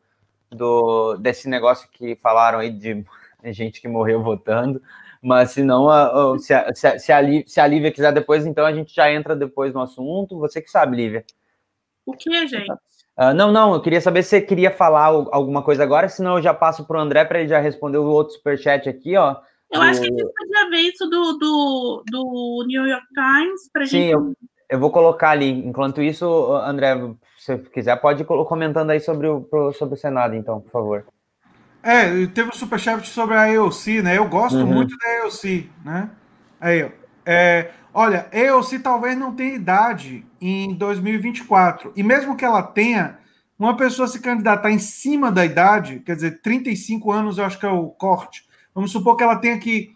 do 0.49 1.15
desse 1.17 1.47
negócio 1.47 1.89
que 1.91 2.15
falaram 2.17 2.59
aí 2.59 2.71
de 2.71 3.05
gente 3.45 3.81
que 3.81 3.87
morreu 3.87 4.21
votando. 4.21 4.81
Mas 5.21 5.51
se 5.51 5.63
não, 5.63 5.87
uh, 5.87 6.39
se, 6.39 6.53
a, 6.53 6.73
se, 6.73 6.87
a, 6.87 6.97
se, 6.97 7.11
a 7.11 7.21
Lívia, 7.21 7.43
se 7.45 7.59
a 7.59 7.67
Lívia 7.67 7.91
quiser 7.91 8.13
depois, 8.13 8.45
então 8.45 8.65
a 8.65 8.73
gente 8.73 8.93
já 8.93 9.11
entra 9.11 9.35
depois 9.35 9.73
no 9.73 9.81
assunto. 9.81 10.39
Você 10.39 10.61
que 10.61 10.71
sabe, 10.71 10.95
Lívia. 10.95 11.25
O 12.05 12.13
que, 12.13 12.47
gente? 12.47 12.71
Uh, 13.19 13.33
não, 13.33 13.51
não, 13.51 13.73
eu 13.73 13.81
queria 13.81 13.99
saber 13.99 14.23
se 14.23 14.29
você 14.29 14.41
queria 14.41 14.71
falar 14.71 15.07
alguma 15.07 15.61
coisa 15.61 15.83
agora, 15.83 16.07
senão 16.07 16.37
eu 16.37 16.41
já 16.41 16.53
passo 16.53 16.85
para 16.85 16.97
o 16.97 17.01
André 17.01 17.25
para 17.25 17.39
ele 17.41 17.49
já 17.49 17.59
responder 17.59 17.97
o 17.97 18.05
outro 18.05 18.35
superchat 18.35 18.87
aqui, 18.87 19.17
ó. 19.17 19.35
Eu 19.69 19.81
do... 19.81 19.85
acho 19.85 19.99
que 19.99 20.07
a 20.07 20.09
gente 20.09 20.33
podia 20.33 20.69
ver 20.69 20.77
isso 20.77 21.05
do, 21.05 21.33
do, 21.33 22.03
do 22.09 22.63
New 22.65 22.87
York 22.87 23.05
Times 23.13 23.69
para 23.73 23.85
Sim, 23.85 23.91
gente. 23.91 24.11
Eu, 24.11 24.33
eu 24.69 24.79
vou 24.79 24.89
colocar 24.89 25.31
ali. 25.31 25.49
Enquanto 25.49 26.01
isso, 26.01 26.25
André, 26.63 26.95
se 27.37 27.57
você 27.57 27.57
quiser, 27.57 27.95
pode 27.97 28.23
ir 28.23 28.25
comentando 28.25 28.91
aí 28.91 29.01
sobre 29.01 29.27
o, 29.27 29.45
sobre 29.73 29.95
o 29.95 29.97
Senado, 29.97 30.33
então, 30.33 30.61
por 30.61 30.71
favor. 30.71 31.05
É, 31.83 32.25
teve 32.27 32.49
um 32.49 32.53
superchat 32.53 33.05
sobre 33.05 33.35
a 33.35 33.51
EOC, 33.51 34.01
né? 34.01 34.17
Eu 34.17 34.29
gosto 34.29 34.59
uhum. 34.59 34.65
muito 34.65 34.95
da 34.97 35.25
EOC, 35.25 35.69
né? 35.83 36.09
Aí, 36.61 36.83
ó. 36.83 36.98
É, 37.31 37.69
olha, 37.93 38.27
EOC 38.33 38.79
talvez 38.79 39.15
não 39.15 39.35
tenha 39.35 39.53
idade 39.53 40.25
em 40.41 40.73
2024. 40.73 41.93
E 41.95 42.01
mesmo 42.01 42.35
que 42.35 42.43
ela 42.43 42.63
tenha, 42.63 43.19
uma 43.57 43.77
pessoa 43.77 44.07
se 44.07 44.19
candidatar 44.19 44.71
em 44.71 44.79
cima 44.79 45.31
da 45.31 45.45
idade, 45.45 45.99
quer 45.99 46.15
dizer, 46.15 46.41
35 46.41 47.11
anos 47.11 47.37
eu 47.37 47.45
acho 47.45 47.59
que 47.59 47.67
é 47.67 47.69
o 47.69 47.89
corte. 47.89 48.47
Vamos 48.73 48.91
supor 48.91 49.15
que 49.15 49.21
ela 49.21 49.35
tenha 49.35 49.59
que 49.59 49.95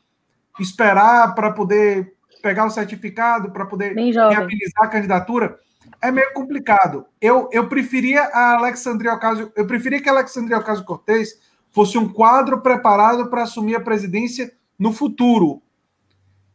esperar 0.59 1.33
para 1.33 1.51
poder 1.51 2.13
pegar 2.43 2.67
o 2.67 2.69
certificado, 2.69 3.49
para 3.49 3.65
poder 3.65 3.95
viabilizar 3.95 4.83
a 4.83 4.89
candidatura. 4.89 5.57
É 5.99 6.11
meio 6.11 6.31
complicado. 6.35 7.07
Eu, 7.19 7.49
eu 7.51 7.67
preferia 7.67 8.25
a 8.25 8.57
Alexandria 8.57 9.11
Ocasio, 9.11 9.51
eu 9.55 9.65
preferia 9.65 9.99
que 9.99 10.07
a 10.07 10.11
Alexandria 10.11 10.59
Ocasio-Cortez 10.59 11.39
fosse 11.71 11.97
um 11.97 12.07
quadro 12.07 12.61
preparado 12.61 13.27
para 13.31 13.41
assumir 13.41 13.75
a 13.75 13.81
presidência 13.81 14.53
no 14.77 14.93
futuro. 14.93 15.63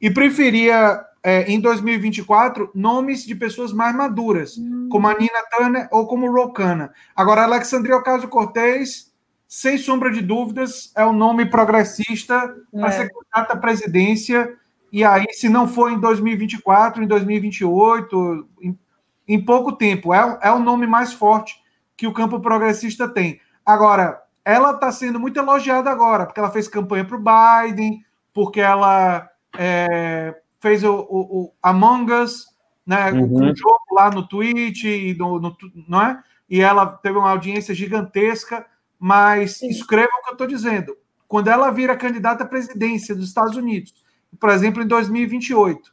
E 0.00 0.10
preferia 0.10 1.04
é, 1.22 1.50
em 1.50 1.60
2024 1.60 2.70
nomes 2.74 3.24
de 3.24 3.34
pessoas 3.34 3.72
mais 3.72 3.94
maduras, 3.94 4.56
hum. 4.56 4.88
como 4.90 5.08
a 5.08 5.14
Nina 5.14 5.44
Turner 5.56 5.88
ou 5.90 6.06
como 6.06 6.30
Rokana. 6.30 6.92
Agora, 7.14 7.42
Alexandria 7.42 7.96
Ocasio-Cortez, 7.96 9.12
sem 9.46 9.78
sombra 9.78 10.10
de 10.10 10.20
dúvidas, 10.20 10.92
é 10.96 11.04
o 11.04 11.12
nome 11.12 11.46
progressista 11.46 12.54
é. 12.72 12.82
a 12.82 12.92
ser 12.92 13.10
candidata 13.10 13.54
à 13.54 13.56
presidência. 13.56 14.54
E 14.92 15.04
aí, 15.04 15.26
se 15.32 15.48
não 15.48 15.66
for 15.66 15.90
em 15.90 15.98
2024, 15.98 17.02
em 17.02 17.06
2028, 17.06 18.48
em, 18.62 18.78
em 19.26 19.44
pouco 19.44 19.72
tempo, 19.72 20.14
é, 20.14 20.38
é 20.42 20.50
o 20.50 20.58
nome 20.58 20.86
mais 20.86 21.12
forte 21.12 21.60
que 21.96 22.06
o 22.06 22.12
campo 22.12 22.40
progressista 22.40 23.08
tem. 23.08 23.40
Agora, 23.66 24.22
ela 24.44 24.70
está 24.70 24.90
sendo 24.90 25.20
muito 25.20 25.38
elogiada 25.38 25.90
agora, 25.90 26.24
porque 26.24 26.40
ela 26.40 26.50
fez 26.50 26.68
campanha 26.68 27.04
para 27.04 27.16
o 27.16 27.68
Biden, 27.68 28.02
porque 28.32 28.60
ela 28.60 29.27
é, 29.60 30.40
fez 30.60 30.84
o, 30.84 30.94
o, 30.94 31.40
o, 31.40 31.52
Among 31.60 32.12
Us, 32.12 32.46
né, 32.86 33.10
uhum. 33.10 33.50
o, 33.50 33.56
jogo 33.56 33.92
lá 33.92 34.08
no 34.08 34.26
Twitch, 34.26 34.84
e 34.84 35.16
no, 35.18 35.40
no, 35.40 35.56
não 35.88 36.00
é? 36.00 36.22
e 36.48 36.60
ela 36.60 36.86
teve 36.86 37.18
uma 37.18 37.30
audiência 37.30 37.74
gigantesca, 37.74 38.64
mas 38.98 39.58
Sim. 39.58 39.68
escreva 39.68 40.08
o 40.08 40.22
que 40.22 40.30
eu 40.30 40.32
estou 40.32 40.46
dizendo. 40.46 40.96
Quando 41.26 41.48
ela 41.48 41.70
vira 41.72 41.96
candidata 41.96 42.44
à 42.44 42.46
presidência 42.46 43.14
dos 43.14 43.26
Estados 43.26 43.56
Unidos, 43.56 43.92
por 44.38 44.48
exemplo, 44.50 44.80
em 44.80 44.86
2028, 44.86 45.92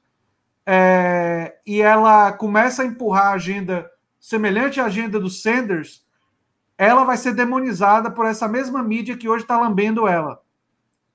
é, 0.67 1.57
e 1.65 1.81
ela 1.81 2.31
começa 2.33 2.83
a 2.83 2.85
empurrar 2.85 3.27
a 3.27 3.33
agenda 3.33 3.89
semelhante 4.19 4.79
à 4.79 4.85
agenda 4.85 5.19
do 5.19 5.29
Sanders, 5.29 6.05
ela 6.77 7.03
vai 7.03 7.17
ser 7.17 7.33
demonizada 7.33 8.11
por 8.11 8.25
essa 8.25 8.47
mesma 8.47 8.83
mídia 8.83 9.17
que 9.17 9.27
hoje 9.27 9.43
está 9.43 9.59
lambendo 9.59 10.07
ela. 10.07 10.39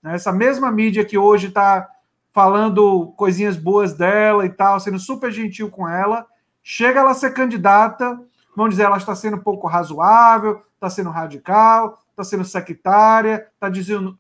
Essa 0.05 0.33
mesma 0.33 0.71
mídia 0.71 1.05
que 1.05 1.17
hoje 1.17 1.49
está 1.49 1.89
falando 2.33 3.13
coisinhas 3.17 3.57
boas 3.57 3.95
dela 3.95 4.47
e 4.47 4.51
tal, 4.51 4.79
sendo 4.81 4.99
super 4.99 5.31
gentil 5.31 5.71
com 5.71 5.89
ela. 5.89 6.27
Chega 6.63 7.01
ela 7.01 7.11
a 7.11 7.15
ser 7.15 7.33
candidata, 7.33 8.21
vão 8.57 8.69
dizer 8.69 8.85
ela 8.85 8.97
está 8.97 9.15
sendo 9.15 9.39
pouco 9.39 9.67
razoável, 9.67 10.63
está 10.75 10.89
sendo 10.89 11.11
radical, 11.11 11.99
está 12.11 12.25
sendo 12.25 12.45
sectária, 12.45 13.49
está 13.55 13.71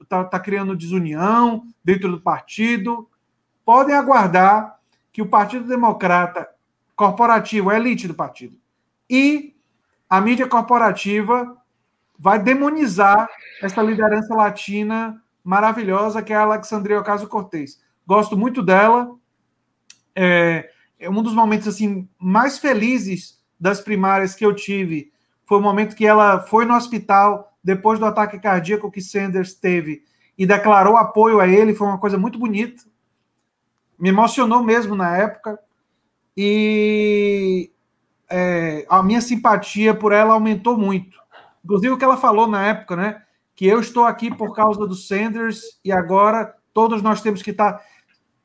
tá, 0.08 0.24
tá 0.24 0.40
criando 0.40 0.76
desunião 0.76 1.62
dentro 1.84 2.10
do 2.10 2.20
partido. 2.20 3.08
Podem 3.64 3.94
aguardar 3.94 4.78
que 5.12 5.22
o 5.22 5.28
Partido 5.28 5.66
Democrata 5.66 6.48
corporativo, 6.96 7.70
a 7.70 7.76
elite 7.76 8.06
do 8.06 8.14
partido, 8.14 8.56
e 9.08 9.56
a 10.08 10.20
mídia 10.20 10.46
corporativa 10.46 11.56
vai 12.18 12.38
demonizar 12.38 13.28
essa 13.62 13.82
liderança 13.82 14.34
latina 14.34 15.22
maravilhosa 15.42 16.22
que 16.22 16.32
é 16.32 16.36
a 16.36 16.42
Alexandria 16.42 17.00
Ocasio-Cortez. 17.00 17.80
Gosto 18.06 18.36
muito 18.36 18.62
dela. 18.62 19.14
É, 20.14 20.70
é, 20.98 21.10
um 21.10 21.22
dos 21.22 21.34
momentos 21.34 21.68
assim 21.68 22.08
mais 22.18 22.58
felizes 22.58 23.40
das 23.58 23.80
primárias 23.80 24.34
que 24.34 24.44
eu 24.44 24.54
tive. 24.54 25.12
Foi 25.46 25.58
o 25.58 25.62
momento 25.62 25.96
que 25.96 26.06
ela 26.06 26.40
foi 26.40 26.64
no 26.64 26.74
hospital 26.74 27.56
depois 27.62 27.98
do 27.98 28.06
ataque 28.06 28.38
cardíaco 28.38 28.90
que 28.90 29.00
Sanders 29.00 29.54
teve 29.54 30.02
e 30.36 30.46
declarou 30.46 30.96
apoio 30.96 31.40
a 31.40 31.48
ele. 31.48 31.74
Foi 31.74 31.86
uma 31.86 31.98
coisa 31.98 32.18
muito 32.18 32.38
bonita. 32.38 32.82
Me 33.98 34.08
emocionou 34.08 34.62
mesmo 34.62 34.94
na 34.94 35.16
época. 35.16 35.58
E 36.36 37.70
é, 38.28 38.86
a 38.88 39.02
minha 39.02 39.20
simpatia 39.20 39.94
por 39.94 40.12
ela 40.12 40.34
aumentou 40.34 40.76
muito. 40.76 41.18
Inclusive 41.64 41.92
o 41.92 41.98
que 41.98 42.04
ela 42.04 42.16
falou 42.16 42.46
na 42.46 42.66
época, 42.66 42.96
né? 42.96 43.22
que 43.60 43.66
eu 43.66 43.78
estou 43.78 44.06
aqui 44.06 44.34
por 44.34 44.54
causa 44.54 44.86
do 44.86 44.94
Sanders 44.94 45.78
e 45.84 45.92
agora 45.92 46.56
todos 46.72 47.02
nós 47.02 47.20
temos 47.20 47.42
que 47.42 47.50
estar. 47.50 47.78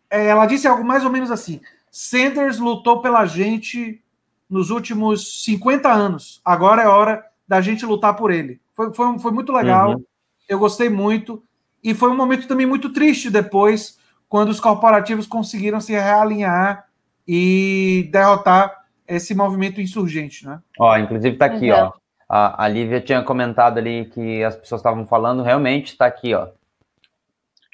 É, 0.10 0.28
ela 0.28 0.46
disse 0.46 0.68
algo 0.68 0.84
mais 0.84 1.04
ou 1.04 1.12
menos 1.12 1.32
assim: 1.32 1.62
Sanders 1.92 2.60
lutou 2.60 3.02
pela 3.02 3.26
gente 3.26 4.02
nos 4.50 4.70
últimos 4.70 5.44
50 5.44 5.92
anos, 5.92 6.42
agora 6.44 6.84
é 6.84 6.88
hora 6.88 7.26
da 7.48 7.62
gente 7.62 7.86
lutar 7.86 8.16
por 8.16 8.32
ele. 8.32 8.60
Foi, 8.76 8.94
foi, 8.94 9.20
foi 9.20 9.32
muito 9.32 9.52
legal, 9.52 9.92
uhum. 9.92 10.04
eu 10.48 10.60
gostei 10.60 10.90
muito, 10.90 11.44
e 11.84 11.94
foi 11.94 12.10
um 12.10 12.16
momento 12.16 12.48
também 12.48 12.66
muito 12.66 12.92
triste 12.92 13.30
depois, 13.30 13.98
quando 14.28 14.50
os 14.50 14.60
corporativos 14.60 15.26
conseguiram 15.28 15.80
se 15.80 15.94
realinhar 15.94 16.86
e 17.28 18.10
derrotar 18.12 18.86
esse 19.08 19.34
movimento 19.34 19.80
insurgente, 19.80 20.46
né? 20.46 20.60
Ó, 20.80 20.98
inclusive 20.98 21.38
tá 21.38 21.46
aqui, 21.46 21.72
ó. 21.72 21.92
A, 22.28 22.66
a 22.66 22.68
Lívia 22.68 23.00
tinha 23.00 23.22
comentado 23.24 23.78
ali 23.78 24.06
que 24.06 24.44
as 24.44 24.56
pessoas 24.56 24.80
estavam 24.80 25.06
falando, 25.06 25.44
realmente 25.44 25.92
está 25.92 26.08
aqui, 26.08 26.34
ó. 26.34 26.48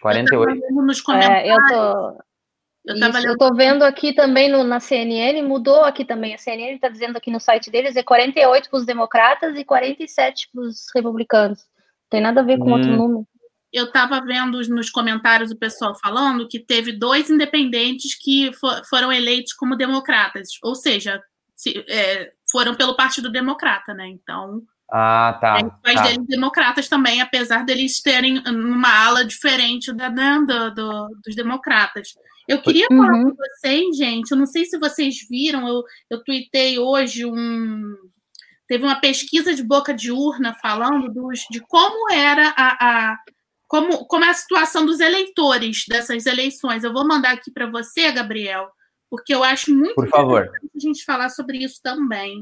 48. 0.02 0.70
Eu. 0.70 1.16
É, 1.16 1.52
eu 1.52 1.58
tô. 1.68 2.24
Eu, 2.84 2.96
Isso, 2.96 3.28
eu 3.28 3.38
tô 3.38 3.54
vendo 3.54 3.84
aqui 3.84 4.12
também 4.12 4.50
no, 4.50 4.64
na 4.64 4.80
CNN, 4.80 5.40
mudou 5.44 5.84
aqui 5.84 6.04
também. 6.04 6.34
A 6.34 6.38
CNN 6.38 6.74
está 6.74 6.90
dizendo 6.90 7.16
aqui 7.16 7.30
no 7.30 7.40
site 7.40 7.70
deles 7.70 7.96
é 7.96 8.02
48 8.02 8.70
para 8.70 8.78
os 8.78 8.86
democratas 8.86 9.56
e 9.56 9.64
47 9.64 10.50
para 10.52 10.64
os 10.64 10.88
republicanos. 10.96 11.60
Não 11.60 12.10
tem 12.10 12.22
nada 12.22 12.42
a 12.42 12.44
ver 12.44 12.58
com 12.58 12.70
hum. 12.70 12.74
outro 12.74 12.90
número. 12.90 13.28
Eu 13.72 13.86
estava 13.86 14.20
vendo 14.20 14.60
nos 14.68 14.90
comentários 14.90 15.52
o 15.52 15.58
pessoal 15.58 15.96
falando 15.96 16.48
que 16.48 16.60
teve 16.60 16.92
dois 16.92 17.30
independentes 17.30 18.16
que 18.16 18.52
for, 18.54 18.84
foram 18.86 19.14
eleitos 19.14 19.54
como 19.54 19.78
democratas. 19.78 20.50
Ou 20.64 20.76
seja, 20.76 21.22
se, 21.56 21.86
é, 21.88 22.32
foram 22.52 22.76
pelo 22.76 22.96
Partido 22.96 23.32
Democrata, 23.32 23.94
né? 23.94 24.08
Então. 24.08 24.64
Ah, 24.92 25.38
tá. 25.40 25.60
É, 25.60 25.62
faz 25.86 25.96
tá. 25.96 26.08
deles 26.08 26.28
democratas 26.28 26.90
também, 26.90 27.22
apesar 27.22 27.64
deles 27.64 28.02
terem 28.02 28.40
uma 28.46 29.06
ala 29.06 29.24
diferente 29.24 29.94
da, 29.94 30.10
né, 30.10 30.38
do, 30.46 30.74
do, 30.74 31.08
dos 31.24 31.34
democratas. 31.34 32.10
Eu 32.48 32.62
queria 32.62 32.88
uhum. 32.92 32.98
falar 32.98 33.24
com 33.24 33.34
vocês, 33.36 33.96
gente. 33.96 34.32
Eu 34.32 34.38
não 34.38 34.46
sei 34.46 34.66
se 34.66 34.78
vocês 34.78 35.16
viram, 35.30 35.66
eu, 35.68 35.84
eu 36.10 36.22
tuitei 36.24 36.78
hoje 36.78 37.26
um. 37.26 37.96
Teve 38.68 38.84
uma 38.84 39.00
pesquisa 39.00 39.54
de 39.54 39.64
boca 39.64 39.94
de 39.94 40.12
urna 40.12 40.54
falando 40.62 41.10
dos, 41.14 41.46
de 41.50 41.62
como 41.62 42.12
era 42.12 42.54
a, 42.58 43.12
a 43.12 43.18
como, 43.68 44.06
como 44.06 44.26
é 44.26 44.30
a 44.30 44.34
situação 44.34 44.86
dos 44.86 45.00
eleitores 45.00 45.86
dessas 45.88 46.26
eleições. 46.26 46.84
Eu 46.84 46.92
vou 46.92 47.08
mandar 47.08 47.32
aqui 47.32 47.50
para 47.50 47.70
você, 47.70 48.12
Gabriel, 48.12 48.70
porque 49.10 49.34
eu 49.34 49.46
acho 49.46 49.74
muito 49.74 49.96
Por 49.96 50.10
favor. 50.10 50.52
a 50.76 50.80
gente 50.80 51.06
falar 51.06 51.30
sobre 51.30 51.60
isso 51.60 51.80
também. 51.82 52.42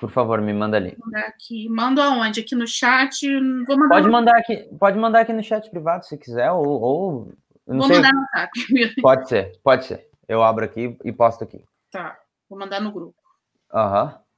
Por 0.00 0.10
favor, 0.10 0.40
me 0.40 0.52
manda 0.54 0.78
ali. 0.78 0.96
Mandar 0.98 1.26
aqui. 1.26 1.68
Manda 1.68 2.04
aonde? 2.04 2.40
Aqui 2.40 2.54
no 2.54 2.66
chat? 2.66 3.26
Vou 3.66 3.76
mandar 3.76 3.94
pode, 3.94 4.06
no... 4.06 4.12
mandar 4.12 4.36
aqui, 4.38 4.56
pode 4.78 4.98
mandar 4.98 5.20
aqui 5.20 5.32
no 5.32 5.42
chat 5.42 5.68
privado 5.70 6.06
se 6.06 6.16
quiser, 6.16 6.50
ou. 6.50 6.66
ou 6.66 7.32
vou 7.66 7.82
sei. 7.82 7.96
mandar 7.96 8.12
no 8.14 8.26
chat. 8.34 8.50
Pode 9.02 9.28
ser, 9.28 9.52
pode 9.62 9.84
ser. 9.84 10.08
Eu 10.26 10.42
abro 10.42 10.64
aqui 10.64 10.96
e 11.04 11.12
posto 11.12 11.44
aqui. 11.44 11.62
Tá, 11.90 12.18
vou 12.48 12.58
mandar 12.58 12.80
no 12.80 12.90
grupo. 12.90 13.14
Aham. 13.72 14.04
Uhum. 14.04 14.30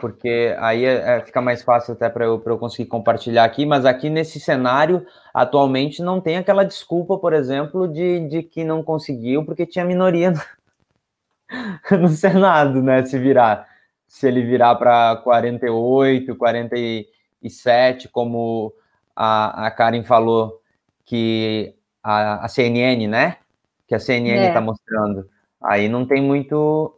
Porque 0.00 0.56
aí 0.58 0.84
é, 0.84 1.18
é, 1.18 1.20
fica 1.20 1.40
mais 1.40 1.62
fácil 1.62 1.94
até 1.94 2.08
para 2.08 2.24
eu, 2.24 2.42
eu 2.44 2.58
conseguir 2.58 2.88
compartilhar 2.88 3.44
aqui, 3.44 3.64
mas 3.64 3.86
aqui 3.86 4.10
nesse 4.10 4.40
cenário, 4.40 5.06
atualmente, 5.32 6.02
não 6.02 6.20
tem 6.20 6.36
aquela 6.36 6.64
desculpa, 6.64 7.16
por 7.16 7.32
exemplo, 7.32 7.86
de, 7.86 8.28
de 8.28 8.42
que 8.42 8.64
não 8.64 8.82
conseguiu 8.82 9.44
porque 9.44 9.64
tinha 9.64 9.84
minoria 9.84 10.32
no 11.90 12.08
Senado, 12.08 12.82
né? 12.82 13.04
Se 13.04 13.18
virar, 13.18 13.68
se 14.14 14.28
ele 14.28 14.42
virar 14.42 14.76
para 14.76 15.16
48, 15.24 16.36
47, 16.36 18.08
como 18.10 18.72
a, 19.14 19.66
a 19.66 19.70
Karen 19.72 20.04
falou 20.04 20.62
que 21.04 21.74
a, 22.00 22.44
a 22.44 22.48
CNN, 22.48 23.08
né? 23.08 23.38
Que 23.88 23.94
a 23.96 23.98
CNN 23.98 24.36
está 24.36 24.50
é. 24.50 24.52
Tá 24.52 24.60
mostrando. 24.60 25.28
Aí 25.60 25.88
não 25.88 26.06
tem 26.06 26.22
muito. 26.22 26.96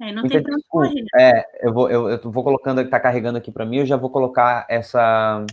É, 0.00 0.12
não 0.12 0.26
tem 0.26 0.42
tanto 0.42 0.64
correr. 0.66 1.04
É, 1.14 1.44
eu 1.62 1.74
vou, 1.74 1.90
eu, 1.90 2.08
eu 2.08 2.30
vou 2.30 2.42
colocando, 2.42 2.80
está 2.80 2.98
carregando 2.98 3.36
aqui 3.36 3.52
para 3.52 3.66
mim, 3.66 3.76
eu 3.76 3.86
já 3.86 3.98
vou 3.98 4.08
colocar 4.08 4.64
essa 4.66 5.44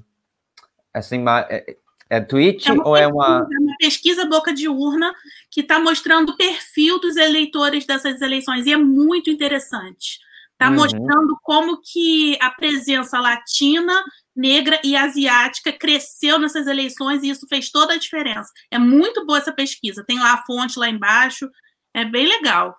essa 0.93 1.17
imagem 1.17 1.49
é, 1.51 1.75
é 2.09 2.21
tweet 2.21 2.71
é 2.71 2.73
ou 2.73 2.95
é 2.95 3.05
uma. 3.05 3.45
É 3.51 3.59
uma 3.59 3.75
pesquisa 3.77 4.25
boca 4.25 4.53
de 4.53 4.69
urna 4.69 5.13
que 5.51 5.59
está 5.59 5.81
mostrando 5.81 6.29
o 6.29 6.37
perfil 6.37 6.97
dos 7.01 7.17
eleitores 7.17 7.85
dessas 7.85 8.21
eleições 8.21 8.65
e 8.65 8.71
é 8.71 8.77
muito 8.77 9.29
interessante. 9.29 10.25
Está 10.59 10.69
uhum. 10.69 10.75
mostrando 10.75 11.37
como 11.43 11.79
que 11.79 12.35
a 12.41 12.49
presença 12.49 13.19
latina, 13.19 13.93
negra 14.35 14.81
e 14.83 14.95
asiática 14.95 15.71
cresceu 15.71 16.39
nessas 16.39 16.65
eleições 16.65 17.21
e 17.21 17.29
isso 17.29 17.47
fez 17.47 17.69
toda 17.69 17.93
a 17.93 17.97
diferença. 17.97 18.51
É 18.71 18.79
muito 18.79 19.23
boa 19.23 19.37
essa 19.37 19.51
pesquisa. 19.51 20.03
Tem 20.03 20.17
lá 20.17 20.33
a 20.33 20.43
fonte 20.45 20.79
lá 20.79 20.89
embaixo. 20.89 21.47
É 21.93 22.03
bem 22.03 22.27
legal. 22.27 22.75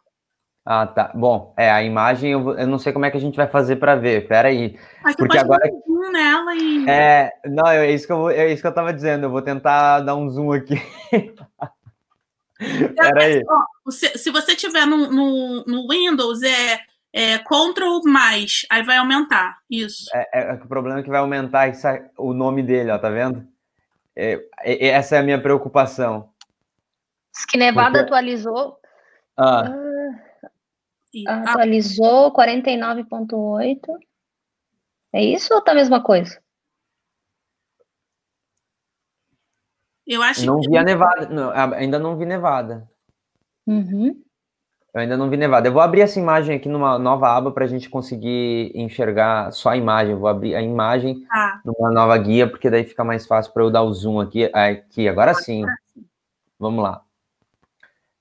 Ah, 0.66 0.88
tá. 0.88 1.12
Bom, 1.14 1.54
é, 1.56 1.70
a 1.70 1.82
imagem 1.82 2.32
eu, 2.32 2.58
eu 2.58 2.66
não 2.66 2.80
sei 2.80 2.92
como 2.92 3.06
é 3.06 3.10
que 3.12 3.16
a 3.16 3.20
gente 3.20 3.36
vai 3.36 3.46
fazer 3.46 3.76
para 3.76 3.94
ver. 3.94 4.26
Pera 4.26 4.48
aí. 4.48 4.76
Porque 5.16 5.38
agora 5.38 5.62
um 5.86 6.10
nela 6.10 6.54
e 6.56 6.84
É, 6.88 7.30
não, 7.46 7.66
é 7.68 7.90
isso 7.92 8.08
que 8.08 8.12
eu 8.12 8.28
é 8.28 8.52
isso 8.52 8.60
que 8.60 8.68
eu 8.68 8.74
tava 8.74 8.92
dizendo. 8.92 9.24
Eu 9.24 9.30
vou 9.30 9.40
tentar 9.40 10.00
dar 10.00 10.16
um 10.16 10.28
zoom 10.28 10.52
aqui. 10.52 10.74
Pera 12.58 13.22
aí. 13.22 13.42
Se, 13.88 14.18
se 14.18 14.30
você 14.32 14.56
tiver 14.56 14.84
no, 14.84 15.10
no, 15.10 15.64
no 15.64 15.88
Windows 15.88 16.42
é, 16.42 16.80
é 17.12 17.38
Ctrl 17.38 18.00
mais, 18.04 18.66
aí 18.70 18.82
vai 18.82 18.98
aumentar. 18.98 19.58
Isso. 19.70 20.04
É, 20.14 20.28
é, 20.32 20.50
é 20.50 20.52
o 20.54 20.68
problema 20.68 21.00
é 21.00 21.02
que 21.02 21.08
vai 21.08 21.20
aumentar 21.20 21.72
o 22.16 22.32
nome 22.32 22.62
dele, 22.62 22.90
ó, 22.90 22.98
tá 22.98 23.08
vendo? 23.08 23.46
É, 24.14 24.48
essa 24.88 25.16
é 25.16 25.18
a 25.20 25.22
minha 25.22 25.40
preocupação. 25.40 26.32
Diz 27.32 27.46
que 27.46 27.56
Nevada 27.56 28.00
Porque... 28.00 28.06
atualizou. 28.06 28.78
Ah. 29.36 29.70
ah 31.28 31.52
Atualizou 31.52 32.32
49.8. 32.32 33.78
É 35.12 35.22
isso 35.22 35.54
ou 35.54 35.62
tá 35.62 35.72
a 35.72 35.76
mesma 35.76 36.02
coisa? 36.02 36.42
Eu 40.06 40.22
acho 40.22 40.44
não 40.46 40.60
que... 40.60 40.70
vi 40.70 40.76
a 40.76 40.82
nevada, 40.82 41.28
não, 41.28 41.50
ainda 41.50 41.98
não 41.98 42.16
vi 42.16 42.24
nevada. 42.24 42.90
Uhum. 43.66 44.22
Eu 44.94 45.02
ainda 45.02 45.16
não 45.16 45.28
vi 45.28 45.36
Nevada. 45.36 45.68
Eu 45.68 45.72
vou 45.72 45.82
abrir 45.82 46.00
essa 46.00 46.18
imagem 46.18 46.56
aqui 46.56 46.68
numa 46.68 46.98
nova 46.98 47.28
aba 47.28 47.50
para 47.50 47.64
a 47.64 47.68
gente 47.68 47.90
conseguir 47.90 48.72
enxergar 48.74 49.52
só 49.52 49.70
a 49.70 49.76
imagem. 49.76 50.12
Eu 50.12 50.18
vou 50.18 50.28
abrir 50.28 50.54
a 50.54 50.62
imagem 50.62 51.24
ah. 51.30 51.60
numa 51.64 51.90
nova 51.90 52.16
guia, 52.16 52.48
porque 52.48 52.70
daí 52.70 52.84
fica 52.84 53.04
mais 53.04 53.26
fácil 53.26 53.52
para 53.52 53.62
eu 53.62 53.70
dar 53.70 53.82
o 53.82 53.92
zoom 53.92 54.20
aqui. 54.20 54.50
Aqui, 54.52 55.08
agora 55.08 55.34
sim. 55.34 55.64
Vamos 56.58 56.82
lá. 56.82 57.02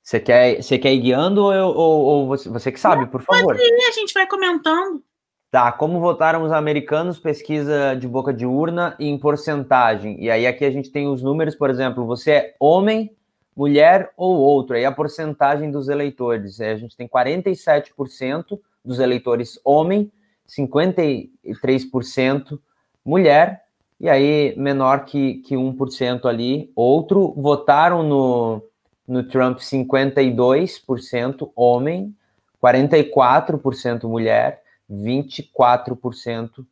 Você 0.04 0.20
quer, 0.20 0.62
você 0.62 0.78
quer 0.78 0.94
ir 0.94 1.00
guiando 1.00 1.44
ou, 1.44 1.54
eu, 1.54 1.68
ou, 1.68 2.02
ou 2.06 2.28
você, 2.28 2.48
você, 2.48 2.72
que 2.72 2.80
sabe, 2.80 3.08
por 3.08 3.22
favor? 3.22 3.44
Pode 3.44 3.62
ir, 3.62 3.88
a 3.90 3.92
gente 3.92 4.14
vai 4.14 4.26
comentando. 4.26 5.04
Tá, 5.52 5.72
como 5.72 6.00
votaram 6.00 6.44
os 6.44 6.52
americanos, 6.52 7.20
pesquisa 7.20 7.94
de 7.94 8.08
boca 8.08 8.34
de 8.34 8.46
urna 8.46 8.96
em 9.00 9.18
porcentagem. 9.18 10.22
E 10.22 10.30
aí 10.30 10.46
aqui 10.46 10.64
a 10.64 10.72
gente 10.72 10.92
tem 10.92 11.08
os 11.08 11.22
números, 11.22 11.56
por 11.56 11.70
exemplo, 11.70 12.06
você 12.06 12.32
é 12.32 12.56
homem, 12.60 13.17
mulher 13.58 14.12
ou 14.16 14.38
outro. 14.38 14.76
Aí 14.76 14.86
a 14.86 14.92
porcentagem 14.92 15.72
dos 15.72 15.90
eleitores. 15.90 16.62
A 16.62 16.78
gente 16.78 16.96
tem 16.96 17.08
47% 17.08 18.60
dos 18.86 19.00
eleitores 19.00 19.60
homem, 19.66 20.12
53% 20.48 22.60
mulher, 23.04 23.64
e 24.00 24.08
aí 24.08 24.54
menor 24.56 25.06
que, 25.06 25.40
que 25.40 25.56
1% 25.56 26.26
ali. 26.26 26.72
Outro 26.76 27.34
votaram 27.36 28.04
no, 28.04 28.62
no 29.08 29.24
Trump 29.24 29.58
52% 29.58 31.52
homem, 31.56 32.16
44% 32.64 34.04
mulher 34.04 34.62
24% 34.90 36.64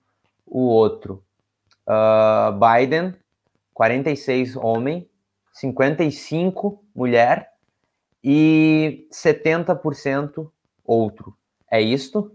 o 0.45 0.59
outro. 0.59 1.23
Uh, 1.87 2.51
Biden, 2.53 3.13
46 3.73 4.55
homem, 4.55 5.09
55 5.55 6.83
mulher 6.93 7.49
e 8.21 9.07
70% 9.11 10.51
outro. 10.83 11.35
É 11.71 11.81
isto? 11.81 12.31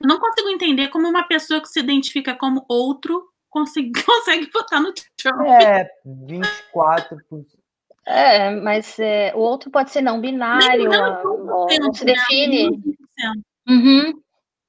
Eu 0.00 0.08
não 0.08 0.20
consigo 0.20 0.48
entender 0.48 0.88
como 0.88 1.08
uma 1.08 1.26
pessoa 1.26 1.60
que 1.60 1.68
se 1.68 1.80
identifica 1.80 2.34
como 2.36 2.64
outro 2.68 3.28
consegue, 3.50 3.90
consegue 4.06 4.48
votar 4.52 4.80
no 4.80 4.94
Trump. 5.16 5.40
É, 5.46 5.90
24%. 6.06 7.46
É, 8.06 8.50
mas 8.50 8.98
é, 8.98 9.32
o 9.34 9.38
outro 9.38 9.70
pode 9.70 9.90
ser 9.90 10.02
não 10.02 10.20
binário, 10.20 10.88
não, 10.88 11.22
não, 11.22 11.44
não, 11.44 11.66
não 11.66 11.94
se 11.94 12.04
define. 12.04 12.68
Uhum. 13.68 14.20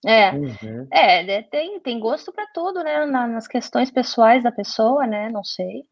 É, 0.06 0.32
uhum. 0.32 0.88
é, 0.92 1.42
tem, 1.44 1.80
tem 1.80 2.00
gosto 2.00 2.32
para 2.32 2.46
tudo, 2.54 2.84
né? 2.84 3.06
nas 3.06 3.48
questões 3.48 3.90
pessoais 3.90 4.44
da 4.44 4.52
pessoa, 4.52 5.08
né? 5.08 5.30
Não 5.30 5.44
sei. 5.44 5.84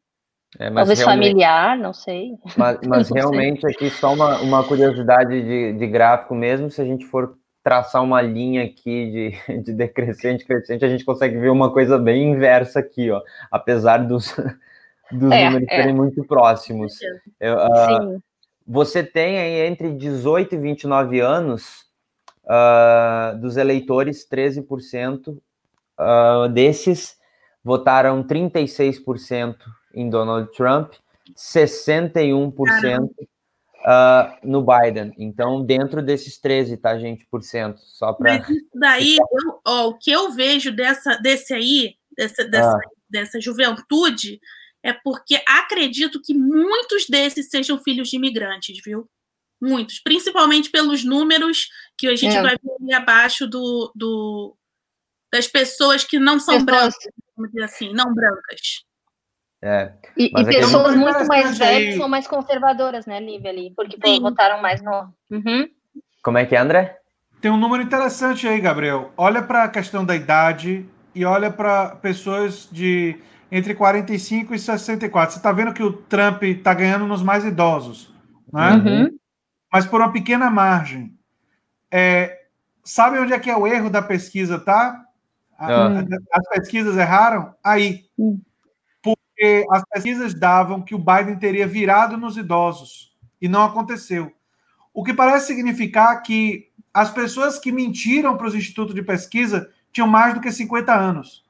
É, 0.59 0.69
Talvez 0.69 1.01
familiar, 1.01 1.77
não 1.77 1.93
sei. 1.93 2.37
Mas, 2.57 2.79
mas 2.85 3.09
não 3.09 3.15
realmente 3.15 3.61
sei. 3.61 3.71
aqui 3.71 3.89
só 3.89 4.13
uma, 4.13 4.39
uma 4.39 4.63
curiosidade 4.63 5.41
de, 5.41 5.73
de 5.73 5.87
gráfico 5.87 6.35
mesmo, 6.35 6.69
se 6.69 6.81
a 6.81 6.85
gente 6.85 7.05
for 7.05 7.37
traçar 7.63 8.03
uma 8.03 8.21
linha 8.21 8.63
aqui 8.63 9.37
de, 9.47 9.61
de 9.63 9.73
decrescente, 9.73 10.45
crescente, 10.45 10.83
a 10.83 10.89
gente 10.89 11.05
consegue 11.05 11.37
ver 11.37 11.49
uma 11.49 11.71
coisa 11.71 11.97
bem 11.97 12.31
inversa 12.31 12.79
aqui, 12.79 13.09
ó. 13.11 13.21
Apesar 13.51 13.99
dos, 13.99 14.35
dos 15.11 15.31
é, 15.31 15.45
números 15.45 15.67
é. 15.69 15.75
serem 15.75 15.95
muito 15.95 16.23
próximos. 16.25 16.93
Eu, 17.39 17.55
uh, 17.55 18.21
você 18.67 19.03
tem 19.03 19.37
aí 19.37 19.67
entre 19.67 19.91
18 19.91 20.55
e 20.55 20.57
29 20.57 21.19
anos 21.19 21.85
uh, 22.45 23.37
dos 23.39 23.57
eleitores, 23.57 24.27
13% 24.29 25.29
uh, 25.29 25.41
ah, 25.97 26.47
desses 26.47 27.19
votaram 27.63 28.23
36% 28.23 29.55
em 29.93 30.09
Donald 30.09 30.51
Trump, 30.53 30.93
61% 31.35 33.09
uh, 33.81 34.37
no 34.43 34.65
Biden. 34.65 35.13
Então, 35.17 35.63
dentro 35.63 36.01
desses 36.01 36.39
13, 36.39 36.77
tá, 36.77 36.97
gente, 36.97 37.25
por 37.29 37.43
cento, 37.43 37.79
só 37.81 38.13
para 38.13 38.39
Mas 38.39 38.49
isso 38.49 38.69
daí, 38.73 39.17
eu, 39.17 39.61
ó, 39.65 39.87
o 39.89 39.97
que 39.97 40.11
eu 40.11 40.31
vejo 40.31 40.71
dessa 40.71 41.15
desse 41.17 41.53
aí, 41.53 41.95
dessa, 42.15 42.43
dessa, 42.43 42.77
ah. 42.77 42.89
dessa 43.09 43.41
juventude, 43.41 44.39
é 44.83 44.93
porque 44.93 45.41
acredito 45.47 46.21
que 46.21 46.33
muitos 46.33 47.05
desses 47.07 47.49
sejam 47.49 47.79
filhos 47.79 48.09
de 48.09 48.15
imigrantes, 48.15 48.79
viu? 48.83 49.09
Muitos, 49.61 49.99
principalmente 49.99 50.71
pelos 50.71 51.03
números 51.03 51.69
que 51.95 52.07
a 52.07 52.15
gente 52.15 52.35
é. 52.35 52.41
vai 52.41 52.55
ver 52.55 52.71
ali 52.81 52.93
abaixo 52.93 53.45
do, 53.45 53.91
do, 53.93 54.57
das 55.31 55.47
pessoas 55.47 56.03
que 56.03 56.17
não 56.17 56.39
são 56.39 56.65
pessoas... 56.65 56.95
brancas, 56.95 57.13
vamos 57.35 57.51
dizer 57.51 57.65
assim, 57.65 57.93
não 57.93 58.11
brancas. 58.11 58.83
É. 59.63 59.91
E, 60.17 60.25
e 60.25 60.45
pessoas 60.45 60.95
muito 60.95 61.27
mais 61.27 61.57
velhas 61.57 61.95
são 61.95 62.09
mais 62.09 62.27
conservadoras, 62.27 63.05
né, 63.05 63.19
Lívia, 63.19 63.51
ali, 63.51 63.71
porque 63.75 63.97
Sim. 64.03 64.19
votaram 64.19 64.61
mais 64.61 64.81
no. 64.81 65.13
Uhum. 65.29 65.69
Como 66.23 66.37
é 66.37 66.45
que 66.45 66.55
é, 66.55 66.59
André? 66.59 66.97
Tem 67.39 67.51
um 67.51 67.57
número 67.57 67.83
interessante 67.83 68.47
aí, 68.47 68.59
Gabriel. 68.59 69.11
Olha 69.17 69.41
para 69.41 69.63
a 69.63 69.69
questão 69.69 70.05
da 70.05 70.15
idade 70.15 70.85
e 71.13 71.25
olha 71.25 71.51
para 71.51 71.95
pessoas 71.95 72.67
de 72.71 73.19
entre 73.51 73.75
45 73.75 74.53
e 74.55 74.59
64. 74.59 75.33
Você 75.33 75.39
está 75.39 75.51
vendo 75.51 75.73
que 75.73 75.83
o 75.83 75.93
Trump 75.93 76.43
está 76.43 76.73
ganhando 76.73 77.05
nos 77.05 77.21
mais 77.21 77.43
idosos, 77.43 78.13
né? 78.51 78.73
Uhum. 78.73 79.17
Mas 79.71 79.85
por 79.85 80.01
uma 80.01 80.11
pequena 80.11 80.49
margem. 80.49 81.13
É, 81.89 82.41
sabe 82.83 83.19
onde 83.19 83.33
é 83.33 83.39
que 83.39 83.49
é 83.49 83.55
o 83.55 83.67
erro 83.67 83.89
da 83.89 84.01
pesquisa, 84.01 84.59
tá? 84.59 85.03
Ah. 85.57 86.03
As 86.31 86.49
pesquisas 86.49 86.97
erraram 86.97 87.53
aí. 87.63 88.05
Porque 89.41 89.65
as 89.71 89.83
pesquisas 89.91 90.35
davam 90.35 90.83
que 90.83 90.93
o 90.93 90.99
Biden 90.99 91.35
teria 91.35 91.65
virado 91.65 92.15
nos 92.15 92.37
idosos 92.37 93.11
e 93.41 93.47
não 93.47 93.63
aconteceu. 93.63 94.31
O 94.93 95.03
que 95.03 95.15
parece 95.15 95.47
significar 95.47 96.21
que 96.21 96.69
as 96.93 97.09
pessoas 97.09 97.57
que 97.57 97.71
mentiram 97.71 98.37
para 98.37 98.45
os 98.45 98.53
institutos 98.53 98.93
de 98.93 99.01
pesquisa 99.01 99.67
tinham 99.91 100.07
mais 100.07 100.35
do 100.35 100.41
que 100.41 100.51
50 100.51 100.93
anos. 100.93 101.43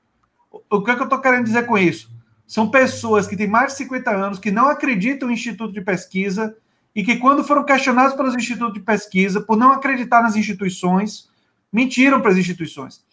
O 0.70 0.82
que, 0.82 0.92
é 0.92 0.96
que 0.96 1.02
eu 1.02 1.04
estou 1.04 1.20
querendo 1.20 1.44
dizer 1.44 1.66
com 1.66 1.78
isso? 1.78 2.10
São 2.48 2.72
pessoas 2.72 3.28
que 3.28 3.36
têm 3.36 3.48
mais 3.48 3.74
de 3.74 3.80
50 3.80 4.10
anos, 4.10 4.40
que 4.40 4.52
não 4.52 4.70
acreditam 4.70 5.30
em 5.30 5.34
instituto 5.34 5.74
de 5.74 5.82
pesquisa 5.82 6.56
e 6.96 7.04
que, 7.04 7.18
quando 7.18 7.44
foram 7.44 7.66
questionados 7.66 8.16
pelos 8.16 8.34
institutos 8.36 8.74
de 8.74 8.80
pesquisa 8.80 9.42
por 9.42 9.58
não 9.58 9.74
acreditar 9.74 10.24
nas 10.24 10.38
instituições, 10.38 11.30
mentiram 11.74 12.22
para 12.22 12.32
as 12.32 12.38
instituições. 12.38 13.04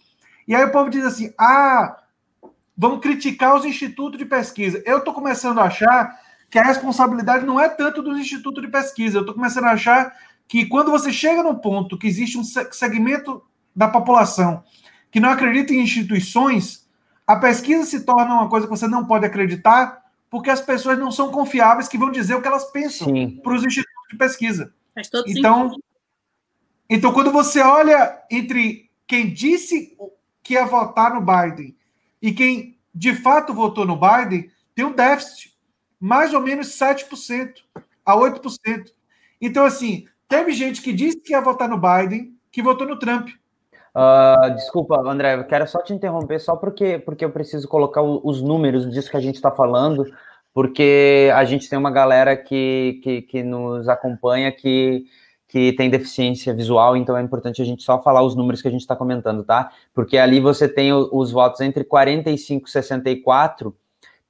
E 0.46 0.54
aí 0.54 0.64
o 0.64 0.70
povo 0.70 0.88
diz 0.88 1.04
assim: 1.04 1.34
ah, 1.36 1.96
vamos 2.78 3.00
criticar 3.00 3.56
os 3.56 3.64
institutos 3.64 4.16
de 4.16 4.24
pesquisa. 4.24 4.80
Eu 4.86 4.98
estou 4.98 5.12
começando 5.12 5.58
a 5.58 5.64
achar 5.64 6.16
que 6.48 6.60
a 6.60 6.62
responsabilidade 6.62 7.44
não 7.44 7.58
é 7.58 7.68
tanto 7.68 8.00
dos 8.00 8.16
institutos 8.16 8.62
de 8.62 8.70
pesquisa. 8.70 9.18
Eu 9.18 9.22
estou 9.22 9.34
começando 9.34 9.64
a 9.64 9.72
achar 9.72 10.14
que 10.46 10.64
quando 10.64 10.92
você 10.92 11.12
chega 11.12 11.42
no 11.42 11.58
ponto 11.58 11.98
que 11.98 12.06
existe 12.06 12.38
um 12.38 12.44
segmento 12.44 13.42
da 13.74 13.88
população 13.88 14.62
que 15.10 15.18
não 15.18 15.30
acredita 15.30 15.74
em 15.74 15.80
instituições, 15.80 16.88
a 17.26 17.34
pesquisa 17.34 17.84
se 17.84 18.04
torna 18.04 18.32
uma 18.32 18.48
coisa 18.48 18.66
que 18.66 18.70
você 18.70 18.86
não 18.86 19.04
pode 19.04 19.26
acreditar 19.26 20.00
porque 20.30 20.50
as 20.50 20.60
pessoas 20.60 20.98
não 20.98 21.10
são 21.10 21.30
confiáveis 21.30 21.88
que 21.88 21.98
vão 21.98 22.12
dizer 22.12 22.34
o 22.34 22.42
que 22.42 22.48
elas 22.48 22.70
pensam 22.70 23.08
para 23.42 23.54
os 23.54 23.64
institutos 23.64 24.08
de 24.10 24.16
pesquisa. 24.16 24.72
então, 25.26 25.74
então, 26.88 27.12
quando 27.12 27.32
você 27.32 27.60
olha 27.60 28.18
entre 28.30 28.90
quem 29.06 29.32
disse 29.32 29.96
que 30.42 30.54
ia 30.54 30.64
votar 30.64 31.14
no 31.14 31.20
Biden 31.20 31.74
e 32.20 32.32
quem 32.32 32.78
de 32.94 33.14
fato 33.14 33.54
votou 33.54 33.86
no 33.86 33.96
Biden, 33.98 34.50
tem 34.74 34.84
um 34.84 34.92
déficit, 34.92 35.54
mais 36.00 36.34
ou 36.34 36.40
menos 36.40 36.68
7% 36.68 37.52
a 38.04 38.16
8%. 38.16 38.58
Então, 39.40 39.64
assim, 39.64 40.06
teve 40.28 40.52
gente 40.52 40.82
que 40.82 40.92
disse 40.92 41.20
que 41.20 41.32
ia 41.32 41.40
votar 41.40 41.68
no 41.68 41.78
Biden, 41.80 42.34
que 42.50 42.62
votou 42.62 42.86
no 42.86 42.98
Trump. 42.98 43.28
Uh, 43.94 44.54
desculpa, 44.54 45.00
André, 45.00 45.34
eu 45.34 45.44
quero 45.44 45.66
só 45.66 45.82
te 45.82 45.92
interromper, 45.92 46.40
só 46.40 46.56
porque, 46.56 46.98
porque 46.98 47.24
eu 47.24 47.30
preciso 47.30 47.66
colocar 47.68 48.02
o, 48.02 48.20
os 48.24 48.42
números 48.42 48.90
disso 48.90 49.10
que 49.10 49.16
a 49.16 49.20
gente 49.20 49.36
está 49.36 49.50
falando, 49.50 50.04
porque 50.52 51.30
a 51.34 51.44
gente 51.44 51.68
tem 51.68 51.78
uma 51.78 51.90
galera 51.90 52.36
que, 52.36 53.00
que, 53.02 53.22
que 53.22 53.42
nos 53.42 53.88
acompanha 53.88 54.52
que, 54.52 55.06
que 55.48 55.72
tem 55.72 55.88
deficiência 55.88 56.52
visual, 56.54 56.94
então 56.94 57.16
é 57.16 57.22
importante 57.22 57.62
a 57.62 57.64
gente 57.64 57.82
só 57.82 58.00
falar 58.02 58.22
os 58.22 58.36
números 58.36 58.60
que 58.60 58.68
a 58.68 58.70
gente 58.70 58.82
está 58.82 58.94
comentando, 58.94 59.42
tá? 59.42 59.72
Porque 59.94 60.18
ali 60.18 60.40
você 60.40 60.68
tem 60.68 60.92
os 60.92 61.32
votos 61.32 61.62
entre 61.62 61.84
45 61.84 62.68
e 62.68 62.70
64, 62.70 63.74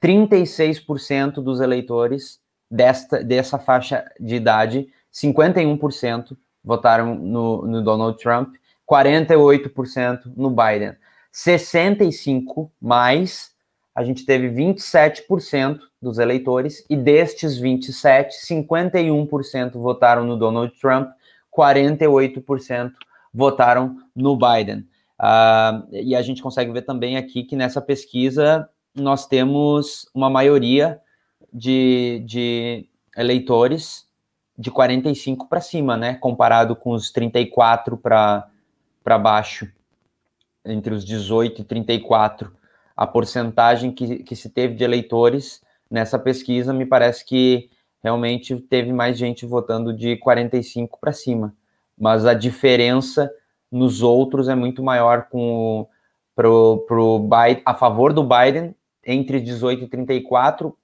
36% 0.00 1.34
dos 1.42 1.60
eleitores 1.60 2.40
desta, 2.70 3.22
dessa 3.22 3.58
faixa 3.58 4.04
de 4.20 4.36
idade, 4.36 4.88
51% 5.12 6.36
votaram 6.62 7.16
no, 7.16 7.66
no 7.66 7.82
Donald 7.82 8.16
Trump 8.18 8.54
48% 8.88 10.32
no 10.36 10.50
Biden. 10.50 10.94
65 11.30 12.72
mais, 12.80 13.52
a 13.94 14.02
gente 14.02 14.24
teve 14.24 14.48
27% 14.48 15.80
dos 16.00 16.18
eleitores, 16.18 16.84
e 16.88 16.96
destes 16.96 17.56
27, 17.58 18.36
51% 18.46 19.72
votaram 19.72 20.24
no 20.24 20.36
Donald 20.36 20.72
Trump, 20.80 21.10
48% 21.56 22.92
votaram 23.34 23.96
no 24.14 24.36
Biden. 24.36 24.86
Uh, 25.20 25.88
e 25.90 26.14
a 26.14 26.22
gente 26.22 26.40
consegue 26.40 26.70
ver 26.70 26.82
também 26.82 27.16
aqui 27.16 27.42
que 27.42 27.56
nessa 27.56 27.80
pesquisa 27.80 28.68
nós 28.94 29.26
temos 29.26 30.08
uma 30.14 30.30
maioria 30.30 31.00
de, 31.52 32.22
de 32.24 32.88
eleitores 33.16 34.06
de 34.56 34.70
45 34.70 35.48
para 35.48 35.60
cima, 35.60 35.96
né? 35.96 36.14
Comparado 36.14 36.74
com 36.74 36.90
os 36.90 37.12
34 37.12 37.96
para 37.96 39.18
baixo, 39.18 39.70
entre 40.64 40.92
os 40.92 41.04
18 41.04 41.62
e 41.62 41.64
34. 41.64 42.52
A 42.96 43.06
porcentagem 43.06 43.92
que, 43.92 44.24
que 44.24 44.34
se 44.34 44.50
teve 44.50 44.74
de 44.74 44.82
eleitores 44.82 45.62
nessa 45.90 46.18
pesquisa, 46.18 46.72
me 46.72 46.86
parece 46.86 47.24
que 47.24 47.70
realmente 48.02 48.56
teve 48.56 48.92
mais 48.92 49.18
gente 49.18 49.44
votando 49.46 49.92
de 49.92 50.16
45 50.16 50.98
para 51.00 51.12
cima. 51.12 51.54
Mas 51.98 52.26
a 52.26 52.34
diferença 52.34 53.30
nos 53.70 54.02
outros 54.02 54.48
é 54.48 54.54
muito 54.54 54.82
maior 54.82 55.28
com 55.28 55.86
pro, 56.34 56.84
pro 56.86 57.18
Biden, 57.18 57.62
a 57.66 57.74
favor 57.74 58.12
do 58.12 58.22
Biden 58.22 58.74
entre 59.04 59.40
18 59.40 59.84
e 59.84 59.88
34. 59.88 60.76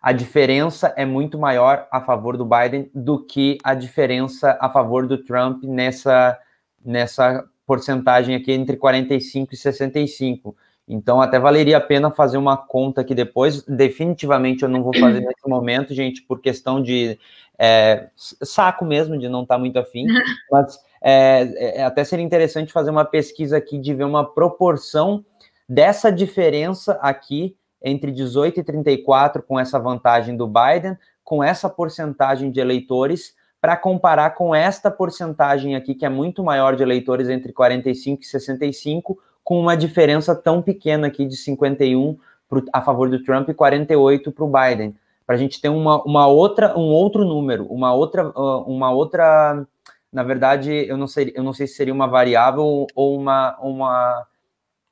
A 0.00 0.12
diferença 0.12 0.92
é 0.96 1.04
muito 1.04 1.38
maior 1.38 1.86
a 1.90 2.00
favor 2.00 2.36
do 2.36 2.44
Biden 2.44 2.90
do 2.94 3.24
que 3.24 3.58
a 3.62 3.74
diferença 3.74 4.56
a 4.60 4.68
favor 4.68 5.06
do 5.06 5.18
Trump 5.18 5.64
nessa, 5.64 6.38
nessa 6.84 7.44
porcentagem 7.66 8.34
aqui 8.34 8.52
entre 8.52 8.76
45 8.76 9.54
e 9.54 9.56
65. 9.56 10.56
Então, 10.88 11.20
até 11.20 11.38
valeria 11.38 11.76
a 11.76 11.80
pena 11.80 12.10
fazer 12.10 12.38
uma 12.38 12.56
conta 12.56 13.02
aqui 13.02 13.14
depois. 13.14 13.62
Definitivamente 13.64 14.62
eu 14.62 14.68
não 14.68 14.82
vou 14.82 14.96
fazer 14.98 15.20
nesse 15.20 15.46
momento, 15.46 15.92
gente, 15.92 16.22
por 16.22 16.40
questão 16.40 16.82
de 16.82 17.18
é, 17.58 18.08
saco 18.16 18.86
mesmo, 18.86 19.18
de 19.18 19.28
não 19.28 19.42
estar 19.42 19.56
tá 19.56 19.58
muito 19.58 19.78
afim. 19.78 20.06
Mas 20.50 20.80
é, 21.02 21.80
é, 21.80 21.84
até 21.84 22.02
seria 22.04 22.24
interessante 22.24 22.72
fazer 22.72 22.90
uma 22.90 23.04
pesquisa 23.04 23.58
aqui 23.58 23.78
de 23.78 23.92
ver 23.92 24.04
uma 24.04 24.24
proporção 24.24 25.22
dessa 25.68 26.10
diferença 26.10 26.98
aqui 27.02 27.54
entre 27.82 28.10
18 28.10 28.60
e 28.60 28.64
34, 28.64 29.42
com 29.42 29.60
essa 29.60 29.78
vantagem 29.78 30.36
do 30.36 30.46
Biden, 30.48 30.96
com 31.22 31.44
essa 31.44 31.68
porcentagem 31.68 32.50
de 32.50 32.60
eleitores, 32.60 33.34
para 33.60 33.76
comparar 33.76 34.30
com 34.30 34.54
esta 34.54 34.90
porcentagem 34.90 35.76
aqui, 35.76 35.94
que 35.94 36.06
é 36.06 36.08
muito 36.08 36.42
maior 36.42 36.74
de 36.74 36.82
eleitores 36.82 37.28
entre 37.28 37.52
45 37.52 38.22
e 38.22 38.26
65 38.26 39.18
com 39.48 39.58
uma 39.58 39.74
diferença 39.74 40.36
tão 40.36 40.60
pequena 40.60 41.06
aqui 41.06 41.24
de 41.24 41.34
51 41.34 42.18
pro, 42.46 42.62
a 42.70 42.82
favor 42.82 43.08
do 43.08 43.24
Trump 43.24 43.48
e 43.48 43.54
48 43.54 44.30
para 44.30 44.44
o 44.44 44.52
Biden, 44.52 44.94
para 45.26 45.36
a 45.36 45.38
gente 45.38 45.58
ter 45.58 45.70
uma, 45.70 46.02
uma 46.02 46.26
outra, 46.26 46.78
um 46.78 46.90
outro 46.90 47.24
número, 47.24 47.64
uma 47.64 47.94
outra, 47.94 48.28
uma 48.28 48.90
outra, 48.90 49.66
na 50.12 50.22
verdade, 50.22 50.70
eu 50.70 50.98
não 50.98 51.06
sei, 51.06 51.32
eu 51.34 51.42
não 51.42 51.54
sei 51.54 51.66
se 51.66 51.76
seria 51.76 51.94
uma 51.94 52.06
variável 52.06 52.86
ou 52.94 53.16
uma, 53.16 53.58
uma, 53.62 54.26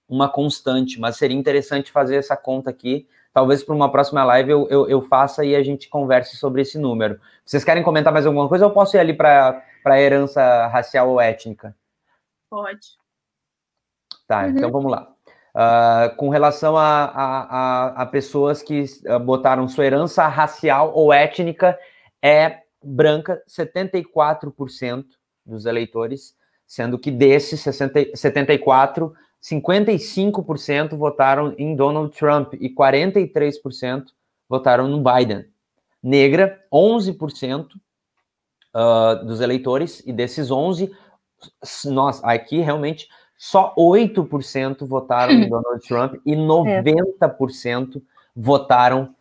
uma 0.09 0.27
constante, 0.27 0.99
mas 0.99 1.19
seria 1.19 1.37
interessante 1.37 1.93
fazer 1.93 2.17
essa 2.17 2.35
conta 2.35 2.71
aqui. 2.71 3.07
Talvez 3.35 3.63
para 3.63 3.75
uma 3.75 3.93
próxima 3.93 4.25
live 4.25 4.53
eu, 4.53 4.67
eu, 4.71 4.89
eu, 4.89 5.03
faça 5.03 5.45
e 5.45 5.55
a 5.55 5.63
gente 5.63 5.87
converse 5.91 6.35
sobre 6.39 6.63
esse 6.63 6.79
número. 6.79 7.21
Vocês 7.45 7.63
querem 7.63 7.83
comentar 7.83 8.11
mais 8.11 8.25
alguma 8.25 8.49
coisa 8.49 8.65
eu 8.65 8.71
posso 8.71 8.97
ir 8.97 9.01
ali 9.01 9.13
para 9.13 9.63
a 9.85 10.01
herança 10.01 10.67
racial 10.69 11.11
ou 11.11 11.21
étnica? 11.21 11.77
Pode. 12.49 12.97
Tá, 14.27 14.45
uhum. 14.45 14.51
então 14.51 14.71
vamos 14.71 14.91
lá. 14.91 15.13
Uh, 15.55 16.15
com 16.17 16.29
relação 16.29 16.77
a, 16.77 17.05
a, 17.05 17.41
a, 17.43 18.03
a 18.03 18.07
pessoas 18.07 18.63
que 18.63 18.85
uh, 19.07 19.19
botaram 19.19 19.67
sua 19.69 19.87
herança 19.87 20.27
racial 20.29 20.93
ou 20.95 21.13
étnica, 21.13 21.79
é 22.23 22.61
branca, 22.83 23.43
74% 23.49 25.05
dos 25.45 25.65
eleitores, 25.65 26.35
sendo 26.67 26.99
que 26.99 27.11
desses 27.11 27.61
60, 27.61 28.15
74, 28.15 29.15
55% 29.43 30.97
votaram 30.97 31.55
em 31.57 31.75
Donald 31.75 32.15
Trump 32.17 32.55
e 32.55 32.69
43% 32.69 34.05
votaram 34.49 34.89
no 34.89 35.03
Biden. 35.03 35.47
Negra, 36.03 36.61
11% 36.73 37.67
uh, 37.67 37.79
ah, 38.75 39.15
dos 39.15 39.41
eleitores, 39.41 40.03
e 40.07 40.13
desses 40.13 40.51
11, 40.51 40.93
nós 41.87 42.23
aqui 42.23 42.59
realmente 42.59 43.09
só 43.37 43.75
8% 43.77 44.87
votaram 44.87 45.33
em 45.33 45.49
Donald 45.49 45.87
Trump 45.87 46.15
e 46.25 46.35
90% 46.35 47.97
é. 47.97 48.01
votaram 48.35 49.15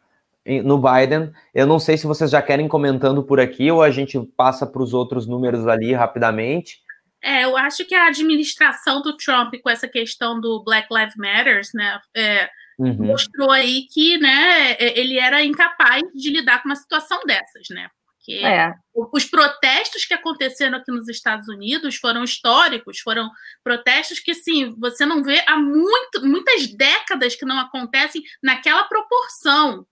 no 0.63 0.77
Biden. 0.77 1.31
Eu 1.53 1.65
não 1.65 1.79
sei 1.79 1.97
se 1.97 2.05
vocês 2.07 2.29
já 2.29 2.41
querem 2.41 2.67
comentando 2.67 3.23
por 3.23 3.39
aqui 3.39 3.71
ou 3.71 3.81
a 3.81 3.89
gente 3.89 4.19
passa 4.37 4.65
para 4.65 4.81
os 4.81 4.93
outros 4.93 5.25
números 5.25 5.67
ali 5.67 5.93
rapidamente. 5.93 6.83
É, 7.21 7.43
eu 7.43 7.57
acho 7.57 7.83
que 7.85 7.95
a 7.95 8.07
administração 8.07 9.01
do 9.01 9.17
Trump 9.17 9.55
com 9.63 9.69
essa 9.69 9.87
questão 9.87 10.39
do 10.39 10.63
Black 10.63 10.87
Lives 10.93 11.15
Matters, 11.17 11.69
né, 11.73 11.99
é, 12.15 12.47
uhum. 12.77 13.07
mostrou 13.07 13.49
aí 13.49 13.87
que, 13.91 14.19
né, 14.19 14.75
ele 14.79 15.17
era 15.17 15.43
incapaz 15.43 16.03
de 16.13 16.29
lidar 16.29 16.61
com 16.61 16.69
uma 16.69 16.75
situação 16.75 17.19
dessas, 17.25 17.67
né? 17.71 17.87
Porque 18.25 18.43
é. 18.43 18.73
os 19.13 19.25
protestos 19.25 20.03
que 20.05 20.13
aconteceram 20.13 20.79
aqui 20.79 20.91
nos 20.91 21.07
Estados 21.07 21.47
Unidos 21.47 21.95
foram 21.95 22.23
históricos, 22.23 22.99
foram 22.99 23.29
protestos 23.63 24.19
que, 24.19 24.31
assim, 24.31 24.73
você 24.79 25.05
não 25.05 25.23
vê 25.23 25.43
há 25.47 25.57
muito, 25.57 26.25
muitas 26.25 26.65
décadas 26.75 27.35
que 27.35 27.45
não 27.45 27.59
acontecem 27.59 28.23
naquela 28.41 28.83
proporção. 28.85 29.85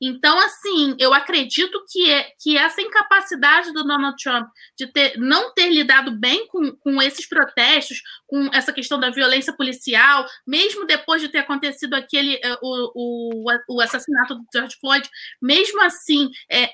Então, 0.00 0.38
assim, 0.38 0.96
eu 0.98 1.12
acredito 1.12 1.84
que, 1.90 2.10
é, 2.10 2.32
que 2.40 2.56
essa 2.56 2.80
incapacidade 2.80 3.72
do 3.72 3.84
Donald 3.84 4.16
Trump 4.22 4.48
de 4.78 4.86
ter, 4.86 5.18
não 5.18 5.52
ter 5.52 5.68
lidado 5.68 6.18
bem 6.18 6.46
com, 6.46 6.74
com 6.76 7.02
esses 7.02 7.28
protestos, 7.28 8.00
com 8.26 8.48
essa 8.52 8.72
questão 8.72 8.98
da 8.98 9.10
violência 9.10 9.52
policial, 9.54 10.26
mesmo 10.46 10.86
depois 10.86 11.20
de 11.20 11.28
ter 11.28 11.38
acontecido 11.38 11.94
aquele 11.94 12.36
eh, 12.42 12.58
o, 12.62 13.44
o, 13.44 13.76
o 13.76 13.80
assassinato 13.80 14.36
do 14.36 14.44
George 14.52 14.76
Floyd, 14.80 15.06
mesmo 15.42 15.82
assim, 15.82 16.30
é, 16.50 16.70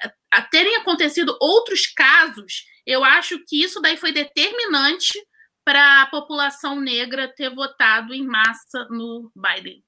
terem 0.51 0.77
acontecido 0.77 1.37
outros 1.41 1.87
casos, 1.87 2.65
eu 2.87 3.03
acho 3.03 3.39
que 3.47 3.61
isso 3.63 3.81
daí 3.81 3.97
foi 3.97 4.13
determinante 4.13 5.19
para 5.65 6.03
a 6.03 6.07
população 6.07 6.81
negra 6.81 7.27
ter 7.27 7.51
votado 7.51 8.15
em 8.15 8.25
massa 8.25 8.87
no 8.89 9.33
Biden. 9.35 9.83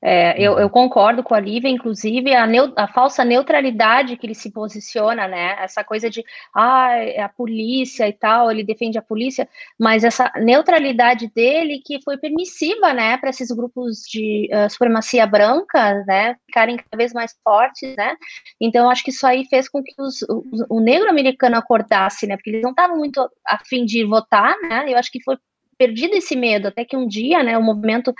É, 0.00 0.40
eu, 0.40 0.56
eu, 0.60 0.70
concordo 0.70 1.24
com 1.24 1.34
a 1.34 1.40
Lívia, 1.40 1.68
inclusive 1.68 2.32
a, 2.32 2.46
neu, 2.46 2.72
a, 2.76 2.86
falsa 2.86 3.24
neutralidade 3.24 4.16
que 4.16 4.26
ele 4.26 4.34
se 4.34 4.52
posiciona, 4.52 5.26
né? 5.26 5.56
Essa 5.58 5.82
coisa 5.82 6.08
de 6.08 6.24
ah, 6.54 6.90
é 6.94 7.20
a 7.20 7.28
polícia 7.28 8.08
e 8.08 8.12
tal, 8.12 8.48
ele 8.48 8.62
defende 8.62 8.96
a 8.96 9.02
polícia, 9.02 9.48
mas 9.76 10.04
essa 10.04 10.30
neutralidade 10.36 11.26
dele 11.34 11.82
que 11.84 12.00
foi 12.02 12.16
permissiva, 12.16 12.92
né, 12.92 13.16
para 13.16 13.30
esses 13.30 13.50
grupos 13.50 14.02
de 14.08 14.48
uh, 14.52 14.70
supremacia 14.70 15.26
branca, 15.26 16.04
né, 16.06 16.36
ficarem 16.46 16.76
cada 16.76 16.96
vez 16.96 17.12
mais 17.12 17.34
fortes, 17.42 17.96
né? 17.96 18.14
Então 18.60 18.88
acho 18.88 19.02
que 19.02 19.10
isso 19.10 19.26
aí 19.26 19.46
fez 19.46 19.68
com 19.68 19.82
que 19.82 19.94
os, 19.98 20.22
o, 20.22 20.76
o 20.76 20.80
negro 20.80 21.10
americano 21.10 21.56
acordasse, 21.56 22.24
né? 22.24 22.36
Porque 22.36 22.50
eles 22.50 22.62
não 22.62 22.70
estavam 22.70 22.98
muito 22.98 23.28
afim 23.44 23.84
de 23.84 24.04
votar, 24.04 24.56
né? 24.62 24.84
Eu 24.86 24.96
acho 24.96 25.10
que 25.10 25.22
foi 25.24 25.36
perdido 25.78 26.14
esse 26.16 26.36
medo, 26.36 26.68
até 26.68 26.84
que 26.84 26.96
um 26.96 27.06
dia, 27.06 27.42
né, 27.42 27.56
o 27.56 27.62
movimento, 27.62 28.12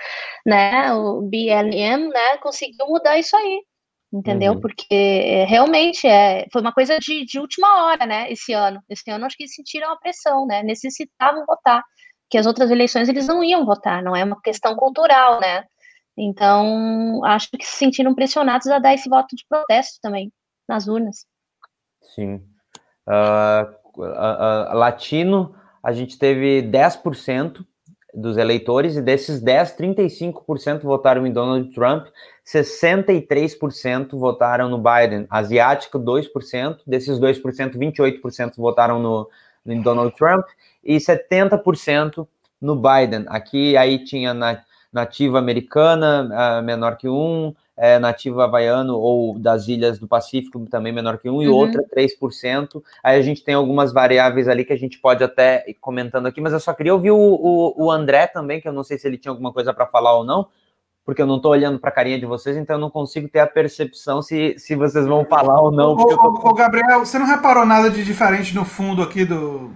né, 0.46 0.92
o 0.94 1.22
BLM, 1.22 2.08
né, 2.08 2.36
conseguiu 2.40 2.86
mudar 2.86 3.18
isso 3.18 3.36
aí, 3.36 3.60
entendeu? 4.12 4.54
Uhum. 4.54 4.60
Porque 4.60 4.86
é, 4.90 5.44
realmente 5.44 6.06
é, 6.06 6.46
foi 6.52 6.62
uma 6.62 6.72
coisa 6.72 6.98
de, 6.98 7.24
de 7.26 7.38
última 7.38 7.84
hora, 7.84 8.06
né, 8.06 8.30
esse 8.30 8.52
ano. 8.52 8.80
Esse 8.88 9.10
ano 9.10 9.26
acho 9.26 9.36
que 9.36 9.48
sentiram 9.48 9.92
a 9.92 9.98
pressão, 9.98 10.46
né, 10.46 10.62
necessitavam 10.62 11.44
votar, 11.44 11.82
que 12.30 12.38
as 12.38 12.46
outras 12.46 12.70
eleições 12.70 13.08
eles 13.08 13.26
não 13.26 13.42
iam 13.42 13.66
votar, 13.66 14.02
não 14.02 14.14
é 14.14 14.22
uma 14.22 14.40
questão 14.40 14.76
cultural, 14.76 15.40
né? 15.40 15.64
Então, 16.16 17.24
acho 17.24 17.48
que 17.50 17.64
se 17.64 17.76
sentiram 17.76 18.14
pressionados 18.14 18.66
a 18.66 18.78
dar 18.80 18.92
esse 18.92 19.08
voto 19.08 19.36
de 19.36 19.44
protesto 19.48 19.98
também 20.02 20.32
nas 20.68 20.88
urnas. 20.88 21.24
Sim. 22.02 22.42
Uh, 23.06 23.64
uh, 23.96 24.72
uh, 24.72 24.74
latino 24.74 25.54
a 25.82 25.92
gente 25.92 26.18
teve 26.18 26.62
10% 26.62 27.64
dos 28.14 28.36
eleitores, 28.36 28.96
e 28.96 29.02
desses 29.02 29.40
10, 29.40 29.76
35% 29.76 30.82
votaram 30.82 31.26
em 31.26 31.32
Donald 31.32 31.70
Trump, 31.72 32.06
63% 32.46 34.18
votaram 34.18 34.68
no 34.68 34.78
Biden, 34.78 35.26
asiático 35.28 35.98
2%, 35.98 36.78
desses 36.86 37.18
2%, 37.18 37.76
28% 37.76 38.56
votaram 38.56 38.98
no, 38.98 39.28
no 39.64 39.82
Donald 39.82 40.14
Trump 40.16 40.46
e 40.82 40.96
70% 40.96 42.26
no 42.60 42.74
Biden. 42.74 43.24
Aqui 43.28 43.76
aí 43.76 44.02
tinha 44.04 44.32
na, 44.32 44.62
nativa 44.92 45.38
americana, 45.38 46.60
uh, 46.60 46.64
menor 46.64 46.96
que 46.96 47.08
um, 47.08 47.54
é, 47.78 47.98
nativo 47.98 48.40
havaiano 48.40 48.98
ou 48.98 49.38
das 49.38 49.68
ilhas 49.68 49.98
do 49.98 50.08
Pacífico 50.08 50.66
também 50.66 50.92
menor 50.92 51.16
que 51.18 51.30
um, 51.30 51.36
uhum. 51.36 51.42
e 51.42 51.48
outra 51.48 51.82
3%. 51.96 52.82
Aí 53.02 53.18
a 53.18 53.22
gente 53.22 53.44
tem 53.44 53.54
algumas 53.54 53.92
variáveis 53.92 54.48
ali 54.48 54.64
que 54.64 54.72
a 54.72 54.78
gente 54.78 54.98
pode 54.98 55.22
até 55.22 55.64
ir 55.68 55.74
comentando 55.74 56.26
aqui, 56.26 56.40
mas 56.40 56.52
eu 56.52 56.60
só 56.60 56.74
queria 56.74 56.92
ouvir 56.92 57.12
o, 57.12 57.16
o, 57.16 57.84
o 57.86 57.90
André 57.90 58.26
também, 58.26 58.60
que 58.60 58.68
eu 58.68 58.72
não 58.72 58.82
sei 58.82 58.98
se 58.98 59.06
ele 59.06 59.16
tinha 59.16 59.30
alguma 59.30 59.52
coisa 59.52 59.72
para 59.72 59.86
falar 59.86 60.16
ou 60.16 60.24
não, 60.24 60.48
porque 61.04 61.22
eu 61.22 61.26
não 61.26 61.36
estou 61.36 61.52
olhando 61.52 61.78
para 61.78 61.90
a 61.90 61.92
carinha 61.92 62.18
de 62.18 62.26
vocês, 62.26 62.56
então 62.56 62.76
eu 62.76 62.80
não 62.80 62.90
consigo 62.90 63.28
ter 63.28 63.38
a 63.38 63.46
percepção 63.46 64.20
se, 64.20 64.56
se 64.58 64.74
vocês 64.74 65.06
vão 65.06 65.24
falar 65.24 65.60
ou 65.62 65.70
não. 65.70 65.92
Ô, 65.92 66.06
tô... 66.06 66.48
ô, 66.48 66.54
Gabriel, 66.54 67.00
você 67.00 67.18
não 67.18 67.26
reparou 67.26 67.64
nada 67.64 67.88
de 67.88 68.04
diferente 68.04 68.54
no 68.54 68.64
fundo 68.64 69.02
aqui 69.02 69.24
do, 69.24 69.70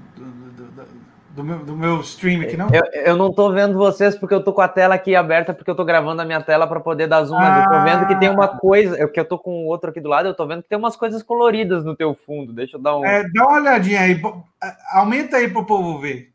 do, 1.34 1.42
meu, 1.44 1.58
do 1.64 1.76
meu 1.76 2.00
stream 2.00 2.42
aqui, 2.42 2.56
não? 2.56 2.68
Eu, 2.72 2.82
eu 3.04 3.16
não 3.16 3.32
tô 3.32 3.50
vendo 3.52 3.76
vocês 3.78 4.16
porque 4.16 4.34
eu 4.34 4.42
tô 4.44 4.52
com 4.52 4.60
a 4.60 4.68
tela 4.68 4.94
aqui 4.94 5.14
aberta, 5.16 5.52
porque 5.54 5.70
eu 5.70 5.74
tô 5.74 5.84
gravando 5.84 6.20
a 6.22 6.24
minha 6.24 6.42
tela 6.42 6.66
para 6.66 6.78
poder 6.80 7.06
dar 7.06 7.24
zoom, 7.24 7.36
mas 7.38 7.64
eu 7.64 7.70
tô 7.70 7.82
vendo 7.84 8.06
que 8.06 8.16
tem 8.20 8.28
uma 8.30 8.44
Ah. 8.44 8.56
coisa, 8.58 8.96
eu, 8.96 9.08
que 9.10 9.18
eu 9.18 9.24
tô 9.24 9.38
com 9.38 9.64
o 9.64 9.66
outro 9.66 9.90
aqui 9.90 10.00
do 10.00 10.08
lado, 10.08 10.28
eu 10.28 10.34
tô 10.34 10.46
vendo 10.46 10.62
que 10.62 10.68
tem 10.68 10.78
umas 10.78 10.94
coisas 10.96 11.22
coloridas 11.22 11.84
no 11.84 11.96
teu 11.96 12.14
fundo. 12.14 12.52
Deixa 12.52 12.76
eu 12.76 12.80
dar 12.80 12.96
um. 12.96 13.04
É, 13.04 13.22
dá 13.32 13.44
uma 13.46 13.60
olhadinha 13.60 14.00
aí. 14.00 14.20
a- 14.60 15.00
Aumenta 15.00 15.36
aí 15.38 15.48
pro 15.48 15.64
povo 15.66 15.98
ver. 15.98 16.32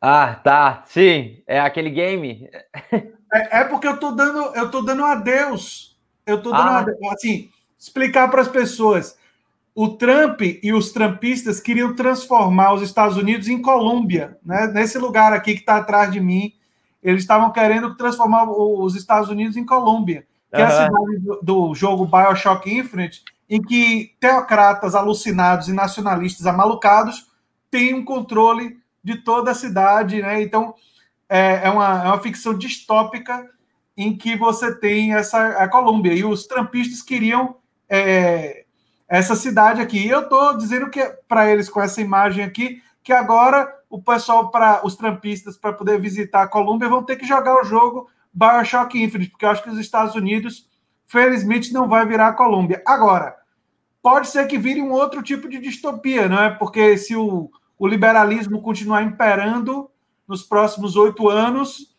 Ah, 0.00 0.34
tá. 0.42 0.82
Sim, 0.86 1.42
é 1.46 1.60
aquele 1.60 1.90
game. 1.90 2.50
É, 3.32 3.60
é 3.60 3.64
porque 3.64 3.86
eu 3.86 3.98
tô 3.98 4.10
dando, 4.12 4.54
eu 4.56 4.70
tô 4.70 4.82
dando 4.82 5.04
adeus. 5.04 5.96
Eu 6.26 6.42
tô 6.42 6.50
dando 6.50 6.68
Ah. 6.70 6.78
adeus. 6.80 6.98
Assim, 7.12 7.50
explicar 7.78 8.28
para 8.30 8.42
as 8.42 8.48
pessoas. 8.48 9.16
O 9.74 9.88
Trump 9.88 10.42
e 10.42 10.72
os 10.72 10.92
trumpistas 10.92 11.58
queriam 11.58 11.94
transformar 11.94 12.74
os 12.74 12.82
Estados 12.82 13.16
Unidos 13.16 13.48
em 13.48 13.60
Colômbia, 13.60 14.38
né? 14.44 14.66
Nesse 14.66 14.98
lugar 14.98 15.32
aqui 15.32 15.54
que 15.54 15.60
está 15.60 15.76
atrás 15.76 16.12
de 16.12 16.20
mim, 16.20 16.52
eles 17.02 17.22
estavam 17.22 17.50
querendo 17.50 17.96
transformar 17.96 18.50
os 18.50 18.94
Estados 18.94 19.30
Unidos 19.30 19.56
em 19.56 19.64
Colômbia, 19.64 20.26
que 20.50 20.60
é 20.60 20.64
a 20.64 20.70
cidade 20.70 21.18
do, 21.18 21.40
do 21.42 21.74
jogo 21.74 22.04
BioShock 22.06 22.70
Infinite, 22.70 23.22
em 23.48 23.62
que 23.62 24.14
teocratas 24.20 24.94
alucinados 24.94 25.68
e 25.68 25.72
nacionalistas 25.72 26.46
amalucados 26.46 27.30
têm 27.70 27.94
um 27.94 28.04
controle 28.04 28.78
de 29.02 29.16
toda 29.16 29.50
a 29.50 29.54
cidade, 29.54 30.20
né? 30.20 30.42
Então 30.42 30.74
é, 31.28 31.62
é 31.64 31.70
uma, 31.70 32.04
é 32.04 32.06
uma 32.08 32.20
ficção 32.20 32.56
distópica 32.56 33.48
em 33.96 34.16
que 34.16 34.36
você 34.36 34.74
tem 34.78 35.14
essa 35.14 35.48
a 35.62 35.68
Colômbia 35.68 36.12
e 36.12 36.24
os 36.24 36.46
trampistas 36.46 37.02
queriam 37.02 37.56
é, 37.88 38.61
essa 39.12 39.36
cidade 39.36 39.78
aqui. 39.82 39.98
E 39.98 40.08
eu 40.08 40.20
estou 40.20 40.56
dizendo 40.56 40.88
que 40.88 41.04
para 41.28 41.46
eles 41.50 41.68
com 41.68 41.82
essa 41.82 42.00
imagem 42.00 42.42
aqui 42.42 42.82
que 43.04 43.12
agora 43.12 43.70
o 43.90 44.00
pessoal 44.00 44.50
para 44.50 44.86
os 44.86 44.96
trampistas 44.96 45.54
para 45.54 45.74
poder 45.74 46.00
visitar 46.00 46.42
a 46.42 46.48
Colômbia 46.48 46.88
vão 46.88 47.02
ter 47.02 47.16
que 47.16 47.26
jogar 47.26 47.60
o 47.60 47.64
jogo 47.64 48.08
BioShock 48.32 49.02
Infinite, 49.02 49.30
porque 49.30 49.44
eu 49.44 49.50
acho 49.50 49.62
que 49.62 49.68
os 49.68 49.78
Estados 49.78 50.14
Unidos 50.14 50.66
felizmente 51.06 51.74
não 51.74 51.86
vai 51.86 52.06
virar 52.06 52.28
a 52.28 52.32
Colômbia. 52.32 52.82
Agora, 52.86 53.36
pode 54.00 54.28
ser 54.28 54.46
que 54.46 54.56
vire 54.56 54.80
um 54.80 54.92
outro 54.92 55.22
tipo 55.22 55.46
de 55.46 55.58
distopia, 55.58 56.26
não 56.26 56.42
é? 56.42 56.48
Porque 56.48 56.96
se 56.96 57.14
o, 57.14 57.50
o 57.78 57.86
liberalismo 57.86 58.62
continuar 58.62 59.02
imperando 59.02 59.90
nos 60.26 60.42
próximos 60.42 60.96
oito 60.96 61.28
anos, 61.28 61.94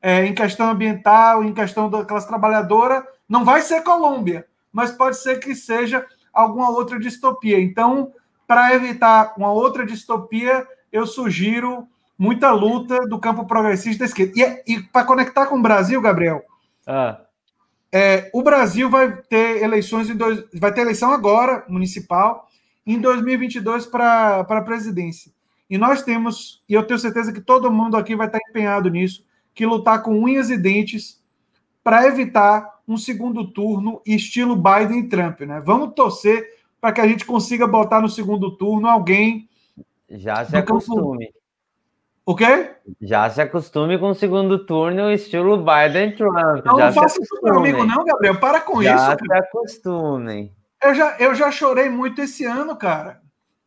é, 0.00 0.24
em 0.26 0.32
questão 0.32 0.70
ambiental, 0.70 1.42
em 1.42 1.52
questão 1.52 1.90
da 1.90 2.04
classe 2.04 2.28
trabalhadora, 2.28 3.04
não 3.28 3.44
vai 3.44 3.62
ser 3.62 3.82
Colômbia, 3.82 4.46
mas 4.72 4.92
pode 4.92 5.16
ser 5.16 5.40
que 5.40 5.56
seja 5.56 6.06
alguma 6.32 6.70
outra 6.70 6.98
distopia. 6.98 7.60
Então, 7.60 8.12
para 8.46 8.74
evitar 8.74 9.34
uma 9.36 9.52
outra 9.52 9.84
distopia, 9.84 10.66
eu 10.90 11.06
sugiro 11.06 11.86
muita 12.18 12.50
luta 12.52 13.06
do 13.06 13.18
campo 13.18 13.46
progressista 13.46 14.00
da 14.00 14.04
esquerda. 14.06 14.32
E, 14.36 14.74
e 14.74 14.82
para 14.82 15.04
conectar 15.04 15.46
com 15.46 15.58
o 15.58 15.62
Brasil, 15.62 16.00
Gabriel, 16.00 16.42
Ah, 16.86 17.20
é, 17.92 18.30
o 18.32 18.42
Brasil 18.42 18.88
vai 18.88 19.14
ter 19.22 19.62
eleições 19.62 20.08
em 20.08 20.16
dois, 20.16 20.42
vai 20.54 20.72
ter 20.72 20.80
eleição 20.80 21.12
agora 21.12 21.64
municipal 21.68 22.48
em 22.86 22.98
2022 22.98 23.84
para 23.86 24.40
a 24.40 24.62
presidência. 24.62 25.30
E 25.68 25.76
nós 25.76 26.02
temos, 26.02 26.62
e 26.68 26.74
eu 26.74 26.86
tenho 26.86 26.98
certeza 26.98 27.32
que 27.32 27.40
todo 27.40 27.70
mundo 27.70 27.96
aqui 27.96 28.16
vai 28.16 28.26
estar 28.26 28.38
empenhado 28.48 28.88
nisso, 28.88 29.24
que 29.54 29.66
lutar 29.66 30.02
com 30.02 30.18
unhas 30.18 30.48
e 30.48 30.56
dentes 30.56 31.22
para 31.84 32.06
evitar 32.06 32.71
um 32.86 32.96
segundo 32.96 33.46
turno 33.50 34.00
estilo 34.06 34.56
Biden 34.56 35.00
e 35.00 35.08
Trump, 35.08 35.40
né? 35.42 35.60
Vamos 35.64 35.94
torcer 35.94 36.46
para 36.80 36.92
que 36.92 37.00
a 37.00 37.06
gente 37.06 37.24
consiga 37.24 37.66
botar 37.66 38.00
no 38.00 38.08
segundo 38.08 38.56
turno 38.56 38.88
alguém. 38.88 39.48
já 40.10 40.44
se 40.44 40.52
campo- 40.52 40.74
acostume. 40.74 41.32
O 42.24 42.36
quê? 42.36 42.70
Já 43.00 43.28
se 43.30 43.40
acostume 43.40 43.98
com 43.98 44.10
o 44.10 44.14
segundo 44.14 44.64
turno, 44.64 45.10
estilo 45.10 45.56
Biden 45.56 46.10
e 46.10 46.16
Trump. 46.16 46.64
Não, 46.64 46.78
já 46.78 46.84
não 46.86 46.92
se 46.92 46.98
faça 47.00 47.22
isso 47.22 47.40
comigo, 47.40 47.84
não, 47.84 48.04
Gabriel. 48.04 48.38
Para 48.38 48.60
com 48.60 48.80
Já 48.82 48.94
isso. 48.94 49.10
se 49.10 49.16
cara. 49.28 49.40
acostumem. 49.40 50.52
Eu 50.82 50.94
já, 50.94 51.16
eu 51.18 51.34
já 51.34 51.50
chorei 51.50 51.88
muito 51.88 52.20
esse 52.22 52.44
ano, 52.44 52.76
cara. 52.76 53.20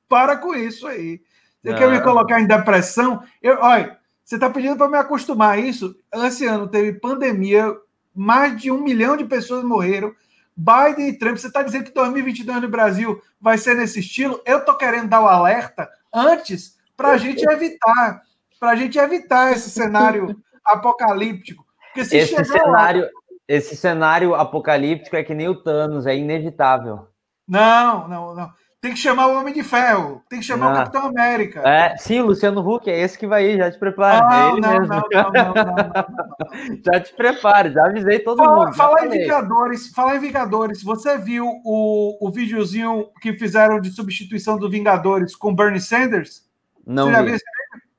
Para 0.08 0.38
com 0.38 0.54
isso 0.54 0.88
aí. 0.88 1.20
Você 1.62 1.72
Não. 1.72 1.78
quer 1.78 1.90
me 1.90 2.00
colocar 2.02 2.40
em 2.40 2.48
depressão? 2.48 3.22
Eu, 3.42 3.58
olha, 3.60 3.98
você 4.24 4.36
está 4.36 4.50
pedindo 4.50 4.78
para 4.78 4.88
me 4.88 4.98
acostumar 4.98 5.54
a 5.56 5.58
isso? 5.58 5.96
Esse 6.14 6.46
ano 6.46 6.68
teve 6.68 6.94
pandemia, 7.00 7.76
mais 8.16 8.56
de 8.60 8.72
um 8.72 8.82
milhão 8.82 9.18
de 9.18 9.26
pessoas 9.26 9.64
morreram. 9.64 10.14
Biden 10.58 11.10
e 11.10 11.18
Trump, 11.18 11.36
você 11.38 11.48
está 11.48 11.62
dizendo 11.62 11.84
que 11.86 11.94
2022 11.94 12.62
no 12.62 12.70
Brasil 12.70 13.22
vai 13.42 13.58
ser 13.58 13.76
nesse 13.76 14.00
estilo? 14.00 14.42
Eu 14.46 14.60
estou 14.60 14.76
querendo 14.78 15.10
dar 15.10 15.22
o 15.22 15.28
alerta 15.28 15.90
antes 16.14 16.78
para 16.96 17.10
a 17.10 17.18
gente 17.18 17.44
evitar, 17.52 18.22
para 18.58 18.70
a 18.72 18.76
gente 18.76 18.98
evitar 18.98 19.52
esse 19.52 19.70
cenário 19.70 20.42
apocalíptico. 20.66 21.66
Porque 21.88 22.06
se 22.06 22.18
Esse 22.18 22.36
chegar 22.36 22.44
lá- 22.44 22.64
cenário, 22.64 23.10
esse 23.48 23.76
cenário 23.76 24.34
apocalíptico 24.34 25.16
é 25.18 25.24
que 25.24 25.34
nem 25.36 25.50
o 25.50 25.62
Thanos, 25.62 26.06
é 26.08 26.16
inevitável. 26.16 27.08
Não, 27.48 28.08
não, 28.08 28.34
não. 28.34 28.50
Tem 28.86 28.94
que 28.94 29.00
chamar 29.00 29.26
o 29.30 29.40
Homem 29.40 29.52
de 29.52 29.64
Ferro, 29.64 30.22
tem 30.30 30.38
que 30.38 30.46
chamar 30.46 30.72
o 30.72 30.76
Capitão 30.76 31.08
América. 31.08 31.60
É, 31.68 31.98
sim, 31.98 32.22
Luciano 32.22 32.62
Huck, 32.62 32.88
é 32.88 33.00
esse 33.00 33.18
que 33.18 33.26
vai 33.26 33.44
ir, 33.44 33.58
já 33.58 33.72
te 33.72 33.80
prepara. 33.80 34.18
é 34.18 34.30
Não, 34.30 34.58
não, 34.58 34.80
não, 34.80 35.04
não, 35.12 35.32
não, 35.34 35.54
não. 35.56 36.76
Já 36.86 37.00
te 37.00 37.12
prepara, 37.16 37.72
já 37.72 37.84
avisei 37.88 38.20
todo 38.20 38.38
Fala, 38.38 38.66
mundo. 38.68 38.76
falar 38.76 39.08
em. 39.08 39.10
Vingadores, 39.10 39.88
falar 39.90 40.18
em 40.18 40.20
Vingadores, 40.20 40.84
você 40.84 41.18
viu 41.18 41.48
o, 41.66 42.28
o 42.28 42.30
videozinho 42.30 43.08
que 43.20 43.34
fizeram 43.34 43.82
de 43.82 43.90
substituição 43.90 44.56
do 44.56 44.70
Vingadores 44.70 45.36
com 45.36 45.56
Bernie 45.56 45.82
Sanders? 45.82 46.44
Não 46.86 47.06
você 47.08 47.12
já 47.14 47.22
vi, 47.24 47.32
viu 47.32 47.40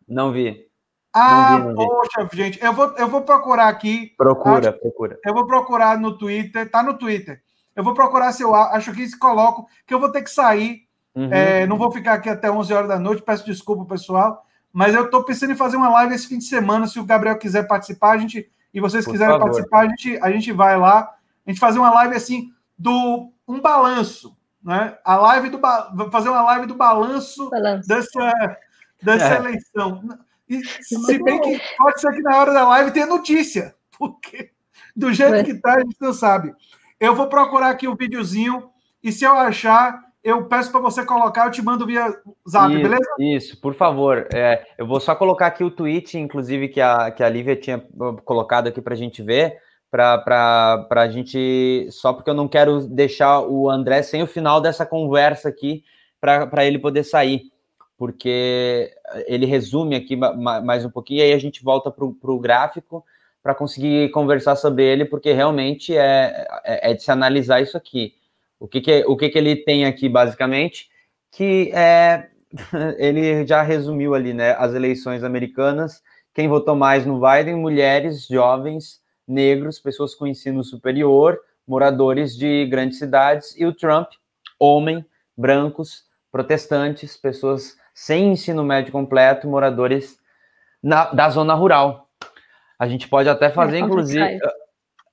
não 0.06 0.30
vi. 0.32 0.66
Ah, 1.12 1.58
Não 1.58 1.58
vi, 1.58 1.64
não 1.64 1.82
vi. 1.82 1.88
poxa, 1.88 2.28
gente, 2.32 2.62
eu 2.62 2.72
vou, 2.72 2.94
eu 2.96 3.08
vou 3.08 3.22
procurar 3.22 3.66
aqui, 3.66 4.12
Procura, 4.16 4.72
procura. 4.72 5.18
eu 5.26 5.34
vou 5.34 5.48
procurar 5.48 5.98
no 5.98 6.16
Twitter, 6.16 6.70
tá 6.70 6.80
no 6.80 6.96
Twitter. 6.96 7.42
Eu 7.76 7.84
vou 7.84 7.94
procurar 7.94 8.32
se 8.32 8.42
eu 8.42 8.54
acho 8.54 8.92
que 8.92 9.06
se 9.06 9.16
coloco, 9.18 9.68
que 9.86 9.92
eu 9.94 10.00
vou 10.00 10.10
ter 10.10 10.22
que 10.22 10.30
sair, 10.30 10.84
Uhum. 11.14 11.32
é, 11.32 11.66
não 11.66 11.78
vou 11.78 11.90
ficar 11.90 12.12
aqui 12.14 12.28
até 12.28 12.50
11 12.50 12.74
horas 12.74 12.88
da 12.88 12.98
noite, 12.98 13.22
peço 13.22 13.44
desculpa, 13.46 13.84
pessoal, 13.86 14.44
mas 14.72 14.94
eu 14.94 15.08
tô 15.08 15.22
pensando 15.24 15.52
em 15.52 15.56
fazer 15.56 15.76
uma 15.78 15.88
live 15.88 16.14
esse 16.14 16.26
fim 16.28 16.36
de 16.36 16.44
semana, 16.44 16.86
se 16.86 17.00
o 17.00 17.04
Gabriel 17.04 17.38
quiser 17.38 17.66
participar, 17.66 18.10
a 18.12 18.18
gente, 18.18 18.50
e 18.74 18.80
vocês 18.80 19.04
Por 19.04 19.12
quiserem 19.12 19.34
favor. 19.38 19.46
participar, 19.46 19.80
a 19.80 19.88
gente, 19.88 20.18
a 20.22 20.30
gente 20.30 20.52
vai 20.52 20.76
lá, 20.78 21.14
a 21.46 21.50
gente 21.50 21.58
fazer 21.58 21.78
uma 21.78 21.90
live 21.90 22.14
assim, 22.16 22.50
do 22.78 23.30
um 23.48 23.60
balanço, 23.62 24.36
né? 24.62 24.98
A 25.04 25.16
live 25.16 25.48
do, 25.48 25.58
fazer 26.10 26.28
uma 26.28 26.42
live 26.42 26.66
do 26.66 26.74
balanço 26.74 27.48
Balanço. 27.48 27.88
dessa, 27.88 28.56
dessa 29.02 29.34
É. 29.34 29.36
eleição. 29.38 30.02
E, 30.46 30.62
se 30.82 31.22
bem 31.22 31.40
que 31.40 31.58
pode 31.78 31.98
ser 32.00 32.12
que 32.12 32.20
na 32.20 32.36
hora 32.36 32.52
da 32.52 32.68
live 32.68 32.90
tenha 32.90 33.06
notícia, 33.06 33.74
porque 33.98 34.50
do 34.94 35.10
jeito 35.14 35.34
É. 35.36 35.44
que 35.44 35.54
tá, 35.54 35.76
a 35.76 35.80
gente 35.80 35.96
não 35.98 36.12
sabe. 36.12 36.54
Eu 36.98 37.14
vou 37.14 37.28
procurar 37.28 37.70
aqui 37.70 37.86
o 37.86 37.96
videozinho 37.96 38.70
e 39.02 39.12
se 39.12 39.24
eu 39.24 39.32
achar, 39.32 40.00
eu 40.24 40.46
peço 40.46 40.70
para 40.72 40.80
você 40.80 41.04
colocar, 41.04 41.46
eu 41.46 41.50
te 41.50 41.62
mando 41.62 41.86
via 41.86 42.08
zap, 42.48 42.72
isso, 42.72 42.82
beleza? 42.82 43.14
Isso, 43.18 43.60
por 43.60 43.74
favor. 43.74 44.26
É, 44.32 44.66
eu 44.78 44.86
vou 44.86 44.98
só 44.98 45.14
colocar 45.14 45.46
aqui 45.46 45.62
o 45.62 45.70
tweet, 45.70 46.18
inclusive, 46.18 46.68
que 46.68 46.80
a, 46.80 47.10
que 47.10 47.22
a 47.22 47.28
Lívia 47.28 47.54
tinha 47.54 47.78
uh, 47.94 48.20
colocado 48.22 48.68
aqui 48.68 48.80
para 48.80 48.94
a 48.94 48.96
gente 48.96 49.22
ver, 49.22 49.58
para 49.90 50.86
a 50.90 51.08
gente. 51.08 51.86
Só 51.90 52.12
porque 52.12 52.30
eu 52.30 52.34
não 52.34 52.48
quero 52.48 52.88
deixar 52.88 53.40
o 53.40 53.70
André 53.70 54.02
sem 54.02 54.22
o 54.22 54.26
final 54.26 54.60
dessa 54.60 54.84
conversa 54.86 55.48
aqui, 55.48 55.84
para 56.20 56.64
ele 56.64 56.78
poder 56.78 57.04
sair, 57.04 57.52
porque 57.96 58.90
ele 59.26 59.46
resume 59.46 59.94
aqui 59.94 60.16
ma- 60.16 60.34
ma- 60.34 60.60
mais 60.60 60.84
um 60.84 60.90
pouquinho, 60.90 61.20
e 61.20 61.22
aí 61.22 61.32
a 61.32 61.38
gente 61.38 61.62
volta 61.62 61.90
para 61.90 62.04
o 62.04 62.38
gráfico 62.40 63.04
para 63.46 63.54
conseguir 63.54 64.10
conversar 64.10 64.56
sobre 64.56 64.82
ele, 64.82 65.04
porque 65.04 65.32
realmente 65.32 65.96
é, 65.96 66.48
é, 66.64 66.90
é 66.90 66.94
de 66.94 67.00
se 67.00 67.12
analisar 67.12 67.60
isso 67.62 67.76
aqui. 67.76 68.12
O 68.58 68.66
que, 68.66 68.80
que, 68.80 69.04
o 69.06 69.16
que, 69.16 69.28
que 69.28 69.38
ele 69.38 69.54
tem 69.54 69.84
aqui, 69.86 70.08
basicamente? 70.08 70.88
Que 71.30 71.70
é, 71.72 72.28
ele 72.98 73.46
já 73.46 73.62
resumiu 73.62 74.16
ali, 74.16 74.34
né? 74.34 74.56
As 74.58 74.74
eleições 74.74 75.22
americanas. 75.22 76.02
Quem 76.34 76.48
votou 76.48 76.74
mais 76.74 77.06
no 77.06 77.20
Biden? 77.20 77.54
Mulheres, 77.54 78.26
jovens, 78.26 79.00
negros, 79.28 79.78
pessoas 79.78 80.12
com 80.12 80.26
ensino 80.26 80.64
superior, 80.64 81.38
moradores 81.64 82.36
de 82.36 82.66
grandes 82.66 82.98
cidades. 82.98 83.54
E 83.56 83.64
o 83.64 83.72
Trump, 83.72 84.08
homem, 84.58 85.06
brancos, 85.36 86.02
protestantes, 86.32 87.16
pessoas 87.16 87.76
sem 87.94 88.32
ensino 88.32 88.64
médio 88.64 88.90
completo, 88.90 89.46
moradores 89.46 90.18
na, 90.82 91.12
da 91.12 91.30
zona 91.30 91.54
rural. 91.54 92.05
A 92.78 92.86
gente 92.86 93.08
pode 93.08 93.28
até 93.28 93.50
fazer, 93.50 93.78
inclusive, 93.78 94.38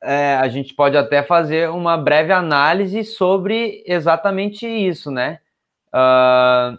é, 0.02 0.36
a 0.36 0.48
gente 0.50 0.74
pode 0.74 0.98
até 0.98 1.24
fazer 1.24 1.70
uma 1.70 1.98
breve 1.98 2.34
análise 2.34 3.04
sobre 3.04 3.84
exatamente 3.86 4.68
isso, 4.68 5.10
né? 5.10 5.40
Uh... 5.94 6.78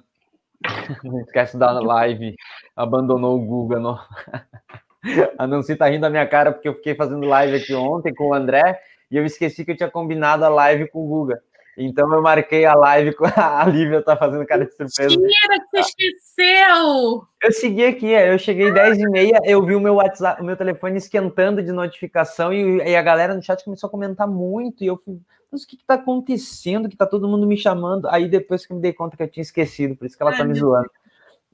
Não 1.05 1.21
esquece 1.21 1.59
da 1.59 1.73
live, 1.73 2.35
abandonou 2.75 3.37
o 3.37 3.45
Guga. 3.45 3.79
Não... 3.79 3.99
A 5.39 5.47
Nancy 5.47 5.77
tá 5.77 5.87
rindo 5.87 6.01
da 6.01 6.11
minha 6.11 6.27
cara 6.27 6.51
porque 6.51 6.67
eu 6.67 6.75
fiquei 6.75 6.95
fazendo 6.95 7.27
live 7.27 7.57
aqui 7.57 7.75
ontem 7.75 8.15
com 8.15 8.29
o 8.29 8.35
André 8.35 8.81
e 9.11 9.17
eu 9.17 9.25
esqueci 9.25 9.65
que 9.65 9.73
eu 9.73 9.77
tinha 9.77 9.91
combinado 9.91 10.45
a 10.45 10.49
live 10.49 10.89
com 10.89 11.05
o 11.05 11.07
Guga. 11.07 11.43
Então 11.77 12.13
eu 12.15 12.23
marquei 12.23 12.65
a 12.65 12.75
live 12.75 13.15
com 13.15 13.25
a 13.25 13.65
Lívia, 13.67 14.03
tá 14.03 14.17
fazendo 14.17 14.47
cara 14.47 14.65
de 14.65 14.71
surpresa. 14.73 15.17
Mentira 15.17 15.61
que 15.61 15.83
você 15.83 16.07
esqueceu! 16.07 17.27
Eu 17.43 17.53
segui 17.53 17.85
aqui, 17.85 18.07
eu 18.07 18.39
cheguei 18.39 18.73
10 18.73 18.99
e 18.99 19.09
meia, 19.09 19.41
eu 19.45 19.65
vi 19.65 19.75
o 19.75 19.81
meu 19.81 19.95
WhatsApp, 19.95 20.41
o 20.41 20.45
meu 20.45 20.57
telefone 20.57 20.97
esquentando 20.97 21.63
de 21.63 21.73
notificação 21.73 22.53
e, 22.53 22.79
e 22.79 22.97
a 22.97 23.03
galera 23.03 23.35
no 23.35 23.43
chat 23.43 23.65
começou 23.65 23.89
a 23.89 23.91
comentar 23.91 24.27
muito 24.27 24.85
e 24.85 24.87
eu 24.87 24.97
fui, 24.97 25.19
mas 25.51 25.63
o 25.63 25.67
que, 25.67 25.77
que 25.77 25.85
tá 25.85 25.95
acontecendo? 25.95 26.89
Que 26.89 26.97
tá 26.97 27.07
todo 27.07 27.29
mundo 27.29 27.47
me 27.47 27.57
chamando. 27.57 28.09
Aí 28.09 28.29
depois 28.29 28.67
que 28.67 28.73
eu 28.73 28.77
me 28.77 28.83
dei 28.83 28.93
conta 28.93 29.17
que 29.17 29.23
eu 29.23 29.31
tinha 29.31 29.43
esquecido, 29.43 29.97
por 29.97 30.07
isso 30.07 30.17
que 30.17 30.23
ela 30.23 30.37
tá 30.37 30.45
me 30.45 30.55
zoando. 30.55 30.91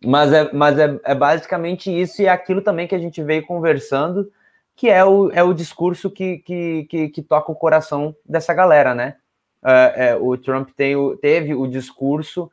Mas 0.02 0.32
é, 0.32 0.51
mas 0.52 0.78
é, 0.78 0.98
é 1.05 1.14
basicamente 1.14 1.90
isso 1.90 2.22
e 2.22 2.26
é 2.26 2.30
aquilo 2.30 2.62
também 2.62 2.88
que 2.88 2.94
a 2.94 2.98
gente 2.98 3.22
veio 3.22 3.47
conversando, 3.47 4.30
que 4.74 4.88
é 4.88 5.05
o, 5.05 5.30
é 5.32 5.42
o 5.42 5.52
discurso 5.52 6.10
que, 6.10 6.38
que, 6.38 6.84
que, 6.84 7.09
que 7.10 7.22
toca 7.22 7.52
o 7.52 7.55
coração 7.55 8.16
dessa 8.24 8.55
galera, 8.55 8.94
né? 8.94 9.16
É, 9.65 10.09
é, 10.09 10.16
o 10.16 10.37
Trump 10.37 10.70
tem, 10.77 10.95
teve 11.19 11.55
o 11.55 11.66
discurso 11.66 12.51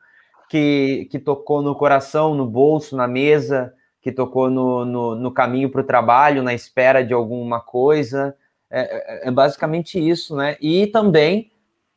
que, 0.48 1.08
que 1.10 1.18
tocou 1.18 1.62
no 1.62 1.74
coração, 1.74 2.34
no 2.34 2.46
bolso, 2.46 2.96
na 2.96 3.06
mesa, 3.06 3.74
que 4.00 4.12
tocou 4.12 4.50
no, 4.50 4.84
no, 4.84 5.14
no 5.14 5.32
caminho 5.32 5.70
para 5.70 5.80
o 5.80 5.86
trabalho, 5.86 6.42
na 6.42 6.54
espera 6.54 7.04
de 7.04 7.12
alguma 7.12 7.60
coisa. 7.60 8.34
É, 8.70 8.80
é, 8.80 9.28
é, 9.28 9.30
basicamente 9.30 9.98
isso, 9.98 10.36
né? 10.36 10.56
E 10.60 10.86
também 10.86 11.50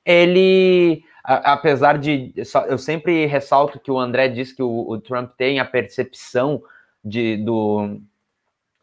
ele, 0.06 1.04
a, 1.24 1.54
apesar 1.54 1.98
de. 1.98 2.34
Eu 2.68 2.78
sempre 2.78 3.26
ressalto 3.26 3.80
que 3.80 3.92
o 3.92 4.00
André 4.00 4.30
disse 4.30 4.56
que 4.56 4.64
o, 4.64 4.90
o 4.90 5.00
Trump 5.00 5.32
tem 5.38 5.60
a 5.60 5.66
percepção 5.66 6.62
de, 7.04 7.38
do, 7.38 8.00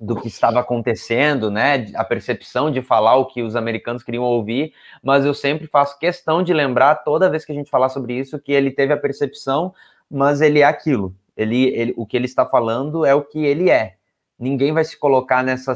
do 0.01 0.15
que 0.21 0.29
estava 0.29 0.61
acontecendo, 0.61 1.51
né? 1.51 1.87
A 1.95 2.05
percepção 2.05 2.71
de 2.71 2.81
falar 2.81 3.17
o 3.17 3.27
que 3.27 3.43
os 3.43 3.57
americanos 3.57 4.03
queriam 4.03 4.23
ouvir, 4.23 4.73
mas 5.03 5.25
eu 5.25 5.35
sempre 5.35 5.67
faço 5.67 5.99
questão 5.99 6.43
de 6.43 6.53
lembrar, 6.55 6.97
toda 6.97 7.29
vez 7.29 7.45
que 7.45 7.51
a 7.51 7.55
gente 7.55 7.71
falar 7.71 7.89
sobre 7.89 8.15
isso, 8.15 8.39
que 8.39 8.53
ele 8.53 8.71
teve 8.71 8.93
a 8.93 8.97
percepção, 8.97 9.75
mas 10.09 10.41
ele 10.41 10.61
é 10.61 10.65
aquilo. 10.65 11.15
Ele, 11.37 11.67
ele, 11.69 11.95
o 11.97 12.07
que 12.07 12.17
ele 12.17 12.27
está 12.27 12.47
falando 12.47 13.05
é 13.05 13.15
o 13.15 13.23
que 13.23 13.45
ele 13.45 13.71
é. 13.71 13.97
Ninguém 14.39 14.73
vai 14.73 14.85
se 14.85 14.97
colocar 14.97 15.43
nessa 15.43 15.75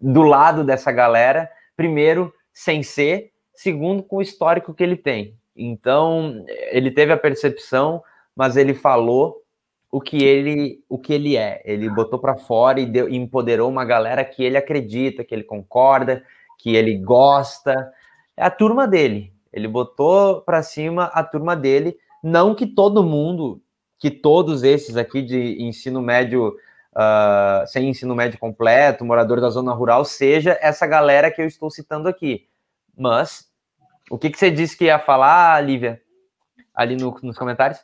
do 0.00 0.22
lado 0.22 0.62
dessa 0.62 0.92
galera, 0.92 1.50
primeiro, 1.76 2.32
sem 2.52 2.82
ser, 2.82 3.32
segundo, 3.54 4.04
com 4.04 4.16
o 4.16 4.22
histórico 4.22 4.72
que 4.72 4.84
ele 4.84 4.96
tem. 4.96 5.36
Então, 5.56 6.44
ele 6.70 6.92
teve 6.92 7.12
a 7.12 7.16
percepção, 7.16 8.02
mas 8.36 8.56
ele 8.56 8.72
falou 8.72 9.42
o 9.90 10.00
que 10.00 10.22
ele, 10.22 10.84
o 10.88 10.98
que 10.98 11.14
ele 11.14 11.36
é. 11.36 11.62
Ele 11.64 11.88
botou 11.88 12.18
para 12.18 12.36
fora 12.36 12.80
e, 12.80 12.86
deu, 12.86 13.08
empoderou 13.08 13.68
uma 13.70 13.84
galera 13.84 14.24
que 14.24 14.42
ele 14.44 14.56
acredita, 14.56 15.24
que 15.24 15.34
ele 15.34 15.44
concorda, 15.44 16.22
que 16.58 16.74
ele 16.76 16.96
gosta. 16.98 17.90
É 18.36 18.44
a 18.44 18.50
turma 18.50 18.86
dele. 18.86 19.32
Ele 19.52 19.66
botou 19.66 20.42
para 20.42 20.62
cima 20.62 21.04
a 21.06 21.24
turma 21.24 21.56
dele. 21.56 21.96
Não 22.22 22.54
que 22.54 22.66
todo 22.66 23.02
mundo, 23.02 23.62
que 23.98 24.10
todos 24.10 24.62
esses 24.62 24.96
aqui 24.96 25.22
de 25.22 25.62
ensino 25.62 26.02
médio, 26.02 26.48
uh, 26.92 27.66
sem 27.66 27.88
ensino 27.88 28.14
médio 28.14 28.38
completo, 28.38 29.04
morador 29.04 29.40
da 29.40 29.48
zona 29.48 29.72
rural, 29.72 30.04
seja 30.04 30.58
essa 30.60 30.86
galera 30.86 31.30
que 31.30 31.40
eu 31.40 31.46
estou 31.46 31.70
citando 31.70 32.08
aqui. 32.08 32.46
Mas, 32.96 33.48
o 34.10 34.18
que, 34.18 34.28
que 34.28 34.38
você 34.38 34.50
disse 34.50 34.76
que 34.76 34.84
ia 34.84 34.98
falar, 34.98 35.64
Lívia? 35.64 36.02
Ali 36.74 36.96
no, 36.96 37.16
nos 37.22 37.38
comentários? 37.38 37.80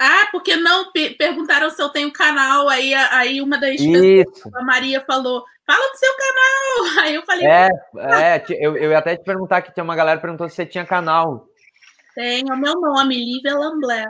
Ah, 0.00 0.28
porque 0.32 0.56
não 0.56 0.90
perguntaram 1.18 1.70
se 1.70 1.80
eu 1.80 1.88
tenho 1.88 2.12
canal. 2.12 2.68
Aí, 2.68 2.92
aí 2.94 3.40
uma 3.40 3.58
das 3.58 3.76
pessoas, 3.76 4.54
a 4.54 4.62
Maria, 4.64 5.04
falou: 5.06 5.44
fala 5.66 5.90
do 5.90 5.96
seu 5.96 6.12
canal. 6.16 7.04
Aí 7.04 7.14
eu 7.14 7.22
falei: 7.22 7.46
É, 7.46 7.68
é 7.98 8.44
eu, 8.50 8.76
eu 8.76 8.90
ia 8.90 8.98
até 8.98 9.16
te 9.16 9.24
perguntar 9.24 9.62
que 9.62 9.72
tinha 9.72 9.84
uma 9.84 9.96
galera 9.96 10.20
perguntou 10.20 10.48
se 10.48 10.56
você 10.56 10.66
tinha 10.66 10.84
canal. 10.84 11.46
Tem, 12.14 12.44
é 12.48 12.52
o 12.52 12.56
meu 12.56 12.74
nome, 12.74 13.16
Lívia 13.16 13.56
Lamblé. 13.56 14.06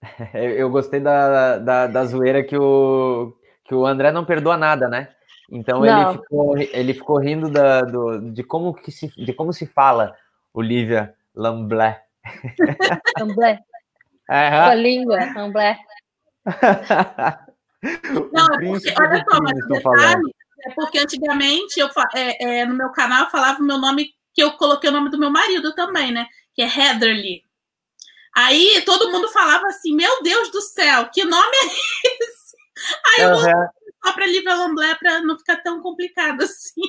Eu 0.56 0.70
gostei 0.70 1.00
da, 1.00 1.58
da, 1.58 1.86
da 1.88 2.04
zoeira 2.04 2.44
que 2.44 2.56
o, 2.56 3.36
que 3.64 3.74
o 3.74 3.84
André 3.84 4.12
não 4.12 4.24
perdoa 4.24 4.56
nada, 4.56 4.88
né? 4.88 5.08
Então 5.50 5.84
ele 5.84 6.12
ficou, 6.12 6.58
ele 6.58 6.94
ficou 6.94 7.18
rindo 7.18 7.50
da, 7.50 7.80
do, 7.80 8.32
de, 8.32 8.44
como 8.44 8.74
que 8.74 8.92
se, 8.92 9.08
de 9.08 9.32
como 9.32 9.52
se 9.52 9.66
fala 9.66 10.14
Olivia 10.52 11.14
Lamblé. 11.34 12.02
Lamblé. 13.18 13.58
Uhum. 14.28 14.64
Com 14.64 14.70
a 14.70 14.74
língua, 14.74 15.18
Amblé. 15.36 15.78
Não, 18.32 18.46
é 18.46 18.66
porque, 18.66 18.94
olha 18.98 19.24
só, 19.30 19.40
mas 19.40 19.58
o 19.64 19.68
detalhe 19.68 20.34
é 20.64 20.70
porque 20.74 20.98
antigamente 20.98 21.78
eu, 21.78 21.88
é, 22.14 22.60
é, 22.60 22.66
no 22.66 22.74
meu 22.74 22.90
canal 22.90 23.24
eu 23.24 23.30
falava 23.30 23.60
o 23.60 23.64
meu 23.64 23.78
nome, 23.78 24.12
que 24.34 24.42
eu 24.42 24.52
coloquei 24.52 24.90
o 24.90 24.92
nome 24.92 25.10
do 25.10 25.18
meu 25.18 25.30
marido 25.30 25.74
também, 25.74 26.12
né? 26.12 26.26
Que 26.54 26.62
é 26.62 26.66
Heatherly. 26.66 27.42
Aí 28.36 28.82
todo 28.84 29.10
mundo 29.10 29.28
falava 29.28 29.66
assim: 29.68 29.94
Meu 29.94 30.22
Deus 30.22 30.50
do 30.50 30.60
céu, 30.60 31.08
que 31.12 31.24
nome 31.24 31.56
é 31.56 31.66
esse? 31.66 32.56
Aí 33.06 33.24
eu 33.24 33.30
uhum. 33.30 33.68
só 34.04 34.12
para 34.12 34.26
Lívia 34.26 34.54
Lamblé 34.54 34.94
para 34.96 35.20
não 35.22 35.36
ficar 35.38 35.56
tão 35.58 35.80
complicado 35.80 36.42
assim. 36.42 36.82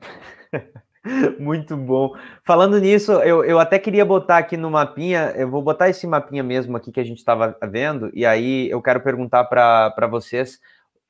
Muito 1.38 1.76
bom. 1.76 2.14
Falando 2.44 2.78
nisso, 2.78 3.12
eu, 3.12 3.44
eu 3.44 3.58
até 3.58 3.78
queria 3.78 4.04
botar 4.04 4.38
aqui 4.38 4.56
no 4.56 4.70
mapinha, 4.70 5.32
eu 5.34 5.48
vou 5.48 5.62
botar 5.62 5.88
esse 5.88 6.06
mapinha 6.06 6.42
mesmo 6.42 6.76
aqui 6.76 6.92
que 6.92 7.00
a 7.00 7.04
gente 7.04 7.18
estava 7.18 7.56
vendo, 7.62 8.10
e 8.12 8.26
aí 8.26 8.68
eu 8.70 8.82
quero 8.82 9.00
perguntar 9.00 9.44
para 9.44 10.06
vocês. 10.08 10.60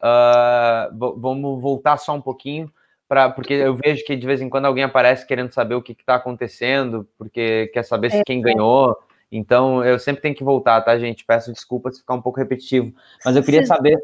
Uh, 0.00 1.16
vamos 1.18 1.60
voltar 1.60 1.96
só 1.98 2.14
um 2.14 2.20
pouquinho, 2.22 2.72
pra, 3.08 3.28
porque 3.28 3.52
eu 3.52 3.74
vejo 3.74 4.04
que 4.04 4.16
de 4.16 4.26
vez 4.26 4.40
em 4.40 4.48
quando 4.48 4.64
alguém 4.64 4.84
aparece 4.84 5.26
querendo 5.26 5.52
saber 5.52 5.74
o 5.74 5.82
que 5.82 5.92
está 5.92 6.14
acontecendo, 6.14 7.06
porque 7.18 7.66
quer 7.74 7.82
saber 7.82 8.10
se 8.10 8.18
é, 8.18 8.24
quem 8.24 8.40
ganhou. 8.40 8.96
Então 9.30 9.84
eu 9.84 9.98
sempre 9.98 10.22
tenho 10.22 10.34
que 10.34 10.44
voltar, 10.44 10.80
tá, 10.82 10.98
gente? 10.98 11.24
Peço 11.24 11.52
desculpa 11.52 11.90
se 11.90 12.00
ficar 12.00 12.14
um 12.14 12.22
pouco 12.22 12.38
repetitivo, 12.38 12.94
mas 13.24 13.36
eu 13.36 13.42
queria 13.42 13.66
saber. 13.66 13.98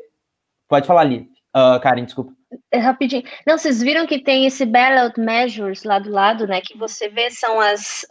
Pode 0.69 0.87
falar 0.87 1.03
ali, 1.03 1.31
uh, 1.57 1.81
Karen, 1.81 2.05
desculpa. 2.05 2.36
É 2.71 2.79
rapidinho. 2.79 3.25
Não, 3.47 3.59
vocês 3.59 3.83
viram 3.83 4.07
que 4.07 4.19
tem 4.19 4.47
esse 4.47 4.65
ballot 4.65 5.19
measures 5.19 5.83
lá 5.83 5.99
do 5.99 6.11
lado, 6.11 6.47
né? 6.47 6.61
Que 6.61 6.77
você 6.77 7.09
vê 7.09 7.31
são 7.31 7.61
as 7.61 8.07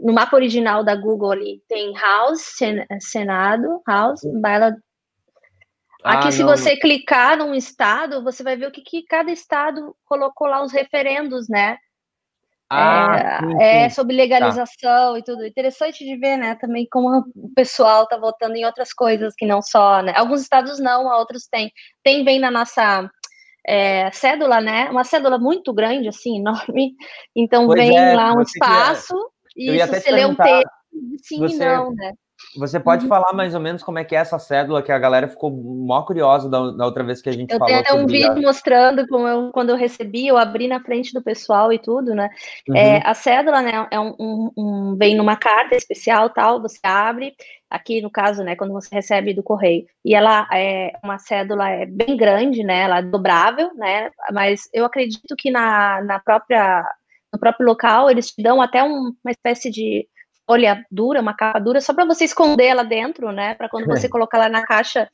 no 0.00 0.12
mapa 0.12 0.36
original 0.36 0.84
da 0.84 0.94
Google 0.94 1.32
ali 1.32 1.62
tem 1.68 1.94
House, 1.94 2.42
sen, 2.42 2.86
Senado, 3.00 3.82
House, 3.86 4.20
ballot. 4.40 4.76
Aqui, 6.04 6.28
ah, 6.28 6.32
se 6.32 6.42
você 6.44 6.76
clicar 6.76 7.36
num 7.36 7.54
estado, 7.54 8.22
você 8.22 8.42
vai 8.42 8.56
ver 8.56 8.68
o 8.68 8.70
que, 8.70 8.80
que 8.80 9.02
cada 9.02 9.32
estado 9.32 9.96
colocou 10.04 10.46
lá 10.46 10.62
os 10.62 10.70
referendos, 10.70 11.48
né? 11.48 11.78
Ah, 12.68 13.16
é, 13.16 13.38
sim, 13.38 13.50
sim. 13.50 13.62
é, 13.62 13.88
sobre 13.90 14.16
legalização 14.16 15.12
tá. 15.12 15.18
e 15.18 15.22
tudo. 15.22 15.46
Interessante 15.46 16.04
de 16.04 16.16
ver, 16.16 16.36
né? 16.36 16.56
Também 16.56 16.86
como 16.90 17.24
o 17.36 17.54
pessoal 17.54 18.06
tá 18.06 18.16
votando 18.16 18.56
em 18.56 18.64
outras 18.64 18.92
coisas 18.92 19.34
que 19.36 19.46
não 19.46 19.62
só, 19.62 20.02
né? 20.02 20.12
Alguns 20.16 20.42
estados 20.42 20.80
não, 20.80 21.06
outros 21.06 21.46
têm. 21.46 21.70
Tem 22.02 22.24
bem 22.24 22.40
na 22.40 22.50
nossa 22.50 23.08
é, 23.66 24.10
cédula, 24.10 24.60
né? 24.60 24.90
Uma 24.90 25.04
cédula 25.04 25.38
muito 25.38 25.72
grande, 25.72 26.08
assim, 26.08 26.38
enorme. 26.38 26.94
Então 27.34 27.66
pois 27.66 27.78
vem 27.78 27.96
é, 27.96 28.14
lá 28.14 28.32
um 28.32 28.42
espaço 28.42 29.14
e 29.56 29.78
se 29.78 29.86
você 29.86 30.10
lê 30.10 30.26
um 30.26 30.34
texto, 30.34 30.70
sim 31.22 31.38
você, 31.38 31.54
e 31.54 31.58
não, 31.58 31.92
né? 31.92 32.12
Você 32.56 32.78
pode 32.78 33.04
uhum. 33.04 33.08
falar 33.08 33.32
mais 33.32 33.54
ou 33.54 33.60
menos 33.60 33.82
como 33.82 33.98
é 33.98 34.04
que 34.04 34.14
é 34.14 34.18
essa 34.18 34.38
cédula 34.38 34.82
que 34.82 34.92
a 34.92 34.98
galera 34.98 35.28
ficou 35.28 35.50
mó 35.50 36.02
curiosa 36.02 36.48
da, 36.50 36.70
da 36.70 36.84
outra 36.84 37.02
vez 37.02 37.22
que 37.22 37.30
a 37.30 37.32
gente 37.32 37.50
eu 37.50 37.58
falou. 37.58 37.74
Eu 37.74 37.82
tenho 37.82 38.02
um 38.02 38.06
vídeo 38.06 38.32
a... 38.32 38.40
mostrando 38.42 39.06
como 39.08 39.26
eu, 39.26 39.50
quando 39.52 39.70
eu 39.70 39.76
recebi, 39.76 40.26
eu 40.26 40.36
abri 40.36 40.68
na 40.68 40.80
frente 40.80 41.12
do 41.14 41.22
pessoal 41.22 41.72
e 41.72 41.78
tudo, 41.78 42.14
né? 42.14 42.28
Uhum. 42.68 42.76
É, 42.76 43.02
a 43.04 43.14
cédula, 43.14 43.62
né, 43.62 43.86
é 43.90 43.98
um, 43.98 44.14
um, 44.18 44.50
um, 44.56 44.96
vem 44.96 45.16
numa 45.16 45.36
carta 45.36 45.74
especial, 45.74 46.28
tal, 46.28 46.60
você 46.60 46.78
abre, 46.82 47.34
aqui 47.70 48.02
no 48.02 48.10
caso, 48.10 48.42
né, 48.42 48.54
quando 48.54 48.72
você 48.72 48.94
recebe 48.94 49.32
do 49.32 49.42
correio. 49.42 49.86
E 50.04 50.14
ela 50.14 50.46
é 50.52 50.92
uma 51.02 51.18
cédula 51.18 51.70
é 51.70 51.86
bem 51.86 52.16
grande, 52.16 52.62
né, 52.62 52.80
ela 52.82 52.98
é 52.98 53.02
dobrável, 53.02 53.70
né, 53.76 54.10
mas 54.32 54.68
eu 54.72 54.84
acredito 54.84 55.34
que 55.36 55.50
na, 55.50 56.02
na 56.02 56.18
própria 56.18 56.86
no 57.32 57.40
próprio 57.40 57.66
local 57.66 58.10
eles 58.10 58.30
te 58.30 58.42
dão 58.42 58.62
até 58.62 58.82
um, 58.82 59.12
uma 59.22 59.30
espécie 59.30 59.70
de 59.70 60.06
folha 60.46 60.84
dura, 60.90 61.20
uma 61.20 61.34
capa 61.34 61.58
dura, 61.58 61.80
só 61.80 61.92
para 61.92 62.04
você 62.04 62.24
esconder 62.24 62.66
ela 62.66 62.84
dentro, 62.84 63.32
né, 63.32 63.54
para 63.54 63.68
quando 63.68 63.86
você 63.86 64.08
colocar 64.10 64.38
lá 64.38 64.48
na 64.48 64.62
caixa 64.62 65.08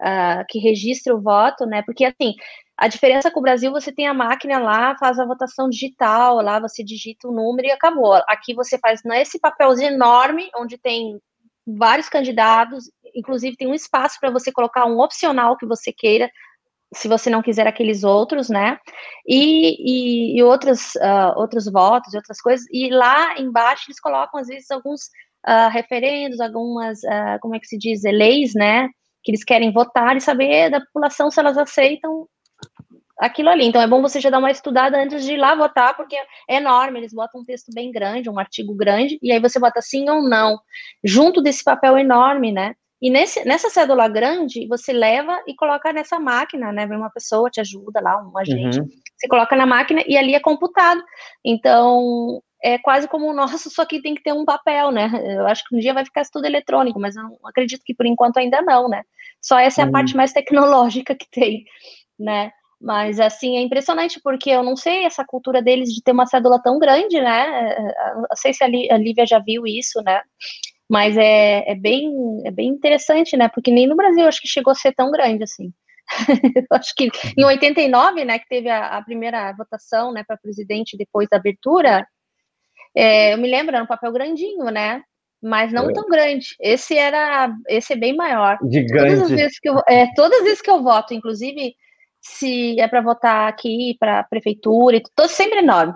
uh, 0.00 0.44
que 0.48 0.58
registra 0.58 1.14
o 1.14 1.20
voto, 1.20 1.64
né, 1.66 1.82
porque 1.82 2.04
assim, 2.04 2.34
a 2.76 2.88
diferença 2.88 3.30
com 3.30 3.40
o 3.40 3.42
Brasil, 3.42 3.70
você 3.70 3.92
tem 3.92 4.06
a 4.06 4.14
máquina 4.14 4.58
lá, 4.58 4.96
faz 4.98 5.18
a 5.18 5.24
votação 5.24 5.68
digital, 5.68 6.36
lá 6.42 6.58
você 6.58 6.82
digita 6.82 7.28
o 7.28 7.32
número 7.32 7.68
e 7.68 7.70
acabou. 7.70 8.14
Aqui 8.28 8.52
você 8.52 8.76
faz 8.78 9.00
nesse 9.04 9.38
papelzinho 9.38 9.92
enorme, 9.92 10.50
onde 10.56 10.76
tem 10.76 11.20
vários 11.66 12.08
candidatos, 12.08 12.90
inclusive 13.14 13.56
tem 13.56 13.68
um 13.68 13.74
espaço 13.74 14.18
para 14.20 14.30
você 14.30 14.52
colocar 14.52 14.86
um 14.86 14.98
opcional 14.98 15.56
que 15.56 15.64
você 15.64 15.92
queira, 15.92 16.28
se 16.94 17.08
você 17.08 17.28
não 17.28 17.42
quiser 17.42 17.66
aqueles 17.66 18.04
outros, 18.04 18.48
né? 18.48 18.78
E, 19.26 20.34
e, 20.34 20.38
e 20.38 20.42
outros, 20.42 20.94
uh, 20.96 21.36
outros 21.36 21.70
votos, 21.70 22.14
outras 22.14 22.40
coisas. 22.40 22.66
E 22.72 22.90
lá 22.90 23.38
embaixo 23.38 23.84
eles 23.88 24.00
colocam, 24.00 24.40
às 24.40 24.46
vezes, 24.46 24.70
alguns 24.70 25.02
uh, 25.46 25.70
referendos, 25.70 26.40
algumas, 26.40 26.98
uh, 27.00 27.38
como 27.40 27.54
é 27.54 27.60
que 27.60 27.66
se 27.66 27.78
diz, 27.78 28.02
leis, 28.04 28.54
né? 28.54 28.88
Que 29.22 29.30
eles 29.30 29.44
querem 29.44 29.72
votar 29.72 30.16
e 30.16 30.20
saber 30.20 30.70
da 30.70 30.80
população 30.80 31.30
se 31.30 31.40
elas 31.40 31.58
aceitam 31.58 32.26
aquilo 33.18 33.48
ali. 33.48 33.64
Então 33.64 33.80
é 33.80 33.86
bom 33.86 34.02
você 34.02 34.20
já 34.20 34.30
dar 34.30 34.38
uma 34.38 34.50
estudada 34.50 35.00
antes 35.00 35.24
de 35.24 35.34
ir 35.34 35.36
lá 35.36 35.54
votar, 35.54 35.96
porque 35.96 36.16
é 36.48 36.56
enorme, 36.56 37.00
eles 37.00 37.12
botam 37.12 37.40
um 37.40 37.44
texto 37.44 37.72
bem 37.72 37.90
grande, 37.90 38.28
um 38.28 38.38
artigo 38.38 38.74
grande, 38.74 39.18
e 39.22 39.32
aí 39.32 39.40
você 39.40 39.58
bota 39.58 39.80
sim 39.80 40.08
ou 40.10 40.22
não, 40.22 40.58
junto 41.02 41.40
desse 41.42 41.62
papel 41.62 41.98
enorme, 41.98 42.52
né? 42.52 42.74
E 43.04 43.10
nesse, 43.10 43.44
nessa 43.44 43.68
cédula 43.68 44.08
grande, 44.08 44.66
você 44.66 44.90
leva 44.90 45.38
e 45.46 45.54
coloca 45.54 45.92
nessa 45.92 46.18
máquina, 46.18 46.72
né? 46.72 46.86
Vem 46.86 46.96
uma 46.96 47.10
pessoa, 47.10 47.50
te 47.50 47.60
ajuda 47.60 48.00
lá, 48.00 48.16
um 48.16 48.38
agente. 48.38 48.80
Uhum. 48.80 48.88
Você 49.14 49.28
coloca 49.28 49.54
na 49.54 49.66
máquina 49.66 50.02
e 50.08 50.16
ali 50.16 50.34
é 50.34 50.40
computado. 50.40 51.04
Então, 51.44 52.42
é 52.62 52.78
quase 52.78 53.06
como 53.06 53.26
o 53.26 53.34
nosso, 53.34 53.68
só 53.68 53.84
que 53.84 54.00
tem 54.00 54.14
que 54.14 54.22
ter 54.22 54.32
um 54.32 54.46
papel, 54.46 54.90
né? 54.90 55.10
Eu 55.36 55.46
acho 55.46 55.62
que 55.68 55.76
um 55.76 55.78
dia 55.78 55.92
vai 55.92 56.02
ficar 56.02 56.22
tudo 56.32 56.46
eletrônico, 56.46 56.98
mas 56.98 57.14
eu 57.14 57.24
não 57.24 57.36
acredito 57.44 57.82
que 57.84 57.94
por 57.94 58.06
enquanto 58.06 58.38
ainda 58.38 58.62
não, 58.62 58.88
né? 58.88 59.02
Só 59.38 59.58
essa 59.58 59.82
é 59.82 59.84
a 59.84 59.86
uhum. 59.86 59.92
parte 59.92 60.16
mais 60.16 60.32
tecnológica 60.32 61.14
que 61.14 61.28
tem, 61.30 61.62
né? 62.18 62.52
Mas, 62.80 63.20
assim, 63.20 63.58
é 63.58 63.60
impressionante, 63.60 64.18
porque 64.24 64.48
eu 64.48 64.62
não 64.62 64.76
sei 64.76 65.04
essa 65.04 65.26
cultura 65.26 65.60
deles 65.60 65.90
de 65.90 66.02
ter 66.02 66.12
uma 66.12 66.24
cédula 66.24 66.58
tão 66.62 66.78
grande, 66.78 67.20
né? 67.20 67.76
Não 68.14 68.36
sei 68.36 68.54
se 68.54 68.64
a 68.64 68.96
Lívia 68.96 69.26
já 69.26 69.38
viu 69.38 69.66
isso, 69.66 70.02
né? 70.02 70.22
Mas 70.88 71.16
é, 71.16 71.70
é, 71.70 71.74
bem, 71.74 72.12
é 72.44 72.50
bem 72.50 72.68
interessante, 72.68 73.36
né? 73.36 73.48
Porque 73.48 73.70
nem 73.70 73.86
no 73.86 73.96
Brasil 73.96 74.26
acho 74.26 74.40
que 74.40 74.48
chegou 74.48 74.72
a 74.72 74.74
ser 74.74 74.92
tão 74.92 75.10
grande 75.10 75.44
assim. 75.44 75.72
acho 76.70 76.94
que 76.94 77.08
em 77.36 77.44
89, 77.44 78.24
né, 78.24 78.38
que 78.38 78.46
teve 78.46 78.68
a, 78.68 78.98
a 78.98 79.02
primeira 79.02 79.52
votação, 79.54 80.12
né, 80.12 80.22
para 80.22 80.36
presidente 80.36 80.98
depois 80.98 81.26
da 81.30 81.38
abertura, 81.38 82.06
é, 82.94 83.32
eu 83.32 83.38
me 83.38 83.50
lembro, 83.50 83.74
era 83.74 83.84
um 83.84 83.88
papel 83.88 84.12
grandinho, 84.12 84.66
né? 84.66 85.02
Mas 85.42 85.72
não 85.72 85.90
é. 85.90 85.92
tão 85.92 86.08
grande. 86.08 86.54
Esse 86.60 86.96
era, 86.96 87.54
esse 87.68 87.92
é 87.92 87.96
bem 87.96 88.14
maior. 88.16 88.58
Gigante. 88.70 89.10
Todas 89.10 89.22
as 89.22 89.30
vezes 89.30 89.58
que 89.58 89.68
eu, 89.68 89.78
é, 89.88 90.06
todas 90.14 90.38
as 90.38 90.44
vezes 90.44 90.62
que 90.62 90.70
eu 90.70 90.82
voto, 90.82 91.12
inclusive 91.12 91.74
se 92.20 92.80
é 92.80 92.88
para 92.88 93.02
votar 93.02 93.48
aqui 93.48 93.96
para 94.00 94.24
prefeitura, 94.24 95.00
tô 95.14 95.28
sempre 95.28 95.58
enorme. 95.58 95.92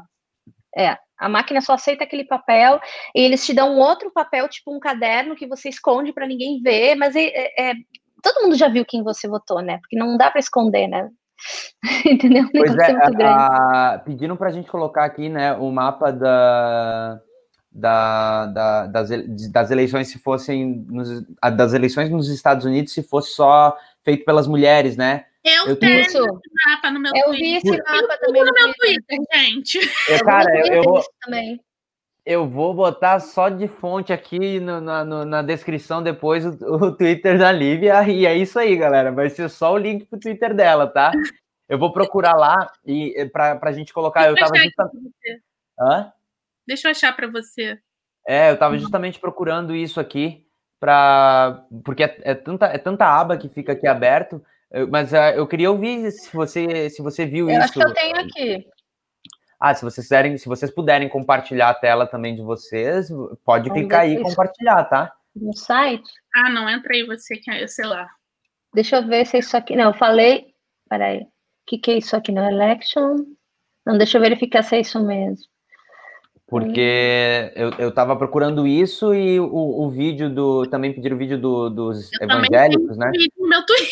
É, 0.77 0.99
a 1.19 1.29
máquina 1.29 1.61
só 1.61 1.73
aceita 1.75 2.05
aquele 2.05 2.25
papel 2.25 2.81
e 3.15 3.21
eles 3.21 3.45
te 3.45 3.53
dão 3.53 3.77
outro 3.79 4.11
papel, 4.11 4.49
tipo 4.49 4.75
um 4.75 4.79
caderno 4.79 5.35
que 5.35 5.47
você 5.47 5.69
esconde 5.69 6.13
para 6.13 6.27
ninguém 6.27 6.61
ver, 6.63 6.95
mas 6.95 7.17
é, 7.17 7.25
é, 7.25 7.71
é, 7.71 7.75
todo 8.23 8.43
mundo 8.43 8.55
já 8.55 8.69
viu 8.69 8.85
quem 8.87 9.03
você 9.03 9.27
votou, 9.29 9.61
né? 9.61 9.79
Porque 9.79 9.99
não 9.99 10.17
dá 10.17 10.31
para 10.31 10.41
esconder, 10.41 10.87
né? 10.87 11.09
Entendeu? 12.07 12.49
Pois 12.53 12.77
é, 12.77 12.91
é 12.93 13.25
a, 13.25 13.95
a, 13.95 13.99
pediram 13.99 14.37
para 14.37 14.49
a 14.49 14.53
gente 14.53 14.71
colocar 14.71 15.05
aqui, 15.05 15.29
né, 15.29 15.55
o 15.55 15.71
mapa 15.71 16.11
da, 16.11 17.21
da, 17.71 18.47
da 18.47 18.87
das, 18.87 19.11
das 19.53 19.71
eleições 19.71 20.09
se 20.09 20.19
fossem 20.19 20.85
nos, 20.89 21.25
das 21.57 21.73
eleições 21.73 22.11
nos 22.11 22.29
Estados 22.29 22.65
Unidos 22.65 22.93
se 22.93 23.03
fosse 23.03 23.33
só 23.33 23.77
feito 24.03 24.25
pelas 24.25 24.47
mulheres, 24.47 24.97
né? 24.97 25.25
Eu, 25.45 25.69
eu 25.69 25.77
tenho 25.79 26.01
esse 26.01 26.19
mapa 26.19 26.91
no 26.91 27.01
meu 27.01 27.13
eu 27.15 27.25
Twitter. 27.25 27.47
Eu 27.47 27.63
vi 27.63 27.71
esse 27.71 27.83
mapa 27.83 28.19
também 28.19 28.45
no 28.45 28.53
meu 28.53 28.75
Twitter, 28.75 29.19
gente. 29.33 29.79
Eu, 30.09 30.25
cara, 30.25 30.67
eu, 30.67 30.75
eu 30.75 30.83
vou, 30.83 31.03
eu 32.27 32.47
vou 32.47 32.75
botar 32.75 33.21
só 33.21 33.49
de 33.49 33.67
fonte 33.67 34.13
aqui 34.13 34.61
no, 34.61 34.81
na, 34.81 35.05
no, 35.05 35.25
na 35.25 35.41
descrição 35.41 36.03
depois 36.03 36.45
o, 36.45 36.51
o, 36.51 36.93
Twitter 36.95 37.39
da 37.39 37.51
Lívia. 37.51 38.03
E 38.09 38.27
é 38.27 38.37
isso 38.37 38.59
aí, 38.59 38.77
galera. 38.77 39.11
Vai 39.11 39.31
ser 39.31 39.49
só 39.49 39.73
o 39.73 39.79
link 39.79 40.05
pro 40.07 40.21
Twitter 40.21 40.55
dela, 40.55 40.87
tá? 40.87 41.13
Eu 41.69 41.79
vou 41.79 41.93
procurar 41.93 42.35
lá 42.35 42.71
e 42.85 43.29
pra, 43.33 43.57
pra 43.57 43.73
gente 43.73 43.93
colocar. 43.93 44.31
Deixa 44.31 44.45
eu 44.45 44.49
tava 44.49 44.59
justamente. 44.59 45.43
Hã? 45.81 46.13
Deixa 46.67 46.89
eu 46.89 46.91
achar 46.91 47.17
para 47.17 47.29
você. 47.29 47.79
É, 48.27 48.51
eu 48.51 48.59
tava 48.59 48.77
justamente 48.77 49.19
procurando 49.19 49.75
isso 49.75 49.99
aqui 49.99 50.47
para 50.79 51.65
porque 51.83 52.03
é, 52.03 52.19
é, 52.23 52.35
tanta, 52.35 52.67
é 52.67 52.79
tanta 52.79 53.07
aba 53.07 53.39
que 53.39 53.49
fica 53.49 53.73
aqui 53.73 53.87
aberto 53.87 54.45
mas 54.91 55.13
uh, 55.13 55.35
eu 55.37 55.47
queria 55.47 55.71
ouvir 55.71 56.11
se 56.11 56.35
você, 56.35 56.91
se 56.91 57.03
você 57.03 57.25
viu 57.27 57.49
eu 57.49 57.59
isso. 57.59 57.65
Acho 57.65 57.73
que 57.73 57.83
eu 57.83 57.95
tenho 57.95 58.21
aqui. 58.21 58.67
Ah, 59.61 59.75
se 59.75 59.85
vocês 59.85 60.07
quiserem, 60.07 60.39
se 60.39 60.49
vocês 60.49 60.71
puderem 60.71 61.09
compartilhar 61.09 61.71
a 61.71 61.75
tela 61.75 62.07
também 62.07 62.37
de 62.37 62.43
vocês, 62.43 63.09
pode 63.45 63.69
Vamos 63.69 63.83
clicar 63.83 64.03
aí 64.03 64.15
e 64.15 64.23
compartilhar, 64.23 64.85
tá? 64.85 65.13
No 65.35 65.57
site? 65.57 66.09
Ah, 66.35 66.51
não, 66.51 66.69
entra 66.69 66.95
aí 66.95 67.05
você, 67.05 67.37
que 67.37 67.67
sei 67.67 67.87
lá. 67.87 68.09
Deixa 68.73 68.97
eu 68.97 69.07
ver 69.07 69.27
se 69.27 69.37
é 69.37 69.41
isso 69.41 69.57
aqui. 69.57 69.75
Não, 69.75 69.87
eu 69.87 69.95
falei. 69.95 70.47
Peraí. 70.89 71.23
O 71.23 71.27
que, 71.67 71.79
que 71.79 71.91
é 71.91 71.99
isso 71.99 72.15
aqui 72.15 72.31
no 72.31 72.43
Election? 72.43 73.17
Não, 73.85 73.99
deixa 73.99 74.19
eu 74.19 74.23
verificar 74.23 74.63
se 74.63 74.77
é 74.77 74.81
isso 74.81 75.05
mesmo. 75.05 75.45
Porque 76.47 77.53
eu, 77.55 77.71
eu 77.79 77.93
tava 77.93 78.17
procurando 78.17 78.67
isso 78.67 79.15
e 79.15 79.39
o, 79.39 79.85
o 79.85 79.91
vídeo 79.91 80.31
do. 80.31 80.67
Também 80.67 80.95
pediram 80.95 81.17
o 81.17 81.19
vídeo 81.19 81.39
do, 81.39 81.69
dos 81.69 82.11
eu 82.21 82.25
evangélicos, 82.25 82.97
né? 82.97 83.11
Vídeo 83.13 83.33
no 83.37 83.49
meu 83.49 83.67
Twitter. 83.67 83.89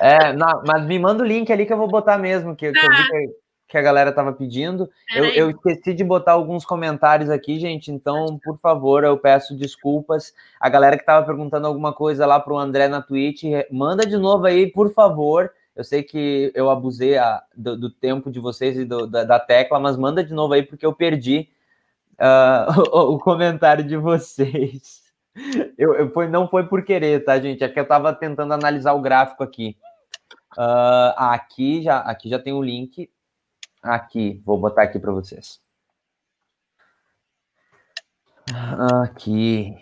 É, 0.00 0.32
não, 0.32 0.62
mas 0.66 0.84
me 0.84 0.98
manda 0.98 1.22
o 1.22 1.26
link 1.26 1.52
ali 1.52 1.66
que 1.66 1.72
eu 1.72 1.76
vou 1.76 1.88
botar 1.88 2.18
mesmo, 2.18 2.54
que, 2.54 2.70
que 2.70 2.78
eu 2.78 2.90
vi 2.90 3.08
que, 3.08 3.34
que, 3.68 3.78
a 3.78 3.82
galera 3.82 4.12
tava 4.12 4.32
pedindo. 4.32 4.88
Eu, 5.14 5.24
eu, 5.24 5.50
esqueci 5.50 5.94
de 5.94 6.04
botar 6.04 6.32
alguns 6.32 6.64
comentários 6.64 7.30
aqui, 7.30 7.58
gente, 7.58 7.90
então, 7.90 8.38
por 8.44 8.58
favor, 8.58 9.04
eu 9.04 9.18
peço 9.18 9.56
desculpas. 9.56 10.32
A 10.60 10.68
galera 10.68 10.96
que 10.96 11.04
tava 11.04 11.26
perguntando 11.26 11.66
alguma 11.66 11.92
coisa 11.92 12.26
lá 12.26 12.38
pro 12.38 12.58
André 12.58 12.88
na 12.88 13.02
Twitch, 13.02 13.44
manda 13.70 14.06
de 14.06 14.16
novo 14.16 14.46
aí, 14.46 14.66
por 14.70 14.92
favor. 14.92 15.50
Eu 15.74 15.84
sei 15.84 16.02
que 16.02 16.50
eu 16.56 16.68
abusei 16.70 17.16
a, 17.16 17.40
do, 17.56 17.76
do, 17.76 17.88
tempo 17.88 18.32
de 18.32 18.40
vocês 18.40 18.76
e 18.76 18.84
do, 18.84 19.06
da, 19.06 19.22
da, 19.22 19.38
tecla, 19.38 19.78
mas 19.78 19.96
manda 19.96 20.24
de 20.24 20.34
novo 20.34 20.54
aí, 20.54 20.62
porque 20.64 20.84
eu 20.84 20.92
perdi 20.92 21.48
uh, 22.18 22.82
o, 22.92 23.14
o 23.14 23.18
comentário 23.20 23.84
de 23.84 23.96
vocês. 23.96 25.08
Eu, 25.76 25.94
eu 25.94 26.10
foi, 26.10 26.26
não 26.26 26.48
foi 26.48 26.66
por 26.66 26.84
querer, 26.84 27.24
tá, 27.24 27.38
gente? 27.38 27.62
É 27.62 27.68
que 27.68 27.78
eu 27.78 27.84
estava 27.84 28.12
tentando 28.12 28.52
analisar 28.52 28.92
o 28.92 29.00
gráfico 29.00 29.44
aqui. 29.44 29.76
Uh, 30.58 31.14
aqui, 31.16 31.82
já, 31.82 31.98
aqui 32.00 32.28
já 32.28 32.36
tem 32.36 32.52
o 32.52 32.60
link. 32.60 33.08
Aqui, 33.80 34.42
vou 34.44 34.58
botar 34.58 34.82
aqui 34.82 34.98
para 34.98 35.12
vocês. 35.12 35.60
Aqui. 39.04 39.72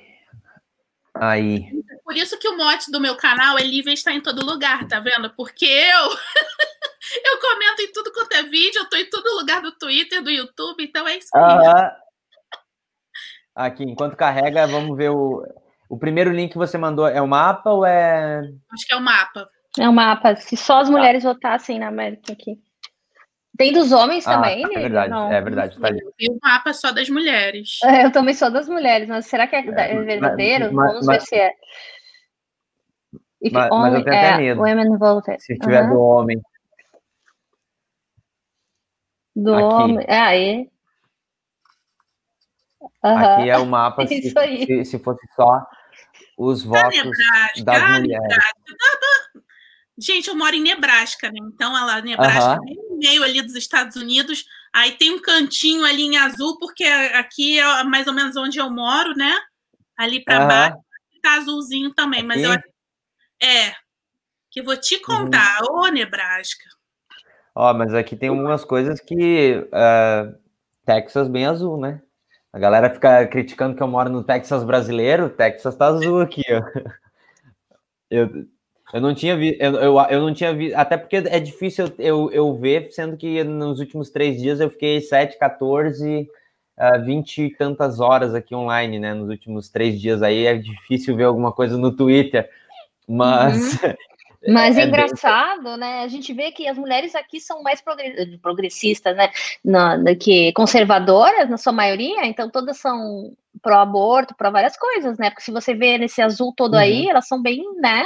Aí. 1.15 1.70
Por 2.05 2.15
isso 2.15 2.39
que 2.39 2.47
o 2.47 2.59
mote 2.59 2.90
do 2.90 3.01
meu 3.01 3.16
canal 3.16 3.59
é 3.59 3.62
livre 3.62 3.94
está 3.94 4.12
em 4.12 4.20
todo 4.20 4.44
lugar, 4.44 4.86
tá 4.86 5.01
vendo? 5.01 5.31
Porque 5.31 5.65
eu 5.65 6.11
eu 7.24 7.40
comento 7.40 7.81
em 7.81 7.93
tudo 7.93 8.12
quanto 8.12 8.35
é 8.35 8.43
vídeo, 8.43 8.81
eu 8.81 8.90
tô 8.90 8.97
em 8.97 9.09
todo 9.09 9.39
lugar 9.39 9.62
do 9.62 9.73
Twitter, 9.78 10.23
do 10.23 10.31
YouTube, 10.31 10.85
então 10.85 11.09
é 11.09 11.16
isso 11.16 11.31
aí. 11.35 11.93
Aqui, 13.55 13.85
enquanto 13.85 14.15
carrega, 14.15 14.66
vamos 14.66 14.94
ver 14.94 15.11
o. 15.11 15.43
O 15.89 15.97
primeiro 15.97 16.32
link 16.32 16.51
que 16.51 16.59
você 16.59 16.77
mandou 16.77 17.07
é 17.07 17.23
o 17.23 17.28
mapa 17.28 17.70
ou 17.70 17.86
é. 17.86 18.40
Acho 18.73 18.86
que 18.86 18.93
é 18.93 18.97
o 18.97 19.01
mapa. 19.01 19.48
É 19.78 19.89
o 19.89 19.93
mapa. 19.93 20.36
Se 20.36 20.57
só 20.57 20.78
as 20.81 20.90
mulheres 20.90 21.24
ah. 21.24 21.32
votassem 21.32 21.78
na 21.78 21.89
América 21.89 22.32
aqui. 22.32 22.59
Tem 23.57 23.73
dos 23.73 23.90
homens 23.90 24.27
ah, 24.27 24.35
também, 24.35 24.62
É 24.65 24.69
verdade, 24.69 25.11
não. 25.11 25.32
é 25.32 25.40
verdade. 25.40 25.81
Tá 25.81 25.89
e 26.19 26.31
o 26.31 26.39
mapa 26.43 26.74
só 26.74 26.93
das 26.93 27.09
mulheres. 27.09 27.78
É, 27.85 28.05
eu 28.05 28.12
também 28.12 28.35
sou 28.35 28.51
das 28.51 28.69
mulheres, 28.69 29.09
mas 29.09 29.27
será 29.27 29.47
que 29.47 29.57
é, 29.57 29.61
é 29.61 30.03
verdadeiro? 30.03 30.73
Mas, 30.74 30.93
Vamos 30.93 31.07
mas, 31.07 31.16
ver 31.16 31.27
se 31.27 31.36
é. 31.36 31.53
If 33.40 33.53
mas, 33.53 33.70
mas 33.70 33.94
eu 33.94 34.05
tenho 34.05 34.16
até 34.16 34.36
medo. 34.36 34.61
Women 34.61 34.98
voted. 34.98 35.43
Se 35.43 35.59
tiver 35.59 35.85
uhum. 35.85 35.90
do 35.90 36.01
homem. 36.01 36.43
Do 39.35 39.55
Aqui. 39.55 39.65
homem. 39.65 40.07
É, 40.09 40.19
aí. 40.19 40.70
Uhum. 43.05 43.19
Aqui 43.19 43.51
é 43.51 43.59
o 43.59 43.66
mapa 43.66 44.05
se, 44.09 44.20
se, 44.23 44.85
se, 44.85 44.98
fosse 44.98 45.27
só 45.35 45.65
os 46.36 46.62
votos 46.62 46.94
Nebraska, 46.94 47.65
das 47.65 48.01
mulheres. 48.01 48.36
Gente, 49.98 50.28
eu 50.28 50.35
moro 50.35 50.55
em 50.55 50.62
Nebraska, 50.62 51.28
né? 51.28 51.39
Então, 51.52 51.77
ela, 51.77 52.01
Nebraska, 52.02 52.60
uhum. 52.60 52.90
no 52.90 52.98
meio 52.98 53.23
ali 53.23 53.40
dos 53.43 53.55
Estados 53.55 53.97
Unidos. 53.97 54.44
Aí 54.73 54.93
tem 54.93 55.10
um 55.10 55.23
cantinho 55.23 55.85
ali 55.85 56.02
em 56.02 56.18
azul, 56.18 56.59
porque 56.59 56.85
aqui 56.85 57.59
é 57.59 57.85
mais 57.85 58.06
ou 58.06 58.12
menos 58.12 58.36
onde 58.36 58.59
eu 58.59 58.70
moro, 58.70 59.14
né? 59.16 59.35
Ali 59.97 60.23
para 60.23 60.43
uhum. 60.43 60.48
baixo 60.48 60.86
tá 61.27 61.36
azulzinho 61.39 61.93
também. 61.93 62.20
Aqui? 62.20 62.28
Mas 62.28 62.43
eu 62.43 62.52
é 63.43 63.74
que 64.51 64.60
eu 64.60 64.64
vou 64.64 64.77
te 64.77 64.98
contar, 65.01 65.60
uhum. 65.62 65.81
ô 65.81 65.86
Nebraska. 65.89 66.64
Ó, 67.55 67.74
mas 67.74 67.93
aqui 67.93 68.16
tem 68.16 68.31
algumas 68.31 68.64
coisas 68.64 69.01
que 69.01 69.56
uh, 69.59 70.35
Texas 70.86 71.28
bem 71.28 71.47
azul, 71.47 71.78
né? 71.78 72.01
A 72.52 72.59
galera 72.59 72.89
fica 72.89 73.27
criticando 73.27 73.77
que 73.77 73.82
eu 73.82 73.89
moro 73.89 74.09
no 74.09 74.24
Texas 74.24 74.64
brasileiro. 74.64 75.28
Texas 75.28 75.77
tá 75.77 75.89
azul 75.89 76.20
aqui, 76.20 76.43
ó. 76.51 76.62
Eu, 78.09 78.47
eu 78.93 79.01
não 79.01 79.15
tinha 79.15 79.37
visto, 79.37 79.61
eu, 79.61 79.75
eu, 79.75 79.99
eu, 79.99 80.21
não 80.21 80.33
tinha 80.33 80.55
visto, 80.55 80.75
até 80.75 80.97
porque 80.97 81.17
é 81.17 81.41
difícil 81.41 81.93
eu, 81.99 82.31
eu 82.31 82.55
ver, 82.55 82.91
sendo 82.93 83.17
que 83.17 83.43
nos 83.43 83.81
últimos 83.81 84.11
três 84.11 84.41
dias 84.41 84.61
eu 84.61 84.71
fiquei 84.71 85.01
7, 85.01 85.39
14, 85.39 86.29
uh, 86.79 87.05
20 87.05 87.43
e 87.43 87.55
tantas 87.57 88.01
horas 88.01 88.35
aqui 88.35 88.55
online, 88.55 88.99
né? 88.99 89.13
Nos 89.13 89.29
últimos 89.29 89.69
três 89.69 90.01
dias 90.01 90.23
aí 90.23 90.47
é 90.47 90.57
difícil 90.57 91.17
ver 91.17 91.25
alguma 91.25 91.53
coisa 91.53 91.77
no 91.77 91.95
Twitter, 91.95 92.49
mas 93.09 93.83
uhum. 93.83 93.95
Mas 94.49 94.77
é, 94.77 94.83
é 94.83 94.87
engraçado, 94.87 95.65
bem... 95.65 95.79
né? 95.79 96.01
A 96.03 96.09
gente 96.09 96.33
vê 96.33 96.53
que 96.53 96.69
as 96.69 96.79
mulheres 96.79 97.15
aqui 97.15 97.41
são 97.41 97.63
mais 97.63 97.83
progressistas, 98.41 99.17
né? 99.17 99.31
Na, 99.65 99.97
na, 99.97 100.15
que 100.15 100.53
conservadoras, 100.53 101.49
na 101.49 101.57
sua 101.57 101.73
maioria, 101.73 102.27
então 102.27 102.49
todas 102.49 102.79
são 102.79 103.33
pró-aborto, 103.61 104.35
pró 104.37 104.51
várias 104.51 104.77
coisas, 104.77 105.19
né? 105.19 105.31
Porque 105.31 105.43
se 105.43 105.51
você 105.51 105.75
vê 105.75 105.99
nesse 105.99 106.23
azul 106.23 106.53
todo 106.57 106.75
uhum. 106.75 106.81
aí, 106.81 107.09
elas 107.09 107.27
são 107.27 107.43
bem, 107.43 107.63
né? 107.81 108.05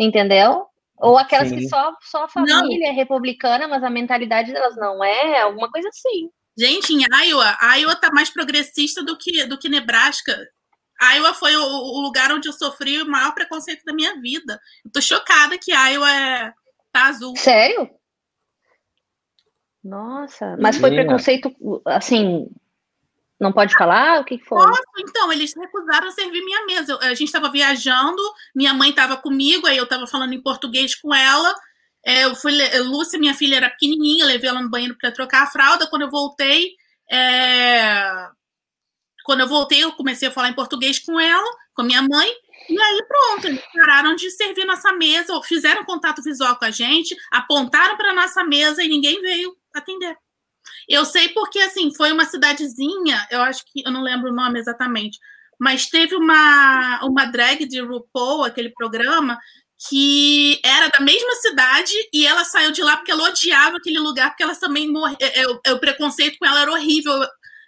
Entendeu? 0.00 0.66
Ou 0.96 1.18
aquelas 1.18 1.48
Sim. 1.48 1.58
que 1.58 1.68
só, 1.68 1.94
só 2.00 2.24
a 2.24 2.28
família 2.28 2.62
não. 2.62 2.86
é 2.88 2.90
republicana, 2.90 3.68
mas 3.68 3.84
a 3.84 3.90
mentalidade 3.90 4.52
delas 4.52 4.76
não 4.76 5.04
é, 5.04 5.42
alguma 5.42 5.70
coisa 5.70 5.88
assim. 5.88 6.30
Gente, 6.58 6.92
em 6.92 7.04
Iowa, 7.26 7.56
Iowa 7.76 7.96
tá 7.96 8.10
mais 8.12 8.30
progressista 8.30 9.02
do 9.02 9.16
que, 9.16 9.44
do 9.46 9.58
que 9.58 9.68
Nebraska. 9.68 10.36
Iowa 11.14 11.32
foi 11.32 11.56
o, 11.56 11.62
o, 11.62 12.00
lugar 12.00 12.30
onde 12.32 12.48
eu 12.48 12.52
sofri 12.52 13.00
o 13.00 13.08
maior 13.08 13.32
preconceito 13.32 13.82
da 13.84 13.94
minha 13.94 14.20
vida. 14.20 14.60
Eu 14.84 14.90
tô 14.92 15.00
chocada 15.00 15.56
que 15.56 15.72
Iowa 15.72 16.10
é, 16.10 16.52
tá 16.92 17.06
azul. 17.06 17.34
Sério? 17.36 17.88
Nossa, 19.82 20.58
mas 20.60 20.76
foi 20.76 20.90
preconceito, 20.90 21.50
assim, 21.86 22.46
não 23.40 23.52
pode 23.52 23.74
falar? 23.74 24.20
O 24.20 24.24
que 24.24 24.38
foi? 24.38 24.70
Então, 24.98 25.32
eles 25.32 25.54
recusaram 25.56 26.10
servir 26.10 26.44
minha 26.44 26.66
mesa. 26.66 26.98
a 27.00 27.14
gente 27.14 27.24
estava 27.24 27.50
viajando, 27.50 28.22
minha 28.54 28.74
mãe 28.74 28.90
estava 28.90 29.16
comigo, 29.16 29.66
aí 29.66 29.78
eu 29.78 29.84
estava 29.84 30.06
falando 30.06 30.34
em 30.34 30.42
português 30.42 30.94
com 30.94 31.14
ela. 31.14 31.54
É, 32.04 32.24
eu 32.26 32.34
fui, 32.34 32.52
Lúcia, 32.80 33.18
minha 33.18 33.34
filha, 33.34 33.56
era 33.56 33.70
pequenininha, 33.70 34.26
levei 34.26 34.48
ela 34.48 34.60
no 34.60 34.68
banheiro 34.68 34.96
para 34.98 35.10
trocar 35.10 35.44
a 35.44 35.46
fralda. 35.46 35.86
Quando 35.86 36.02
eu 36.02 36.10
voltei, 36.10 36.72
é... 37.10 38.28
quando 39.24 39.40
eu 39.40 39.48
voltei, 39.48 39.82
eu 39.84 39.92
comecei 39.92 40.28
a 40.28 40.30
falar 40.30 40.50
em 40.50 40.54
português 40.54 40.98
com 40.98 41.18
ela, 41.18 41.50
com 41.74 41.82
minha 41.82 42.02
mãe. 42.02 42.30
E 42.68 42.78
aí, 42.78 43.04
pronto, 43.08 43.46
eles 43.46 43.62
pararam 43.72 44.14
de 44.14 44.30
servir 44.30 44.66
nossa 44.66 44.92
mesa, 44.92 45.40
fizeram 45.42 45.84
contato 45.84 46.22
visual 46.22 46.56
com 46.56 46.66
a 46.66 46.70
gente, 46.70 47.16
apontaram 47.32 47.96
para 47.96 48.14
nossa 48.14 48.44
mesa 48.44 48.82
e 48.84 48.88
ninguém 48.88 49.20
veio 49.22 49.56
atender. 49.74 50.14
Eu 50.90 51.04
sei 51.04 51.28
porque, 51.28 51.60
assim, 51.60 51.94
foi 51.94 52.10
uma 52.10 52.24
cidadezinha, 52.24 53.24
eu 53.30 53.40
acho 53.42 53.62
que, 53.64 53.80
eu 53.86 53.92
não 53.92 54.02
lembro 54.02 54.32
o 54.32 54.34
nome 54.34 54.58
exatamente, 54.58 55.20
mas 55.56 55.88
teve 55.88 56.16
uma, 56.16 57.00
uma 57.04 57.26
drag 57.26 57.64
de 57.64 57.80
RuPaul, 57.80 58.42
aquele 58.42 58.70
programa, 58.70 59.38
que 59.88 60.60
era 60.64 60.88
da 60.88 60.98
mesma 60.98 61.32
cidade 61.36 61.92
e 62.12 62.26
ela 62.26 62.44
saiu 62.44 62.72
de 62.72 62.82
lá 62.82 62.96
porque 62.96 63.12
ela 63.12 63.28
odiava 63.28 63.76
aquele 63.76 64.00
lugar, 64.00 64.30
porque 64.30 64.42
ela 64.42 64.56
também 64.56 64.90
morreu. 64.90 65.16
É, 65.20 65.42
é, 65.64 65.72
o 65.72 65.78
preconceito 65.78 66.36
com 66.38 66.46
ela 66.46 66.62
era 66.62 66.72
horrível. 66.72 67.12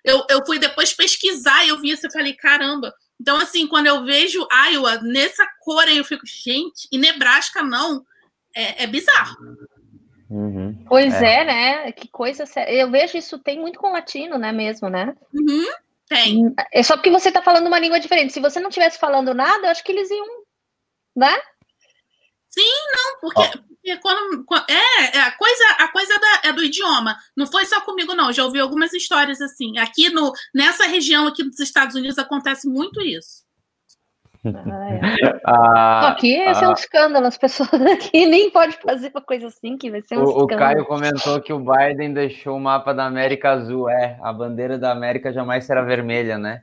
Eu, 0.05 0.27
eu 0.29 0.45
fui 0.45 0.59
depois 0.59 0.93
pesquisar 0.93 1.65
e 1.65 1.69
eu 1.69 1.79
vi 1.79 1.91
isso 1.91 2.07
e 2.07 2.13
falei, 2.13 2.35
caramba. 2.35 2.93
Então, 3.21 3.37
assim, 3.37 3.69
quando 3.69 3.87
eu 3.87 4.05
vejo 4.05 4.47
Iowa 4.69 5.01
nessa 5.01 5.47
cor 5.61 5.85
aí, 5.85 5.97
eu 5.97 6.05
fico, 6.05 6.27
gente, 6.27 6.89
e 6.91 6.99
Nebraska 6.99 7.63
não, 7.63 8.05
é, 8.55 8.83
é 8.83 8.87
bizarro. 8.87 9.37
Uhum. 10.33 10.85
Pois 10.89 11.13
é. 11.21 11.41
é. 11.41 11.45
né? 11.45 11.93
Que 11.93 12.09
coisa 12.09 12.47
séria. 12.47 12.73
Eu 12.73 12.91
vejo 12.91 13.19
isso 13.19 13.39
tem 13.39 13.61
muito 13.61 13.79
com 13.79 13.93
latino, 13.93 14.39
né? 14.39 14.51
Mesmo, 14.51 14.89
né? 14.89 15.15
Uhum. 15.35 15.67
Tem. 16.09 16.47
Hum, 16.47 16.55
é 16.73 16.83
só 16.83 16.97
porque 16.97 17.11
você 17.11 17.31
tá 17.31 17.43
falando 17.43 17.67
uma 17.67 17.79
língua 17.79 18.01
diferente. 18.01 18.33
Se 18.33 18.41
você 18.41 18.59
não 18.59 18.71
tivesse 18.71 18.99
falando 18.99 19.35
nada, 19.35 19.67
eu 19.67 19.71
acho 19.71 19.85
que 19.85 19.93
eles 19.93 20.11
iam, 20.11 20.27
né? 21.15 21.35
Sim, 22.49 22.73
não, 22.93 23.21
porque, 23.21 23.41
oh. 23.41 23.63
porque 23.75 23.97
quando, 23.99 24.45
é, 24.69 25.17
é, 25.17 25.21
a 25.21 25.33
coisa, 25.33 25.65
a 25.79 25.89
coisa 25.89 26.19
da, 26.19 26.49
é 26.49 26.53
do 26.53 26.65
idioma. 26.65 27.17
Não 27.37 27.47
foi 27.47 27.67
só 27.67 27.81
comigo, 27.83 28.15
não. 28.15 28.33
Já 28.33 28.45
ouvi 28.45 28.59
algumas 28.59 28.93
histórias 28.95 29.41
assim. 29.41 29.79
Aqui 29.79 30.09
no, 30.09 30.33
nessa 30.55 30.87
região 30.87 31.27
aqui 31.27 31.45
dos 31.45 31.61
Estados 31.61 31.95
Unidos 31.95 32.19
acontece 32.19 32.67
muito 32.67 33.03
isso. 33.03 33.43
Ah, 35.47 36.09
aqui 36.09 36.37
ia 36.37 36.55
ser 36.55 36.67
um 36.69 36.73
escândalo, 36.73 37.27
as 37.27 37.39
pessoas 37.39 37.73
aqui 37.73 38.27
nem 38.27 38.51
pode 38.51 38.77
fazer 38.79 39.11
uma 39.15 39.21
coisa 39.21 39.47
assim, 39.47 39.77
que 39.77 39.91
vai 39.91 40.03
ser 40.03 40.19
um 40.19 40.23
o, 40.23 40.25
escândalo. 40.25 40.55
O 40.55 40.59
Caio 40.59 40.87
comentou 40.87 41.41
que 41.41 41.53
o 41.53 41.61
Biden 41.61 42.13
deixou 42.13 42.57
o 42.57 42.61
mapa 42.61 42.93
da 42.93 43.07
América 43.07 43.51
azul, 43.51 43.89
é, 43.89 44.19
a 44.23 44.33
bandeira 44.33 44.79
da 44.79 44.91
América 44.91 45.33
jamais 45.33 45.65
será 45.65 45.83
vermelha, 45.83 46.39
né? 46.39 46.63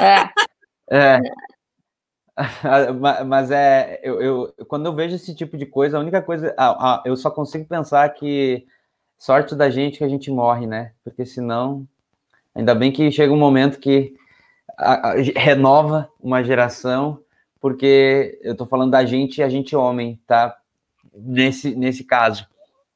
É. 0.00 0.96
é. 0.96 1.20
Mas 3.26 3.50
é, 3.50 3.98
eu, 4.02 4.20
eu, 4.20 4.54
quando 4.68 4.86
eu 4.86 4.94
vejo 4.94 5.16
esse 5.16 5.34
tipo 5.34 5.56
de 5.56 5.66
coisa, 5.66 5.96
a 5.96 6.00
única 6.00 6.20
coisa, 6.22 6.54
ah, 6.56 6.76
ah, 6.78 7.02
eu 7.04 7.16
só 7.16 7.30
consigo 7.30 7.64
pensar 7.64 8.08
que 8.10 8.66
sorte 9.18 9.54
da 9.54 9.70
gente 9.70 9.98
que 9.98 10.04
a 10.04 10.08
gente 10.08 10.30
morre, 10.30 10.66
né? 10.66 10.92
Porque 11.02 11.24
senão, 11.24 11.86
ainda 12.54 12.74
bem 12.74 12.92
que 12.92 13.10
chega 13.10 13.32
um 13.32 13.38
momento 13.38 13.80
que 13.80 14.14
a, 14.76 15.10
a, 15.10 15.14
renova 15.14 16.08
uma 16.20 16.42
geração, 16.42 17.20
porque 17.60 18.38
eu 18.42 18.52
estou 18.52 18.66
falando 18.66 18.90
da 18.90 19.04
gente 19.04 19.38
e 19.38 19.42
a 19.42 19.48
gente 19.48 19.74
homem, 19.74 20.20
tá? 20.26 20.56
Nesse, 21.14 21.74
nesse 21.74 22.04
caso, 22.04 22.46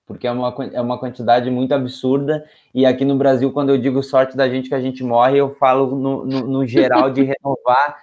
porque 0.07 0.27
é 0.27 0.33
uma, 0.33 0.55
é 0.73 0.81
uma 0.81 0.99
quantidade 0.99 1.51
muito 1.51 1.73
absurda, 1.73 2.45
e 2.75 2.85
aqui 2.85 3.05
no 3.05 3.17
Brasil, 3.17 3.53
quando 3.53 3.71
eu 3.71 3.79
digo 3.79 4.03
sorte 4.03 4.37
da 4.37 4.49
gente 4.49 4.69
que 4.69 4.75
a 4.75 4.81
gente 4.81 5.03
morre, 5.03 5.39
eu 5.39 5.55
falo 5.55 5.97
no, 5.97 6.27
no, 6.27 6.41
no 6.47 6.67
geral 6.67 7.11
de 7.11 7.23
renovar 7.25 7.97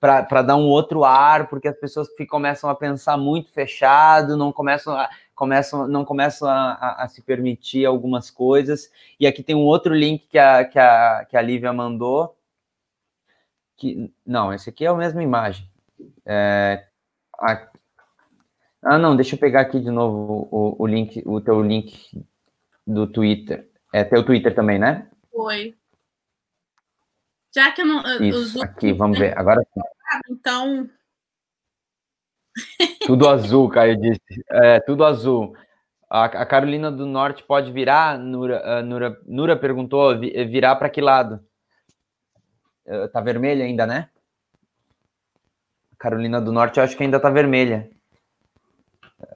para 0.00 0.42
dar 0.42 0.56
um 0.56 0.66
outro 0.66 1.04
ar, 1.04 1.48
porque 1.48 1.68
as 1.68 1.76
pessoas 1.76 2.08
começam 2.28 2.68
a 2.68 2.74
pensar 2.74 3.16
muito 3.16 3.50
fechado, 3.50 4.36
não 4.36 4.50
começam 4.52 4.94
a, 4.94 5.08
começam, 5.34 5.86
não 5.86 6.04
começam 6.04 6.48
a, 6.48 6.72
a, 6.72 7.04
a, 7.04 7.08
se 7.08 7.22
permitir 7.22 7.84
algumas 7.86 8.30
coisas. 8.30 8.90
E 9.18 9.26
aqui 9.26 9.42
tem 9.42 9.54
um 9.54 9.64
outro 9.64 9.94
link 9.94 10.26
que 10.28 10.38
a, 10.38 10.64
que 10.64 10.78
a, 10.78 11.26
que 11.28 11.36
a 11.36 11.42
Lívia 11.42 11.72
mandou, 11.72 12.34
que 13.82 14.14
não, 14.24 14.52
esse 14.54 14.70
aqui 14.70 14.84
é 14.84 14.88
a 14.88 14.94
mesma 14.94 15.20
imagem. 15.20 15.68
É, 16.24 16.86
a, 17.36 17.68
ah, 18.84 18.96
não, 18.98 19.16
deixa 19.16 19.34
eu 19.34 19.40
pegar 19.40 19.62
aqui 19.62 19.80
de 19.80 19.90
novo 19.90 20.48
o, 20.52 20.84
o 20.84 20.86
link, 20.86 21.20
o 21.26 21.40
teu 21.40 21.60
link 21.60 22.24
do 22.86 23.08
Twitter. 23.08 23.68
É 23.92 24.04
teu 24.04 24.24
Twitter 24.24 24.54
também, 24.54 24.78
né? 24.78 25.10
Foi. 25.32 25.74
Já 27.52 27.72
que 27.72 27.82
eu 27.82 27.86
não. 27.86 28.02
Isso, 28.20 28.62
aqui, 28.62 28.92
vamos 28.92 29.18
ver. 29.18 29.36
Agora 29.36 29.60
sim. 29.74 29.80
Então. 30.30 30.88
Tudo 33.04 33.28
azul, 33.28 33.68
Caio 33.68 34.00
disse. 34.00 34.44
É, 34.48 34.78
tudo 34.80 35.04
azul. 35.04 35.56
A, 36.08 36.24
a 36.24 36.46
Carolina 36.46 36.90
do 36.90 37.06
Norte 37.06 37.42
pode 37.42 37.72
virar? 37.72 38.18
Nura, 38.18 38.82
Nura, 38.82 39.20
Nura 39.26 39.56
perguntou, 39.56 40.18
virar 40.20 40.76
para 40.76 40.90
que 40.90 41.00
lado? 41.00 41.40
Eh, 42.86 43.08
tá 43.08 43.20
vermelha 43.20 43.64
ainda, 43.64 43.86
né? 43.86 44.08
Carolina 45.98 46.40
do 46.40 46.52
Norte, 46.52 46.78
eu 46.78 46.84
acho 46.84 46.96
que 46.96 47.02
ainda 47.02 47.20
tá 47.20 47.30
vermelha. 47.30 47.88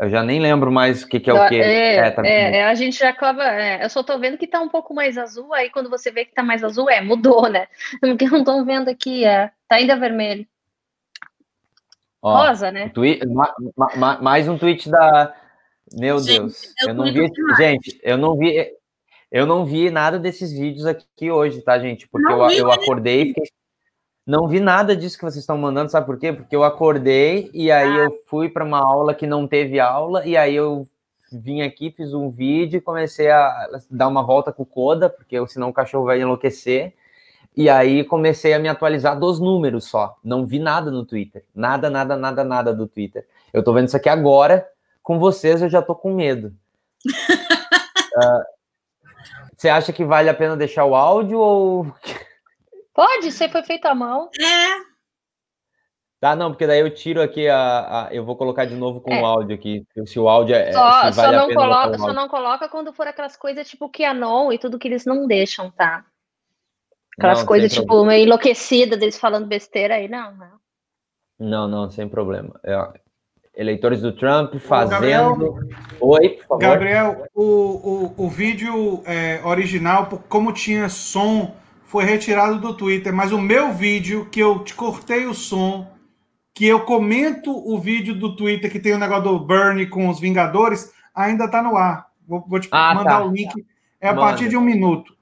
Eu 0.00 0.10
já 0.10 0.22
nem 0.22 0.40
lembro 0.40 0.72
mais 0.72 1.04
o 1.04 1.08
que, 1.08 1.20
que 1.20 1.30
é 1.30 1.32
o 1.32 1.48
que. 1.48 1.60
É, 1.60 1.96
é, 1.96 2.10
tá 2.10 2.26
é, 2.26 2.64
a 2.64 2.74
gente 2.74 2.98
já 2.98 3.10
acaba. 3.10 3.44
É, 3.44 3.84
eu 3.84 3.88
só 3.88 4.02
tô 4.02 4.18
vendo 4.18 4.36
que 4.36 4.46
tá 4.46 4.60
um 4.60 4.68
pouco 4.68 4.92
mais 4.92 5.16
azul, 5.16 5.54
aí 5.54 5.70
quando 5.70 5.88
você 5.88 6.10
vê 6.10 6.24
que 6.24 6.34
tá 6.34 6.42
mais 6.42 6.64
azul, 6.64 6.90
é, 6.90 7.00
mudou, 7.00 7.48
né? 7.48 7.68
Porque 8.00 8.24
eu 8.24 8.30
não 8.30 8.44
tô 8.44 8.64
vendo 8.64 8.88
aqui, 8.88 9.24
é, 9.24 9.50
tá 9.68 9.76
ainda 9.76 9.96
vermelho. 9.96 10.46
Ó, 12.20 12.48
Rosa, 12.48 12.70
né? 12.72 12.88
Tweet, 12.88 13.24
ma, 13.28 13.54
ma, 13.96 14.20
mais 14.20 14.48
um 14.48 14.58
tweet 14.58 14.90
da. 14.90 15.34
Meu 15.92 16.18
gente, 16.18 16.40
Deus, 16.40 16.74
eu 16.82 16.94
não 16.94 17.04
vi. 17.04 17.32
Gente, 17.56 18.00
eu 18.02 18.18
não 18.18 18.36
vi. 18.36 18.72
Eu 19.30 19.46
não 19.46 19.64
vi 19.64 19.90
nada 19.90 20.18
desses 20.18 20.52
vídeos 20.52 20.86
aqui 20.86 21.30
hoje, 21.30 21.60
tá, 21.60 21.78
gente? 21.78 22.08
Porque 22.08 22.32
eu, 22.32 22.50
eu 22.50 22.70
acordei 22.70 23.22
e 23.22 23.26
fiquei... 23.28 23.50
Não 24.26 24.48
vi 24.48 24.58
nada 24.58 24.96
disso 24.96 25.16
que 25.16 25.24
vocês 25.24 25.42
estão 25.42 25.56
mandando, 25.56 25.90
sabe 25.90 26.04
por 26.04 26.18
quê? 26.18 26.32
Porque 26.32 26.54
eu 26.54 26.64
acordei 26.64 27.48
e 27.54 27.70
aí 27.70 28.00
ah. 28.00 28.04
eu 28.04 28.22
fui 28.26 28.48
para 28.48 28.64
uma 28.64 28.78
aula 28.78 29.14
que 29.14 29.24
não 29.24 29.46
teve 29.46 29.78
aula, 29.78 30.26
e 30.26 30.36
aí 30.36 30.54
eu 30.56 30.84
vim 31.32 31.62
aqui, 31.62 31.92
fiz 31.92 32.12
um 32.12 32.28
vídeo 32.28 32.78
e 32.78 32.80
comecei 32.80 33.30
a 33.30 33.68
dar 33.88 34.08
uma 34.08 34.24
volta 34.24 34.52
com 34.52 34.64
o 34.64 34.66
Coda, 34.66 35.08
porque 35.08 35.36
senão 35.46 35.68
o 35.68 35.72
cachorro 35.72 36.06
vai 36.06 36.20
enlouquecer. 36.20 36.94
E 37.56 37.70
aí 37.70 38.04
comecei 38.04 38.52
a 38.52 38.58
me 38.58 38.68
atualizar 38.68 39.18
dos 39.18 39.40
números 39.40 39.84
só. 39.84 40.16
Não 40.22 40.44
vi 40.44 40.58
nada 40.58 40.90
no 40.90 41.06
Twitter. 41.06 41.44
Nada, 41.54 41.88
nada, 41.88 42.16
nada, 42.16 42.44
nada 42.44 42.74
do 42.74 42.86
Twitter. 42.86 43.26
Eu 43.52 43.62
tô 43.62 43.72
vendo 43.72 43.86
isso 43.88 43.96
aqui 43.96 44.08
agora. 44.08 44.68
Com 45.02 45.18
vocês 45.18 45.62
eu 45.62 45.68
já 45.68 45.80
tô 45.80 45.94
com 45.94 46.12
medo. 46.12 46.52
uh, 47.06 48.44
Você 49.56 49.68
acha 49.68 49.92
que 49.92 50.04
vale 50.04 50.28
a 50.28 50.34
pena 50.34 50.56
deixar 50.56 50.84
o 50.84 50.94
áudio 50.94 51.38
ou. 51.38 51.86
Pode, 52.94 53.32
ser 53.32 53.50
foi 53.50 53.62
feito 53.62 53.86
à 53.86 53.94
mão. 53.94 54.30
É. 54.38 54.96
Tá, 56.18 56.34
não, 56.34 56.50
porque 56.50 56.66
daí 56.66 56.80
eu 56.80 56.92
tiro 56.92 57.22
aqui 57.22 57.48
a. 57.48 58.06
a 58.08 58.14
eu 58.14 58.24
vou 58.24 58.36
colocar 58.36 58.64
de 58.64 58.74
novo 58.74 59.00
com 59.00 59.12
é. 59.12 59.20
o 59.20 59.24
áudio 59.24 59.54
aqui. 59.54 59.86
Se 60.06 60.18
o 60.18 60.28
áudio 60.28 60.54
é. 60.54 60.72
Só, 60.72 61.10
vale 61.10 61.12
só, 61.12 61.32
não, 61.32 61.54
coloca, 61.54 61.98
só 61.98 62.12
não 62.12 62.28
coloca 62.28 62.68
quando 62.68 62.92
for 62.92 63.06
aquelas 63.06 63.36
coisas 63.36 63.68
tipo 63.68 63.88
Kianon 63.88 64.52
e 64.52 64.58
tudo 64.58 64.78
que 64.78 64.88
eles 64.88 65.04
não 65.04 65.26
deixam, 65.26 65.70
tá? 65.70 66.04
Aquelas 67.18 67.40
não, 67.40 67.46
coisas 67.46 67.72
tipo 67.72 67.86
problema. 67.86 68.12
meio 68.12 68.24
enlouquecidas 68.24 68.98
deles 68.98 69.18
falando 69.18 69.46
besteira 69.46 69.94
aí, 69.94 70.08
não, 70.08 70.34
não. 70.34 70.60
Não, 71.38 71.68
não, 71.68 71.90
sem 71.90 72.08
problema. 72.08 72.58
É, 72.62 72.74
eleitores 73.56 74.02
do 74.02 74.12
Trump 74.12 74.54
fazendo. 74.56 74.90
Gabriel, 74.90 75.58
Oi, 75.98 76.28
por 76.28 76.46
favor. 76.46 76.60
Gabriel, 76.60 77.26
o, 77.34 77.42
o, 77.42 78.26
o 78.26 78.28
vídeo 78.28 79.02
é, 79.06 79.40
original, 79.42 80.06
como 80.28 80.52
tinha 80.52 80.88
som, 80.90 81.56
foi 81.84 82.04
retirado 82.04 82.60
do 82.60 82.74
Twitter, 82.74 83.14
mas 83.14 83.32
o 83.32 83.40
meu 83.40 83.72
vídeo, 83.72 84.26
que 84.26 84.40
eu 84.40 84.58
te 84.58 84.74
cortei 84.74 85.26
o 85.26 85.32
som, 85.32 85.90
que 86.52 86.66
eu 86.66 86.80
comento 86.80 87.50
o 87.50 87.78
vídeo 87.78 88.14
do 88.14 88.36
Twitter 88.36 88.70
que 88.70 88.78
tem 88.78 88.92
o 88.92 88.98
negócio 88.98 89.24
do 89.24 89.38
Bernie 89.38 89.86
com 89.86 90.08
os 90.08 90.20
Vingadores, 90.20 90.92
ainda 91.14 91.46
está 91.46 91.62
no 91.62 91.76
ar. 91.76 92.06
Vou, 92.26 92.44
vou 92.46 92.60
te 92.60 92.68
ah, 92.70 92.94
mandar 92.94 93.18
tá. 93.18 93.24
o 93.24 93.32
link. 93.32 93.64
É 94.00 94.08
a 94.08 94.12
manda. 94.12 94.26
partir 94.26 94.48
de 94.48 94.56
um 94.56 94.60
minuto. 94.60 95.16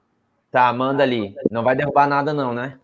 Tá, 0.51 0.71
manda 0.73 1.03
ali. 1.03 1.35
Não 1.49 1.63
vai 1.63 1.75
derrubar 1.75 2.07
nada, 2.07 2.33
não, 2.33 2.53
né? 2.53 2.77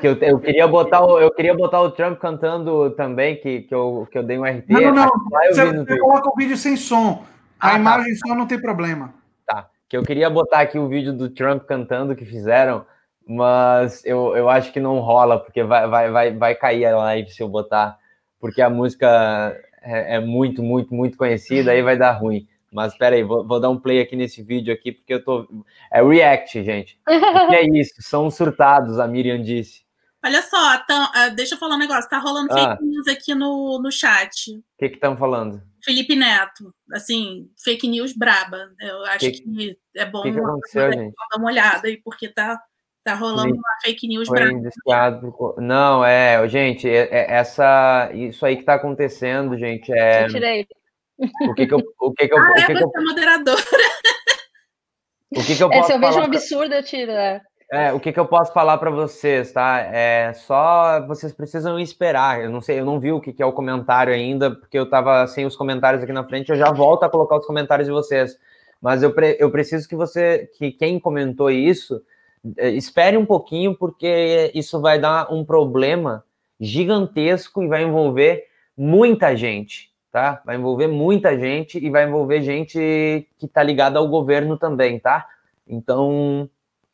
Que 0.00 0.08
eu, 0.08 0.14
eu, 0.14 0.38
queria 0.38 0.66
botar 0.66 1.04
o, 1.04 1.18
eu 1.18 1.30
queria 1.30 1.54
botar 1.54 1.80
o 1.82 1.90
Trump 1.90 2.18
cantando 2.18 2.90
também, 2.92 3.36
que, 3.36 3.62
que, 3.62 3.74
eu, 3.74 4.08
que 4.10 4.16
eu 4.16 4.22
dei 4.22 4.38
um 4.38 4.44
RT. 4.44 4.64
Não, 4.68 4.80
não, 4.80 4.92
não. 4.94 5.10
Você, 5.50 5.72
você 5.72 5.98
coloca 5.98 6.30
o 6.30 6.36
vídeo 6.36 6.56
sem 6.56 6.76
som. 6.76 7.24
A 7.60 7.68
ah, 7.68 7.70
tá. 7.72 7.78
imagem 7.78 8.14
só 8.16 8.34
não 8.34 8.46
tem 8.46 8.60
problema. 8.60 9.12
Tá. 9.46 9.68
Que 9.88 9.96
eu 9.96 10.02
queria 10.02 10.30
botar 10.30 10.60
aqui 10.60 10.78
o 10.78 10.88
vídeo 10.88 11.12
do 11.12 11.28
Trump 11.28 11.64
cantando 11.64 12.16
que 12.16 12.24
fizeram, 12.24 12.86
mas 13.26 14.04
eu, 14.06 14.34
eu 14.34 14.48
acho 14.48 14.72
que 14.72 14.80
não 14.80 15.00
rola, 15.00 15.38
porque 15.38 15.62
vai, 15.62 15.86
vai, 15.86 16.10
vai, 16.10 16.32
vai 16.32 16.54
cair 16.54 16.86
a 16.86 16.96
live 16.96 17.30
se 17.30 17.42
eu 17.42 17.48
botar, 17.48 17.98
porque 18.40 18.62
a 18.62 18.70
música 18.70 19.54
é, 19.82 20.16
é 20.16 20.20
muito, 20.20 20.62
muito, 20.62 20.94
muito 20.94 21.18
conhecida, 21.18 21.72
aí 21.72 21.82
vai 21.82 21.96
dar 21.96 22.12
ruim. 22.12 22.46
Mas 22.74 22.92
espera 22.92 23.14
aí, 23.14 23.22
vou, 23.22 23.46
vou, 23.46 23.60
dar 23.60 23.70
um 23.70 23.78
play 23.78 24.00
aqui 24.00 24.16
nesse 24.16 24.42
vídeo 24.42 24.74
aqui, 24.74 24.90
porque 24.90 25.14
eu 25.14 25.24
tô. 25.24 25.46
É 25.92 26.02
react, 26.02 26.62
gente. 26.64 26.98
O 27.06 27.48
que 27.48 27.54
é 27.54 27.62
isso? 27.78 27.94
São 28.00 28.28
surtados, 28.32 28.98
a 28.98 29.06
Miriam 29.06 29.40
disse. 29.40 29.84
Olha 30.24 30.42
só, 30.42 30.78
tão, 30.78 31.04
uh, 31.04 31.34
deixa 31.36 31.54
eu 31.54 31.58
falar 31.58 31.76
um 31.76 31.78
negócio. 31.78 32.10
Tá 32.10 32.18
rolando 32.18 32.48
ah. 32.52 32.70
fake 32.70 32.84
news 32.84 33.06
aqui 33.06 33.34
no, 33.34 33.80
no 33.80 33.92
chat. 33.92 34.56
O 34.56 34.62
que 34.76 34.88
que 34.88 34.94
estão 34.96 35.16
falando? 35.16 35.62
Felipe 35.84 36.16
Neto. 36.16 36.74
Assim, 36.92 37.48
fake 37.62 37.86
news 37.86 38.12
braba. 38.12 38.70
Eu 38.80 39.04
acho 39.04 39.30
que, 39.30 39.30
que 39.30 39.78
é 39.96 40.06
bom 40.06 40.22
que 40.22 40.32
que 40.32 40.40
aconteceu, 40.40 40.92
gente? 40.92 41.14
dar 41.30 41.38
uma 41.38 41.46
olhada 41.46 41.86
aí, 41.86 42.00
porque 42.02 42.28
tá, 42.28 42.60
tá 43.04 43.14
rolando 43.14 43.54
Sim. 43.54 43.58
uma 43.58 43.78
fake 43.84 44.08
news 44.08 44.26
Foi 44.26 44.40
braba. 44.84 45.32
Não, 45.58 46.04
é, 46.04 46.48
gente, 46.48 46.88
é, 46.88 47.02
é, 47.02 47.34
essa, 47.34 48.10
isso 48.14 48.44
aí 48.44 48.56
que 48.56 48.64
tá 48.64 48.74
acontecendo, 48.74 49.56
gente, 49.56 49.92
é. 49.92 50.24
Eu 50.24 50.28
tirei. 50.28 50.66
O 51.18 51.54
que 51.54 51.66
que 51.66 51.74
eu. 51.74 51.78
O 52.00 52.12
que 52.12 52.28
que 52.28 52.34
eu, 52.34 52.38
ah, 52.38 52.50
o 52.50 52.54
que 52.54 52.72
é 52.72 52.74
que 52.74 52.84
eu, 52.84 52.90
moderadora. 53.02 53.62
O 55.36 55.42
que 55.42 55.56
que 55.56 55.62
eu 55.62 55.68
posso 55.68 55.80
é, 55.80 55.86
se 55.86 55.92
eu 55.92 56.00
vejo 56.00 56.20
um 56.20 56.24
absurdo, 56.24 56.74
eu 56.74 56.82
tiro. 56.82 57.10
É. 57.10 57.42
é, 57.72 57.92
o 57.92 57.98
que 57.98 58.12
que 58.12 58.20
eu 58.20 58.26
posso 58.26 58.52
falar 58.52 58.78
para 58.78 58.90
vocês, 58.90 59.52
tá? 59.52 59.80
É 59.80 60.32
só 60.32 61.04
vocês 61.06 61.32
precisam 61.32 61.78
esperar. 61.78 62.40
Eu 62.40 62.50
não 62.50 62.60
sei, 62.60 62.78
eu 62.78 62.84
não 62.84 63.00
vi 63.00 63.12
o 63.12 63.20
que 63.20 63.32
que 63.32 63.42
é 63.42 63.46
o 63.46 63.52
comentário 63.52 64.12
ainda, 64.12 64.54
porque 64.54 64.78
eu 64.78 64.88
tava 64.88 65.26
sem 65.26 65.44
os 65.44 65.56
comentários 65.56 66.02
aqui 66.02 66.12
na 66.12 66.24
frente. 66.24 66.50
Eu 66.50 66.56
já 66.56 66.70
volto 66.70 67.04
a 67.04 67.10
colocar 67.10 67.36
os 67.36 67.46
comentários 67.46 67.86
de 67.86 67.92
vocês. 67.92 68.38
Mas 68.80 69.02
eu, 69.02 69.12
pre, 69.12 69.36
eu 69.40 69.50
preciso 69.50 69.88
que 69.88 69.96
você, 69.96 70.48
que 70.58 70.70
quem 70.70 71.00
comentou 71.00 71.50
isso, 71.50 72.02
é, 72.58 72.70
espere 72.70 73.16
um 73.16 73.24
pouquinho, 73.24 73.74
porque 73.76 74.52
isso 74.54 74.80
vai 74.80 74.98
dar 74.98 75.32
um 75.32 75.44
problema 75.44 76.24
gigantesco 76.60 77.62
e 77.62 77.66
vai 77.66 77.82
envolver 77.82 78.44
muita 78.76 79.34
gente 79.34 79.93
tá? 80.14 80.40
Vai 80.44 80.54
envolver 80.54 80.86
muita 80.86 81.36
gente 81.36 81.76
e 81.76 81.90
vai 81.90 82.06
envolver 82.06 82.40
gente 82.40 83.26
que 83.36 83.48
tá 83.48 83.64
ligada 83.64 83.98
ao 83.98 84.06
governo 84.06 84.56
também, 84.56 85.00
tá? 85.00 85.26
Então, 85.66 86.48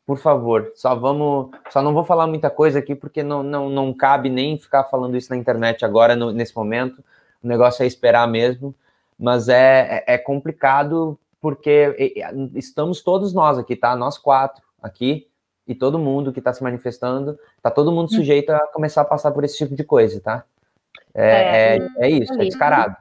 por 0.07 0.17
favor, 0.17 0.71
só 0.73 0.95
vamos, 0.95 1.51
só 1.69 1.83
não 1.83 1.93
vou 1.93 2.03
falar 2.03 2.25
muita 2.25 2.49
coisa 2.49 2.79
aqui 2.79 2.95
porque 2.95 3.21
não, 3.21 3.43
não, 3.43 3.69
não 3.69 3.93
cabe 3.93 4.27
nem 4.27 4.57
ficar 4.57 4.85
falando 4.85 5.15
isso 5.15 5.29
na 5.29 5.37
internet 5.37 5.85
agora 5.85 6.15
no, 6.15 6.31
nesse 6.31 6.55
momento. 6.55 7.03
O 7.43 7.47
negócio 7.47 7.83
é 7.83 7.85
esperar 7.85 8.27
mesmo, 8.27 8.73
mas 9.19 9.47
é, 9.47 10.03
é, 10.07 10.15
é 10.15 10.17
complicado 10.17 11.15
porque 11.39 12.15
estamos 12.55 13.03
todos 13.03 13.35
nós 13.35 13.55
aqui, 13.59 13.75
tá? 13.75 13.95
Nós 13.95 14.17
quatro 14.17 14.63
aqui 14.81 15.27
e 15.67 15.75
todo 15.75 15.99
mundo 15.99 16.33
que 16.33 16.39
está 16.39 16.51
se 16.51 16.63
manifestando, 16.63 17.37
tá 17.61 17.69
todo 17.69 17.91
mundo 17.91 18.07
hum. 18.07 18.15
sujeito 18.15 18.49
a 18.49 18.65
começar 18.73 19.01
a 19.01 19.05
passar 19.05 19.29
por 19.29 19.43
esse 19.43 19.59
tipo 19.59 19.75
de 19.75 19.83
coisa, 19.83 20.19
tá? 20.19 20.43
É, 21.13 21.27
é, 21.29 21.77
é, 21.77 22.07
é 22.07 22.09
isso, 22.09 22.33
é 22.33 22.45
descarado. 22.45 22.97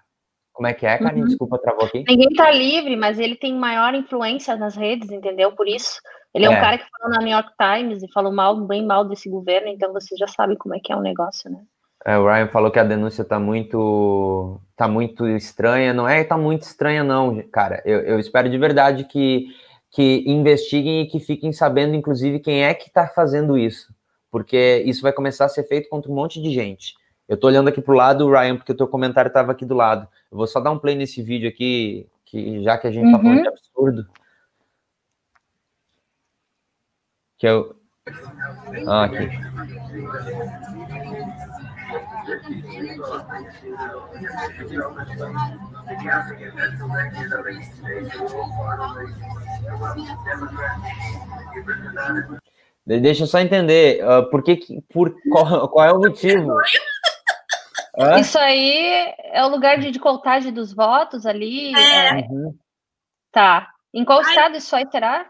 Como 0.61 0.69
é 0.69 0.75
que 0.75 0.85
é, 0.85 0.99
Karine? 0.99 1.23
Uhum. 1.23 1.29
Desculpa, 1.29 1.57
travou 1.57 1.87
aqui. 1.87 2.05
Ninguém 2.07 2.29
tá 2.37 2.51
livre, 2.51 2.95
mas 2.95 3.19
ele 3.19 3.35
tem 3.35 3.55
maior 3.55 3.95
influência 3.95 4.55
nas 4.57 4.77
redes, 4.77 5.11
entendeu? 5.11 5.53
Por 5.53 5.67
isso. 5.67 5.99
Ele 6.35 6.45
é, 6.45 6.49
é 6.49 6.51
um 6.51 6.61
cara 6.61 6.77
que 6.77 6.85
falou 6.85 7.17
na 7.17 7.25
New 7.25 7.33
York 7.33 7.51
Times 7.59 8.03
e 8.03 8.13
falou 8.13 8.31
mal, 8.31 8.55
bem 8.67 8.85
mal 8.85 9.03
desse 9.07 9.31
governo, 9.31 9.69
então 9.69 9.91
você 9.91 10.15
já 10.19 10.27
sabe 10.27 10.59
como 10.59 10.75
é 10.75 10.79
que 10.79 10.93
é 10.93 10.97
o 10.97 11.01
negócio, 11.01 11.51
né? 11.51 11.63
É, 12.05 12.19
o 12.19 12.27
Ryan 12.27 12.49
falou 12.49 12.71
que 12.71 12.79
a 12.79 12.85
denúncia 12.85 13.25
tá 13.25 13.39
muito 13.39 14.61
tá 14.77 14.87
muito 14.87 15.27
estranha. 15.27 15.95
Não 15.95 16.07
é 16.07 16.23
tá 16.25 16.37
muito 16.37 16.65
estranha, 16.65 17.03
não, 17.03 17.43
cara. 17.51 17.81
Eu, 17.87 18.01
eu 18.01 18.19
espero 18.19 18.51
de 18.51 18.59
verdade 18.59 19.05
que, 19.05 19.47
que 19.91 20.25
investiguem 20.27 21.01
e 21.01 21.07
que 21.07 21.21
fiquem 21.21 21.55
sabendo, 21.55 21.95
inclusive, 21.95 22.39
quem 22.39 22.65
é 22.65 22.75
que 22.75 22.91
tá 22.91 23.09
fazendo 23.09 23.57
isso. 23.57 23.95
Porque 24.31 24.83
isso 24.85 25.01
vai 25.01 25.13
começar 25.15 25.47
a 25.47 25.49
ser 25.49 25.65
feito 25.65 25.89
contra 25.89 26.13
um 26.13 26.15
monte 26.15 26.39
de 26.43 26.51
gente. 26.51 27.00
Eu 27.31 27.37
tô 27.37 27.47
olhando 27.47 27.69
aqui 27.69 27.81
pro 27.81 27.95
lado, 27.95 28.29
Ryan, 28.29 28.57
porque 28.57 28.73
o 28.73 28.77
teu 28.77 28.89
comentário 28.89 29.29
estava 29.29 29.53
aqui 29.53 29.65
do 29.65 29.77
lado. 29.77 30.09
Eu 30.33 30.37
vou 30.37 30.49
só 30.49 30.59
dar 30.59 30.73
um 30.73 30.79
play 30.81 30.97
nesse 30.97 31.23
vídeo 31.23 31.49
aqui, 31.49 32.05
que 32.25 32.61
já 32.65 32.77
que 32.77 32.89
a 32.89 32.91
gente 32.91 33.07
uhum. 33.07 33.13
tá 33.13 33.19
falando 33.21 33.37
de 33.37 33.49
uhum. 33.49 33.55
absurdo. 33.55 34.09
Que 37.39 37.47
eu. 37.47 37.77
Ah, 38.89 39.05
aqui. 39.05 39.31
Deixa 52.85 53.23
eu 53.23 53.27
só 53.29 53.39
entender, 53.39 54.05
uh, 54.05 54.29
por 54.31 54.43
que, 54.43 54.83
por, 54.93 55.15
qual, 55.31 55.69
qual 55.71 55.87
é 55.87 55.93
o 55.93 56.01
motivo? 56.01 56.51
Hã? 57.99 58.21
Isso 58.21 58.39
aí 58.39 59.15
é 59.33 59.45
o 59.45 59.49
lugar 59.49 59.79
de, 59.79 59.91
de 59.91 59.99
contagem 59.99 60.53
dos 60.53 60.73
votos 60.73 61.27
ali. 61.27 61.75
É. 61.75 62.09
É... 62.09 62.15
Uhum. 62.15 62.57
Tá. 63.33 63.73
Em 63.93 64.05
qual 64.05 64.21
Ai. 64.21 64.27
estado 64.27 64.57
isso 64.57 64.75
aí 64.75 64.87
terá? 64.87 65.29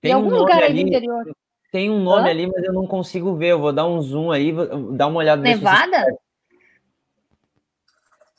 Tem 0.00 0.10
em 0.10 0.14
algum 0.14 0.28
um 0.28 0.38
lugar 0.38 0.62
ali, 0.62 0.82
interior. 0.82 1.24
Tem 1.70 1.90
um 1.90 2.00
nome 2.00 2.28
Hã? 2.28 2.30
ali, 2.30 2.46
mas 2.46 2.64
eu 2.64 2.72
não 2.72 2.86
consigo 2.86 3.34
ver. 3.34 3.48
Eu 3.48 3.60
vou 3.60 3.72
dar 3.72 3.86
um 3.86 4.00
zoom 4.00 4.30
aí, 4.30 4.52
vou 4.52 4.92
dar 4.92 5.06
uma 5.06 5.18
olhada. 5.18 5.42
Nevada? 5.42 6.06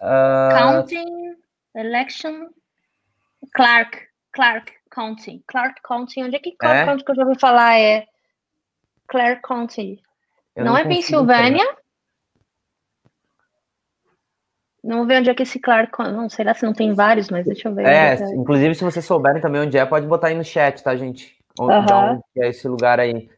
Uh... 0.02 0.58
Counting, 0.58 1.36
election, 1.76 2.48
Clark, 3.54 4.08
Clark 4.32 4.74
County, 4.90 5.44
Clark 5.48 5.82
County. 5.82 6.24
Onde 6.24 6.36
é 6.36 6.40
que 6.40 6.56
Clark 6.56 6.80
é? 6.80 6.86
County 6.86 7.04
que 7.04 7.12
eu 7.12 7.16
já 7.16 7.24
ouvi 7.24 7.40
falar 7.40 7.78
é 7.78 8.06
Clark 9.08 9.42
County? 9.42 10.02
não, 10.56 10.66
não 10.66 10.78
é 10.78 10.86
Pensilvânia? 10.86 11.66
Não 14.90 15.06
ver 15.06 15.20
onde 15.20 15.30
é 15.30 15.36
que 15.36 15.44
esse 15.44 15.60
Clark. 15.60 15.96
Não 16.00 16.28
sei 16.28 16.44
lá 16.44 16.56
se 16.56 16.66
não 16.66 16.74
tem 16.74 16.96
vários, 16.96 17.30
mas 17.30 17.46
deixa 17.46 17.70
eu 17.70 17.76
ver. 17.76 17.86
É, 17.86 18.16
é, 18.16 18.36
inclusive, 18.36 18.74
se 18.74 18.84
vocês 18.84 19.06
souberem 19.06 19.40
também 19.40 19.62
onde 19.62 19.78
é, 19.78 19.86
pode 19.86 20.08
botar 20.08 20.30
aí 20.30 20.36
no 20.36 20.44
chat, 20.44 20.82
tá, 20.82 20.96
gente? 20.96 21.38
Onde, 21.60 21.94
uhum. 21.94 22.12
onde 22.14 22.24
é 22.40 22.50
esse 22.50 22.68
lugar 22.68 23.00
aí. 23.00 23.30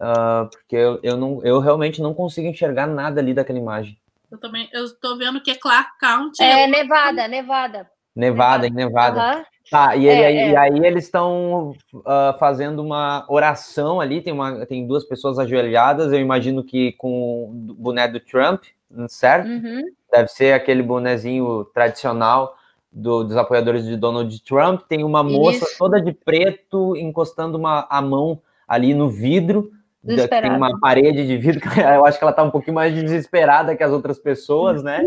Uh, 0.00 0.50
porque 0.50 0.74
eu, 0.74 0.98
eu, 1.04 1.16
não, 1.16 1.40
eu 1.44 1.60
realmente 1.60 2.02
não 2.02 2.12
consigo 2.12 2.48
enxergar 2.48 2.88
nada 2.88 3.20
ali 3.20 3.32
daquela 3.32 3.56
imagem. 3.56 3.96
Eu 4.32 4.36
também, 4.38 4.68
eu 4.72 4.84
tô 5.00 5.16
vendo 5.16 5.40
que 5.40 5.52
é 5.52 5.54
Clark 5.54 5.90
County. 6.00 6.42
É, 6.42 6.66
Nevada, 6.66 7.28
Nevada. 7.28 7.88
Nevada, 8.14 8.66
em 8.66 8.72
Nevada. 8.72 9.36
Uhum. 9.36 9.44
Tá, 9.70 9.94
e, 9.94 10.08
ele, 10.08 10.20
é, 10.22 10.32
é. 10.32 10.50
e 10.50 10.56
aí 10.56 10.78
eles 10.84 11.04
estão 11.04 11.70
uh, 11.94 12.36
fazendo 12.36 12.82
uma 12.82 13.24
oração 13.28 14.00
ali, 14.00 14.20
tem, 14.20 14.32
uma, 14.32 14.66
tem 14.66 14.88
duas 14.88 15.04
pessoas 15.04 15.38
ajoelhadas, 15.38 16.12
eu 16.12 16.18
imagino 16.18 16.64
que 16.64 16.92
com 16.92 17.44
o 17.44 17.74
boné 17.74 18.08
do 18.08 18.18
Trump, 18.18 18.64
certo? 19.08 19.48
Uhum. 19.48 19.82
Deve 20.16 20.28
ser 20.28 20.54
aquele 20.54 20.82
bonezinho 20.82 21.64
tradicional 21.74 22.56
do, 22.90 23.24
dos 23.24 23.36
apoiadores 23.36 23.84
de 23.84 23.96
Donald 23.96 24.42
Trump. 24.42 24.80
Tem 24.88 25.04
uma 25.04 25.22
moça 25.22 25.64
Isso. 25.64 25.78
toda 25.78 26.00
de 26.00 26.12
preto 26.12 26.96
encostando 26.96 27.58
uma, 27.58 27.86
a 27.90 28.00
mão 28.00 28.40
ali 28.66 28.94
no 28.94 29.10
vidro. 29.10 29.70
Tem 30.06 30.56
uma 30.56 30.78
parede 30.80 31.26
de 31.26 31.36
vidro, 31.36 31.60
eu 31.94 32.06
acho 32.06 32.16
que 32.16 32.24
ela 32.24 32.30
está 32.30 32.42
um 32.42 32.50
pouquinho 32.50 32.76
mais 32.76 32.94
desesperada 32.94 33.76
que 33.76 33.82
as 33.82 33.92
outras 33.92 34.18
pessoas, 34.18 34.82
né? 34.82 35.02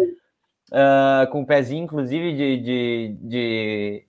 Uh, 0.72 1.32
com 1.32 1.42
o 1.42 1.46
pezinho, 1.46 1.86
inclusive, 1.86 2.32
de, 2.34 2.58
de, 2.58 3.16
de, 3.22 4.04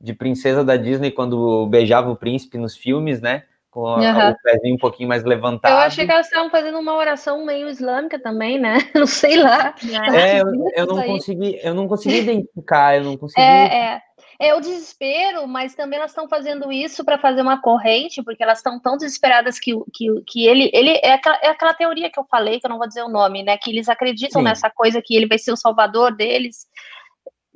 de, 0.00 0.14
princesa 0.14 0.64
da 0.64 0.76
Disney 0.76 1.10
quando 1.10 1.66
beijava 1.66 2.10
o 2.10 2.16
príncipe 2.16 2.56
nos 2.56 2.74
filmes, 2.74 3.20
né? 3.20 3.42
Com 3.70 3.80
uhum. 3.80 4.30
o 4.30 4.36
pezinho 4.42 4.74
um 4.74 4.78
pouquinho 4.78 5.08
mais 5.08 5.24
levantado. 5.24 5.72
Eu 5.72 5.78
achei 5.78 6.06
que 6.06 6.12
elas 6.12 6.26
estavam 6.26 6.50
fazendo 6.50 6.78
uma 6.78 6.94
oração 6.96 7.44
meio 7.44 7.68
islâmica 7.68 8.18
também, 8.18 8.58
né? 8.58 8.78
Não 8.94 9.06
sei 9.06 9.36
lá. 9.36 9.74
É, 10.14 10.40
eu, 10.40 10.46
eu 10.74 10.86
não 10.86 11.02
consegui, 11.02 11.60
eu 11.62 11.74
não 11.74 11.86
consegui 11.86 12.18
identificar, 12.18 12.96
eu 12.96 13.04
não 13.04 13.16
consegui. 13.18 13.42
É, 13.42 13.94
é. 13.94 14.02
É 14.40 14.54
o 14.54 14.60
desespero, 14.60 15.48
mas 15.48 15.74
também 15.74 15.98
elas 15.98 16.12
estão 16.12 16.28
fazendo 16.28 16.70
isso 16.70 17.04
para 17.04 17.18
fazer 17.18 17.42
uma 17.42 17.60
corrente, 17.60 18.22
porque 18.22 18.40
elas 18.40 18.58
estão 18.58 18.78
tão 18.78 18.96
desesperadas 18.96 19.58
que, 19.58 19.72
que, 19.92 20.06
que 20.28 20.46
ele, 20.46 20.70
ele 20.72 20.90
é 21.02 21.14
aquela, 21.14 21.38
é 21.42 21.48
aquela 21.48 21.74
teoria 21.74 22.08
que 22.08 22.20
eu 22.20 22.24
falei, 22.30 22.60
que 22.60 22.66
eu 22.66 22.70
não 22.70 22.78
vou 22.78 22.86
dizer 22.86 23.02
o 23.02 23.08
nome, 23.08 23.42
né? 23.42 23.58
Que 23.58 23.70
eles 23.70 23.88
acreditam 23.88 24.40
Sim. 24.40 24.44
nessa 24.44 24.70
coisa 24.70 25.02
que 25.04 25.16
ele 25.16 25.26
vai 25.26 25.38
ser 25.38 25.50
o 25.50 25.56
salvador 25.56 26.14
deles, 26.14 26.68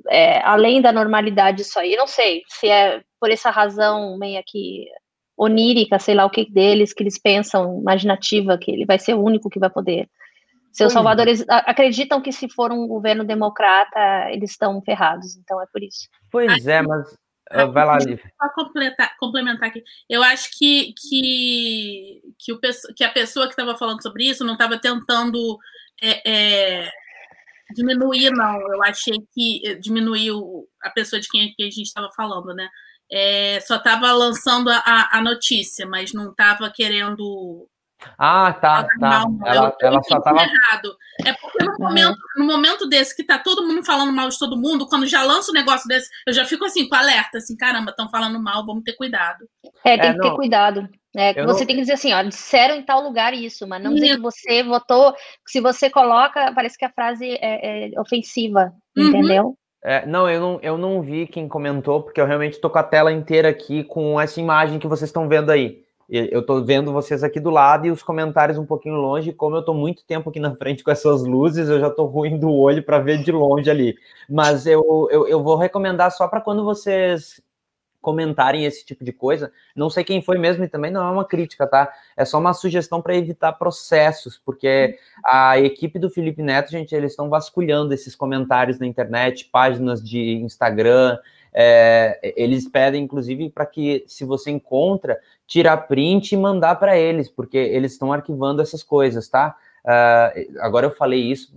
é, 0.09 0.41
além 0.41 0.81
da 0.81 0.91
normalidade 0.91 1.61
isso 1.61 1.79
aí. 1.79 1.93
Eu 1.93 1.99
não 1.99 2.07
sei 2.07 2.43
se 2.49 2.67
é 2.67 3.01
por 3.17 3.31
essa 3.31 3.49
razão 3.49 4.17
meio 4.17 4.43
que 4.45 4.85
onírica, 5.37 5.99
sei 5.99 6.15
lá 6.15 6.25
o 6.25 6.29
que 6.29 6.49
deles, 6.49 6.93
que 6.93 7.03
eles 7.03 7.19
pensam, 7.19 7.79
imaginativa, 7.79 8.57
que 8.57 8.71
ele 8.71 8.85
vai 8.85 8.99
ser 8.99 9.13
o 9.13 9.23
único 9.23 9.49
que 9.49 9.59
vai 9.59 9.69
poder 9.69 10.09
ser 10.71 10.85
o 10.85 10.89
Salvador. 10.89 11.27
Eles 11.27 11.45
acreditam 11.47 12.21
que 12.21 12.31
se 12.31 12.49
for 12.49 12.71
um 12.71 12.87
governo 12.87 13.23
democrata, 13.23 14.31
eles 14.31 14.51
estão 14.51 14.81
ferrados, 14.81 15.35
então 15.37 15.61
é 15.61 15.65
por 15.71 15.83
isso. 15.83 16.07
Pois 16.31 16.67
é, 16.67 16.81
mas 16.81 17.15
Uh, 17.51 17.71
vai 17.71 17.85
lá, 17.85 17.97
Lívia. 17.99 18.31
Só 18.41 18.49
complementar, 18.55 19.15
complementar 19.19 19.69
aqui. 19.69 19.83
Eu 20.09 20.23
acho 20.23 20.49
que, 20.57 20.93
que, 20.97 22.21
que, 22.39 22.53
o, 22.53 22.59
que 22.95 23.03
a 23.03 23.11
pessoa 23.11 23.45
que 23.45 23.51
estava 23.51 23.77
falando 23.77 24.01
sobre 24.01 24.23
isso 24.25 24.45
não 24.45 24.53
estava 24.53 24.79
tentando 24.79 25.59
é, 26.01 26.31
é, 26.31 26.91
diminuir, 27.75 28.31
não. 28.31 28.59
Eu 28.71 28.83
achei 28.83 29.17
que 29.33 29.75
diminuiu 29.79 30.67
a 30.81 30.89
pessoa 30.89 31.19
de 31.19 31.27
quem 31.27 31.53
a 31.59 31.63
gente 31.63 31.83
estava 31.83 32.09
falando, 32.15 32.53
né? 32.55 32.67
É, 33.11 33.59
só 33.61 33.75
estava 33.75 34.11
lançando 34.11 34.69
a, 34.69 35.09
a, 35.11 35.21
notícia, 35.21 35.85
mas 35.85 36.13
não 36.13 36.31
estava 36.31 36.71
querendo 36.71 37.67
ah, 38.17 38.53
tá, 38.53 38.87
tá. 38.99 39.25
ela, 39.45 39.75
ela 39.81 40.03
só 40.03 40.19
tava... 40.19 40.41
errado. 40.41 40.95
É 41.25 41.33
porque 41.33 41.63
no 41.63 41.77
momento, 41.79 42.17
no 42.35 42.45
momento 42.45 42.87
desse 42.87 43.15
que 43.15 43.23
tá 43.23 43.37
todo 43.37 43.65
mundo 43.65 43.83
falando 43.85 44.11
mal 44.11 44.29
de 44.29 44.37
todo 44.37 44.57
mundo, 44.57 44.87
quando 44.87 45.07
já 45.07 45.23
lança 45.23 45.51
um 45.51 45.53
negócio 45.53 45.87
desse, 45.87 46.09
eu 46.27 46.33
já 46.33 46.45
fico 46.45 46.65
assim, 46.65 46.87
com 46.87 46.95
alerta, 46.95 47.37
assim, 47.37 47.55
caramba, 47.55 47.91
estão 47.91 48.09
falando 48.09 48.41
mal, 48.41 48.65
vamos 48.65 48.83
ter 48.83 48.93
cuidado. 48.93 49.45
É, 49.83 49.97
tem 49.97 50.09
é, 50.09 50.13
que 50.13 50.19
ter 50.19 50.35
cuidado. 50.35 50.87
É, 51.15 51.33
você 51.45 51.59
não... 51.61 51.67
tem 51.67 51.75
que 51.75 51.81
dizer 51.81 51.93
assim, 51.93 52.13
ó, 52.13 52.23
disseram 52.23 52.75
em 52.75 52.83
tal 52.83 53.01
lugar 53.01 53.33
isso, 53.33 53.67
mas 53.67 53.81
não 53.81 53.93
dizer 53.93 54.15
que 54.15 54.21
você 54.21 54.63
votou, 54.63 55.13
se 55.47 55.61
você 55.61 55.89
coloca, 55.89 56.51
parece 56.53 56.77
que 56.77 56.85
a 56.85 56.91
frase 56.91 57.37
é, 57.39 57.91
é 57.91 57.99
ofensiva, 57.99 58.73
uhum. 58.97 59.07
entendeu? 59.07 59.57
É, 59.83 60.05
não, 60.05 60.29
eu 60.29 60.39
não, 60.39 60.59
eu 60.61 60.77
não 60.77 61.01
vi 61.01 61.27
quem 61.27 61.47
comentou, 61.47 62.01
porque 62.01 62.21
eu 62.21 62.25
realmente 62.25 62.59
tô 62.59 62.69
com 62.69 62.79
a 62.79 62.83
tela 62.83 63.11
inteira 63.11 63.49
aqui 63.49 63.83
com 63.83 64.19
essa 64.19 64.39
imagem 64.39 64.79
que 64.79 64.87
vocês 64.87 65.09
estão 65.09 65.27
vendo 65.27 65.49
aí. 65.49 65.83
Eu 66.09 66.41
estou 66.41 66.63
vendo 66.63 66.91
vocês 66.91 67.23
aqui 67.23 67.39
do 67.39 67.49
lado 67.49 67.87
e 67.87 67.91
os 67.91 68.03
comentários 68.03 68.57
um 68.57 68.65
pouquinho 68.65 68.95
longe. 68.95 69.33
Como 69.33 69.55
eu 69.55 69.61
estou 69.61 69.73
muito 69.73 70.05
tempo 70.05 70.29
aqui 70.29 70.39
na 70.39 70.55
frente 70.55 70.83
com 70.83 70.91
essas 70.91 71.23
luzes, 71.23 71.69
eu 71.69 71.79
já 71.79 71.87
estou 71.87 72.05
ruim 72.05 72.37
do 72.37 72.51
olho 72.51 72.83
para 72.83 72.99
ver 72.99 73.23
de 73.23 73.31
longe 73.31 73.69
ali. 73.69 73.95
Mas 74.29 74.67
eu, 74.67 75.07
eu, 75.09 75.27
eu 75.27 75.41
vou 75.41 75.57
recomendar 75.57 76.11
só 76.11 76.27
para 76.27 76.41
quando 76.41 76.63
vocês 76.63 77.41
comentarem 78.03 78.65
esse 78.65 78.85
tipo 78.85 79.03
de 79.03 79.13
coisa. 79.13 79.51
Não 79.73 79.89
sei 79.89 80.03
quem 80.03 80.21
foi 80.21 80.37
mesmo 80.37 80.65
e 80.65 80.67
também 80.67 80.91
não 80.91 81.07
é 81.07 81.09
uma 81.09 81.25
crítica, 81.25 81.65
tá? 81.65 81.91
É 82.15 82.25
só 82.25 82.37
uma 82.37 82.53
sugestão 82.53 83.01
para 83.01 83.15
evitar 83.15 83.53
processos, 83.53 84.37
porque 84.37 84.99
a 85.25 85.57
equipe 85.57 85.97
do 85.97 86.09
Felipe 86.09 86.43
Neto, 86.43 86.69
gente, 86.69 86.93
eles 86.93 87.13
estão 87.13 87.29
vasculhando 87.29 87.93
esses 87.93 88.13
comentários 88.13 88.77
na 88.77 88.85
internet, 88.85 89.49
páginas 89.51 90.03
de 90.03 90.33
Instagram. 90.35 91.17
É, 91.53 92.19
eles 92.35 92.67
pedem, 92.67 93.03
inclusive, 93.03 93.49
para 93.49 93.65
que, 93.65 94.03
se 94.05 94.25
você 94.25 94.51
encontra, 94.51 95.17
tirar 95.47 95.77
print 95.77 96.33
e 96.33 96.37
mandar 96.37 96.75
para 96.75 96.97
eles, 96.97 97.29
porque 97.29 97.57
eles 97.57 97.93
estão 97.93 98.11
arquivando 98.11 98.61
essas 98.61 98.83
coisas, 98.83 99.29
tá? 99.29 99.55
Uh, 99.85 100.59
agora 100.59 100.87
eu 100.87 100.91
falei 100.91 101.21
isso. 101.21 101.53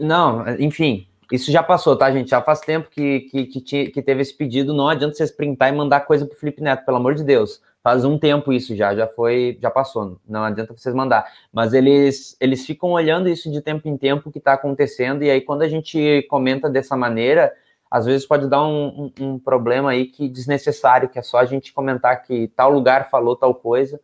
Não, 0.00 0.48
enfim, 0.58 1.06
isso 1.32 1.50
já 1.50 1.62
passou, 1.62 1.96
tá, 1.96 2.10
gente? 2.12 2.30
Já 2.30 2.42
faz 2.42 2.60
tempo 2.60 2.90
que, 2.90 3.20
que, 3.20 3.46
que, 3.46 3.86
que 3.90 4.02
teve 4.02 4.20
esse 4.20 4.34
pedido. 4.36 4.74
Não 4.74 4.88
adianta 4.88 5.14
vocês 5.14 5.30
printar 5.30 5.70
e 5.70 5.76
mandar 5.76 6.00
coisa 6.00 6.26
pro 6.26 6.36
Felipe 6.36 6.62
Neto, 6.62 6.84
pelo 6.84 6.98
amor 6.98 7.14
de 7.14 7.24
Deus. 7.24 7.60
Faz 7.82 8.04
um 8.04 8.18
tempo 8.18 8.52
isso 8.52 8.76
já, 8.76 8.94
já 8.94 9.08
foi, 9.08 9.58
já 9.60 9.70
passou. 9.70 10.20
Não 10.28 10.44
adianta 10.44 10.72
vocês 10.72 10.94
mandar. 10.94 11.26
Mas 11.52 11.72
eles, 11.72 12.36
eles 12.38 12.64
ficam 12.64 12.90
olhando 12.90 13.28
isso 13.28 13.50
de 13.50 13.60
tempo 13.60 13.88
em 13.88 13.96
tempo 13.96 14.30
que 14.30 14.38
está 14.38 14.52
acontecendo, 14.52 15.24
e 15.24 15.30
aí 15.30 15.40
quando 15.40 15.62
a 15.62 15.68
gente 15.68 16.22
comenta 16.28 16.70
dessa 16.70 16.96
maneira, 16.96 17.52
às 17.90 18.06
vezes 18.06 18.26
pode 18.26 18.48
dar 18.48 18.62
um, 18.62 19.12
um, 19.18 19.24
um, 19.24 19.38
problema 19.38 19.90
aí 19.90 20.06
que 20.06 20.28
desnecessário, 20.28 21.08
que 21.08 21.18
é 21.18 21.22
só 21.22 21.38
a 21.38 21.44
gente 21.44 21.72
comentar 21.72 22.22
que 22.22 22.48
tal 22.48 22.70
lugar 22.70 23.10
falou 23.10 23.34
tal 23.34 23.54
coisa, 23.54 24.00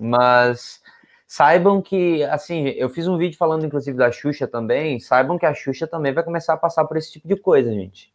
mas 0.00 0.79
saibam 1.30 1.80
que, 1.80 2.24
assim, 2.24 2.70
eu 2.70 2.88
fiz 2.88 3.06
um 3.06 3.16
vídeo 3.16 3.38
falando 3.38 3.64
inclusive 3.64 3.96
da 3.96 4.10
Xuxa 4.10 4.48
também, 4.48 4.98
saibam 4.98 5.38
que 5.38 5.46
a 5.46 5.54
Xuxa 5.54 5.86
também 5.86 6.12
vai 6.12 6.24
começar 6.24 6.54
a 6.54 6.56
passar 6.56 6.84
por 6.86 6.96
esse 6.96 7.12
tipo 7.12 7.28
de 7.28 7.36
coisa, 7.36 7.72
gente. 7.72 8.12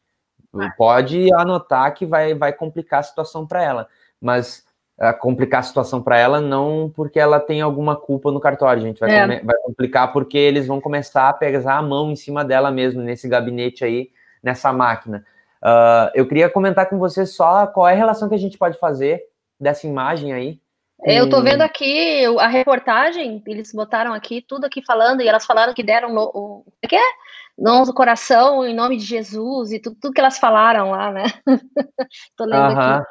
Pode 0.75 1.33
anotar 1.33 1.93
que 1.93 2.05
vai, 2.05 2.33
vai 2.33 2.51
complicar 2.51 2.99
a 2.99 3.03
situação 3.03 3.47
para 3.47 3.63
ela, 3.63 3.87
mas 4.19 4.65
uh, 4.99 5.17
complicar 5.17 5.61
a 5.61 5.63
situação 5.63 6.03
para 6.03 6.19
ela 6.19 6.41
não 6.41 6.91
porque 6.93 7.17
ela 7.17 7.39
tem 7.39 7.61
alguma 7.61 7.95
culpa 7.95 8.33
no 8.33 8.39
cartório, 8.41 8.81
gente. 8.81 8.99
Vai, 8.99 9.09
é. 9.09 9.41
vai 9.41 9.55
complicar 9.63 10.11
porque 10.11 10.37
eles 10.37 10.67
vão 10.67 10.81
começar 10.81 11.29
a 11.29 11.33
pegar 11.33 11.77
a 11.77 11.81
mão 11.81 12.11
em 12.11 12.17
cima 12.17 12.43
dela 12.43 12.69
mesmo, 12.69 13.01
nesse 13.01 13.29
gabinete 13.29 13.85
aí, 13.85 14.09
nessa 14.43 14.73
máquina. 14.73 15.25
Uh, 15.63 16.11
eu 16.13 16.27
queria 16.27 16.49
comentar 16.49 16.89
com 16.89 16.99
você 16.99 17.25
só 17.25 17.65
qual 17.65 17.87
é 17.87 17.93
a 17.93 17.97
relação 17.97 18.27
que 18.27 18.35
a 18.35 18.39
gente 18.39 18.57
pode 18.57 18.77
fazer 18.77 19.23
dessa 19.57 19.87
imagem 19.87 20.33
aí. 20.33 20.59
Eu 21.03 21.29
tô 21.29 21.41
vendo 21.41 21.61
aqui 21.61 22.25
a 22.39 22.47
reportagem, 22.47 23.43
eles 23.45 23.73
botaram 23.73 24.13
aqui 24.13 24.41
tudo 24.41 24.65
aqui 24.65 24.81
falando, 24.83 25.21
e 25.21 25.27
elas 25.27 25.45
falaram 25.45 25.73
que 25.73 25.83
deram 25.83 26.15
o, 26.15 26.63
o 26.65 26.87
que 26.87 26.95
é? 26.95 27.11
Do 27.57 27.93
coração 27.93 28.65
em 28.65 28.73
nome 28.73 28.97
de 28.97 29.05
Jesus 29.05 29.71
e 29.71 29.79
tudo, 29.79 29.97
tudo 30.01 30.13
que 30.13 30.19
elas 30.19 30.37
falaram 30.37 30.91
lá, 30.91 31.11
né? 31.11 31.23
tô 32.35 32.45
lendo 32.45 32.73
uh 32.73 32.77
-huh. 32.77 32.97
aqui. 32.97 33.07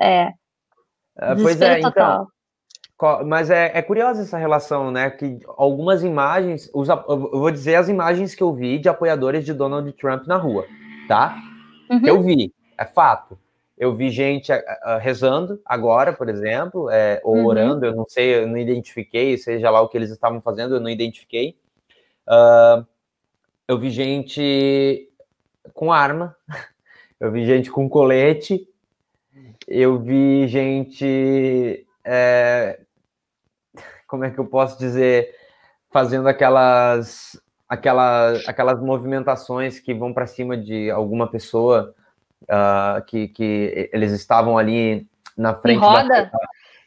É. 0.00 0.28
Uh, 1.18 1.42
pois 1.42 1.60
é, 1.60 1.78
então, 1.78 1.90
total. 1.90 2.28
Mas 3.26 3.50
é, 3.50 3.70
é 3.74 3.82
curiosa 3.82 4.22
essa 4.22 4.38
relação, 4.38 4.90
né? 4.90 5.10
Que 5.10 5.38
algumas 5.58 6.02
imagens, 6.02 6.70
os, 6.72 6.88
eu 6.88 7.30
vou 7.30 7.50
dizer 7.50 7.74
as 7.74 7.88
imagens 7.88 8.34
que 8.34 8.42
eu 8.42 8.54
vi 8.54 8.78
de 8.78 8.88
apoiadores 8.88 9.44
de 9.44 9.52
Donald 9.52 9.90
Trump 9.94 10.26
na 10.26 10.36
rua, 10.36 10.66
tá? 11.06 11.36
Uhum. 11.90 12.06
Eu 12.06 12.22
vi, 12.22 12.52
é 12.78 12.84
fato. 12.84 13.38
Eu 13.76 13.94
vi 13.94 14.10
gente 14.10 14.50
uh, 14.52 14.98
rezando 15.00 15.60
agora, 15.64 16.12
por 16.12 16.28
exemplo, 16.28 16.88
é, 16.90 17.20
ou 17.22 17.36
uhum. 17.36 17.46
orando, 17.46 17.84
eu 17.84 17.94
não 17.94 18.06
sei, 18.08 18.42
eu 18.42 18.46
não 18.46 18.56
identifiquei, 18.56 19.36
seja 19.36 19.70
lá 19.70 19.80
o 19.80 19.88
que 19.88 19.98
eles 19.98 20.10
estavam 20.10 20.40
fazendo, 20.40 20.76
eu 20.76 20.80
não 20.80 20.88
identifiquei. 20.88 21.58
Uh, 22.26 22.86
eu 23.68 23.78
vi 23.78 23.90
gente 23.90 25.10
com 25.74 25.92
arma, 25.92 26.34
eu 27.20 27.30
vi 27.30 27.44
gente 27.44 27.70
com 27.70 27.88
colete, 27.88 28.66
eu 29.68 29.98
vi 29.98 30.48
gente 30.48 31.86
é, 32.04 32.80
como 34.06 34.24
é 34.24 34.30
que 34.30 34.38
eu 34.38 34.46
posso 34.46 34.78
dizer, 34.78 35.34
fazendo 35.90 36.28
aquelas 36.28 37.40
aquela, 37.68 38.32
aquelas 38.46 38.80
movimentações 38.80 39.80
que 39.80 39.92
vão 39.92 40.12
para 40.12 40.26
cima 40.26 40.56
de 40.56 40.90
alguma 40.90 41.28
pessoa 41.28 41.94
uh, 42.44 43.04
que, 43.06 43.28
que 43.28 43.90
eles 43.92 44.12
estavam 44.12 44.56
ali 44.58 45.06
na 45.36 45.54
frente. 45.54 45.78
Em 45.78 45.80
roda? 45.80 46.30
Da... 46.32 46.38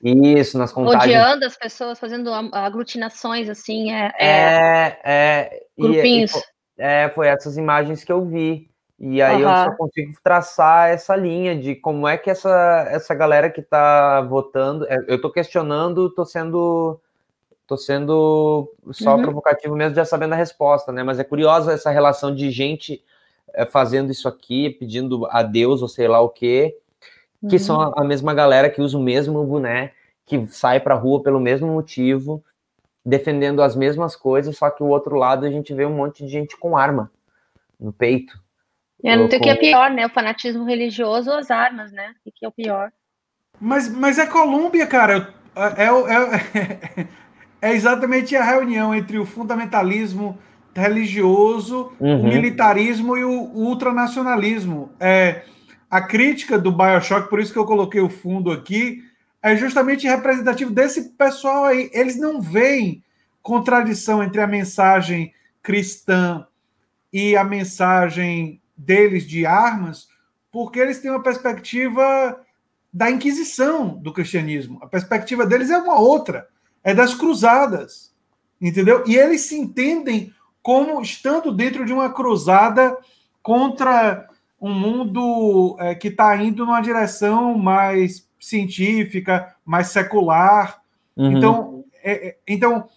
Isso, 0.01 0.57
nas 0.57 0.71
contagens. 0.71 1.03
Odiando 1.03 1.45
as 1.45 1.57
pessoas, 1.57 1.99
fazendo 1.99 2.31
aglutinações, 2.53 3.49
assim, 3.49 3.91
é... 3.91 4.11
É, 4.19 4.99
é 5.03 5.63
grupinhos. 5.77 6.33
E, 6.33 6.41
é, 6.77 7.09
foi 7.09 7.27
essas 7.27 7.57
imagens 7.57 8.03
que 8.03 8.11
eu 8.11 8.23
vi. 8.25 8.69
E 8.97 9.21
aí 9.21 9.43
uhum. 9.43 9.49
eu 9.49 9.65
só 9.65 9.71
consigo 9.75 10.13
traçar 10.23 10.89
essa 10.89 11.15
linha 11.15 11.55
de 11.55 11.75
como 11.75 12.07
é 12.07 12.17
que 12.17 12.29
essa, 12.29 12.87
essa 12.89 13.13
galera 13.13 13.49
que 13.49 13.61
está 13.61 14.21
votando... 14.21 14.85
É, 14.87 14.97
eu 15.07 15.15
estou 15.15 15.31
questionando, 15.31 16.07
estou 16.07 16.25
sendo 16.25 16.99
Tô 17.69 17.77
sendo 17.77 18.73
só 18.91 19.15
uhum. 19.15 19.21
provocativo 19.21 19.75
mesmo, 19.75 19.93
já 19.93 20.03
sabendo 20.03 20.33
a 20.33 20.35
resposta, 20.35 20.91
né? 20.91 21.03
Mas 21.03 21.19
é 21.19 21.23
curiosa 21.23 21.71
essa 21.71 21.91
relação 21.91 22.33
de 22.33 22.49
gente 22.49 22.93
é, 22.95 23.03
fazendo 23.65 24.11
isso 24.11 24.27
aqui, 24.27 24.69
pedindo 24.69 25.27
a 25.29 25.43
Deus 25.43 25.81
ou 25.81 25.87
sei 25.87 26.07
lá 26.07 26.19
o 26.19 26.29
quê, 26.29 26.75
que 27.47 27.55
uhum. 27.55 27.59
são 27.59 27.81
a, 27.81 27.93
a, 27.97 28.03
mesma 28.03 28.33
galera 28.33 28.69
que 28.69 28.81
usa 28.81 28.97
o 28.97 29.01
mesmo 29.01 29.43
boné, 29.45 29.93
que 30.25 30.45
sai 30.47 30.79
pra 30.79 30.95
rua 30.95 31.23
pelo 31.23 31.39
mesmo 31.39 31.67
motivo, 31.67 32.43
defendendo 33.05 33.61
as 33.61 33.75
mesmas 33.75 34.15
coisas, 34.15 34.57
só 34.57 34.69
que 34.69 34.83
o 34.83 34.87
outro 34.87 35.15
lado 35.15 35.45
a 35.45 35.49
gente 35.49 35.73
vê 35.73 35.85
um 35.85 35.95
monte 35.95 36.25
de 36.25 36.29
gente 36.29 36.57
com 36.57 36.77
arma 36.77 37.11
no 37.79 37.93
peito. 37.93 38.39
É, 39.03 39.15
não 39.15 39.29
tem 39.29 39.39
o 39.39 39.41
que 39.41 39.49
é 39.49 39.55
pior, 39.55 39.89
né? 39.89 40.05
O 40.05 40.09
fanatismo 40.09 40.65
religioso 40.65 41.31
ou 41.31 41.37
as 41.37 41.49
armas, 41.49 41.91
né? 41.91 42.13
O 42.25 42.31
que 42.31 42.45
é 42.45 42.47
o 42.47 42.51
pior. 42.51 42.91
Mas, 43.59 43.89
mas 43.89 44.19
é 44.19 44.25
Colômbia, 44.25 44.85
cara. 44.85 45.33
É, 45.55 45.83
é, 45.83 47.03
é, 47.03 47.07
é 47.71 47.73
exatamente 47.73 48.35
a 48.35 48.43
reunião 48.43 48.93
entre 48.93 49.17
o 49.17 49.25
fundamentalismo 49.25 50.37
religioso, 50.75 51.91
uhum. 51.99 52.21
o 52.21 52.23
militarismo 52.23 53.17
e 53.17 53.23
o, 53.23 53.31
ultranacionalismo. 53.53 54.91
É, 54.99 55.43
a 55.89 56.01
crítica 56.01 56.57
do 56.57 56.71
Bioshock, 56.71 57.29
por 57.29 57.39
isso 57.39 57.51
que 57.51 57.59
eu 57.59 57.65
coloquei 57.65 58.01
o 58.01 58.09
fundo 58.09 58.51
aqui, 58.51 59.03
é 59.41 59.55
justamente 59.55 60.07
representativo 60.07 60.71
desse 60.71 61.09
pessoal 61.11 61.65
aí. 61.65 61.89
Eles 61.93 62.17
não 62.17 62.41
veem 62.41 63.03
contradição 63.41 64.21
entre 64.21 64.41
a 64.41 64.47
mensagem 64.47 65.33
cristã 65.61 66.45
e 67.11 67.35
a 67.35 67.43
mensagem 67.43 68.61
deles 68.77 69.27
de 69.27 69.45
armas, 69.45 70.07
porque 70.51 70.79
eles 70.79 70.99
têm 70.99 71.11
uma 71.11 71.23
perspectiva 71.23 72.39
da 72.91 73.09
Inquisição 73.09 73.89
do 73.89 74.13
cristianismo. 74.13 74.79
A 74.81 74.87
perspectiva 74.87 75.45
deles 75.45 75.69
é 75.69 75.77
uma 75.77 75.99
outra 75.99 76.47
é 76.83 76.93
das 76.93 77.13
cruzadas, 77.13 78.13
entendeu? 78.59 79.03
E 79.05 79.15
eles 79.15 79.41
se 79.41 79.55
entendem 79.55 80.33
como 80.61 81.01
estando 81.01 81.51
dentro 81.51 81.85
de 81.85 81.93
uma 81.93 82.11
cruzada 82.11 82.97
contra 83.41 84.27
um 84.59 84.73
mundo 84.73 85.77
é, 85.79 85.95
que 85.95 86.09
está 86.09 86.35
indo 86.35 86.65
numa 86.65 86.81
direção 86.81 87.57
mais 87.57 88.27
científica, 88.39 89.55
mais 89.65 89.87
secular. 89.87 90.81
Uhum. 91.15 91.37
Então, 91.37 91.85
é, 92.03 92.29
é, 92.29 92.37
então, 92.47 92.89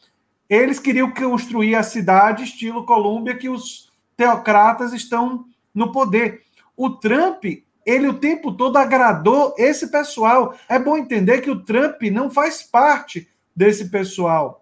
eles 0.48 0.78
queriam 0.78 1.10
construir 1.10 1.74
a 1.74 1.82
cidade 1.82 2.44
estilo 2.44 2.84
Colômbia 2.84 3.36
que 3.36 3.48
os 3.48 3.92
teocratas 4.16 4.92
estão 4.92 5.44
no 5.74 5.92
poder. 5.92 6.42
O 6.76 6.90
Trump 6.90 7.44
ele 7.84 8.06
o 8.06 8.14
tempo 8.14 8.52
todo 8.52 8.76
agradou 8.76 9.54
esse 9.58 9.90
pessoal. 9.90 10.54
É 10.68 10.78
bom 10.78 10.96
entender 10.96 11.40
que 11.40 11.50
o 11.50 11.60
Trump 11.60 12.00
não 12.12 12.30
faz 12.30 12.62
parte 12.62 13.28
desse 13.54 13.90
pessoal. 13.90 14.61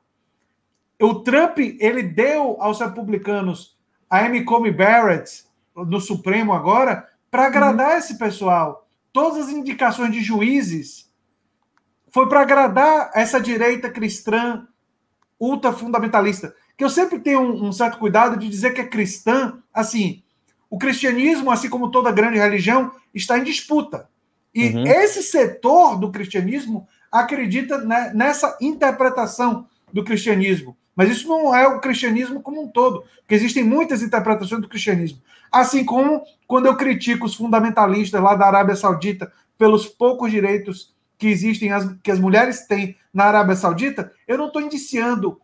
O 1.00 1.14
Trump 1.16 1.58
ele 1.58 2.02
deu 2.02 2.56
aos 2.60 2.80
republicanos 2.80 3.76
a 4.08 4.24
Amy 4.24 4.44
Comey 4.44 4.72
Barrett 4.72 5.44
no 5.74 6.00
Supremo 6.00 6.52
agora 6.52 7.08
para 7.30 7.46
agradar 7.46 7.92
uhum. 7.92 7.98
esse 7.98 8.18
pessoal. 8.18 8.88
Todas 9.12 9.46
as 9.46 9.52
indicações 9.52 10.12
de 10.12 10.20
juízes 10.20 11.10
foi 12.10 12.28
para 12.28 12.40
agradar 12.40 13.10
essa 13.14 13.40
direita 13.40 13.88
cristã 13.88 14.66
ultra 15.38 15.72
fundamentalista. 15.72 16.54
Que 16.76 16.84
eu 16.84 16.90
sempre 16.90 17.18
tenho 17.18 17.40
um, 17.40 17.68
um 17.68 17.72
certo 17.72 17.98
cuidado 17.98 18.36
de 18.36 18.48
dizer 18.48 18.74
que 18.74 18.80
é 18.80 18.86
cristã, 18.86 19.58
assim, 19.72 20.22
o 20.68 20.76
cristianismo, 20.76 21.50
assim 21.50 21.68
como 21.68 21.90
toda 21.90 22.12
grande 22.12 22.38
religião, 22.38 22.92
está 23.14 23.38
em 23.38 23.44
disputa. 23.44 24.08
E 24.54 24.68
uhum. 24.68 24.86
esse 24.86 25.22
setor 25.22 25.98
do 25.98 26.10
cristianismo 26.10 26.86
acredita 27.10 27.78
nessa 28.12 28.56
interpretação 28.60 29.66
do 29.92 30.04
cristianismo. 30.04 30.76
Mas 31.00 31.08
isso 31.08 31.26
não 31.26 31.54
é 31.56 31.66
o 31.66 31.80
cristianismo 31.80 32.42
como 32.42 32.60
um 32.60 32.68
todo, 32.68 33.04
porque 33.20 33.34
existem 33.34 33.64
muitas 33.64 34.02
interpretações 34.02 34.60
do 34.60 34.68
cristianismo. 34.68 35.18
Assim 35.50 35.82
como 35.82 36.22
quando 36.46 36.66
eu 36.66 36.76
critico 36.76 37.24
os 37.24 37.34
fundamentalistas 37.34 38.22
lá 38.22 38.34
da 38.34 38.46
Arábia 38.46 38.76
Saudita 38.76 39.32
pelos 39.56 39.86
poucos 39.86 40.30
direitos 40.30 40.94
que 41.16 41.26
existem, 41.28 41.70
que 42.02 42.10
as 42.10 42.18
mulheres 42.18 42.66
têm 42.66 42.98
na 43.14 43.24
Arábia 43.24 43.56
Saudita, 43.56 44.12
eu 44.28 44.36
não 44.36 44.48
estou 44.48 44.60
indiciando 44.60 45.40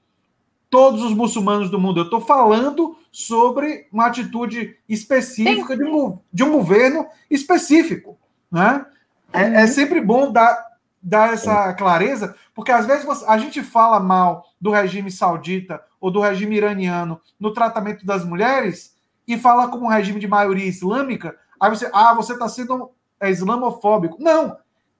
todos 0.69 1.03
os 1.03 1.15
muçulmanos 1.15 1.71
do 1.71 1.81
mundo. 1.81 2.01
Eu 2.01 2.05
estou 2.05 2.21
falando 2.21 2.95
sobre 3.11 3.87
uma 3.91 4.09
atitude 4.09 4.77
específica 4.87 5.75
de 5.75 5.85
um, 5.85 6.19
de 6.31 6.45
um, 6.45 6.53
governo 6.53 7.07
específico. 7.31 8.19
Né? 8.53 8.85
É, 9.33 9.41
é, 9.41 9.61
uhum. 9.63 9.69
sempre 9.69 10.03
bom 10.03 10.31
dar, 10.31 10.63
dar 11.07 11.33
essa 11.33 11.73
clareza, 11.75 12.35
porque 12.53 12.73
às 12.73 12.85
vezes 12.85 13.05
você, 13.05 13.25
a 13.29 13.39
gente 13.39 13.63
fala 13.63 14.01
mal 14.01 14.45
do 14.61 14.73
regime 14.73 15.09
saudita 15.09 15.81
ou 16.01 16.11
do 16.11 16.21
regime 16.21 16.57
iraniano 16.57 17.21
no 17.39 17.53
tratamento 17.53 18.05
das 18.05 18.25
mulheres 18.25 18.97
e 19.27 19.39
fala 19.39 19.69
como 19.69 19.85
um 19.85 19.89
regime 19.89 20.19
de 20.19 20.27
maioria 20.27 20.67
islâmica, 20.67 21.37
aí 21.61 21.71
você, 21.71 21.89
ah, 21.95 22.13
você 22.13 22.33
está 22.33 22.49
sendo 22.49 22.91
é, 23.21 23.31
islamofóbico. 23.31 24.21
Não, 24.21 24.57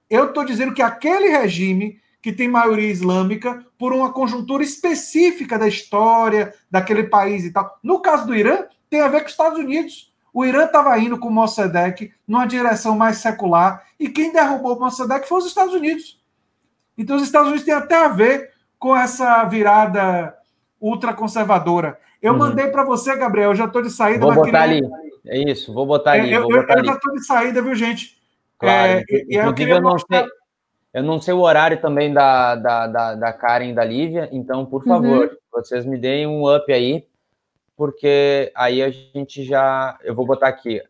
eu 0.09 0.27
estou 0.27 0.45
dizendo 0.45 0.73
que 0.73 0.81
aquele 0.81 1.27
regime 1.27 1.99
que 2.21 2.31
tem 2.31 2.47
maioria 2.47 2.89
islâmica 2.89 3.65
por 3.77 3.91
uma 3.91 4.13
conjuntura 4.13 4.63
específica 4.63 5.59
da 5.59 5.67
história 5.67 6.53
daquele 6.71 7.03
país 7.03 7.43
e 7.43 7.51
tal. 7.51 7.77
No 7.83 7.99
caso 7.99 8.25
do 8.25 8.33
Irã, 8.33 8.63
tem 8.89 9.01
a 9.01 9.09
ver 9.09 9.19
com 9.19 9.25
os 9.25 9.31
Estados 9.31 9.59
Unidos. 9.59 10.13
O 10.33 10.45
Irã 10.45 10.63
estava 10.63 10.97
indo 10.97 11.19
com 11.19 11.27
o 11.27 11.31
Mossadegh 11.31 12.13
numa 12.25 12.45
direção 12.45 12.95
mais 12.95 13.17
secular 13.17 13.86
e 13.99 14.09
quem 14.09 14.31
derrubou 14.31 14.75
o 14.75 14.79
Mossadegh 14.79 15.25
foi 15.25 15.39
os 15.39 15.45
Estados 15.45 15.73
Unidos. 15.73 16.19
Então 16.97 17.15
os 17.15 17.23
Estados 17.23 17.47
Unidos 17.47 17.65
têm 17.65 17.73
até 17.73 17.95
a 17.95 18.07
ver 18.07 18.51
com 18.79 18.95
essa 18.95 19.43
virada 19.45 20.35
ultraconservadora. 20.79 21.99
Eu 22.21 22.33
uhum. 22.33 22.39
mandei 22.39 22.67
para 22.67 22.83
você, 22.83 23.15
Gabriel, 23.15 23.51
eu 23.51 23.55
já 23.55 23.65
estou 23.65 23.81
de 23.81 23.89
saída. 23.89 24.25
Vou 24.25 24.33
botar 24.33 24.63
ali. 24.63 24.81
É 25.25 25.51
isso, 25.51 25.73
vou 25.73 25.85
botar 25.85 26.13
ali. 26.13 26.33
É, 26.33 26.37
eu, 26.37 26.49
eu, 26.49 26.63
eu 26.63 26.85
já 26.85 26.93
estou 26.93 27.13
de 27.13 27.25
saída, 27.25 27.61
viu, 27.61 27.75
gente? 27.75 28.17
Claro. 28.57 28.91
É, 28.91 29.01
Inclusive, 29.01 29.71
eu, 29.71 29.75
eu, 29.75 29.81
não 29.81 29.91
mostrar... 29.91 30.21
sei, 30.21 30.29
eu 30.93 31.03
não 31.03 31.21
sei 31.21 31.33
o 31.33 31.41
horário 31.41 31.79
também 31.79 32.13
da, 32.13 32.55
da, 32.55 32.87
da, 32.87 33.15
da 33.15 33.33
Karen 33.33 33.69
e 33.69 33.73
da 33.73 33.83
Lívia, 33.83 34.29
então, 34.31 34.65
por 34.65 34.81
uhum. 34.81 34.87
favor, 34.87 35.25
uhum. 35.25 35.37
vocês 35.51 35.85
me 35.85 35.97
deem 35.97 36.25
um 36.25 36.53
up 36.53 36.71
aí, 36.71 37.05
porque 37.75 38.51
aí 38.55 38.81
a 38.81 38.89
gente 38.89 39.43
já. 39.43 39.97
Eu 40.03 40.15
vou 40.15 40.25
botar 40.25 40.47
aqui, 40.47 40.81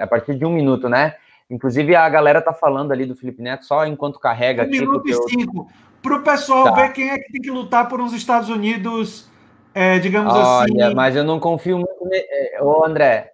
a 0.00 0.06
partir 0.06 0.36
de 0.36 0.44
um 0.44 0.52
minuto, 0.52 0.88
né? 0.88 1.16
Inclusive, 1.50 1.96
a 1.96 2.08
galera 2.08 2.42
tá 2.42 2.52
falando 2.52 2.92
ali 2.92 3.06
do 3.06 3.16
Felipe 3.16 3.42
Neto 3.42 3.64
só 3.64 3.86
enquanto 3.86 4.20
carrega 4.20 4.62
um 4.62 4.66
aqui. 4.66 4.78
Um 4.78 4.80
minuto 4.80 5.08
e 5.08 5.12
eu... 5.12 5.22
cinco. 5.28 5.72
Para 6.02 6.16
o 6.16 6.22
pessoal 6.22 6.64
tá. 6.64 6.72
ver 6.72 6.92
quem 6.92 7.10
é 7.10 7.18
que 7.18 7.32
tem 7.32 7.40
que 7.40 7.50
lutar 7.50 7.88
por 7.88 8.00
uns 8.00 8.12
Estados 8.12 8.48
Unidos, 8.48 9.28
é, 9.74 9.98
digamos 9.98 10.32
Olha, 10.32 10.86
assim. 10.86 10.94
Mas 10.94 11.16
eu 11.16 11.24
não 11.24 11.40
confio 11.40 11.78
muito. 11.78 12.04
Ne... 12.04 12.60
Ô, 12.60 12.84
André. 12.84 13.32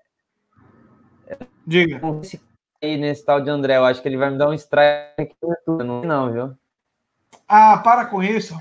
Diga 1.66 2.00
aí 2.82 2.96
nesse 2.96 3.24
tal 3.24 3.40
de 3.40 3.50
André. 3.50 3.76
Eu 3.76 3.84
acho 3.84 4.00
que 4.00 4.08
ele 4.08 4.16
vai 4.16 4.30
me 4.30 4.38
dar 4.38 4.48
um 4.48 4.54
strike 4.54 5.34
não, 5.66 6.02
não, 6.02 6.32
viu? 6.32 6.54
Ah, 7.48 7.78
para 7.78 8.06
com 8.06 8.22
isso. 8.22 8.56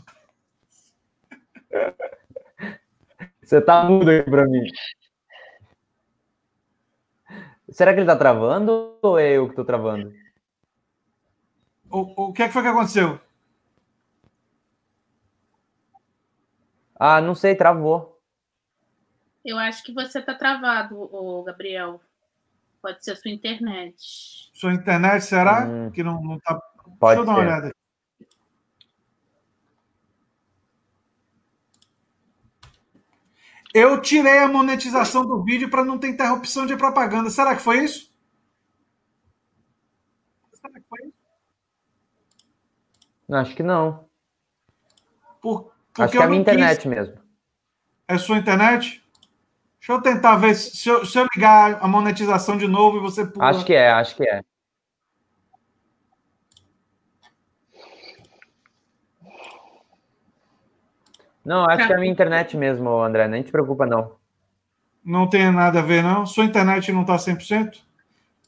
Você 3.41 3.61
tá 3.61 3.83
mudo 3.83 4.09
aqui 4.09 4.29
pra 4.29 4.45
mim. 4.45 4.63
Será 7.73 7.91
que 7.91 7.99
ele 7.99 8.07
tá 8.07 8.15
travando 8.15 8.99
ou 9.01 9.17
é 9.17 9.31
eu 9.33 9.49
que 9.49 9.55
tô 9.55 9.65
travando? 9.65 10.13
O, 11.89 12.27
o 12.27 12.33
que, 12.33 12.43
é 12.43 12.47
que 12.47 12.53
foi 12.53 12.61
que 12.61 12.67
aconteceu? 12.67 13.19
Ah, 16.95 17.19
não 17.19 17.33
sei, 17.33 17.55
travou. 17.55 18.21
Eu 19.43 19.57
acho 19.57 19.83
que 19.83 19.91
você 19.91 20.21
tá 20.21 20.35
travado, 20.35 20.97
o 20.97 21.43
Gabriel. 21.43 21.99
Pode 22.81 23.03
ser 23.03 23.11
a 23.11 23.15
sua 23.15 23.31
internet. 23.31 23.95
Sua 24.53 24.73
internet, 24.73 25.25
será? 25.25 25.65
Hum, 25.65 25.91
que 25.91 26.03
não, 26.03 26.21
não 26.21 26.39
tá. 26.39 26.55
Pode 26.99 27.15
Deixa 27.15 27.21
eu 27.21 27.25
dar 27.25 27.31
uma 27.31 27.39
olhada. 27.39 27.75
Eu 33.73 33.99
tirei 34.01 34.37
a 34.37 34.47
monetização 34.47 35.25
do 35.25 35.43
vídeo 35.43 35.69
para 35.69 35.83
não 35.83 35.97
ter 35.97 36.09
interrupção 36.09 36.65
de 36.65 36.77
propaganda. 36.77 37.29
Será 37.29 37.55
que 37.55 37.61
foi 37.61 37.83
isso? 37.83 38.13
Será 40.53 40.73
que 40.73 40.85
foi 40.87 41.07
isso? 41.07 41.17
Acho 43.31 43.55
que 43.55 43.63
não. 43.63 44.05
Por, 45.41 45.73
Acho 45.97 46.11
que 46.11 46.17
é 46.17 46.23
a 46.23 46.27
minha 46.27 46.41
internet 46.41 46.81
quis... 46.81 46.85
mesmo. 46.85 47.15
É 48.07 48.17
sua 48.17 48.37
internet? 48.37 49.03
Deixa 49.79 49.91
eu 49.91 50.01
tentar 50.01 50.37
ver 50.37 50.55
se 50.55 50.87
eu, 50.87 51.05
se 51.05 51.17
eu 51.17 51.27
ligar 51.35 51.83
a 51.83 51.87
monetização 51.87 52.57
de 52.57 52.67
novo 52.67 52.97
e 52.97 53.01
você 53.01 53.25
pula. 53.25 53.49
Acho 53.49 53.65
que 53.65 53.73
é, 53.73 53.91
acho 53.91 54.15
que 54.15 54.23
é. 54.23 54.43
Não, 61.45 61.65
acho 61.65 61.87
que 61.87 61.93
é 61.93 61.95
a 61.95 61.99
minha 61.99 62.11
internet 62.11 62.55
mesmo, 62.55 63.01
André. 63.01 63.27
Nem 63.27 63.43
te 63.43 63.51
preocupa, 63.51 63.85
não. 63.85 64.15
Não 65.03 65.29
tem 65.29 65.51
nada 65.51 65.79
a 65.79 65.81
ver, 65.81 66.01
não? 66.01 66.25
Sua 66.25 66.45
internet 66.45 66.91
não 66.91 67.01
está 67.01 67.17
100%? 67.17 67.81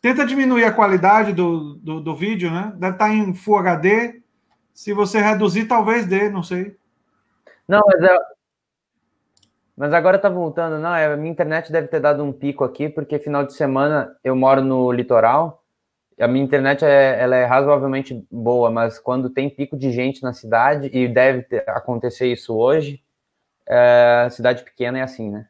Tenta 0.02 0.26
diminuir 0.26 0.64
a 0.64 0.72
qualidade 0.72 1.34
do, 1.34 1.76
do, 1.76 2.00
do, 2.00 2.16
vídeo, 2.16 2.50
né? 2.52 2.72
Deve 2.76 2.94
estar 2.94 3.08
tá 3.08 3.14
em 3.14 3.34
Full 3.34 3.58
HD. 3.58 4.22
Se 4.74 4.94
você 4.94 5.20
reduzir, 5.20 5.66
talvez 5.66 6.06
dê, 6.06 6.30
não 6.30 6.44
sei. 6.44 6.78
Não, 7.68 7.82
mas 7.86 8.02
é, 8.04 8.18
mas 9.76 9.92
agora 9.92 10.18
tá 10.18 10.30
voltando, 10.30 10.80
não, 10.80 10.96
é, 10.96 11.08
a 11.08 11.18
minha 11.18 11.32
internet 11.32 11.70
deve 11.70 11.88
ter 11.90 12.00
dado 12.00 12.24
um 12.24 12.32
pico 12.32 12.64
aqui, 12.64 12.88
porque 12.88 13.20
final 13.20 13.46
de 13.46 13.54
semana 13.54 14.16
eu 14.24 14.36
moro 14.36 14.62
no 14.62 14.90
litoral, 14.92 15.65
a 16.20 16.28
minha 16.28 16.44
internet 16.44 16.84
é, 16.84 17.20
ela 17.20 17.36
é 17.36 17.46
razoavelmente 17.46 18.26
boa, 18.32 18.72
mas 18.72 19.00
quando 19.00 19.30
tem 19.30 19.50
pico 19.50 19.78
de 19.78 19.92
gente 19.92 20.24
na 20.24 20.34
cidade, 20.34 20.90
e 20.94 21.08
deve 21.08 21.44
ter, 21.44 21.70
acontecer 21.70 22.32
isso 22.32 22.56
hoje, 22.56 23.02
é, 23.68 24.28
cidade 24.32 24.64
pequena 24.64 25.00
é 25.00 25.02
assim, 25.02 25.30
né? 25.30 25.48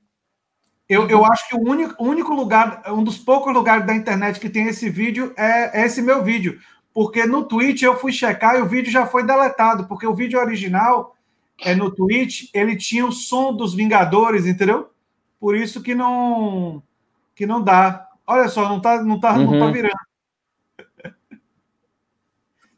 Eu, 0.87 1.09
eu 1.09 1.25
acho 1.25 1.47
que 1.49 1.55
o 1.55 1.59
único, 1.59 2.03
único 2.03 2.33
lugar, 2.33 2.83
um 2.87 3.03
dos 3.03 3.17
poucos 3.17 3.53
lugares 3.53 3.85
da 3.85 3.95
internet 3.95 4.39
que 4.39 4.49
tem 4.49 4.67
esse 4.67 4.89
vídeo 4.89 5.33
é, 5.35 5.81
é 5.81 5.85
esse 5.85 6.01
meu 6.01 6.23
vídeo. 6.23 6.59
Porque 6.93 7.25
no 7.25 7.43
Twitch 7.43 7.81
eu 7.81 7.97
fui 7.97 8.11
checar 8.11 8.55
e 8.55 8.61
o 8.61 8.67
vídeo 8.67 8.91
já 8.91 9.05
foi 9.05 9.25
deletado, 9.25 9.87
porque 9.87 10.05
o 10.05 10.13
vídeo 10.13 10.39
original 10.39 11.15
é, 11.59 11.73
no 11.73 11.91
Twitch, 11.91 12.49
ele 12.53 12.75
tinha 12.75 13.05
o 13.05 13.11
som 13.11 13.53
dos 13.53 13.73
Vingadores, 13.73 14.45
entendeu? 14.45 14.89
Por 15.39 15.55
isso 15.55 15.81
que 15.81 15.95
não 15.95 16.81
que 17.35 17.45
não 17.45 17.61
dá. 17.61 18.07
Olha 18.25 18.47
só, 18.47 18.69
não 18.69 18.79
tá, 18.79 19.03
não 19.03 19.19
tá, 19.19 19.33
uhum. 19.33 19.51
não 19.51 19.59
tá 19.59 19.65
uhum. 19.65 19.71
virando. 19.71 20.05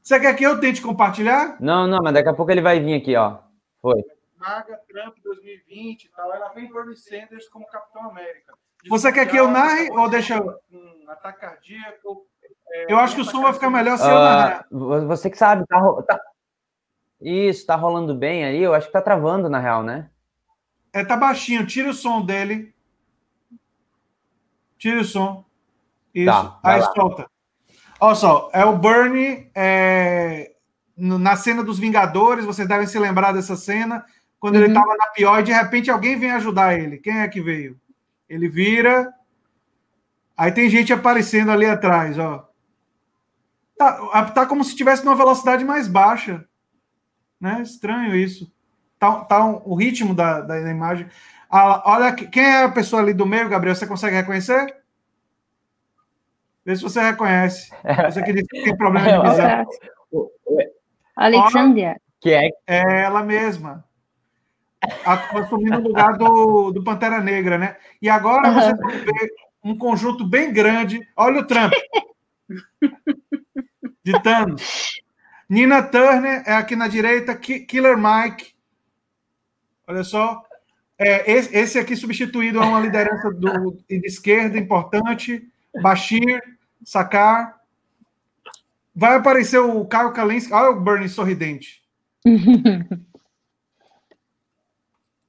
Você 0.07 0.21
quer 0.21 0.33
que 0.35 0.43
eu 0.45 0.57
tente 0.57 0.81
compartilhar? 0.81 1.57
Não, 1.59 1.85
não, 1.85 1.99
mas 2.01 2.13
daqui 2.13 2.29
a 2.29 2.33
pouco 2.33 2.49
ele 2.49 2.61
vai 2.61 2.79
vir 2.79 2.93
aqui, 2.93 3.13
ó. 3.17 3.39
Foi. 3.81 4.01
Maga 4.37 4.79
Trump 4.87 5.17
2020 5.21 6.05
e 6.05 6.09
tal. 6.11 6.33
Ela 6.33 6.47
vem 6.53 6.71
Bernie 6.71 6.95
Sanders 6.95 7.49
como 7.49 7.67
Capitão 7.67 8.09
América. 8.09 8.53
Você 8.87 9.11
quer 9.11 9.25
que 9.29 9.35
eu 9.35 9.49
narre 9.49 9.91
ou 9.91 10.09
deixa 10.09 10.37
eu. 10.37 10.57
Um 10.71 11.09
ataque 11.09 11.41
cardíaco. 11.41 12.25
É, 12.71 12.93
eu 12.93 12.97
acho 12.99 13.15
que 13.15 13.21
o 13.21 13.25
som 13.25 13.41
vai 13.41 13.51
ficar 13.51 13.69
melhor 13.69 13.97
se 13.97 14.05
uh, 14.05 14.07
eu 14.07 14.15
narrar. 14.15 14.67
Você 14.71 15.29
que 15.29 15.37
sabe, 15.37 15.65
tá, 15.67 15.77
tá, 16.07 16.21
isso, 17.19 17.67
tá 17.67 17.75
rolando 17.75 18.15
bem 18.15 18.45
aí. 18.45 18.63
Eu 18.63 18.73
acho 18.73 18.87
que 18.87 18.93
tá 18.93 19.01
travando, 19.01 19.49
na 19.49 19.59
real, 19.59 19.83
né? 19.83 20.09
É, 20.93 21.03
tá 21.03 21.17
baixinho. 21.17 21.67
Tira 21.67 21.89
o 21.89 21.93
som 21.93 22.25
dele. 22.25 22.73
Tira 24.77 25.01
o 25.01 25.03
som. 25.03 25.43
Isso. 26.15 26.31
Tá, 26.31 26.57
aí 26.63 26.79
lá. 26.79 26.93
solta. 26.93 27.36
Olha 27.99 28.15
só, 28.15 28.49
é 28.53 28.63
o 28.63 28.77
Bernie 28.77 29.49
é, 29.55 30.51
na 30.95 31.35
cena 31.35 31.63
dos 31.63 31.79
Vingadores. 31.79 32.45
Vocês 32.45 32.67
devem 32.67 32.87
se 32.87 32.99
lembrar 32.99 33.31
dessa 33.31 33.55
cena. 33.55 34.05
Quando 34.39 34.55
uhum. 34.55 34.63
ele 34.63 34.73
tava 34.73 34.95
na 34.95 35.07
pior 35.07 35.39
e 35.39 35.43
de 35.43 35.51
repente 35.51 35.89
alguém 35.89 36.17
vem 36.17 36.31
ajudar 36.31 36.77
ele. 36.77 36.97
Quem 36.97 37.19
é 37.19 37.27
que 37.27 37.41
veio? 37.41 37.79
Ele 38.29 38.47
vira. 38.47 39.11
Aí 40.35 40.51
tem 40.51 40.69
gente 40.69 40.93
aparecendo 40.93 41.51
ali 41.51 41.65
atrás, 41.65 42.19
ó. 42.19 42.47
Tá, 43.75 44.25
tá 44.25 44.45
como 44.45 44.63
se 44.63 44.75
tivesse 44.75 45.03
numa 45.03 45.15
velocidade 45.15 45.63
mais 45.65 45.87
baixa. 45.87 46.45
Né? 47.39 47.61
Estranho 47.61 48.15
isso. 48.15 48.51
Tá, 48.99 49.23
tá 49.25 49.43
um, 49.43 49.61
o 49.65 49.75
ritmo 49.75 50.13
da, 50.13 50.41
da 50.41 50.59
imagem. 50.71 51.07
Ah, 51.49 51.81
olha, 51.85 52.13
quem 52.13 52.43
é 52.43 52.63
a 52.63 52.71
pessoa 52.71 53.01
ali 53.01 53.13
do 53.13 53.25
meio, 53.25 53.49
Gabriel? 53.49 53.75
Você 53.75 53.87
consegue 53.87 54.15
reconhecer? 54.15 54.75
Vê 56.67 56.75
se 56.75 56.83
você 56.83 57.01
reconhece. 57.01 57.71
Você 58.11 58.21
que 58.21 58.33
disse 58.33 58.47
que 58.47 58.63
tem 58.65 58.75
problema 58.75 59.07
de 59.07 59.29
visão. 59.29 59.65
Alexandria. 61.15 61.95
Que 62.19 62.33
é? 62.33 62.49
é 62.67 63.03
ela 63.03 63.23
mesma. 63.23 63.85
Assumindo 65.05 65.77
o 65.79 65.83
lugar 65.83 66.17
do, 66.17 66.71
do 66.71 66.83
Pantera 66.83 67.21
Negra, 67.21 67.57
né? 67.57 67.77
E 68.01 68.09
agora 68.09 68.51
você 68.51 68.75
vê 68.75 69.29
um 69.63 69.77
conjunto 69.77 70.27
bem 70.27 70.51
grande. 70.51 70.99
Olha 71.15 71.39
o 71.39 71.47
Trump. 71.47 71.71
De 74.03 74.21
Thanos. 74.21 75.01
Nina 75.49 75.81
Turner 75.81 76.43
é 76.45 76.53
aqui 76.53 76.75
na 76.75 76.89
direita, 76.89 77.33
Killer 77.33 77.97
Mike. 77.97 78.53
Olha 79.87 80.03
só. 80.03 80.43
É, 80.99 81.31
esse, 81.31 81.55
esse, 81.55 81.79
aqui 81.79 81.95
substituído 81.95 82.59
a 82.59 82.65
uma 82.65 82.81
liderança 82.81 83.31
do, 83.31 83.71
de 83.87 84.05
esquerda 84.05 84.57
importante. 84.57 85.47
Bashir, 85.81 86.41
Sakar. 86.87 87.59
Vai 88.95 89.17
aparecer 89.17 89.59
o 89.59 89.85
Caio 89.85 90.13
Kalinski. 90.13 90.53
Olha 90.53 90.69
o 90.69 90.79
Bernie 90.79 91.09
sorridente. 91.09 91.83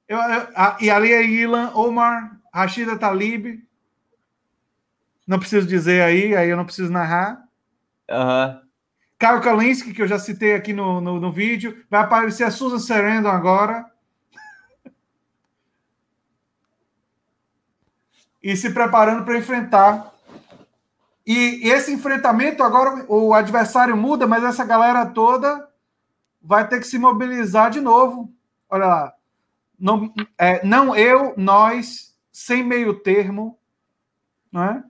eu, 0.07 0.17
eu, 0.17 0.49
a, 0.55 0.77
e 0.81 0.89
ali 0.89 1.13
é 1.13 1.25
Ilan, 1.25 1.73
Omar, 1.75 2.39
Rashida 2.55 2.97
Talib. 2.97 3.61
Não 5.27 5.41
preciso 5.41 5.67
dizer 5.67 6.01
aí, 6.01 6.37
aí 6.37 6.49
eu 6.49 6.57
não 6.57 6.65
preciso 6.65 6.93
narrar. 6.93 7.43
Aham. 8.09 8.61
Uhum. 8.63 8.69
Caio 9.19 9.41
Kalinski, 9.41 9.93
que 9.93 10.01
eu 10.01 10.07
já 10.07 10.17
citei 10.17 10.55
aqui 10.55 10.73
no, 10.73 11.01
no, 11.01 11.19
no 11.19 11.33
vídeo. 11.33 11.85
Vai 11.91 12.03
aparecer 12.03 12.45
a 12.45 12.53
Susan 12.53 12.79
Sarandon 12.79 13.31
agora. 13.31 13.85
e 18.41 18.57
se 18.57 18.71
preparando 18.71 19.25
para 19.25 19.37
enfrentar. 19.37 20.17
E 21.29 21.69
esse 21.69 21.93
enfrentamento 21.93 22.63
agora 22.63 23.05
o 23.07 23.35
adversário 23.35 23.95
muda, 23.95 24.27
mas 24.27 24.43
essa 24.43 24.65
galera 24.65 25.05
toda 25.05 25.69
vai 26.41 26.67
ter 26.67 26.81
que 26.81 26.87
se 26.87 26.99
mobilizar 26.99 27.71
de 27.71 27.83
novo. 27.83 28.33
Olha 28.71 28.87
lá. 28.87 29.15
Não, 29.79 30.13
é, 30.39 30.65
não 30.67 30.97
eu, 30.97 31.35
nós, 31.37 32.17
sem 32.33 32.65
meio 32.65 32.95
termo, 32.95 33.59
não 34.51 34.65
é? 34.65 34.83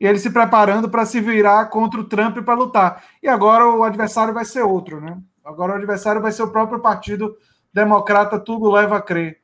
e 0.00 0.06
ele 0.06 0.18
se 0.18 0.30
preparando 0.30 0.88
para 0.88 1.04
se 1.04 1.20
virar 1.20 1.66
contra 1.66 2.00
o 2.00 2.04
Trump 2.04 2.38
para 2.38 2.54
lutar. 2.54 3.04
E 3.22 3.28
agora 3.28 3.66
o 3.66 3.82
adversário 3.82 4.32
vai 4.32 4.44
ser 4.44 4.62
outro, 4.62 5.00
né? 5.00 5.18
Agora 5.44 5.72
o 5.72 5.76
adversário 5.76 6.20
vai 6.20 6.30
ser 6.30 6.42
o 6.42 6.50
próprio 6.50 6.80
Partido 6.80 7.36
Democrata, 7.72 8.38
tudo 8.38 8.70
leva 8.70 8.96
a 8.96 9.02
crer. 9.02 9.40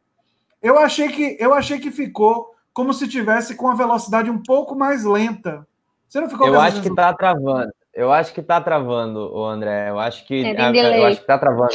Eu 0.63 0.79
achei 0.79 1.09
que 1.09 1.37
eu 1.41 1.53
achei 1.53 1.79
que 1.79 1.91
ficou 1.91 2.55
como 2.73 2.93
se 2.93 3.09
tivesse 3.09 3.55
com 3.55 3.69
a 3.69 3.75
velocidade 3.75 4.31
um 4.31 4.43
pouco 4.43 4.75
mais 4.75 5.05
lenta. 5.05 5.67
Você 6.15 6.21
não 6.21 6.31
ficou 6.31 6.47
Eu 6.47 6.61
acho 6.61 6.81
que 6.81 6.89
está 6.89 7.13
travando. 7.13 7.73
Eu 7.93 8.13
acho 8.13 8.33
que 8.33 8.41
está 8.41 8.61
travando, 8.61 9.35
o 9.35 9.45
André. 9.45 9.91
Eu 9.91 9.99
acho 9.99 10.25
que 10.25 10.45
é, 10.45 11.01
eu 11.01 11.07
acho 11.07 11.21
que 11.21 11.27
tá 11.27 11.37
travando. 11.37 11.75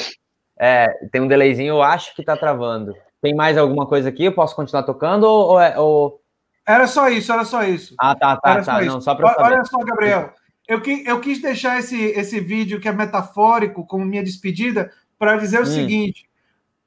É, 0.57 0.87
tem 1.11 1.19
um 1.19 1.27
delayzinho, 1.27 1.73
eu 1.73 1.83
acho 1.83 2.15
que 2.15 2.21
está 2.21 2.37
travando. 2.37 2.95
Tem 3.21 3.35
mais 3.35 3.57
alguma 3.57 3.85
coisa 3.85 4.07
aqui? 4.07 4.23
Eu 4.23 4.31
posso 4.31 4.55
continuar 4.55 4.83
tocando 4.83 5.25
ou, 5.25 5.59
é, 5.59 5.77
ou 5.77 6.21
era 6.65 6.87
só 6.87 7.09
isso, 7.09 7.33
era 7.33 7.43
só 7.43 7.63
isso. 7.63 7.95
Ah, 7.99 8.15
tá, 8.15 8.37
tá, 8.37 8.51
era 8.51 8.63
tá. 8.63 8.79
Só 8.79 8.85
não, 8.85 9.01
só 9.01 9.13
para 9.13 9.33
saber. 9.33 9.43
Olha 9.43 9.65
só, 9.65 9.77
Gabriel. 9.79 10.33
Eu, 10.65 10.79
que, 10.79 11.03
eu 11.05 11.19
quis 11.19 11.41
deixar 11.41 11.77
esse, 11.77 12.01
esse 12.01 12.39
vídeo 12.39 12.79
que 12.79 12.87
é 12.87 12.93
metafórico, 12.93 13.85
como 13.85 14.05
minha 14.05 14.23
despedida, 14.23 14.89
para 15.17 15.35
dizer 15.35 15.59
o 15.59 15.63
hum. 15.63 15.65
seguinte: 15.65 16.29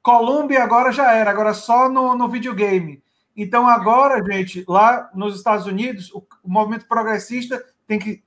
Colômbia 0.01 0.63
agora 0.63 0.91
já 0.91 1.13
era, 1.13 1.29
agora 1.29 1.53
só 1.53 1.87
no, 1.87 2.15
no 2.15 2.27
videogame. 2.27 3.03
Então, 3.35 3.67
agora, 3.67 4.23
gente, 4.23 4.63
lá 4.67 5.09
nos 5.13 5.35
Estados 5.35 5.65
Unidos, 5.65 6.11
o, 6.13 6.23
movimento 6.45 6.87
progressista 6.87 7.63
tem 7.87 7.97
que 7.97 8.23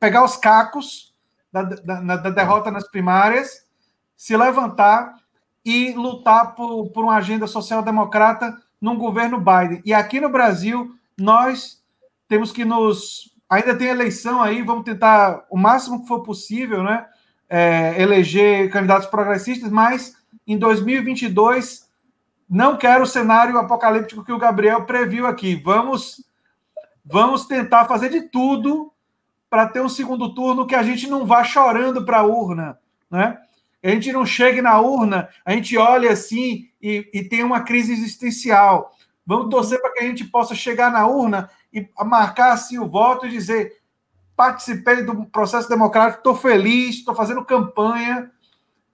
pegar 0.00 0.24
os 0.24 0.36
cacos 0.36 1.14
da, 1.52 1.62
da, 1.62 2.16
da 2.16 2.30
derrota 2.30 2.70
nas 2.70 2.88
primárias, 2.88 3.66
se 4.16 4.36
levantar 4.36 5.14
e 5.64 5.92
lutar 5.92 6.54
por, 6.54 6.90
por 6.90 7.04
uma 7.04 7.16
agenda 7.16 7.46
social-democrata 7.46 8.56
num 8.80 8.96
governo 8.96 9.38
Biden. 9.38 9.82
E 9.84 9.92
aqui 9.92 10.20
no 10.20 10.28
Brasil, 10.28 10.94
nós 11.18 11.82
temos 12.28 12.52
que 12.52 12.64
nos. 12.64 13.34
Ainda 13.48 13.76
tem 13.76 13.88
eleição 13.88 14.42
aí, 14.42 14.62
vamos 14.62 14.84
tentar 14.84 15.44
o 15.50 15.56
máximo 15.56 16.02
que 16.02 16.08
for 16.08 16.22
possível, 16.22 16.82
né? 16.82 17.06
É, 17.48 18.00
eleger 18.02 18.70
candidatos 18.70 19.06
progressistas, 19.06 19.70
mas 19.70 20.16
em 20.46 20.58
2022 20.58 21.85
não 22.48 22.76
quero 22.76 23.04
o 23.04 23.06
cenário 23.06 23.58
apocalíptico 23.58 24.24
que 24.24 24.32
o 24.32 24.38
Gabriel 24.38 24.84
previu 24.84 25.26
aqui. 25.26 25.56
Vamos, 25.56 26.24
vamos 27.04 27.46
tentar 27.46 27.86
fazer 27.86 28.08
de 28.08 28.22
tudo 28.22 28.92
para 29.50 29.66
ter 29.66 29.80
um 29.80 29.88
segundo 29.88 30.34
turno 30.34 30.66
que 30.66 30.74
a 30.74 30.82
gente 30.82 31.08
não 31.08 31.26
vá 31.26 31.42
chorando 31.42 32.04
para 32.04 32.18
a 32.18 32.24
urna, 32.24 32.78
né? 33.10 33.38
A 33.82 33.90
gente 33.90 34.12
não 34.12 34.26
chegue 34.26 34.60
na 34.60 34.80
urna, 34.80 35.28
a 35.44 35.52
gente 35.52 35.76
olha 35.76 36.10
assim 36.10 36.68
e, 36.82 37.08
e 37.14 37.22
tem 37.22 37.44
uma 37.44 37.60
crise 37.60 37.92
existencial. 37.92 38.92
Vamos 39.24 39.48
torcer 39.48 39.80
para 39.80 39.92
que 39.92 40.00
a 40.00 40.06
gente 40.06 40.24
possa 40.24 40.54
chegar 40.54 40.90
na 40.90 41.06
urna 41.06 41.48
e 41.72 41.88
marcar 42.04 42.52
assim 42.52 42.78
o 42.78 42.88
voto 42.88 43.26
e 43.26 43.30
dizer: 43.30 43.80
participei 44.36 45.02
do 45.02 45.24
processo 45.26 45.68
democrático, 45.68 46.18
estou 46.18 46.34
feliz, 46.34 46.96
estou 46.96 47.14
fazendo 47.14 47.44
campanha. 47.44 48.30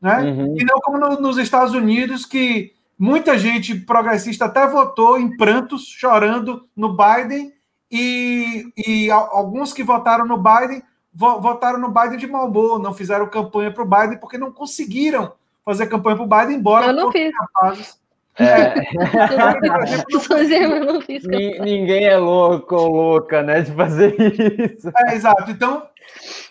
Né? 0.01 0.21
Uhum. 0.23 0.57
E 0.59 0.65
não 0.65 0.81
como 0.81 0.99
no, 0.99 1.21
nos 1.21 1.39
Estados 1.39 1.75
Unidos, 1.75 2.27
que 2.27 2.75
muita 3.03 3.37
gente 3.37 3.75
progressista 3.75 4.45
até 4.45 4.65
votou 4.65 5.19
em 5.19 5.37
prantos, 5.37 5.89
chorando 5.89 6.69
no 6.77 6.97
Biden, 6.97 7.53
e, 7.91 8.73
e 8.77 9.11
alguns 9.11 9.73
que 9.73 9.83
votaram 9.83 10.25
no 10.25 10.39
Biden 10.39 10.81
votaram 11.13 11.81
no 11.81 11.91
Biden 11.91 12.17
de 12.17 12.29
Malbô, 12.29 12.79
não 12.79 12.95
fizeram 12.95 13.29
campanha 13.29 13.73
para 13.73 13.83
o 13.83 13.87
Biden 13.87 14.19
porque 14.19 14.39
não 14.39 14.53
conseguiram 14.53 15.33
fazer 15.65 15.89
campanha 15.89 16.17
para 16.17 16.25
o 16.25 16.29
Biden, 16.29 16.59
embora 16.59 16.87
eu 16.87 16.93
não 16.93 17.11
fiz. 17.11 17.33
capazes. 17.37 18.01
É. 18.39 18.73
Ninguém 21.61 22.05
é 22.05 22.17
louco 22.17 22.77
ou 22.77 22.89
louca, 22.89 23.43
né, 23.43 23.63
de 23.63 23.73
fazer 23.73 24.15
isso. 24.19 24.91
É, 24.97 25.15
exato. 25.15 25.51
Então, 25.51 25.87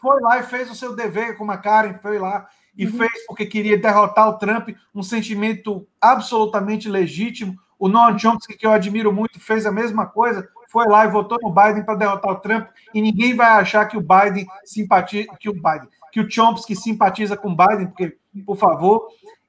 foi 0.02 0.22
lá 0.22 0.38
e 0.38 0.44
fez 0.44 0.70
o 0.70 0.76
seu 0.76 0.96
dever, 0.96 1.38
como 1.38 1.52
a 1.52 1.58
Karen 1.58 1.96
foi 2.04 2.20
lá 2.20 2.46
e 2.78 2.86
uhum. 2.86 2.94
fez 2.94 3.26
porque 3.28 3.46
queria 3.46 3.78
derrotar 3.78 4.30
o 4.30 4.38
Trump, 4.38 4.70
um 4.94 5.04
sentimento 5.04 5.88
absolutamente 6.00 6.90
legítimo. 6.90 7.56
O 7.78 7.88
Noam 7.88 8.18
Chomsky, 8.18 8.58
que 8.58 8.66
eu 8.66 8.72
admiro 8.72 9.12
muito, 9.12 9.40
fez 9.40 9.66
a 9.66 9.72
mesma 9.72 10.06
coisa, 10.06 10.48
foi 10.70 10.88
lá 10.88 11.06
e 11.06 11.10
votou 11.10 11.38
no 11.42 11.52
Biden 11.52 11.84
para 11.84 11.96
derrotar 11.96 12.32
o 12.32 12.40
Trump, 12.40 12.70
e 12.94 13.02
ninguém 13.02 13.36
vai 13.36 13.50
achar 13.50 13.86
que 13.86 13.98
o 13.98 14.02
Biden 14.02 14.46
simpatiza, 14.64 15.28
que 15.40 15.50
o 15.50 15.54
Biden, 15.54 15.90
que 16.12 16.20
o 16.20 16.30
Chomsky 16.30 16.76
simpatiza 16.76 17.36
com 17.36 17.50
o 17.50 17.56
Biden, 17.56 17.88
porque, 17.88 18.18
por 18.46 18.56
favor. 18.56 19.08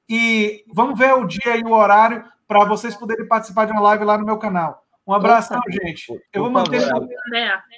E 0.09 0.65
vamos 0.73 0.99
ver 0.99 1.13
o 1.13 1.25
dia 1.25 1.55
e 1.55 1.63
o 1.63 1.71
horário 1.71 2.25
para 2.47 2.65
vocês 2.65 2.95
poderem 2.95 3.27
participar 3.27 3.65
de 3.65 3.71
uma 3.71 3.81
live 3.81 4.03
lá 4.03 4.17
no 4.17 4.25
meu 4.25 4.37
canal. 4.37 4.83
Um 5.07 5.13
abraço, 5.13 5.53
gente. 5.69 6.13
Eu 6.31 6.43
vou 6.43 6.51
manter, 6.51 6.81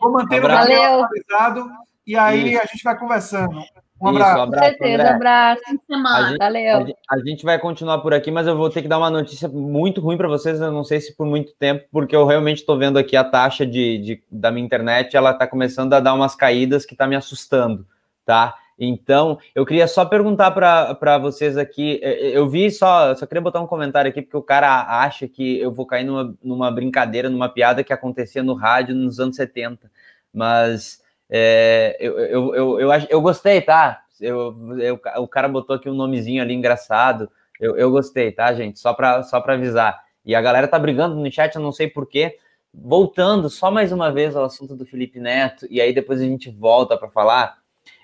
vou 0.01 0.11
manter 0.11 0.39
o 0.39 0.47
canal 0.47 1.03
atualizado 1.03 1.69
e 2.05 2.15
aí 2.15 2.53
Isso. 2.53 2.61
a 2.61 2.65
gente 2.65 2.83
vai 2.83 2.97
conversando. 2.97 3.61
Um 4.05 4.09
abraço. 4.09 4.31
Isso, 4.33 4.41
abraço, 4.43 4.63
Com 4.63 4.77
certeza, 4.77 5.03
André. 5.03 5.15
abraço. 5.15 5.61
A 5.67 5.71
gente, 5.71 6.37
Valeu. 6.37 6.95
A, 7.09 7.15
a 7.15 7.19
gente 7.19 7.43
vai 7.43 7.59
continuar 7.59 7.99
por 7.99 8.13
aqui, 8.13 8.29
mas 8.29 8.45
eu 8.45 8.55
vou 8.55 8.69
ter 8.69 8.81
que 8.81 8.87
dar 8.87 8.99
uma 8.99 9.09
notícia 9.09 9.49
muito 9.49 9.99
ruim 9.99 10.17
para 10.17 10.27
vocês. 10.27 10.61
Eu 10.61 10.71
não 10.71 10.83
sei 10.83 11.01
se 11.01 11.15
por 11.15 11.25
muito 11.25 11.53
tempo, 11.55 11.85
porque 11.91 12.15
eu 12.15 12.25
realmente 12.25 12.59
estou 12.59 12.77
vendo 12.77 12.99
aqui 12.99 13.15
a 13.15 13.23
taxa 13.23 13.65
de, 13.65 13.97
de, 13.97 14.23
da 14.31 14.51
minha 14.51 14.65
internet, 14.65 15.17
ela 15.17 15.31
está 15.31 15.47
começando 15.47 15.93
a 15.93 15.99
dar 15.99 16.13
umas 16.13 16.35
caídas 16.35 16.85
que 16.85 16.93
está 16.93 17.07
me 17.07 17.15
assustando, 17.15 17.85
tá? 18.25 18.55
Então, 18.77 19.39
eu 19.55 19.65
queria 19.65 19.87
só 19.87 20.03
perguntar 20.05 20.51
para 20.51 21.17
vocês 21.17 21.57
aqui. 21.57 21.99
É, 22.03 22.27
é, 22.27 22.37
eu 22.37 22.47
vi 22.49 22.69
só, 22.69 23.15
só 23.15 23.25
queria 23.25 23.41
botar 23.41 23.61
um 23.61 23.67
comentário 23.67 24.09
aqui, 24.09 24.21
porque 24.21 24.37
o 24.37 24.41
cara 24.43 25.01
acha 25.01 25.27
que 25.27 25.59
eu 25.59 25.71
vou 25.71 25.85
cair 25.85 26.03
numa, 26.03 26.35
numa 26.43 26.69
brincadeira, 26.71 27.29
numa 27.29 27.47
piada 27.49 27.83
que 27.83 27.93
acontecia 27.93 28.43
no 28.43 28.53
rádio 28.53 28.93
nos 28.93 29.19
anos 29.19 29.37
70. 29.37 29.89
Mas 30.33 31.01
é, 31.37 31.97
eu, 31.99 32.17
eu, 32.17 32.55
eu, 32.55 32.79
eu, 32.79 33.07
eu 33.09 33.21
gostei, 33.21 33.59
tá? 33.59 34.03
Eu, 34.21 34.55
eu, 34.79 35.01
o 35.17 35.27
cara 35.27 35.49
botou 35.49 35.75
aqui 35.75 35.89
um 35.89 35.93
nomezinho 35.93 36.41
ali 36.41 36.53
engraçado. 36.53 37.29
Eu, 37.59 37.75
eu 37.75 37.91
gostei, 37.91 38.31
tá, 38.31 38.53
gente? 38.53 38.79
Só 38.79 38.93
para 38.93 39.21
só 39.21 39.43
avisar. 39.45 40.01
E 40.23 40.33
a 40.33 40.41
galera 40.41 40.65
tá 40.65 40.79
brigando 40.79 41.13
no 41.13 41.29
chat, 41.29 41.53
eu 41.53 41.61
não 41.61 41.73
sei 41.73 41.89
porquê. 41.89 42.37
Voltando 42.73 43.49
só 43.49 43.69
mais 43.69 43.91
uma 43.91 44.13
vez 44.13 44.33
ao 44.33 44.45
assunto 44.45 44.77
do 44.77 44.85
Felipe 44.85 45.19
Neto, 45.19 45.67
e 45.69 45.81
aí 45.81 45.93
depois 45.93 46.21
a 46.21 46.23
gente 46.23 46.49
volta 46.49 46.97
para 46.97 47.09
falar. 47.09 47.57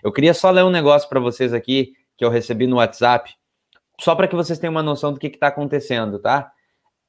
Eu 0.04 0.12
queria 0.12 0.34
só 0.34 0.52
ler 0.52 0.66
um 0.66 0.70
negócio 0.70 1.08
para 1.08 1.20
vocês 1.22 1.54
aqui 1.54 1.94
que 2.18 2.26
eu 2.26 2.30
recebi 2.30 2.68
no 2.68 2.78
WhatsApp, 2.78 3.34
só 3.98 4.14
para 4.14 4.28
que 4.28 4.36
vocês 4.36 4.60
tenham 4.60 4.72
uma 4.72 4.84
noção 4.84 5.14
do 5.14 5.20
que 5.20 5.28
está 5.28 5.48
acontecendo, 5.48 6.20
tá? 6.20 6.52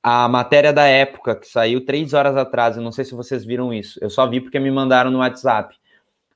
a 0.03 0.29
matéria 0.29 0.73
da 0.73 0.85
época, 0.87 1.37
que 1.37 1.47
saiu 1.47 1.85
três 1.85 2.13
horas 2.13 2.37
atrás, 2.37 2.77
eu 2.77 2.83
não 2.83 2.91
sei 2.91 3.05
se 3.05 3.15
vocês 3.15 3.45
viram 3.45 3.73
isso, 3.73 4.01
eu 4.03 4.11
só 4.11 4.27
vi 4.27 4.41
porque 4.41 4.59
me 4.59 4.71
mandaram 4.71 5.11
no 5.11 5.19
WhatsApp. 5.19 5.77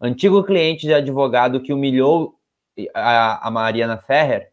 Antigo 0.00 0.44
cliente 0.44 0.86
de 0.86 0.94
advogado 0.94 1.60
que 1.60 1.72
humilhou 1.72 2.38
a, 2.94 3.48
a 3.48 3.50
Mariana 3.50 3.96
Ferrer, 3.96 4.50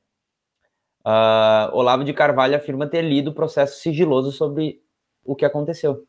uh, 1.05 1.75
Olavo 1.75 2.03
de 2.03 2.13
Carvalho 2.13 2.55
afirma 2.55 2.87
ter 2.87 3.01
lido 3.01 3.31
o 3.31 3.33
processo 3.33 3.79
sigiloso 3.79 4.31
sobre 4.31 4.81
o 5.25 5.35
que 5.35 5.45
aconteceu. 5.45 6.05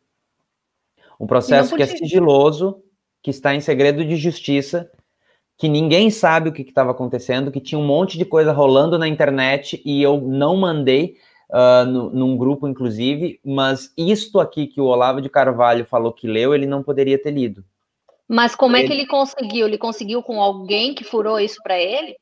Um 1.18 1.26
processo 1.26 1.76
que 1.76 1.82
é 1.82 1.86
sigiloso, 1.86 2.82
que 3.22 3.30
está 3.30 3.54
em 3.54 3.60
segredo 3.60 4.04
de 4.04 4.16
justiça, 4.16 4.90
que 5.56 5.68
ninguém 5.68 6.10
sabe 6.10 6.48
o 6.48 6.52
que 6.52 6.62
estava 6.62 6.90
acontecendo, 6.90 7.50
que 7.50 7.60
tinha 7.60 7.78
um 7.78 7.86
monte 7.86 8.18
de 8.18 8.24
coisa 8.24 8.52
rolando 8.52 8.98
na 8.98 9.06
internet 9.06 9.80
e 9.84 10.02
eu 10.02 10.20
não 10.20 10.56
mandei 10.56 11.16
uh, 11.50 11.86
no, 11.86 12.10
num 12.10 12.36
grupo, 12.36 12.66
inclusive, 12.66 13.40
mas 13.44 13.92
isto 13.96 14.40
aqui 14.40 14.66
que 14.66 14.80
o 14.80 14.86
Olavo 14.86 15.20
de 15.20 15.28
Carvalho 15.28 15.84
falou 15.84 16.12
que 16.12 16.26
leu, 16.26 16.54
ele 16.54 16.66
não 16.66 16.82
poderia 16.82 17.20
ter 17.20 17.30
lido. 17.30 17.64
Mas 18.28 18.54
como 18.54 18.76
ele... 18.76 18.84
é 18.84 18.86
que 18.86 18.92
ele 18.92 19.06
conseguiu? 19.06 19.66
Ele 19.66 19.78
conseguiu 19.78 20.22
com 20.22 20.40
alguém 20.40 20.94
que 20.94 21.04
furou 21.04 21.38
isso 21.38 21.60
para 21.62 21.78
ele? 21.78 22.16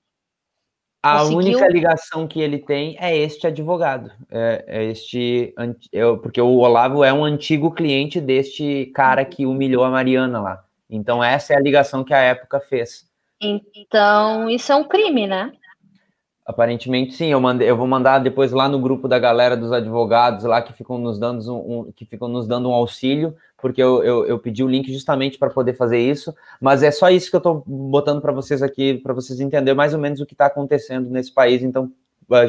A 1.03 1.19
conseguiu... 1.19 1.39
única 1.39 1.69
ligação 1.69 2.29
que 2.29 2.41
ele 2.41 2.59
tem 2.59 2.97
é 3.01 3.17
este 3.17 3.49
advogado, 3.49 4.13
é, 4.31 4.65
é 4.69 4.85
este, 4.85 5.53
é, 5.93 6.17
porque 6.23 6.41
o 6.41 6.59
Olavo 6.59 7.03
é 7.03 7.13
um 7.13 7.25
antigo 7.25 7.73
cliente 7.73 8.21
deste 8.21 8.87
cara 8.95 9.25
que 9.25 9.45
humilhou 9.45 9.83
a 9.83 9.91
Mariana 9.91 10.41
lá. 10.41 10.65
Então 10.89 11.23
essa 11.23 11.55
é 11.55 11.57
a 11.57 11.61
ligação 11.61 12.05
que 12.05 12.15
a 12.15 12.19
época 12.19 12.61
fez. 12.61 13.05
Então 13.41 14.49
isso 14.49 14.71
é 14.71 14.77
um 14.77 14.85
crime, 14.85 15.27
né? 15.27 15.53
Aparentemente 16.45 17.15
sim, 17.15 17.27
eu, 17.27 17.41
mandei, 17.41 17.71
eu 17.71 17.77
vou 17.77 17.87
mandar 17.87 18.19
depois 18.19 18.51
lá 18.51 18.69
no 18.69 18.81
grupo 18.81 19.07
da 19.07 19.17
galera 19.17 19.57
dos 19.57 19.71
advogados 19.71 20.45
lá 20.45 20.61
que 20.61 20.73
ficam 20.73 20.99
nos 20.99 21.17
dando 21.17 21.55
um, 21.55 21.81
um 21.81 21.93
que 21.93 22.05
ficam 22.05 22.27
nos 22.27 22.49
dando 22.49 22.69
um 22.69 22.73
auxílio, 22.73 23.37
porque 23.59 23.81
eu, 23.81 24.03
eu, 24.03 24.27
eu 24.27 24.39
pedi 24.41 24.65
o 24.65 24.69
link 24.69 24.93
justamente 24.93 25.39
para 25.39 25.51
poder 25.51 25.75
fazer 25.75 26.01
isso, 26.01 26.35
mas 26.61 26.83
é 26.83 26.91
só 26.91 27.09
isso 27.11 27.31
que 27.31 27.37
eu 27.37 27.39
estou 27.39 27.63
botando 27.65 28.21
para 28.21 28.33
vocês 28.33 28.61
aqui, 28.61 28.95
para 28.95 29.15
vocês 29.15 29.39
entenderem 29.39 29.77
mais 29.77 29.95
ou 29.95 30.01
menos 30.01 30.21
o 30.21 30.27
que 30.27 30.35
está 30.35 30.47
acontecendo 30.47 31.09
nesse 31.11 31.33
país. 31.33 31.63
Então, 31.63 31.93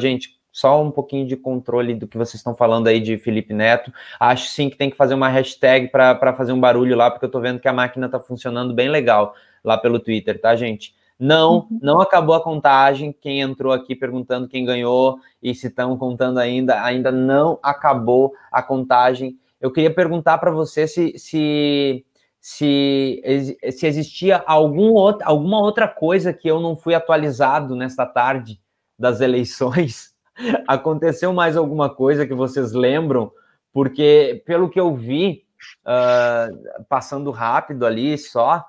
gente, 0.00 0.40
só 0.50 0.82
um 0.82 0.90
pouquinho 0.90 1.26
de 1.26 1.36
controle 1.36 1.94
do 1.94 2.08
que 2.08 2.18
vocês 2.18 2.34
estão 2.34 2.54
falando 2.54 2.88
aí 2.88 2.98
de 2.98 3.16
Felipe 3.18 3.54
Neto. 3.54 3.92
Acho 4.18 4.48
sim 4.48 4.68
que 4.68 4.76
tem 4.76 4.90
que 4.90 4.96
fazer 4.96 5.14
uma 5.14 5.28
hashtag 5.28 5.88
para 5.88 6.34
fazer 6.34 6.52
um 6.52 6.60
barulho 6.60 6.96
lá, 6.96 7.12
porque 7.12 7.24
eu 7.24 7.28
estou 7.28 7.40
vendo 7.40 7.60
que 7.60 7.68
a 7.68 7.72
máquina 7.72 8.06
está 8.06 8.18
funcionando 8.18 8.74
bem 8.74 8.88
legal 8.88 9.36
lá 9.62 9.78
pelo 9.78 10.00
Twitter, 10.00 10.40
tá, 10.40 10.54
gente? 10.56 10.94
Não, 11.18 11.68
uhum. 11.70 11.78
não 11.80 12.00
acabou 12.00 12.34
a 12.34 12.42
contagem. 12.42 13.12
Quem 13.12 13.40
entrou 13.40 13.72
aqui 13.72 13.94
perguntando 13.94 14.48
quem 14.48 14.64
ganhou 14.64 15.18
e 15.42 15.54
se 15.54 15.68
estão 15.68 15.96
contando 15.96 16.38
ainda, 16.38 16.82
ainda 16.82 17.12
não 17.12 17.58
acabou 17.62 18.34
a 18.50 18.62
contagem. 18.62 19.38
Eu 19.60 19.70
queria 19.70 19.94
perguntar 19.94 20.38
para 20.38 20.50
você 20.50 20.86
se, 20.86 21.16
se, 21.18 22.04
se, 22.40 23.56
se 23.72 23.86
existia 23.86 24.42
algum 24.46 24.92
outro, 24.92 25.26
alguma 25.26 25.60
outra 25.60 25.88
coisa 25.88 26.32
que 26.32 26.48
eu 26.48 26.60
não 26.60 26.76
fui 26.76 26.94
atualizado 26.94 27.74
nesta 27.76 28.04
tarde 28.04 28.60
das 28.98 29.20
eleições. 29.20 30.14
Aconteceu 30.66 31.32
mais 31.32 31.56
alguma 31.56 31.88
coisa 31.88 32.26
que 32.26 32.34
vocês 32.34 32.72
lembram? 32.72 33.30
Porque, 33.72 34.42
pelo 34.46 34.68
que 34.68 34.78
eu 34.78 34.94
vi, 34.94 35.44
uh, 35.84 36.84
passando 36.88 37.30
rápido 37.30 37.86
ali 37.86 38.16
só, 38.18 38.64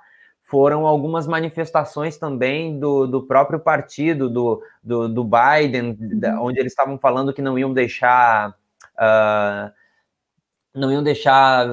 foram 0.46 0.86
algumas 0.86 1.26
manifestações 1.28 2.18
também 2.18 2.80
do, 2.80 3.08
do 3.08 3.24
próprio 3.24 3.60
partido, 3.60 4.30
do, 4.30 4.62
do, 4.84 5.10
do 5.10 5.24
Biden, 5.24 5.98
uhum. 6.00 6.44
onde 6.44 6.60
eles 6.60 6.72
estavam 6.72 7.00
falando 7.00 7.34
que 7.34 7.42
não 7.42 7.58
iam 7.58 7.74
deixar. 7.74 8.52
Uh, 8.96 9.72
não 10.74 10.92
iam 10.92 11.02
deixar. 11.02 11.68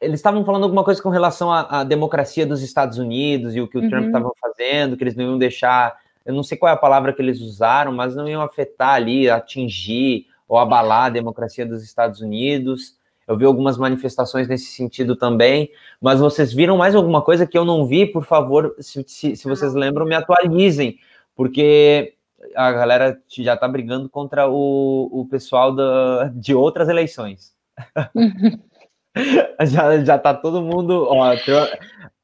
Eles 0.00 0.20
estavam 0.20 0.44
falando 0.44 0.62
alguma 0.62 0.84
coisa 0.84 1.02
com 1.02 1.10
relação 1.10 1.52
à, 1.52 1.80
à, 1.80 1.84
democracia 1.84 2.46
dos 2.46 2.62
Estados 2.62 2.98
Unidos 2.98 3.56
e 3.56 3.60
o 3.60 3.66
que 3.66 3.76
o 3.76 3.82
uhum. 3.82 3.90
Trump 3.90 4.06
estava 4.06 4.30
fazendo, 4.40 4.96
que 4.96 5.02
eles 5.02 5.16
não 5.16 5.24
iam 5.24 5.38
deixar. 5.38 5.98
Eu 6.24 6.32
não 6.32 6.44
sei 6.44 6.56
qual 6.56 6.70
é 6.70 6.74
a 6.74 6.78
palavra 6.78 7.12
que 7.12 7.20
eles 7.20 7.40
usaram, 7.40 7.90
mas 7.90 8.14
não 8.14 8.28
iam 8.28 8.42
afetar 8.42 8.94
ali, 8.94 9.28
atingir 9.28 10.26
ou 10.46 10.56
abalar 10.56 11.06
a 11.06 11.10
democracia 11.10 11.66
dos 11.66 11.82
Estados 11.82 12.20
Unidos. 12.20 12.94
Eu 13.30 13.36
vi 13.36 13.44
algumas 13.44 13.78
manifestações 13.78 14.48
nesse 14.48 14.72
sentido 14.72 15.14
também, 15.14 15.70
mas 16.00 16.18
vocês 16.18 16.52
viram 16.52 16.76
mais 16.76 16.96
alguma 16.96 17.22
coisa 17.22 17.46
que 17.46 17.56
eu 17.56 17.64
não 17.64 17.86
vi? 17.86 18.04
Por 18.04 18.24
favor, 18.24 18.74
se, 18.80 19.04
se, 19.06 19.36
se 19.36 19.46
vocês 19.46 19.72
lembram, 19.72 20.04
me 20.04 20.16
atualizem, 20.16 20.98
porque 21.36 22.14
a 22.56 22.72
galera 22.72 23.22
já 23.28 23.54
está 23.54 23.68
brigando 23.68 24.10
contra 24.10 24.48
o, 24.50 25.08
o 25.12 25.28
pessoal 25.30 25.72
da, 25.72 26.24
de 26.34 26.56
outras 26.56 26.88
eleições. 26.88 27.54
já, 29.64 30.04
já 30.04 30.18
tá 30.18 30.34
todo 30.34 30.60
mundo. 30.60 31.06
Ó, 31.08 31.32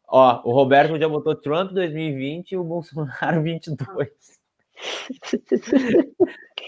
ó, 0.09 0.41
o 0.43 0.53
Roberto 0.53 0.99
já 0.99 1.09
botou 1.09 1.37
Trump 1.37 1.71
2020 1.71 2.51
e 2.51 2.57
o 2.57 2.65
Bolsonaro 2.65 3.45
22. 3.45 4.36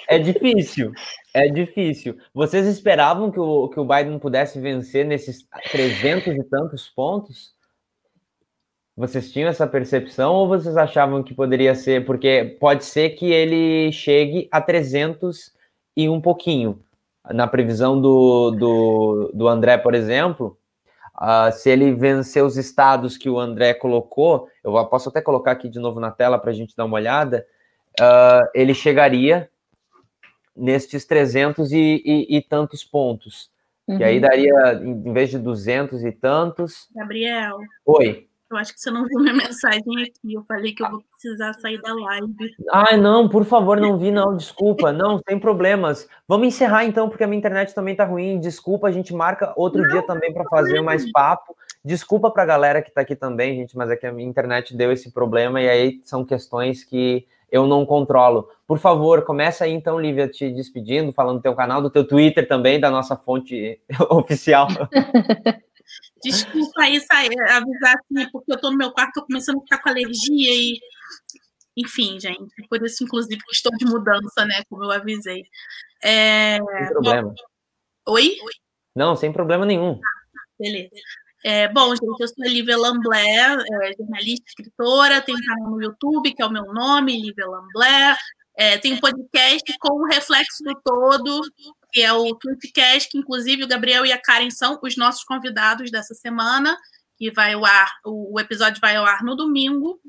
É 0.09 0.19
difícil, 0.19 0.93
é 1.35 1.49
difícil. 1.49 2.17
Vocês 2.33 2.67
esperavam 2.67 3.31
que 3.31 3.39
o, 3.39 3.69
que 3.69 3.79
o 3.79 3.85
Biden 3.85 4.19
pudesse 4.19 4.59
vencer 4.59 5.05
nesses 5.05 5.47
300 5.71 6.35
e 6.35 6.45
tantos 6.45 6.89
pontos? 6.89 7.55
Vocês 8.97 9.31
tinham 9.31 9.49
essa 9.49 9.67
percepção 9.67 10.35
ou 10.35 10.49
vocês 10.49 10.77
achavam 10.77 11.23
que 11.23 11.35
poderia 11.35 11.75
ser? 11.75 12.05
Porque 12.05 12.57
pode 12.59 12.85
ser 12.85 13.11
que 13.11 13.31
ele 13.31 13.93
chegue 13.93 14.49
a 14.51 14.61
300 14.61 15.53
e 15.97 16.09
um 16.09 16.21
pouquinho. 16.21 16.83
Na 17.31 17.47
previsão 17.47 18.01
do, 18.01 18.51
do, 18.53 19.31
do 19.35 19.47
André, 19.47 19.77
por 19.77 19.95
exemplo, 19.95 20.59
uh, 21.21 21.53
se 21.53 21.69
ele 21.69 21.93
vencer 21.93 22.43
os 22.43 22.57
estados 22.57 23.19
que 23.19 23.29
o 23.29 23.39
André 23.39 23.75
colocou, 23.75 24.49
eu 24.65 24.73
posso 24.87 25.11
até 25.11 25.21
colocar 25.21 25.53
aqui 25.53 25.69
de 25.69 25.79
novo 25.79 26.01
na 26.01 26.11
tela 26.11 26.39
para 26.39 26.51
a 26.51 26.55
gente 26.55 26.75
dar 26.75 26.87
uma 26.87 26.97
olhada 26.97 27.47
uh, 28.01 28.49
ele 28.55 28.75
chegaria 28.75 29.51
nestes 30.57 31.05
300 31.05 31.73
e, 31.73 32.03
e, 32.05 32.37
e 32.37 32.43
tantos 32.43 32.85
pontos. 32.85 33.51
Uhum. 33.87 33.99
E 33.99 34.05
aí 34.05 34.21
daria, 34.21 34.75
em 34.83 35.13
vez 35.13 35.31
de 35.31 35.39
200 35.39 36.05
e 36.05 36.13
tantos. 36.13 36.89
Gabriel. 36.95 37.59
Oi. 37.87 38.29
Eu 38.51 38.57
acho 38.57 38.73
que 38.73 38.81
você 38.81 38.91
não 38.91 39.05
viu 39.05 39.21
minha 39.21 39.35
mensagem 39.35 39.83
aqui. 40.03 40.35
Eu 40.35 40.43
falei 40.43 40.75
que 40.75 40.83
eu 40.83 40.91
vou 40.91 41.03
precisar 41.13 41.53
sair 41.55 41.81
da 41.83 41.95
live. 41.95 42.55
Ai, 42.73 42.97
não, 42.97 43.29
por 43.29 43.45
favor, 43.45 43.79
não 43.79 43.99
vi, 43.99 44.11
não. 44.11 44.35
Desculpa. 44.37 44.91
Não, 44.91 45.21
sem 45.29 45.39
problemas. 45.39 46.09
Vamos 46.27 46.49
encerrar 46.49 46.85
então, 46.85 47.09
porque 47.09 47.25
a 47.25 47.27
minha 47.27 47.39
internet 47.39 47.75
também 47.75 47.95
tá 47.95 48.05
ruim. 48.05 48.41
Desculpa, 48.41 48.89
a 48.89 48.91
gente 48.91 49.15
marca 49.15 49.53
outro 49.55 49.83
não, 49.83 49.89
dia 49.91 50.03
também 50.03 50.33
para 50.33 50.45
fazer 50.45 50.81
mais 50.81 51.11
papo. 51.13 51.55
Desculpa 51.85 52.31
para 52.31 52.43
a 52.43 52.47
galera 52.47 52.83
que 52.83 52.89
está 52.89 53.03
aqui 53.03 53.15
também, 53.15 53.57
gente, 53.57 53.77
mas 53.77 53.91
é 53.91 53.97
que 53.97 54.07
a 54.07 54.13
minha 54.13 54.29
internet 54.29 54.75
deu 54.75 54.91
esse 54.93 55.13
problema 55.13 55.61
e 55.61 55.69
aí 55.69 56.01
são 56.05 56.25
questões 56.25 56.83
que 56.83 57.27
eu 57.51 57.67
não 57.67 57.87
controlo. 57.87 58.49
Por 58.67 58.79
favor, 58.79 59.25
começa 59.25 59.65
aí 59.65 59.73
então, 59.73 59.99
Lívia, 59.99 60.29
te 60.29 60.51
despedindo, 60.51 61.13
falando 61.13 61.39
do 61.39 61.43
teu 61.43 61.55
canal, 61.55 61.81
do 61.81 61.91
teu 61.91 62.07
Twitter 62.07 62.47
também, 62.47 62.79
da 62.79 62.91
nossa 62.91 63.17
fonte 63.17 63.81
oficial. 64.11 64.69
Desculpa 66.23 66.83
aí 66.83 67.01
sair, 67.01 67.31
avisar 67.51 67.95
assim, 67.97 68.31
porque 68.31 68.53
eu 68.53 68.61
tô 68.61 68.71
no 68.71 68.77
meu 68.77 68.93
quarto, 68.93 69.15
tô 69.15 69.27
começando 69.27 69.59
a 69.59 69.63
ficar 69.63 69.83
com 69.83 69.89
alergia 69.89 70.51
e. 70.51 70.79
Enfim, 71.77 72.19
gente, 72.19 72.53
por 72.69 72.85
isso, 72.85 73.05
inclusive, 73.05 73.41
estou 73.53 73.71
de 73.79 73.85
mudança, 73.85 74.45
né? 74.45 74.63
Como 74.69 74.85
eu 74.85 74.91
avisei. 74.91 75.45
É... 76.03 76.57
Sem 76.57 76.89
problema. 76.89 77.35
Oi? 78.09 78.37
Não, 78.97 79.15
sem 79.15 79.33
problema 79.33 79.65
nenhum. 79.65 79.93
Ah, 79.93 80.41
beleza. 80.59 80.91
É, 81.45 81.69
bom, 81.69 81.91
gente, 81.91 82.21
eu 82.21 82.29
sou 82.29 82.45
a 82.45 82.49
Lívia 82.49 82.77
Lamblé, 82.77 83.25
é, 83.27 83.93
jornalista, 83.97 84.45
escritora, 84.49 85.21
tenho 85.21 85.39
um 85.39 85.41
canal 85.43 85.71
no 85.71 85.83
YouTube, 85.83 86.35
que 86.35 86.43
é 86.43 86.47
o 86.47 86.51
meu 86.51 86.65
nome, 86.73 87.21
Lívia 87.21 87.47
Lamblé. 87.47 88.17
É, 88.57 88.77
tem 88.77 88.95
um 88.95 89.01
podcast 89.01 89.73
com 89.79 90.01
o 90.01 90.07
reflexo 90.07 90.65
do 90.65 90.75
todo, 90.85 91.41
que 91.93 92.03
é 92.03 92.13
o 92.13 92.35
Tweetcast, 92.35 93.09
que 93.09 93.19
inclusive 93.19 93.63
o 93.63 93.69
Gabriel 93.69 94.05
e 94.05 94.11
a 94.11 94.21
Karen 94.21 94.51
são 94.51 94.81
os 94.83 94.97
nossos 94.97 95.23
convidados 95.23 95.93
dessa 95.93 96.13
semana, 96.13 96.77
que 97.17 97.31
vai 97.31 97.53
ao 97.53 97.65
ar, 97.65 97.93
o 98.05 98.39
episódio 98.41 98.81
vai 98.81 98.97
ao 98.97 99.07
ar 99.07 99.23
no 99.23 99.37
domingo. 99.37 100.01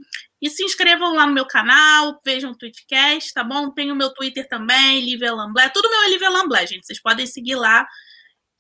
E 0.42 0.50
se 0.50 0.64
inscrevam 0.64 1.14
lá 1.14 1.28
no 1.28 1.34
meu 1.34 1.46
canal, 1.46 2.20
vejam 2.26 2.52
o 2.52 2.58
Tweetcast, 2.58 3.34
tá 3.34 3.44
bom? 3.44 3.70
Tem 3.72 3.92
o 3.92 3.96
meu 3.96 4.12
Twitter 4.14 4.48
também, 4.48 5.02
Lívia 5.02 5.34
Lamblé. 5.34 5.70
Tudo 5.70 5.90
meu 5.90 6.02
é 6.04 6.10
Lívia 6.10 6.30
Lamblé, 6.30 6.66
gente. 6.66 6.88
Vocês 6.88 7.02
podem 7.02 7.28
seguir 7.28 7.56
lá 7.56 7.86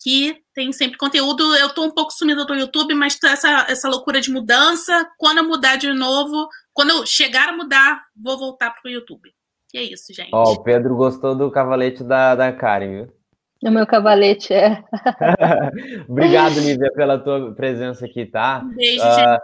que 0.02 0.38
tem 0.53 0.72
sempre 0.72 0.98
conteúdo. 0.98 1.44
Eu 1.56 1.69
tô 1.69 1.84
um 1.84 1.92
pouco 1.92 2.11
sumida 2.11 2.45
do 2.45 2.56
YouTube, 2.56 2.94
mas 2.94 3.18
essa, 3.24 3.66
essa 3.69 3.90
loucura 3.90 4.22
de 4.22 4.32
mudança, 4.32 5.08
quando 5.18 5.40
eu 5.40 5.44
mudar 5.44 5.76
de 5.76 5.92
novo, 5.94 6.48
quando 6.74 6.92
eu 6.92 7.06
chegar 7.06 7.50
a 7.50 7.56
mudar, 7.56 8.03
vou 8.16 8.38
voltar 8.38 8.72
pro 8.72 8.90
YouTube. 8.90 9.30
E 9.74 9.78
é 9.78 9.84
isso, 9.84 10.14
gente. 10.14 10.30
Ó, 10.34 10.44
oh, 10.44 10.53
o 10.53 10.64
Pedro 10.64 10.95
gostou 10.95 11.36
do 11.36 11.52
cavalete 11.52 12.03
da, 12.03 12.34
da 12.36 12.52
Karen, 12.52 13.06
viu? 13.06 13.14
O 13.64 13.72
meu 13.72 13.86
cavalete 13.86 14.53
é. 14.53 14.82
Obrigado, 16.08 16.60
Lívia, 16.61 16.92
pela 16.94 17.19
tua 17.19 17.53
presença 17.53 18.06
aqui, 18.06 18.26
tá? 18.26 18.61
Um 18.64 18.76
beijo, 18.76 19.03
uh, 19.03 19.14
gente. 19.14 19.42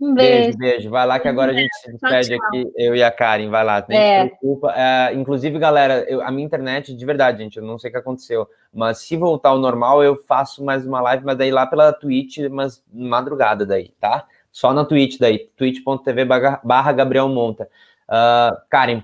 Um 0.00 0.14
beijo. 0.14 0.56
Beijo, 0.56 0.58
beijo. 0.58 0.90
Vai 0.90 1.06
lá 1.06 1.18
que 1.18 1.26
agora 1.26 1.50
a 1.50 1.54
gente 1.54 1.74
se 1.76 1.90
despede 1.90 2.34
aqui, 2.34 2.72
eu 2.76 2.94
e 2.94 3.02
a 3.02 3.10
Karen. 3.10 3.50
Vai 3.50 3.64
lá, 3.64 3.84
nem 3.88 3.98
é. 3.98 4.22
se 4.22 4.28
preocupa. 4.28 4.72
É, 4.76 5.12
inclusive, 5.14 5.58
galera, 5.58 6.04
eu, 6.08 6.22
a 6.22 6.30
minha 6.30 6.46
internet, 6.46 6.94
de 6.94 7.06
verdade, 7.06 7.42
gente, 7.42 7.58
eu 7.58 7.64
não 7.64 7.78
sei 7.78 7.90
o 7.90 7.92
que 7.92 7.98
aconteceu, 7.98 8.48
mas 8.72 8.98
se 8.98 9.16
voltar 9.16 9.50
ao 9.50 9.58
normal, 9.58 10.02
eu 10.02 10.16
faço 10.16 10.64
mais 10.64 10.86
uma 10.86 11.00
live, 11.00 11.24
mas 11.24 11.36
daí 11.36 11.50
lá 11.50 11.66
pela 11.66 11.92
Twitch, 11.92 12.38
mas 12.50 12.82
madrugada 12.92 13.66
daí, 13.66 13.92
tá? 14.00 14.24
Só 14.52 14.72
na 14.72 14.84
Twitch 14.84 15.18
daí, 15.18 15.50
twitch.tv 15.56 16.24
barra 16.62 16.92
Gabriel 16.92 17.28
Monta. 17.28 17.68
Uh, 18.08 18.56
Karen, 18.70 19.02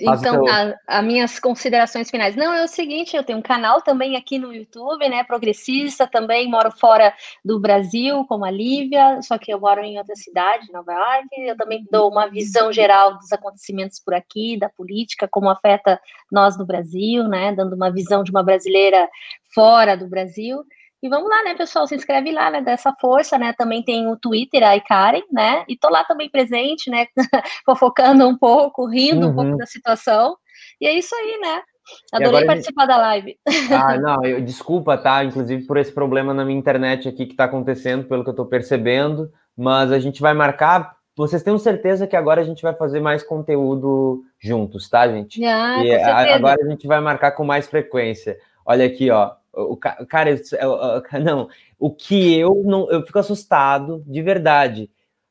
então, 0.00 0.44
as 0.86 1.04
minhas 1.04 1.38
considerações 1.38 2.10
finais. 2.10 2.36
Não, 2.36 2.52
é 2.52 2.64
o 2.64 2.68
seguinte, 2.68 3.16
eu 3.16 3.22
tenho 3.22 3.38
um 3.38 3.42
canal 3.42 3.80
também 3.82 4.16
aqui 4.16 4.38
no 4.38 4.52
YouTube, 4.52 5.08
né, 5.08 5.24
progressista, 5.24 6.06
também 6.06 6.50
moro 6.50 6.70
fora 6.70 7.12
do 7.44 7.60
Brasil, 7.60 8.24
como 8.26 8.44
a 8.44 8.50
Lívia, 8.50 9.20
só 9.22 9.38
que 9.38 9.52
eu 9.52 9.60
moro 9.60 9.80
em 9.80 9.98
outra 9.98 10.16
cidade, 10.16 10.72
Nova 10.72 10.92
York, 10.92 11.28
eu 11.38 11.56
também 11.56 11.86
dou 11.90 12.10
uma 12.10 12.26
visão 12.26 12.72
geral 12.72 13.18
dos 13.18 13.32
acontecimentos 13.32 14.00
por 14.00 14.14
aqui, 14.14 14.58
da 14.58 14.68
política, 14.68 15.28
como 15.28 15.48
afeta 15.48 16.00
nós 16.30 16.58
no 16.58 16.66
Brasil, 16.66 17.28
né, 17.28 17.52
dando 17.52 17.74
uma 17.74 17.90
visão 17.90 18.22
de 18.22 18.30
uma 18.30 18.42
brasileira 18.42 19.08
fora 19.54 19.96
do 19.96 20.08
Brasil, 20.08 20.64
e 21.04 21.08
vamos 21.10 21.28
lá, 21.28 21.42
né, 21.42 21.54
pessoal? 21.54 21.86
Se 21.86 21.94
inscreve 21.94 22.32
lá, 22.32 22.50
né? 22.50 22.62
Dessa 22.62 22.90
força, 22.98 23.36
né? 23.36 23.52
Também 23.52 23.82
tem 23.82 24.08
o 24.08 24.16
Twitter, 24.16 24.62
a 24.66 24.80
Karen, 24.80 25.20
né? 25.30 25.62
E 25.68 25.76
tô 25.76 25.90
lá 25.90 26.02
também 26.02 26.30
presente, 26.30 26.90
né? 26.90 27.06
Fofocando 27.66 28.26
um 28.26 28.34
pouco, 28.34 28.86
rindo 28.86 29.26
uhum. 29.26 29.32
um 29.32 29.34
pouco 29.34 29.50
uhum. 29.50 29.56
da 29.58 29.66
situação. 29.66 30.34
E 30.80 30.86
é 30.86 30.94
isso 30.94 31.14
aí, 31.14 31.38
né? 31.42 31.62
Adorei 32.10 32.46
participar 32.46 32.84
gente... 32.84 32.88
da 32.88 32.96
live. 32.96 33.36
Ah, 33.70 33.98
não, 33.98 34.24
eu, 34.24 34.40
desculpa, 34.40 34.96
tá? 34.96 35.22
Inclusive 35.22 35.66
por 35.66 35.76
esse 35.76 35.92
problema 35.92 36.32
na 36.32 36.42
minha 36.42 36.58
internet 36.58 37.06
aqui 37.06 37.26
que 37.26 37.36
tá 37.36 37.44
acontecendo, 37.44 38.04
pelo 38.04 38.24
que 38.24 38.30
eu 38.30 38.34
tô 38.34 38.46
percebendo. 38.46 39.30
Mas 39.54 39.92
a 39.92 39.98
gente 39.98 40.22
vai 40.22 40.32
marcar. 40.32 40.96
Vocês 41.14 41.42
tenham 41.42 41.58
certeza 41.58 42.06
que 42.06 42.16
agora 42.16 42.40
a 42.40 42.44
gente 42.44 42.62
vai 42.62 42.72
fazer 42.72 43.00
mais 43.00 43.22
conteúdo 43.22 44.22
juntos, 44.40 44.88
tá, 44.88 45.06
gente? 45.06 45.44
Ah, 45.44 45.84
e 45.84 45.94
a, 45.94 46.34
agora 46.34 46.64
a 46.64 46.66
gente 46.70 46.86
vai 46.86 47.00
marcar 47.02 47.32
com 47.32 47.44
mais 47.44 47.68
frequência. 47.68 48.38
Olha 48.64 48.86
aqui, 48.86 49.10
ó. 49.10 49.32
O 49.56 49.76
cara, 49.76 50.30
eu, 50.30 51.22
não, 51.22 51.48
o 51.78 51.90
que 51.90 52.38
eu 52.38 52.62
não, 52.64 52.90
eu 52.90 53.04
fico 53.06 53.18
assustado 53.18 54.02
de 54.06 54.22
verdade, 54.22 54.90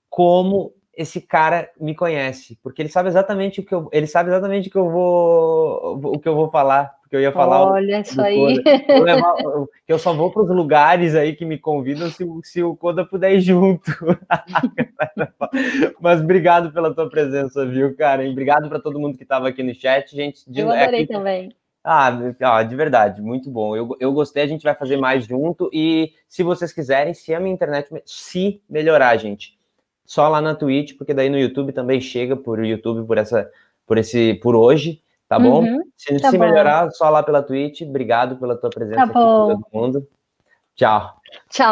como 0.10 0.74
esse 0.96 1.20
cara 1.20 1.70
me 1.80 1.96
conhece, 1.96 2.58
porque 2.62 2.82
ele 2.82 2.90
sabe 2.90 3.10
exatamente 3.10 3.60
o 3.60 3.66
que 3.66 3.74
eu, 3.74 3.90
ele 3.92 4.06
sabe 4.06 4.30
exatamente 4.30 4.70
o 4.70 4.72
que 4.72 4.78
eu 4.78 4.90
vou, 4.90 6.00
o 6.14 6.20
que 6.20 6.30
eu 6.30 6.36
vou 6.36 6.52
falar, 6.52 6.94
porque 7.02 7.16
eu 7.16 7.22
ia 7.22 7.32
falar. 7.32 7.72
Olha 7.72 8.00
isso 8.00 8.22
aí. 8.22 8.62
Eu, 9.44 9.70
eu 9.88 10.00
só 10.00 10.14
vou 10.14 10.32
para 10.32 10.44
os 10.44 10.50
lugares 10.50 11.16
aí 11.16 11.36
que 11.36 11.46
me 11.46 11.58
convidam 11.58 12.10
se, 12.10 12.26
se 12.44 12.64
o 12.64 12.76
Coda 12.76 13.06
puder 13.06 13.34
ir 13.34 13.42
junto. 13.42 13.92
Mas 16.00 16.22
obrigado 16.22 16.72
pela 16.72 16.94
tua 16.94 17.10
presença, 17.10 17.66
viu, 17.66 17.96
cara? 17.96 18.28
obrigado 18.28 18.70
para 18.70 18.80
todo 18.80 19.00
mundo 19.00 19.18
que 19.18 19.24
estava 19.24 19.50
aqui 19.50 19.62
no 19.62 19.76
chat, 19.76 20.16
gente. 20.16 20.50
De, 20.50 20.62
eu 20.62 20.72
adorei 20.72 21.04
é, 21.04 21.08
também. 21.08 21.56
Ah, 21.84 22.18
ah, 22.42 22.64
de 22.64 22.76
verdade, 22.76 23.22
muito 23.22 23.50
bom. 23.50 23.76
Eu, 23.76 23.96
eu 24.00 24.14
gostei, 24.14 24.44
a 24.44 24.48
gente 24.48 24.64
vai 24.64 24.74
fazer 24.74 24.96
mais 24.96 25.26
junto. 25.26 25.70
E 25.74 26.14
se 26.30 26.42
vocês 26.42 26.72
quiserem, 26.72 27.14
se 27.14 27.34
a 27.34 27.40
minha 27.40 27.54
internet 27.54 27.90
se 28.06 28.62
melhorar, 28.70 29.18
gente, 29.18 29.58
só 30.06 30.30
lá 30.30 30.40
na 30.40 30.56
Twitch, 30.56 30.98
porque 30.98 31.14
daí 31.14 31.30
no 31.30 31.38
YouTube 31.38 31.74
também 31.74 32.00
chega 32.00 32.38
por 32.38 32.64
YouTube 32.64 33.06
por 33.06 33.18
essa, 33.18 33.52
por 33.86 33.98
esse, 33.98 34.36
por 34.36 34.56
hoje, 34.56 35.02
tá 35.28 35.38
bom? 35.38 35.62
Uhum, 35.62 35.84
se, 35.98 36.18
tá 36.20 36.32
se 36.32 36.38
bom. 36.38 36.46
melhorar, 36.46 36.90
só 36.92 37.10
lá 37.10 37.22
pela 37.22 37.44
Twitch. 37.44 37.82
Obrigado 37.82 38.38
pela 38.38 38.56
tua 38.56 38.70
presença 38.70 38.98
tá 38.98 39.04
aqui, 39.04 39.14
todo 39.14 39.68
mundo. 39.74 40.08
Tchau. 40.76 41.18
Tchau. 41.50 41.72